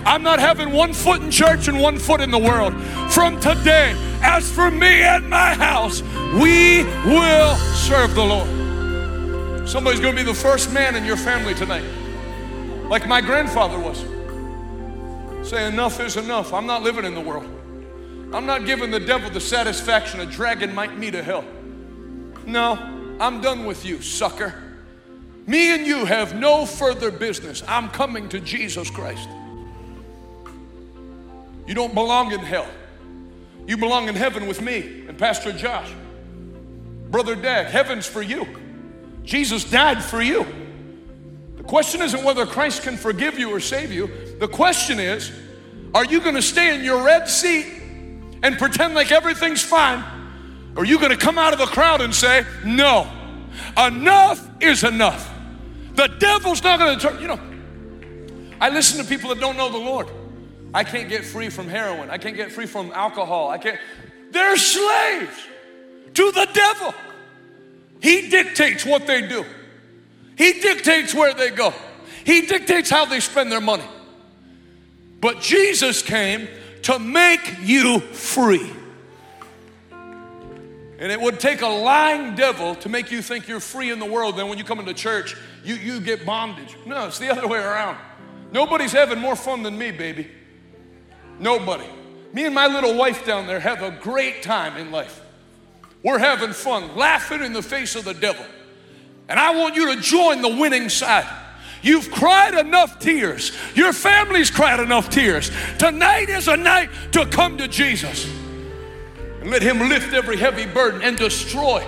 I'm 0.04 0.22
not 0.22 0.38
having 0.38 0.72
one 0.72 0.92
foot 0.92 1.22
in 1.22 1.30
church 1.30 1.68
and 1.68 1.80
one 1.80 1.98
foot 1.98 2.20
in 2.20 2.30
the 2.30 2.38
world. 2.38 2.74
From 3.10 3.40
today, 3.40 3.94
as 4.22 4.50
for 4.50 4.70
me 4.70 5.02
and 5.02 5.28
my 5.30 5.54
house, 5.54 6.02
we 6.34 6.84
will 7.06 7.56
serve 7.74 8.14
the 8.14 8.24
Lord. 8.24 9.68
Somebody's 9.68 10.00
going 10.00 10.16
to 10.16 10.22
be 10.22 10.26
the 10.26 10.34
first 10.34 10.72
man 10.72 10.96
in 10.96 11.04
your 11.04 11.16
family 11.16 11.54
tonight, 11.54 11.84
like 12.88 13.08
my 13.08 13.20
grandfather 13.20 13.78
was. 13.78 14.04
Say, 15.48 15.66
enough 15.66 15.98
is 16.00 16.16
enough. 16.16 16.52
I'm 16.52 16.66
not 16.66 16.82
living 16.82 17.04
in 17.04 17.14
the 17.14 17.20
world. 17.20 17.55
I'm 18.32 18.46
not 18.46 18.66
giving 18.66 18.90
the 18.90 19.00
devil 19.00 19.30
the 19.30 19.40
satisfaction 19.40 20.20
of 20.20 20.30
dragging 20.30 20.74
me 20.98 21.10
to 21.10 21.22
hell. 21.22 21.44
No, 22.44 22.74
I'm 23.20 23.40
done 23.40 23.64
with 23.64 23.84
you, 23.84 24.02
sucker. 24.02 24.54
Me 25.46 25.74
and 25.74 25.86
you 25.86 26.04
have 26.04 26.34
no 26.34 26.66
further 26.66 27.10
business. 27.10 27.62
I'm 27.68 27.88
coming 27.88 28.28
to 28.30 28.40
Jesus 28.40 28.90
Christ. 28.90 29.28
You 31.66 31.74
don't 31.74 31.94
belong 31.94 32.32
in 32.32 32.40
hell. 32.40 32.68
You 33.66 33.76
belong 33.76 34.08
in 34.08 34.14
heaven 34.14 34.46
with 34.46 34.60
me 34.60 35.04
and 35.08 35.18
Pastor 35.18 35.52
Josh. 35.52 35.90
Brother 37.10 37.36
Dag, 37.36 37.66
heaven's 37.66 38.06
for 38.06 38.22
you. 38.22 38.46
Jesus 39.24 39.64
died 39.64 40.02
for 40.02 40.20
you. 40.20 40.46
The 41.56 41.64
question 41.64 42.02
isn't 42.02 42.22
whether 42.22 42.46
Christ 42.46 42.82
can 42.82 42.96
forgive 42.96 43.38
you 43.38 43.50
or 43.50 43.60
save 43.60 43.90
you. 43.90 44.10
The 44.38 44.48
question 44.48 45.00
is, 45.00 45.32
are 45.94 46.04
you 46.04 46.20
going 46.20 46.34
to 46.34 46.42
stay 46.42 46.74
in 46.74 46.84
your 46.84 47.04
red 47.04 47.28
seat 47.28 47.75
and 48.46 48.56
pretend 48.58 48.94
like 48.94 49.10
everything's 49.10 49.60
fine? 49.60 50.04
Or 50.76 50.82
are 50.82 50.86
you 50.86 50.98
going 50.98 51.10
to 51.10 51.16
come 51.16 51.36
out 51.36 51.52
of 51.52 51.58
the 51.58 51.66
crowd 51.66 52.00
and 52.00 52.14
say, 52.14 52.46
no, 52.64 53.10
enough 53.76 54.48
is 54.60 54.84
enough? 54.84 55.28
The 55.94 56.06
devil's 56.06 56.62
not 56.62 56.78
going 56.78 56.96
to 56.96 57.08
turn, 57.08 57.20
you 57.20 57.26
know. 57.26 57.40
I 58.60 58.70
listen 58.70 59.02
to 59.02 59.08
people 59.08 59.30
that 59.30 59.40
don't 59.40 59.56
know 59.56 59.68
the 59.68 59.78
Lord. 59.78 60.08
I 60.72 60.84
can't 60.84 61.08
get 61.08 61.24
free 61.24 61.48
from 61.48 61.66
heroin. 61.66 62.08
I 62.08 62.18
can't 62.18 62.36
get 62.36 62.52
free 62.52 62.66
from 62.66 62.92
alcohol. 62.92 63.50
I 63.50 63.58
can't. 63.58 63.80
They're 64.30 64.56
slaves 64.56 65.36
to 66.14 66.30
the 66.30 66.48
devil. 66.52 66.94
He 68.00 68.28
dictates 68.28 68.86
what 68.86 69.08
they 69.08 69.26
do, 69.26 69.44
He 70.36 70.60
dictates 70.60 71.12
where 71.14 71.34
they 71.34 71.50
go, 71.50 71.74
He 72.24 72.42
dictates 72.42 72.90
how 72.90 73.06
they 73.06 73.18
spend 73.18 73.50
their 73.50 73.60
money. 73.60 73.86
But 75.20 75.40
Jesus 75.40 76.02
came 76.02 76.46
to 76.86 77.00
make 77.00 77.58
you 77.62 77.98
free. 77.98 78.70
And 79.90 81.10
it 81.10 81.20
would 81.20 81.40
take 81.40 81.60
a 81.60 81.66
lying 81.66 82.36
devil 82.36 82.76
to 82.76 82.88
make 82.88 83.10
you 83.10 83.22
think 83.22 83.48
you're 83.48 83.58
free 83.58 83.90
in 83.90 83.98
the 83.98 84.06
world. 84.06 84.36
Then 84.36 84.48
when 84.48 84.56
you 84.56 84.62
come 84.62 84.78
into 84.78 84.94
church, 84.94 85.36
you, 85.64 85.74
you 85.74 85.98
get 85.98 86.24
bondage. 86.24 86.76
No, 86.86 87.08
it's 87.08 87.18
the 87.18 87.28
other 87.32 87.48
way 87.48 87.58
around. 87.58 87.98
Nobody's 88.52 88.92
having 88.92 89.18
more 89.18 89.34
fun 89.34 89.64
than 89.64 89.76
me, 89.76 89.90
baby. 89.90 90.30
Nobody. 91.40 91.88
Me 92.32 92.44
and 92.44 92.54
my 92.54 92.68
little 92.68 92.94
wife 92.94 93.26
down 93.26 93.48
there 93.48 93.58
have 93.58 93.82
a 93.82 93.90
great 93.90 94.44
time 94.44 94.76
in 94.76 94.92
life. 94.92 95.20
We're 96.04 96.20
having 96.20 96.52
fun, 96.52 96.96
laughing 96.96 97.42
in 97.42 97.52
the 97.52 97.62
face 97.62 97.96
of 97.96 98.04
the 98.04 98.14
devil. 98.14 98.46
And 99.28 99.40
I 99.40 99.56
want 99.56 99.74
you 99.74 99.92
to 99.92 100.00
join 100.00 100.40
the 100.40 100.56
winning 100.56 100.88
side. 100.88 101.26
You've 101.86 102.10
cried 102.10 102.54
enough 102.54 102.98
tears. 102.98 103.56
Your 103.76 103.92
family's 103.92 104.50
cried 104.50 104.80
enough 104.80 105.08
tears. 105.08 105.52
Tonight 105.78 106.28
is 106.28 106.48
a 106.48 106.56
night 106.56 106.90
to 107.12 107.24
come 107.26 107.56
to 107.58 107.68
Jesus 107.68 108.28
and 109.40 109.50
let 109.52 109.62
Him 109.62 109.78
lift 109.88 110.12
every 110.12 110.36
heavy 110.36 110.66
burden 110.66 111.00
and 111.00 111.16
destroy 111.16 111.86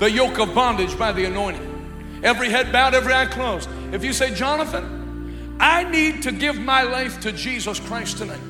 the 0.00 0.10
yoke 0.10 0.40
of 0.40 0.52
bondage 0.56 0.98
by 0.98 1.12
the 1.12 1.24
anointing. 1.24 2.20
Every 2.24 2.48
head 2.50 2.72
bowed, 2.72 2.94
every 2.94 3.14
eye 3.14 3.26
closed. 3.26 3.70
If 3.92 4.02
you 4.02 4.12
say, 4.12 4.34
Jonathan, 4.34 5.56
I 5.60 5.84
need 5.84 6.24
to 6.24 6.32
give 6.32 6.58
my 6.58 6.82
life 6.82 7.20
to 7.20 7.30
Jesus 7.30 7.78
Christ 7.78 8.18
tonight. 8.18 8.40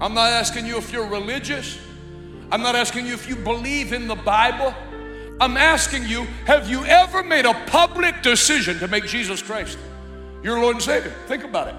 I'm 0.00 0.14
not 0.14 0.30
asking 0.30 0.66
you 0.66 0.76
if 0.76 0.92
you're 0.92 1.08
religious. 1.08 1.80
I'm 2.52 2.62
not 2.62 2.76
asking 2.76 3.06
you 3.06 3.14
if 3.14 3.28
you 3.28 3.34
believe 3.34 3.92
in 3.92 4.06
the 4.06 4.14
Bible. 4.14 4.72
I'm 5.40 5.56
asking 5.56 6.06
you, 6.06 6.24
have 6.46 6.70
you 6.70 6.84
ever 6.84 7.22
made 7.22 7.44
a 7.44 7.54
public 7.66 8.22
decision 8.22 8.78
to 8.78 8.88
make 8.88 9.04
Jesus 9.04 9.42
Christ 9.42 9.78
your 10.42 10.60
Lord 10.60 10.76
and 10.76 10.82
Savior? 10.82 11.14
Think 11.26 11.44
about 11.44 11.68
it. 11.68 11.74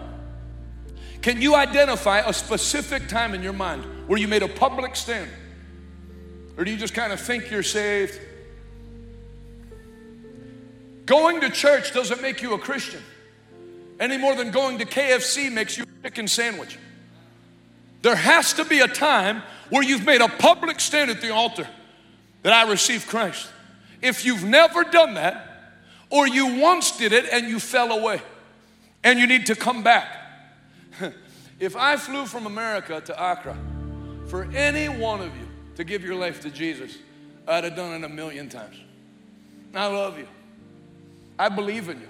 Can 1.22 1.42
you 1.42 1.56
identify 1.56 2.20
a 2.20 2.34
specific 2.34 3.08
time 3.08 3.34
in 3.34 3.42
your 3.42 3.54
mind 3.54 3.84
where 4.08 4.20
you 4.20 4.28
made 4.28 4.44
a 4.44 4.48
public 4.48 4.96
stand? 4.96 5.30
Or 6.58 6.64
do 6.64 6.72
you 6.72 6.78
just 6.78 6.94
kind 6.94 7.12
of 7.12 7.20
think 7.20 7.50
you're 7.50 7.64
saved? 7.64 8.20
Going 11.06 11.42
to 11.42 11.50
church 11.50 11.94
doesn't 11.94 12.22
make 12.22 12.42
you 12.42 12.54
a 12.54 12.60
Christian 12.60 13.02
any 14.00 14.18
more 14.18 14.36
than 14.36 14.52
going 14.52 14.78
to 14.80 14.86
KFC 14.86 15.52
makes 15.52 15.78
you 15.78 15.84
a 15.84 16.04
chicken 16.04 16.28
sandwich. 16.28 16.78
There 18.02 18.16
has 18.16 18.54
to 18.54 18.66
be 18.66 18.80
a 18.82 18.88
time 18.88 19.42
where 19.70 19.84
you've 19.84 20.06
made 20.06 20.22
a 20.22 20.28
public 20.28 20.80
stand 20.80 21.10
at 21.10 21.22
the 21.22 21.34
altar 21.34 21.68
that 22.46 22.54
I 22.54 22.70
received 22.70 23.08
Christ. 23.08 23.50
If 24.04 24.24
you've 24.24 24.44
never 24.44 24.84
done 24.84 25.16
that, 25.16 25.74
or 26.12 26.28
you 26.28 26.62
once 26.62 26.96
did 26.96 27.12
it 27.12 27.26
and 27.32 27.50
you 27.50 27.60
fell 27.60 27.92
away, 27.92 28.22
and 29.04 29.18
you 29.18 29.26
need 29.26 29.48
to 29.48 29.56
come 29.56 29.82
back. 29.82 30.16
if 31.60 31.76
I 31.76 31.98
flew 31.98 32.28
from 32.28 32.46
America 32.46 33.02
to 33.02 33.32
Accra 33.32 33.58
for 34.28 34.44
any 34.54 34.88
one 34.90 35.22
of 35.22 35.36
you 35.36 35.48
to 35.78 35.84
give 35.84 36.04
your 36.04 36.14
life 36.14 36.40
to 36.42 36.52
Jesus, 36.52 36.96
I'd 37.48 37.64
have 37.64 37.76
done 37.76 38.04
it 38.04 38.06
a 38.06 38.10
million 38.10 38.48
times. 38.48 38.76
I 39.74 39.88
love 39.88 40.20
you. 40.20 40.28
I 41.40 41.50
believe 41.50 41.90
in 41.90 42.00
you. 42.00 42.10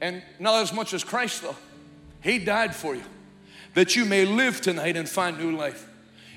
And 0.00 0.22
not 0.38 0.62
as 0.62 0.72
much 0.72 0.94
as 0.94 1.02
Christ, 1.02 1.42
though. 1.42 1.56
He 2.20 2.38
died 2.38 2.76
for 2.76 2.94
you 2.94 3.02
that 3.74 3.96
you 3.96 4.04
may 4.04 4.24
live 4.24 4.60
tonight 4.60 4.96
and 4.96 5.08
find 5.08 5.36
new 5.36 5.56
life. 5.56 5.89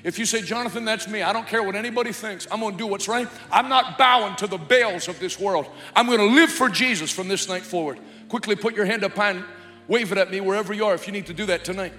If 0.04 0.18
you 0.18 0.26
say, 0.26 0.42
Jonathan, 0.42 0.84
that's 0.84 1.08
me, 1.08 1.22
I 1.22 1.32
don't 1.32 1.46
care 1.46 1.62
what 1.62 1.74
anybody 1.74 2.12
thinks, 2.12 2.46
I'm 2.52 2.60
gonna 2.60 2.76
do 2.76 2.86
what's 2.86 3.08
right. 3.08 3.26
I'm 3.50 3.70
not 3.70 3.96
bowing 3.96 4.36
to 4.36 4.46
the 4.46 4.58
Baals 4.58 5.08
of 5.08 5.18
this 5.18 5.40
world. 5.40 5.66
I'm 5.96 6.06
gonna 6.06 6.24
live 6.24 6.50
for 6.50 6.68
Jesus 6.68 7.10
from 7.10 7.26
this 7.26 7.48
night 7.48 7.62
forward. 7.62 7.98
Quickly 8.28 8.54
put 8.54 8.76
your 8.76 8.84
hand 8.84 9.02
up 9.02 9.14
high 9.14 9.30
and 9.30 9.44
wave 9.88 10.12
it 10.12 10.18
at 10.18 10.30
me 10.30 10.42
wherever 10.42 10.74
you 10.74 10.84
are 10.84 10.94
if 10.94 11.06
you 11.06 11.12
need 11.14 11.26
to 11.26 11.32
do 11.32 11.46
that 11.46 11.64
tonight. 11.64 11.94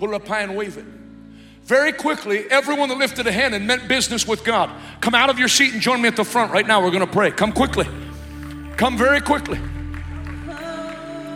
Put 0.00 0.10
it 0.10 0.14
up 0.14 0.26
high 0.26 0.40
and 0.40 0.56
wave 0.56 0.78
it. 0.78 0.84
Very 1.62 1.92
quickly, 1.92 2.44
everyone 2.50 2.88
that 2.88 2.98
lifted 2.98 3.26
a 3.28 3.32
hand 3.32 3.54
and 3.54 3.68
meant 3.68 3.86
business 3.86 4.26
with 4.26 4.42
God, 4.42 4.70
come 5.00 5.14
out 5.14 5.30
of 5.30 5.38
your 5.38 5.48
seat 5.48 5.72
and 5.72 5.80
join 5.80 6.02
me 6.02 6.08
at 6.08 6.16
the 6.16 6.24
front 6.24 6.50
right 6.52 6.66
now. 6.66 6.82
We're 6.82 6.90
gonna 6.90 7.06
pray. 7.06 7.30
Come 7.30 7.52
quickly. 7.52 7.86
Come 8.76 8.98
very 8.98 9.20
quickly. 9.20 9.60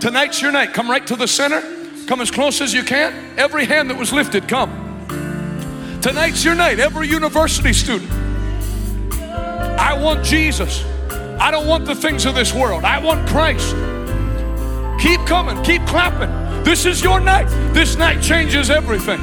Tonight's 0.01 0.43
your 0.43 0.51
night. 0.51 0.73
Come 0.73 0.91
right 0.91 1.07
to 1.07 1.15
the 1.15 1.29
center. 1.29 1.61
Come 2.09 2.21
as 2.21 2.33
close 2.33 2.61
as 2.61 2.75
you 2.75 2.83
can. 2.83 3.39
Every 3.39 3.67
hand 3.67 3.89
that 3.91 3.97
was 3.97 4.13
lifted, 4.13 4.49
come. 4.49 4.92
Tonight's 6.03 6.45
your 6.45 6.57
night, 6.57 6.81
every 6.81 7.07
university 7.07 7.73
student. 7.73 8.11
I 9.13 9.97
want 9.97 10.25
Jesus. 10.25 10.85
I 11.39 11.53
don't 11.53 11.69
want 11.69 11.87
the 11.87 11.95
things 11.95 12.25
of 12.27 12.35
this 12.35 12.53
world. 12.53 12.83
I 12.83 12.99
want 12.99 13.29
Christ. 13.29 13.77
Keep 15.01 15.25
coming, 15.27 15.63
keep 15.63 15.87
clapping. 15.87 16.65
This 16.65 16.87
is 16.87 17.05
your 17.05 17.21
night. 17.21 17.47
This 17.73 17.97
night 17.97 18.21
changes 18.21 18.69
everything. 18.69 19.21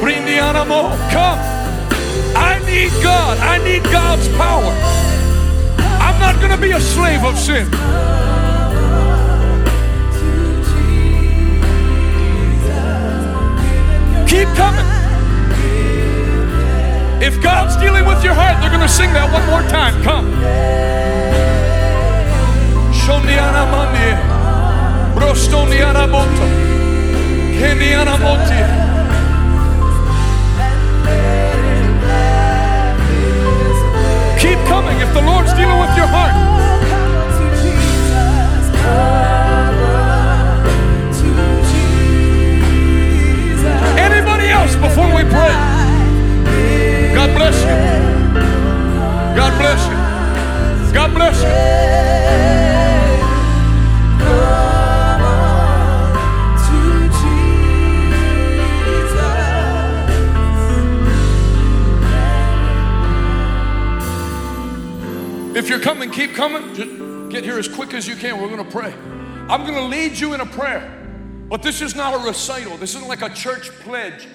Bring 0.00 0.24
the 0.24 0.38
anamo. 0.38 0.88
Come. 1.10 1.38
I 2.34 2.58
need 2.64 2.90
God. 3.02 3.36
I 3.38 3.58
need 3.62 3.82
God's 3.84 4.28
power. 4.36 4.72
I'm 6.00 6.18
not 6.20 6.36
going 6.40 6.52
to 6.52 6.60
be 6.60 6.72
a 6.72 6.80
slave 6.80 7.22
of 7.22 7.38
sin. 7.38 7.68
Keep 14.26 14.48
coming. 14.56 14.86
If 17.22 17.40
God's 17.42 17.76
dealing 17.76 18.04
with 18.04 18.22
your 18.22 18.34
heart, 18.34 18.60
they're 18.60 18.70
going 18.70 18.82
to 18.82 18.88
sing 18.88 19.12
that 19.12 19.32
one 19.32 19.44
more 19.48 19.62
time. 19.70 20.02
Come. 20.02 20.32
Shondiana 22.92 23.64
mandi, 23.72 24.10
brostoniana 25.14 26.06
boto, 26.12 26.46
kendiana 27.58 28.16
moti. 28.20 28.60
Keep 34.40 34.58
coming 34.68 34.98
if 35.00 35.12
the 35.14 35.20
Lord's 35.20 35.52
dealing 35.54 35.78
with 35.80 35.96
your 35.96 36.06
heart. 36.06 36.34
Before 44.88 45.06
we 45.16 45.22
pray? 45.22 45.54
God 47.14 47.30
bless 47.34 47.56
you. 47.62 47.76
God 49.34 49.52
bless 49.58 49.80
you. 49.88 49.96
God 50.92 51.14
bless 51.14 51.42
you. 51.42 51.48
If 65.58 65.70
you're 65.70 65.80
coming, 65.80 66.10
keep 66.10 66.34
coming. 66.34 66.74
Just 66.74 67.30
get 67.30 67.44
here 67.44 67.58
as 67.58 67.68
quick 67.68 67.94
as 67.94 68.06
you 68.06 68.16
can. 68.16 68.38
We're 68.38 68.48
going 68.48 68.62
to 68.62 68.70
pray. 68.70 68.92
I'm 69.48 69.62
going 69.62 69.74
to 69.74 69.84
lead 69.84 70.18
you 70.18 70.34
in 70.34 70.42
a 70.42 70.46
prayer. 70.46 70.90
But 71.48 71.62
this 71.62 71.80
is 71.80 71.94
not 71.94 72.12
a 72.12 72.18
recital. 72.26 72.76
This 72.76 72.94
isn't 72.96 73.08
like 73.08 73.22
a 73.22 73.30
church 73.30 73.70
pledge. 73.80 74.26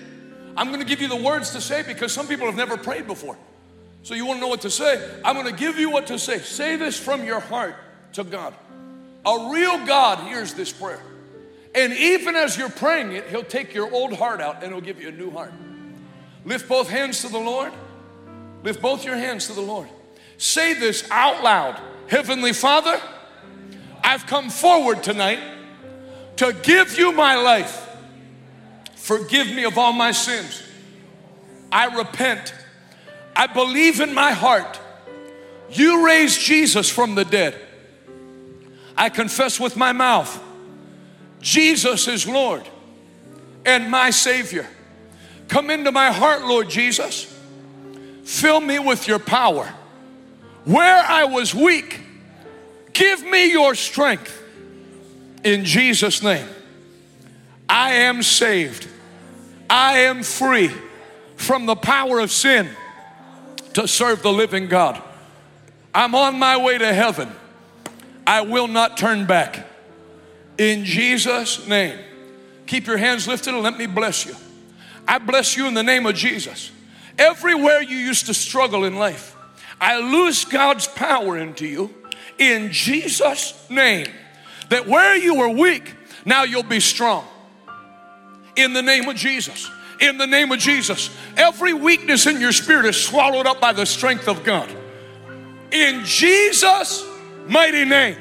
I'm 0.57 0.67
going 0.67 0.79
to 0.79 0.85
give 0.85 1.01
you 1.01 1.07
the 1.07 1.15
words 1.15 1.51
to 1.51 1.61
say 1.61 1.83
because 1.83 2.13
some 2.13 2.27
people 2.27 2.45
have 2.45 2.55
never 2.55 2.77
prayed 2.77 3.07
before. 3.07 3.37
So 4.03 4.13
you 4.13 4.25
want 4.25 4.37
to 4.37 4.41
know 4.41 4.47
what 4.47 4.61
to 4.61 4.69
say? 4.69 5.19
I'm 5.23 5.35
going 5.35 5.47
to 5.47 5.59
give 5.59 5.77
you 5.77 5.89
what 5.89 6.07
to 6.07 6.19
say. 6.19 6.39
Say 6.39 6.75
this 6.75 6.97
from 6.99 7.23
your 7.23 7.39
heart 7.39 7.75
to 8.13 8.23
God. 8.23 8.53
A 9.25 9.49
real 9.51 9.85
God 9.85 10.27
hears 10.27 10.53
this 10.53 10.71
prayer. 10.71 11.01
And 11.75 11.93
even 11.93 12.35
as 12.35 12.57
you're 12.57 12.69
praying 12.69 13.11
it, 13.11 13.27
He'll 13.27 13.43
take 13.43 13.73
your 13.73 13.91
old 13.93 14.13
heart 14.13 14.41
out 14.41 14.63
and 14.63 14.71
He'll 14.71 14.81
give 14.81 15.01
you 15.01 15.09
a 15.09 15.11
new 15.11 15.29
heart. 15.29 15.53
Lift 16.45 16.67
both 16.67 16.89
hands 16.89 17.21
to 17.21 17.29
the 17.29 17.39
Lord. 17.39 17.71
Lift 18.63 18.81
both 18.81 19.05
your 19.05 19.15
hands 19.15 19.47
to 19.47 19.53
the 19.53 19.61
Lord. 19.61 19.87
Say 20.37 20.73
this 20.73 21.09
out 21.11 21.43
loud 21.43 21.79
Heavenly 22.07 22.53
Father, 22.53 22.99
I've 24.03 24.25
come 24.25 24.49
forward 24.49 25.03
tonight 25.03 25.39
to 26.37 26.53
give 26.63 26.97
you 26.97 27.11
my 27.11 27.35
life. 27.35 27.88
Forgive 29.09 29.47
me 29.47 29.63
of 29.63 29.75
all 29.75 29.91
my 29.91 30.11
sins. 30.11 30.61
I 31.71 31.97
repent. 31.97 32.53
I 33.35 33.47
believe 33.47 34.01
in 34.01 34.13
my 34.13 34.33
heart 34.33 34.79
you 35.71 36.05
raised 36.05 36.39
Jesus 36.39 36.91
from 36.91 37.15
the 37.15 37.25
dead. 37.25 37.59
I 38.95 39.09
confess 39.09 39.59
with 39.59 39.75
my 39.75 39.93
mouth 39.93 40.39
Jesus 41.41 42.07
is 42.07 42.27
Lord 42.27 42.69
and 43.65 43.89
my 43.89 44.11
Savior. 44.11 44.67
Come 45.47 45.71
into 45.71 45.91
my 45.91 46.11
heart, 46.11 46.45
Lord 46.45 46.69
Jesus. 46.69 47.35
Fill 48.25 48.61
me 48.61 48.77
with 48.77 49.07
your 49.07 49.17
power. 49.17 49.73
Where 50.65 51.03
I 51.03 51.23
was 51.23 51.55
weak, 51.55 51.99
give 52.93 53.23
me 53.23 53.49
your 53.49 53.73
strength. 53.73 54.39
In 55.43 55.65
Jesus' 55.65 56.21
name, 56.21 56.47
I 57.67 57.93
am 57.93 58.21
saved. 58.21 58.87
I 59.69 59.99
am 59.99 60.23
free 60.23 60.71
from 61.35 61.65
the 61.65 61.75
power 61.75 62.19
of 62.19 62.31
sin 62.31 62.69
to 63.73 63.87
serve 63.87 64.23
the 64.23 64.31
living 64.31 64.67
God. 64.67 65.01
I'm 65.93 66.15
on 66.15 66.39
my 66.39 66.57
way 66.57 66.77
to 66.77 66.93
heaven. 66.93 67.29
I 68.25 68.41
will 68.41 68.67
not 68.67 68.97
turn 68.97 69.25
back. 69.25 69.67
In 70.57 70.85
Jesus' 70.85 71.67
name. 71.67 71.97
Keep 72.65 72.87
your 72.87 72.97
hands 72.97 73.27
lifted 73.27 73.53
and 73.53 73.63
let 73.63 73.77
me 73.77 73.87
bless 73.87 74.25
you. 74.25 74.35
I 75.07 75.17
bless 75.17 75.57
you 75.57 75.67
in 75.67 75.73
the 75.73 75.83
name 75.83 76.05
of 76.05 76.13
Jesus. 76.13 76.71
Everywhere 77.17 77.81
you 77.81 77.97
used 77.97 78.27
to 78.27 78.33
struggle 78.33 78.85
in 78.85 78.95
life, 78.95 79.35
I 79.81 79.99
lose 79.99 80.45
God's 80.45 80.87
power 80.87 81.37
into 81.37 81.65
you 81.65 81.93
in 82.37 82.71
Jesus' 82.71 83.67
name. 83.69 84.07
That 84.69 84.87
where 84.87 85.15
you 85.15 85.35
were 85.35 85.49
weak, 85.49 85.95
now 86.25 86.43
you'll 86.43 86.63
be 86.63 86.79
strong 86.79 87.25
in 88.55 88.73
the 88.73 88.81
name 88.81 89.07
of 89.07 89.15
Jesus. 89.15 89.69
In 89.99 90.17
the 90.17 90.27
name 90.27 90.51
of 90.51 90.59
Jesus. 90.59 91.09
Every 91.35 91.73
weakness 91.73 92.25
in 92.25 92.39
your 92.39 92.51
spirit 92.51 92.85
is 92.85 93.01
swallowed 93.01 93.45
up 93.45 93.59
by 93.59 93.73
the 93.73 93.85
strength 93.85 94.27
of 94.27 94.43
God. 94.43 94.69
In 95.71 96.03
Jesus' 96.05 97.05
mighty 97.47 97.85
name. 97.85 98.17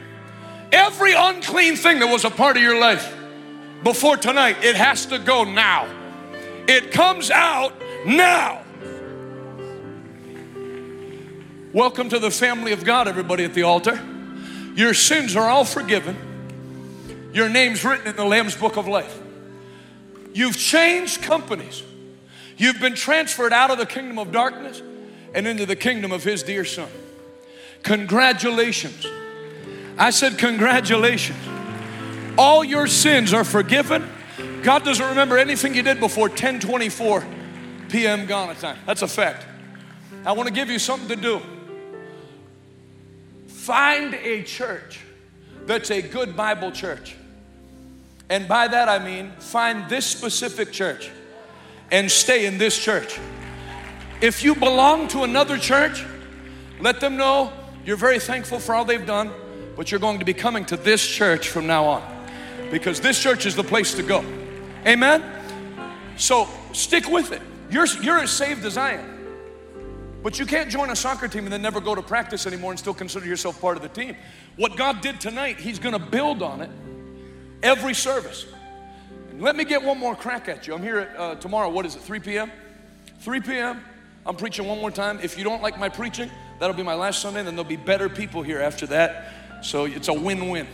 Every 0.72 1.14
unclean 1.14 1.76
thing 1.76 2.00
that 2.00 2.08
was 2.08 2.24
a 2.24 2.30
part 2.30 2.56
of 2.56 2.62
your 2.62 2.78
life 2.78 3.16
before 3.82 4.16
tonight, 4.16 4.64
it 4.64 4.76
has 4.76 5.06
to 5.06 5.18
go 5.18 5.44
now. 5.44 5.88
It 6.66 6.90
comes 6.90 7.30
out 7.30 7.72
now. 8.04 8.62
Welcome 11.72 12.08
to 12.10 12.18
the 12.18 12.30
family 12.30 12.72
of 12.72 12.84
God, 12.84 13.08
everybody 13.08 13.44
at 13.44 13.54
the 13.54 13.62
altar. 13.62 14.00
Your 14.74 14.94
sins 14.94 15.36
are 15.36 15.48
all 15.48 15.64
forgiven. 15.64 17.30
Your 17.32 17.48
name's 17.48 17.84
written 17.84 18.06
in 18.06 18.16
the 18.16 18.24
Lamb's 18.24 18.56
book 18.56 18.76
of 18.76 18.88
life. 18.88 19.20
You've 20.38 20.56
changed 20.56 21.22
companies. 21.22 21.82
You've 22.56 22.78
been 22.78 22.94
transferred 22.94 23.52
out 23.52 23.72
of 23.72 23.78
the 23.78 23.86
kingdom 23.86 24.20
of 24.20 24.30
darkness 24.30 24.80
and 25.34 25.48
into 25.48 25.66
the 25.66 25.74
kingdom 25.74 26.12
of 26.12 26.22
His 26.22 26.44
dear 26.44 26.64
Son. 26.64 26.88
Congratulations. 27.82 29.04
I 29.98 30.10
said, 30.10 30.38
Congratulations. 30.38 31.40
All 32.38 32.62
your 32.62 32.86
sins 32.86 33.32
are 33.32 33.42
forgiven. 33.42 34.08
God 34.62 34.84
doesn't 34.84 35.08
remember 35.08 35.38
anything 35.38 35.74
you 35.74 35.82
did 35.82 35.98
before 35.98 36.28
1024 36.28 37.26
p.m. 37.88 38.26
Ghana 38.26 38.54
time. 38.54 38.78
That's 38.86 39.02
a 39.02 39.08
fact. 39.08 39.44
I 40.24 40.30
want 40.30 40.46
to 40.46 40.54
give 40.54 40.70
you 40.70 40.78
something 40.78 41.08
to 41.08 41.16
do. 41.16 41.42
Find 43.48 44.14
a 44.14 44.44
church 44.44 45.00
that's 45.66 45.90
a 45.90 46.00
good 46.00 46.36
Bible 46.36 46.70
church. 46.70 47.16
And 48.30 48.46
by 48.46 48.68
that 48.68 48.88
I 48.88 48.98
mean 48.98 49.32
find 49.38 49.88
this 49.88 50.06
specific 50.06 50.72
church 50.72 51.10
and 51.90 52.10
stay 52.10 52.46
in 52.46 52.58
this 52.58 52.78
church. 52.78 53.18
If 54.20 54.42
you 54.44 54.54
belong 54.54 55.08
to 55.08 55.22
another 55.22 55.56
church, 55.56 56.04
let 56.80 57.00
them 57.00 57.16
know 57.16 57.52
you're 57.84 57.96
very 57.96 58.18
thankful 58.18 58.58
for 58.58 58.74
all 58.74 58.84
they've 58.84 59.06
done, 59.06 59.30
but 59.76 59.90
you're 59.90 60.00
going 60.00 60.18
to 60.18 60.24
be 60.24 60.34
coming 60.34 60.64
to 60.66 60.76
this 60.76 61.06
church 61.06 61.48
from 61.48 61.66
now 61.66 61.84
on 61.84 62.26
because 62.70 63.00
this 63.00 63.22
church 63.22 63.46
is 63.46 63.56
the 63.56 63.64
place 63.64 63.94
to 63.94 64.02
go. 64.02 64.24
Amen? 64.84 65.24
So 66.16 66.48
stick 66.72 67.08
with 67.08 67.32
it. 67.32 67.40
You're, 67.70 67.86
you're 68.02 68.18
as 68.18 68.30
saved 68.30 68.64
as 68.64 68.76
I 68.76 68.94
am. 68.94 69.14
But 70.22 70.38
you 70.38 70.46
can't 70.46 70.68
join 70.68 70.90
a 70.90 70.96
soccer 70.96 71.28
team 71.28 71.44
and 71.44 71.52
then 71.52 71.62
never 71.62 71.80
go 71.80 71.94
to 71.94 72.02
practice 72.02 72.46
anymore 72.46 72.72
and 72.72 72.78
still 72.78 72.92
consider 72.92 73.26
yourself 73.26 73.60
part 73.60 73.76
of 73.76 73.82
the 73.82 73.88
team. 73.88 74.16
What 74.56 74.76
God 74.76 75.00
did 75.00 75.20
tonight, 75.20 75.58
He's 75.58 75.78
gonna 75.78 75.98
build 75.98 76.42
on 76.42 76.60
it 76.60 76.70
every 77.62 77.94
service. 77.94 78.46
Let 79.38 79.56
me 79.56 79.64
get 79.64 79.82
one 79.82 79.98
more 79.98 80.16
crack 80.16 80.48
at 80.48 80.66
you. 80.66 80.74
I'm 80.74 80.82
here 80.82 80.98
at, 80.98 81.16
uh, 81.16 81.34
tomorrow. 81.36 81.68
What 81.70 81.86
is 81.86 81.94
it, 81.94 82.02
3 82.02 82.20
p.m.? 82.20 82.50
3 83.20 83.40
p.m. 83.40 83.82
I'm 84.26 84.36
preaching 84.36 84.66
one 84.66 84.80
more 84.80 84.90
time. 84.90 85.20
If 85.22 85.38
you 85.38 85.44
don't 85.44 85.62
like 85.62 85.78
my 85.78 85.88
preaching, 85.88 86.30
that'll 86.58 86.76
be 86.76 86.82
my 86.82 86.94
last 86.94 87.22
Sunday. 87.22 87.40
And 87.40 87.48
then 87.48 87.56
there'll 87.56 87.68
be 87.68 87.76
better 87.76 88.08
people 88.08 88.42
here 88.42 88.60
after 88.60 88.86
that. 88.88 89.32
So 89.62 89.84
it's 89.84 90.08
a 90.08 90.12
win 90.12 90.48
win. 90.48 90.66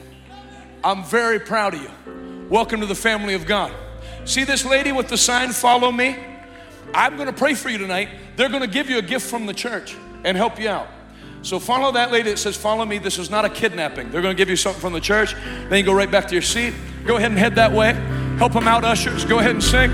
I'm 0.83 1.05
very 1.05 1.39
proud 1.39 1.75
of 1.75 1.83
you. 1.83 2.49
Welcome 2.49 2.81
to 2.81 2.87
the 2.87 2.95
family 2.95 3.35
of 3.35 3.47
God. 3.47 3.73
See 4.25 4.45
this 4.45 4.65
lady 4.65 4.93
with 4.93 5.09
the 5.09 5.17
sign, 5.17 5.53
Follow 5.53 5.93
Me? 5.93 6.17
I'm 6.95 7.17
to 7.27 7.33
pray 7.33 7.55
for 7.55 7.69
you 7.69 7.79
tonight. 7.79 8.09
They're 8.37 8.49
to 8.63 8.67
give 8.67 8.89
you 8.89 8.99
a 8.99 9.03
gift 9.03 9.29
from 9.29 9.47
the 9.47 9.55
church 9.55 9.97
and 10.25 10.37
help 10.37 10.59
you 10.61 10.69
out. 10.69 10.89
So 11.45 11.61
follow 11.61 11.93
that 11.93 12.11
lady 12.11 12.31
that 12.31 12.39
says, 12.39 12.57
Follow 12.57 12.87
me. 12.87 12.97
This 12.97 13.19
is 13.19 13.29
not 13.29 13.45
a 13.45 13.51
kidnapping. 13.51 14.11
They're 14.11 14.23
going 14.23 14.35
to 14.35 14.41
give 14.41 14.49
you 14.49 14.57
something 14.57 14.81
from 14.81 14.95
the 14.95 15.01
church. 15.01 15.35
Then 15.35 15.75
you 15.75 15.83
go 15.83 15.93
right 15.93 16.11
back 16.11 16.27
to 16.29 16.35
your 16.35 16.43
seat. 16.43 16.73
Go 17.05 17.19
ahead 17.19 17.31
and 17.31 17.39
head 17.39 17.55
that 17.57 17.71
way. 17.71 17.93
Help 18.39 18.55
them 18.55 18.67
out, 18.67 18.83
ushers. 18.83 19.27
Go 19.27 19.41
ahead 19.41 19.51
and 19.51 19.63
sing. 19.63 19.91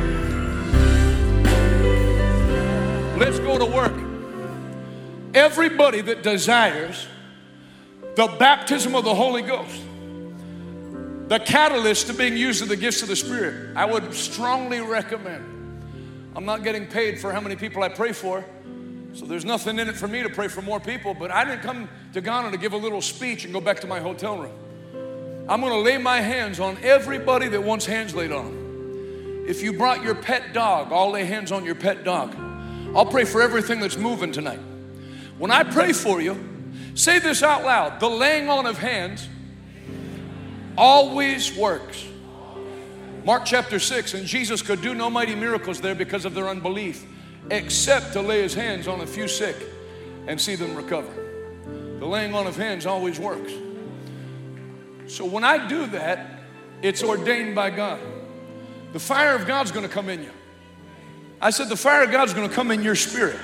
Let's 3.18 3.40
go 3.40 3.58
to 3.58 3.66
work. 3.66 3.92
Everybody 5.34 6.00
that 6.02 6.22
desires 6.22 7.08
the 8.14 8.28
baptism 8.38 8.94
of 8.94 9.04
the 9.04 9.14
Holy 9.14 9.42
Ghost, 9.42 9.82
the 11.28 11.40
catalyst 11.40 12.06
to 12.06 12.14
being 12.14 12.36
used 12.36 12.62
of 12.62 12.68
the 12.68 12.76
gifts 12.76 13.02
of 13.02 13.08
the 13.08 13.16
Spirit, 13.16 13.76
I 13.76 13.86
would 13.86 14.14
strongly 14.14 14.80
recommend. 14.80 15.44
I'm 16.36 16.44
not 16.44 16.62
getting 16.62 16.86
paid 16.86 17.20
for 17.20 17.32
how 17.32 17.40
many 17.40 17.56
people 17.56 17.82
I 17.82 17.88
pray 17.88 18.12
for, 18.12 18.44
so 19.12 19.26
there's 19.26 19.44
nothing 19.44 19.78
in 19.78 19.88
it 19.88 19.96
for 19.96 20.08
me 20.08 20.22
to 20.22 20.28
pray 20.28 20.48
for 20.48 20.62
more 20.62 20.80
people, 20.80 21.14
but 21.14 21.30
I 21.30 21.44
didn't 21.44 21.62
come 21.62 21.88
to 22.12 22.20
Ghana 22.20 22.52
to 22.52 22.56
give 22.56 22.72
a 22.72 22.76
little 22.76 23.02
speech 23.02 23.44
and 23.44 23.52
go 23.52 23.60
back 23.60 23.80
to 23.80 23.86
my 23.86 24.00
hotel 24.00 24.38
room. 24.38 25.46
I'm 25.48 25.60
going 25.60 25.72
to 25.72 25.80
lay 25.80 25.98
my 25.98 26.20
hands 26.20 26.60
on 26.60 26.78
everybody 26.82 27.48
that 27.48 27.62
wants 27.62 27.84
hands 27.84 28.14
laid 28.14 28.30
on. 28.30 29.44
If 29.48 29.62
you 29.62 29.72
brought 29.72 30.02
your 30.02 30.14
pet 30.14 30.52
dog, 30.52 30.92
I'll 30.92 31.10
lay 31.10 31.24
hands 31.24 31.50
on 31.50 31.64
your 31.64 31.74
pet 31.74 32.04
dog. 32.04 32.36
I'll 32.94 33.06
pray 33.06 33.24
for 33.24 33.42
everything 33.42 33.80
that's 33.80 33.96
moving 33.96 34.30
tonight. 34.30 34.60
When 35.38 35.50
I 35.50 35.64
pray 35.64 35.92
for 35.92 36.20
you, 36.20 36.38
say 36.94 37.18
this 37.18 37.42
out 37.42 37.64
loud 37.64 37.98
the 37.98 38.08
laying 38.08 38.48
on 38.48 38.66
of 38.66 38.78
hands 38.78 39.28
always 40.76 41.56
works. 41.56 42.06
Mark 43.24 43.44
chapter 43.44 43.78
6, 43.78 44.14
and 44.14 44.26
Jesus 44.26 44.62
could 44.62 44.80
do 44.80 44.94
no 44.94 45.10
mighty 45.10 45.34
miracles 45.34 45.80
there 45.80 45.94
because 45.94 46.24
of 46.24 46.34
their 46.34 46.48
unbelief, 46.48 47.04
except 47.50 48.12
to 48.14 48.22
lay 48.22 48.42
his 48.42 48.54
hands 48.54 48.88
on 48.88 49.00
a 49.00 49.06
few 49.06 49.28
sick 49.28 49.56
and 50.26 50.40
see 50.40 50.54
them 50.54 50.76
recover. 50.76 51.12
The 51.98 52.06
laying 52.06 52.34
on 52.34 52.46
of 52.46 52.56
hands 52.56 52.86
always 52.86 53.18
works. 53.18 53.52
So 55.06 55.24
when 55.24 55.44
I 55.44 55.66
do 55.66 55.86
that, 55.88 56.40
it's 56.82 57.02
ordained 57.02 57.54
by 57.54 57.70
God. 57.70 58.00
The 58.92 59.00
fire 59.00 59.34
of 59.34 59.46
God's 59.46 59.72
gonna 59.72 59.88
come 59.88 60.08
in 60.08 60.22
you. 60.22 60.30
I 61.40 61.50
said, 61.50 61.68
the 61.68 61.76
fire 61.76 62.02
of 62.02 62.10
God's 62.10 62.32
gonna 62.32 62.48
come 62.48 62.70
in 62.70 62.82
your 62.82 62.94
spirit. 62.94 63.38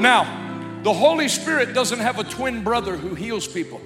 Now, 0.00 0.80
the 0.82 0.92
Holy 0.92 1.28
Spirit 1.28 1.74
doesn't 1.74 1.98
have 1.98 2.18
a 2.18 2.24
twin 2.24 2.62
brother 2.62 2.96
who 2.96 3.14
heals 3.14 3.48
people. 3.48 3.80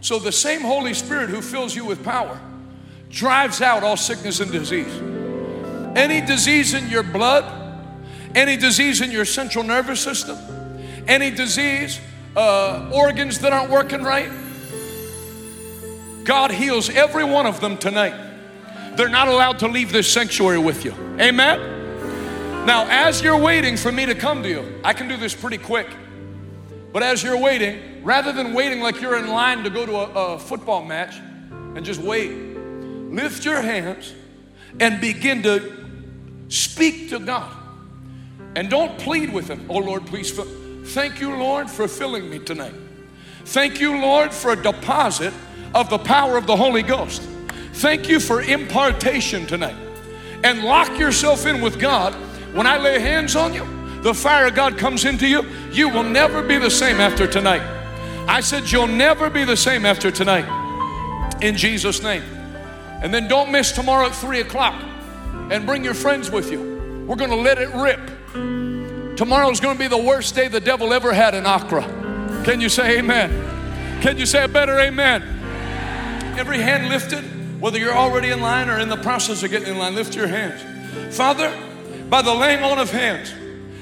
So 0.00 0.18
the 0.18 0.32
same 0.32 0.60
Holy 0.62 0.94
Spirit 0.94 1.28
who 1.28 1.42
fills 1.42 1.74
you 1.74 1.84
with 1.84 2.02
power 2.04 2.40
drives 3.10 3.60
out 3.60 3.82
all 3.82 3.96
sickness 3.96 4.40
and 4.40 4.50
disease. 4.50 4.94
Any 5.96 6.24
disease 6.24 6.74
in 6.74 6.88
your 6.88 7.02
blood, 7.02 7.44
any 8.36 8.56
disease 8.56 9.00
in 9.00 9.10
your 9.10 9.24
central 9.24 9.64
nervous 9.64 9.98
system, 9.98 10.36
any 11.08 11.30
disease, 11.30 12.00
uh, 12.36 12.90
organs 12.92 13.38
that 13.40 13.52
aren't 13.52 13.70
working 13.70 14.02
right, 14.02 14.30
God 16.22 16.50
heals 16.50 16.90
every 16.90 17.24
one 17.24 17.46
of 17.46 17.60
them 17.60 17.78
tonight. 17.78 18.14
They're 18.96 19.08
not 19.08 19.28
allowed 19.28 19.58
to 19.60 19.68
leave 19.68 19.90
this 19.90 20.12
sanctuary 20.12 20.58
with 20.58 20.84
you. 20.84 20.92
Amen? 21.18 22.66
Now, 22.66 22.86
as 22.90 23.22
you're 23.22 23.38
waiting 23.38 23.76
for 23.76 23.90
me 23.90 24.06
to 24.06 24.14
come 24.14 24.42
to 24.42 24.48
you, 24.48 24.80
I 24.84 24.92
can 24.92 25.08
do 25.08 25.16
this 25.16 25.34
pretty 25.34 25.58
quick. 25.58 25.86
But 26.92 27.02
as 27.02 27.22
you're 27.22 27.38
waiting, 27.38 28.02
rather 28.02 28.32
than 28.32 28.52
waiting 28.52 28.80
like 28.80 29.00
you're 29.00 29.16
in 29.16 29.28
line 29.28 29.64
to 29.64 29.70
go 29.70 29.86
to 29.86 29.92
a, 29.96 30.34
a 30.34 30.38
football 30.38 30.84
match 30.84 31.16
and 31.16 31.84
just 31.84 32.00
wait, 32.00 32.32
lift 32.32 33.44
your 33.44 33.62
hands 33.62 34.14
and 34.80 35.00
begin 35.00 35.42
to 35.44 35.72
speak 36.48 37.10
to 37.10 37.18
God. 37.18 37.65
And 38.56 38.70
don't 38.70 38.98
plead 38.98 39.32
with 39.32 39.48
Him. 39.48 39.66
Oh 39.68 39.78
Lord, 39.78 40.06
please. 40.06 40.30
Fill. 40.30 40.46
Thank 40.86 41.20
you, 41.20 41.36
Lord, 41.36 41.70
for 41.70 41.86
filling 41.86 42.30
me 42.30 42.38
tonight. 42.38 42.74
Thank 43.44 43.80
you, 43.80 44.00
Lord, 44.00 44.32
for 44.32 44.52
a 44.52 44.60
deposit 44.60 45.34
of 45.74 45.90
the 45.90 45.98
power 45.98 46.38
of 46.38 46.46
the 46.46 46.56
Holy 46.56 46.82
Ghost. 46.82 47.22
Thank 47.74 48.08
you 48.08 48.18
for 48.18 48.40
impartation 48.40 49.46
tonight. 49.46 49.76
And 50.42 50.64
lock 50.64 50.98
yourself 50.98 51.44
in 51.44 51.60
with 51.60 51.78
God. 51.78 52.14
When 52.54 52.66
I 52.66 52.78
lay 52.78 52.98
hands 52.98 53.36
on 53.36 53.52
you, 53.52 53.66
the 54.00 54.14
fire 54.14 54.46
of 54.46 54.54
God 54.54 54.78
comes 54.78 55.04
into 55.04 55.28
you. 55.28 55.44
You 55.70 55.90
will 55.90 56.02
never 56.02 56.42
be 56.42 56.56
the 56.56 56.70
same 56.70 56.96
after 56.96 57.26
tonight. 57.26 57.62
I 58.26 58.40
said, 58.40 58.70
You'll 58.70 58.86
never 58.86 59.28
be 59.28 59.44
the 59.44 59.56
same 59.56 59.84
after 59.84 60.10
tonight. 60.10 60.46
In 61.42 61.56
Jesus' 61.56 62.02
name. 62.02 62.22
And 63.02 63.12
then 63.12 63.28
don't 63.28 63.52
miss 63.52 63.72
tomorrow 63.72 64.06
at 64.06 64.14
3 64.14 64.40
o'clock 64.40 64.82
and 65.50 65.66
bring 65.66 65.84
your 65.84 65.94
friends 65.94 66.30
with 66.30 66.50
you. 66.50 67.04
We're 67.06 67.16
going 67.16 67.30
to 67.30 67.36
let 67.36 67.58
it 67.58 67.68
rip. 67.74 68.00
Tomorrow's 68.32 69.60
going 69.60 69.76
to 69.76 69.78
be 69.78 69.88
the 69.88 69.96
worst 69.96 70.34
day 70.34 70.48
the 70.48 70.60
devil 70.60 70.92
ever 70.92 71.12
had 71.12 71.34
in 71.34 71.46
Accra. 71.46 71.82
Can 72.44 72.60
you 72.60 72.68
say 72.68 72.98
amen? 72.98 74.00
Can 74.02 74.18
you 74.18 74.26
say 74.26 74.44
a 74.44 74.48
better 74.48 74.78
amen? 74.78 75.22
Every 76.38 76.58
hand 76.58 76.88
lifted, 76.88 77.22
whether 77.60 77.78
you're 77.78 77.96
already 77.96 78.30
in 78.30 78.40
line 78.40 78.68
or 78.68 78.78
in 78.78 78.88
the 78.88 78.98
process 78.98 79.42
of 79.42 79.50
getting 79.50 79.68
in 79.68 79.78
line, 79.78 79.94
lift 79.94 80.14
your 80.14 80.26
hands. 80.26 81.16
Father, 81.16 81.52
by 82.08 82.22
the 82.22 82.34
laying 82.34 82.62
on 82.62 82.78
of 82.78 82.90
hands, 82.90 83.32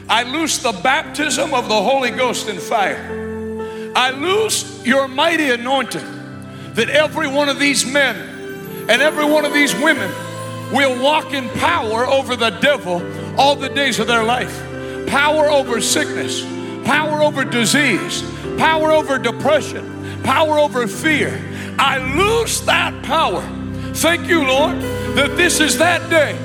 I 0.09 0.23
loose 0.23 0.59
the 0.59 0.73
baptism 0.73 1.53
of 1.53 1.69
the 1.69 1.83
Holy 1.83 2.11
Ghost 2.11 2.49
in 2.49 2.59
fire. 2.59 3.93
I 3.97 4.11
loose 4.11 4.85
your 4.87 5.09
mighty 5.09 5.51
anointing 5.51 6.05
that 6.75 6.91
every 6.91 7.29
one 7.29 7.49
of 7.49 7.59
these 7.59 7.87
men 7.87 8.16
and 8.89 9.03
every 9.03 9.25
one 9.25 9.45
of 9.45 9.53
these 9.53 9.75
women 9.77 10.11
will 10.73 11.03
walk 11.03 11.33
in 11.33 11.49
power 11.51 12.07
over 12.07 12.37
the 12.37 12.51
devil 12.51 13.01
all 13.36 13.56
the 13.56 13.69
days 13.69 13.98
of 13.98 14.06
their 14.06 14.24
life. 14.24 14.62
Power 15.06 15.51
over 15.51 15.81
sickness, 15.81 16.43
power 16.85 17.23
over 17.23 17.44
disease, 17.44 18.23
power 18.59 18.90
over 18.90 19.19
depression, 19.19 20.23
power 20.23 20.59
over 20.59 20.86
fear, 20.86 21.40
I 21.78 21.98
lose 22.16 22.61
that 22.62 23.02
power. 23.02 23.43
Thank 23.94 24.28
you, 24.28 24.47
Lord, 24.47 24.81
that 25.16 25.36
this 25.36 25.61
is 25.61 25.78
that 25.78 26.09
day 26.09 26.36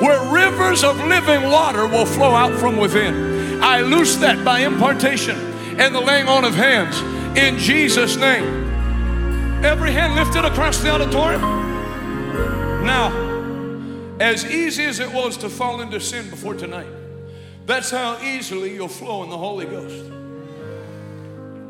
where 0.00 0.32
rivers 0.32 0.84
of 0.84 0.96
living 1.06 1.50
water 1.50 1.86
will 1.86 2.06
flow 2.06 2.34
out 2.34 2.58
from 2.58 2.76
within. 2.76 3.62
I 3.62 3.80
loose 3.80 4.16
that 4.16 4.44
by 4.44 4.60
impartation 4.60 5.36
and 5.78 5.94
the 5.94 6.00
laying 6.00 6.28
on 6.28 6.44
of 6.44 6.54
hands 6.54 7.00
in 7.36 7.58
Jesus' 7.58 8.16
name. 8.16 8.64
Every 9.64 9.90
hand 9.90 10.14
lifted 10.14 10.44
across 10.44 10.78
the 10.78 10.90
auditorium. 10.90 11.40
Now, 12.84 13.10
as 14.20 14.44
easy 14.44 14.84
as 14.84 15.00
it 15.00 15.12
was 15.12 15.36
to 15.38 15.48
fall 15.48 15.80
into 15.80 16.00
sin 16.00 16.30
before 16.30 16.54
tonight, 16.54 16.88
that's 17.66 17.90
how 17.90 18.18
easily 18.22 18.72
you'll 18.74 18.88
flow 18.88 19.22
in 19.24 19.30
the 19.30 19.36
Holy 19.36 19.66
Ghost. 19.66 20.12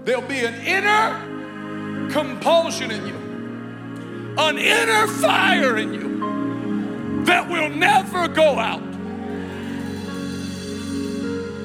There'll 0.04 0.22
be 0.22 0.44
an 0.44 0.54
inner 0.66 2.10
compulsion 2.10 2.90
in 2.90 3.06
you, 3.06 4.34
an 4.38 4.58
inner 4.58 5.06
fire 5.08 5.76
in 5.76 5.94
you 5.94 7.24
that 7.24 7.48
will 7.48 7.70
never 7.70 8.28
go 8.28 8.58
out. 8.58 8.82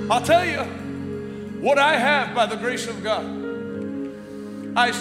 I'll 0.09 0.21
tell 0.23 0.45
you 0.45 0.63
what 1.61 1.77
I 1.77 1.95
have 1.95 2.33
by 2.33 2.47
the 2.47 2.55
grace 2.55 2.87
of 2.87 3.03
God. 3.03 3.23
I 4.75 4.91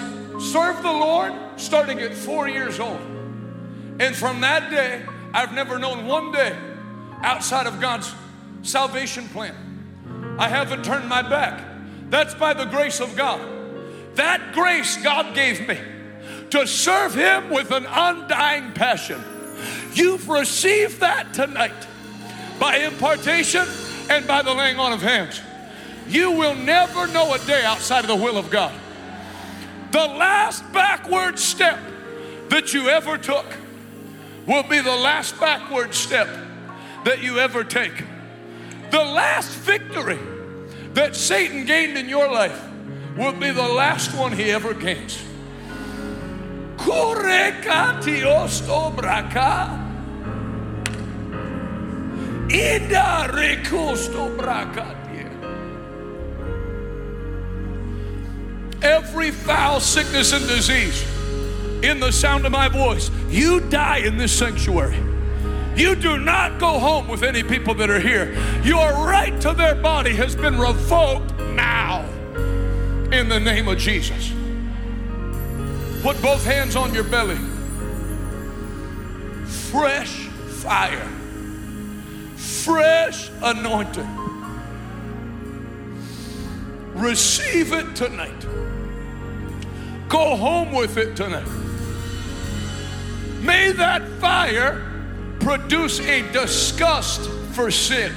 served 0.41 0.83
the 0.83 0.93
Lord 0.93 1.33
starting 1.57 2.01
at 2.01 2.13
four 2.13 2.49
years 2.49 2.79
old. 2.79 3.01
And 3.99 4.15
from 4.15 4.41
that 4.43 4.71
day, 4.71 5.03
I've 5.33 5.53
never 5.53 5.79
known 5.79 6.07
one 6.07 6.33
day 6.33 6.57
outside 7.23 7.67
of 7.67 7.81
God's 7.81 8.13
salvation 8.63 9.29
plan. 9.29 9.55
I 10.39 10.49
haven't 10.49 10.85
turned 10.85 11.09
my 11.09 11.23
back. 11.23 11.63
That's 12.09 12.35
by 12.35 12.55
the 12.55 12.65
grace 12.65 13.01
of 13.01 13.17
God. 13.17 13.41
That 14.15 14.53
grace 14.53 14.97
God 15.03 15.35
gave 15.35 15.67
me 15.69 15.79
to 16.51 16.67
serve 16.67 17.15
Him 17.15 17.51
with 17.51 17.71
an 17.71 17.87
undying 17.87 18.73
passion. 18.73 19.23
You've 19.93 20.29
received 20.29 21.01
that 21.01 21.33
tonight 21.33 21.87
by 22.59 22.79
impartation 22.79 23.67
and 24.09 24.27
by 24.27 24.43
the 24.43 24.53
laying 24.53 24.79
on 24.79 24.93
of 24.93 25.01
hands. 25.01 25.41
You 26.09 26.33
will 26.33 26.55
never 26.57 27.07
know 27.07 27.35
a 27.35 27.39
day 27.47 27.65
outside 27.65 28.01
of 28.01 28.09
the 28.09 28.17
will 28.17 28.37
of 28.37 28.51
God. 28.51 28.75
The 29.93 29.99
last 29.99 30.71
backward 30.73 31.39
step 31.39 31.79
that 32.49 32.75
you 32.75 32.89
ever 32.89 33.17
took 33.17 33.47
will 34.47 34.63
be 34.63 34.81
the 34.81 34.97
last 34.97 35.39
backward 35.39 35.95
step 35.95 36.29
that 37.05 37.23
you 37.23 37.39
ever 37.39 37.65
take. 37.65 38.05
The 38.91 39.05
last 39.05 39.51
victory 39.59 40.19
that 40.95 41.15
Satan 41.15 41.65
gained 41.65 41.97
in 41.97 42.09
your 42.09 42.31
life 42.31 42.61
will 43.17 43.33
be 43.33 43.51
the 43.51 43.69
last 43.69 44.15
one 44.17 44.33
he 44.33 44.51
ever 44.51 44.75
gains. 44.75 45.23
Every 58.83 59.31
foul 59.31 59.79
sickness 59.79 60.33
and 60.33 60.49
disease 60.49 61.05
in 61.83 62.01
the 62.01 62.13
sound 62.13 62.47
of 62.47 62.53
my 62.53 62.69
voice, 62.69 63.11
you 63.29 63.61
die 63.61 63.99
in 63.99 64.17
this 64.17 64.37
sanctuary. 64.37 64.99
You 65.77 65.95
do 65.95 66.19
not 66.19 66.59
go 66.59 66.79
home 66.79 67.09
with 67.09 67.23
any 67.23 67.43
people 67.43 67.75
that 67.75 67.89
are 67.89 68.01
here. 68.01 68.35
Your 68.63 68.93
right 69.07 69.41
to 69.41 69.53
their 69.53 69.75
body 69.75 70.15
has 70.15 70.37
been 70.37 70.59
revoked 70.59 71.39
now 71.39 72.05
in 73.13 73.29
the 73.29 73.41
name 73.41 73.69
of 73.69 73.79
Jesus. 73.79 74.33
Put 76.03 76.21
both 76.21 76.45
hands 76.45 76.77
on 76.77 76.93
your 76.93 77.05
belly. 77.05 77.39
Fresh 79.47 80.27
fire, 80.63 81.09
fresh 82.37 83.31
anointing. 83.43 84.17
Receive 86.95 87.73
it 87.73 87.97
tonight. 87.97 88.47
Go 90.09 90.37
home 90.37 90.73
with 90.73 90.97
it 90.97 91.17
tonight. 91.17 91.47
May 93.41 93.73
that 93.73 94.07
fire 94.21 94.87
produce 95.41 96.01
a 96.01 96.31
disgust 96.33 97.29
for 97.53 97.71
sin, 97.71 98.13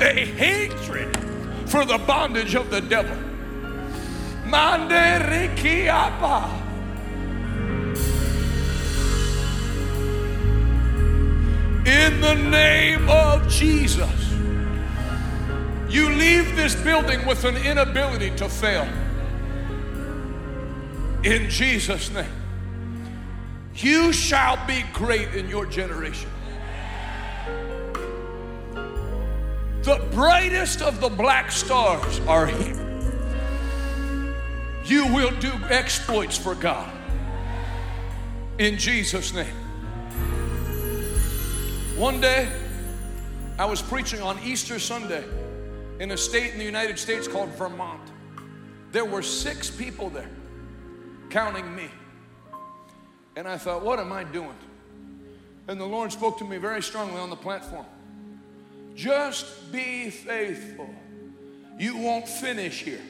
a 0.00 0.26
hatred 0.26 1.16
for 1.66 1.84
the 1.84 1.98
bondage 1.98 2.54
of 2.54 2.70
the 2.70 2.80
devil. 2.80 3.16
In 11.86 12.20
the 12.20 12.34
name 12.34 13.08
of 13.08 13.48
Jesus, 13.48 14.32
you 15.88 16.10
leave 16.10 16.56
this 16.56 16.74
building 16.74 17.24
with 17.26 17.44
an 17.44 17.56
inability 17.56 18.30
to 18.36 18.48
fail. 18.48 18.88
In 21.22 21.48
Jesus' 21.48 22.10
name. 22.10 22.35
You 23.76 24.12
shall 24.12 24.64
be 24.66 24.84
great 24.94 25.34
in 25.34 25.48
your 25.48 25.66
generation. 25.66 26.30
The 29.82 30.04
brightest 30.12 30.80
of 30.80 31.00
the 31.00 31.10
black 31.10 31.52
stars 31.52 32.20
are 32.20 32.46
here. 32.46 32.82
You 34.84 35.12
will 35.12 35.30
do 35.40 35.52
exploits 35.68 36.38
for 36.38 36.54
God. 36.54 36.90
In 38.58 38.78
Jesus' 38.78 39.34
name. 39.34 39.54
One 41.96 42.20
day, 42.20 42.48
I 43.58 43.66
was 43.66 43.82
preaching 43.82 44.22
on 44.22 44.38
Easter 44.42 44.78
Sunday 44.78 45.24
in 46.00 46.10
a 46.12 46.16
state 46.16 46.52
in 46.52 46.58
the 46.58 46.64
United 46.64 46.98
States 46.98 47.28
called 47.28 47.50
Vermont. 47.50 48.00
There 48.92 49.04
were 49.04 49.22
six 49.22 49.70
people 49.70 50.08
there, 50.08 50.30
counting 51.30 51.74
me. 51.74 51.90
And 53.36 53.46
I 53.46 53.58
thought, 53.58 53.82
what 53.82 54.00
am 54.00 54.12
I 54.12 54.24
doing? 54.24 54.56
And 55.68 55.78
the 55.78 55.84
Lord 55.84 56.10
spoke 56.10 56.38
to 56.38 56.44
me 56.44 56.56
very 56.56 56.82
strongly 56.82 57.20
on 57.20 57.28
the 57.28 57.36
platform. 57.36 57.84
Just 58.94 59.70
be 59.70 60.08
faithful. 60.08 60.88
You 61.78 61.98
won't 61.98 62.26
finish 62.26 62.82
here. 62.82 63.02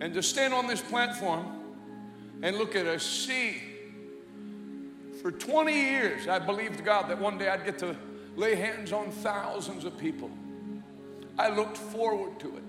And 0.00 0.14
to 0.14 0.22
stand 0.22 0.54
on 0.54 0.68
this 0.68 0.80
platform 0.80 1.46
and 2.42 2.56
look 2.56 2.76
at 2.76 2.86
a 2.86 3.00
sea. 3.00 3.60
For 5.20 5.32
20 5.32 5.72
years, 5.72 6.28
I 6.28 6.38
believed 6.38 6.84
God 6.84 7.08
that 7.08 7.18
one 7.18 7.38
day 7.38 7.48
I'd 7.48 7.64
get 7.64 7.78
to 7.80 7.96
lay 8.36 8.54
hands 8.54 8.92
on 8.92 9.10
thousands 9.10 9.84
of 9.84 9.98
people. 9.98 10.30
I 11.38 11.48
looked 11.48 11.76
forward 11.76 12.38
to 12.40 12.56
it. 12.56 12.62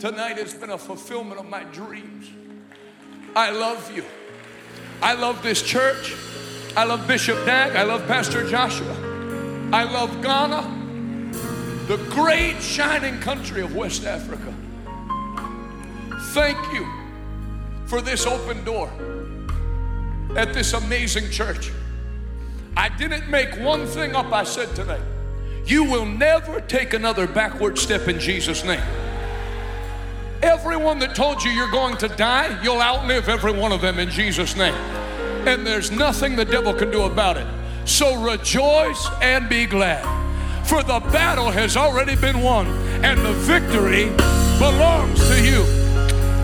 Tonight 0.00 0.36
has 0.36 0.52
been 0.52 0.70
a 0.70 0.78
fulfillment 0.78 1.40
of 1.40 1.48
my 1.48 1.64
dreams. 1.64 2.28
I 3.34 3.50
love 3.50 3.94
you. 3.94 4.04
I 5.02 5.14
love 5.14 5.42
this 5.42 5.62
church. 5.62 6.14
I 6.76 6.84
love 6.84 7.06
Bishop 7.06 7.36
Dag. 7.46 7.76
I 7.76 7.82
love 7.82 8.06
Pastor 8.06 8.48
Joshua. 8.48 8.94
I 9.72 9.82
love 9.82 10.22
Ghana, 10.22 10.62
the 11.88 11.96
great 12.10 12.60
shining 12.60 13.18
country 13.20 13.62
of 13.62 13.74
West 13.74 14.04
Africa. 14.04 14.54
Thank 16.32 16.58
you 16.72 16.86
for 17.86 18.00
this 18.00 18.26
open 18.26 18.62
door 18.64 18.90
at 20.36 20.54
this 20.54 20.72
amazing 20.72 21.30
church. 21.30 21.72
I 22.76 22.90
didn't 22.90 23.28
make 23.28 23.58
one 23.58 23.86
thing 23.86 24.14
up 24.14 24.32
I 24.32 24.44
said 24.44 24.74
tonight. 24.76 25.02
You 25.64 25.84
will 25.84 26.06
never 26.06 26.60
take 26.60 26.94
another 26.94 27.26
backward 27.26 27.78
step 27.78 28.06
in 28.06 28.20
Jesus' 28.20 28.64
name. 28.64 28.82
Everyone 30.46 31.00
that 31.00 31.16
told 31.16 31.42
you 31.42 31.50
you're 31.50 31.70
going 31.70 31.96
to 31.96 32.06
die, 32.06 32.56
you'll 32.62 32.80
outlive 32.80 33.28
every 33.28 33.50
one 33.50 33.72
of 33.72 33.80
them 33.80 33.98
in 33.98 34.08
Jesus' 34.08 34.54
name. 34.54 34.74
And 35.44 35.66
there's 35.66 35.90
nothing 35.90 36.36
the 36.36 36.44
devil 36.44 36.72
can 36.72 36.92
do 36.92 37.02
about 37.02 37.36
it. 37.36 37.46
So 37.84 38.22
rejoice 38.22 39.08
and 39.20 39.48
be 39.48 39.66
glad. 39.66 40.04
For 40.64 40.84
the 40.84 41.00
battle 41.10 41.50
has 41.50 41.76
already 41.76 42.14
been 42.14 42.40
won, 42.42 42.68
and 43.04 43.20
the 43.24 43.32
victory 43.32 44.06
belongs 44.58 45.18
to 45.28 45.42
you. 45.44 45.64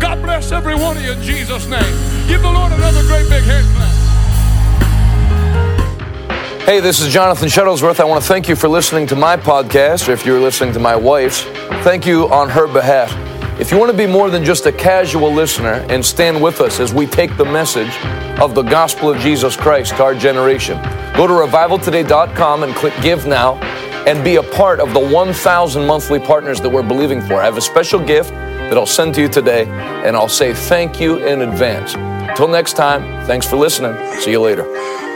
God 0.01 0.21
bless 0.21 0.51
every 0.51 0.75
one 0.75 0.97
of 0.97 1.05
you 1.05 1.13
in 1.13 1.23
Jesus' 1.23 1.69
name. 1.69 1.81
Give 2.27 2.43
the 2.43 2.51
Lord 2.51 2.73
another 2.73 3.03
great 3.03 3.29
big 3.29 3.45
hand 3.45 3.67
clap. 3.77 3.93
Hey, 6.67 6.81
this 6.81 7.01
is 7.01 7.13
Jonathan 7.13 7.49
Shuttlesworth. 7.49 8.01
I 8.01 8.05
want 8.05 8.23
to 8.23 8.29
thank 8.29 8.49
you 8.49 8.57
for 8.57 8.69
listening 8.69 9.07
to 9.09 9.17
my 9.17 9.37
podcast, 9.37 10.09
or 10.09 10.13
if 10.13 10.27
you're 10.27 10.41
listening 10.41 10.73
to 10.75 10.81
my 10.81 10.97
wife's, 10.97 11.43
thank 11.85 12.05
you 12.05 12.29
on 12.31 12.49
her 12.49 12.67
behalf. 12.67 13.13
If 13.63 13.71
you 13.71 13.79
want 13.79 13.93
to 13.93 13.97
be 13.97 14.09
more 14.09 14.29
than 14.29 14.45
just 14.45 14.67
a 14.67 14.73
casual 14.73 15.33
listener 15.33 15.87
and 15.89 16.05
stand 16.05 16.43
with 16.43 16.61
us 16.61 16.81
as 16.81 16.93
we 16.93 17.07
take 17.07 17.37
the 17.37 17.45
message 17.45 17.97
of 18.41 18.57
the 18.57 18.63
gospel 18.63 19.09
of 19.09 19.21
Jesus 19.21 19.57
Christ 19.57 19.97
to 19.99 20.03
our 20.03 20.17
generation, 20.17 20.83
go 21.15 21.29
to 21.29 21.33
revivaltoday.com 21.33 22.65
and 22.65 22.75
click 22.75 22.93
Give 23.03 23.25
Now 23.25 23.55
and 24.05 24.25
be 24.25 24.35
a 24.35 24.43
part 24.43 24.81
of 24.81 24.93
the 24.93 24.99
1,000 24.99 25.87
monthly 25.87 26.19
partners 26.19 26.61
that 26.61 26.71
we're 26.71 26.83
believing 26.83 27.23
for. 27.23 27.35
I 27.35 27.45
have 27.45 27.57
a 27.57 27.61
special 27.61 28.05
gift 28.05 28.31
that 28.31 28.77
I'll 28.77 28.85
send 28.85 29.15
to 29.15 29.21
you 29.21 29.29
today, 29.29 29.67
and 29.67 30.17
I'll 30.17 30.29
say 30.29 30.53
thank 30.53 31.01
you 31.01 31.25
in 31.25 31.43
advance. 31.43 31.95
Until 31.95 32.49
next 32.49 32.73
time, 32.73 33.25
thanks 33.27 33.47
for 33.47 33.55
listening. 33.55 33.95
See 34.23 34.33
you 34.33 34.41
later. 34.41 35.12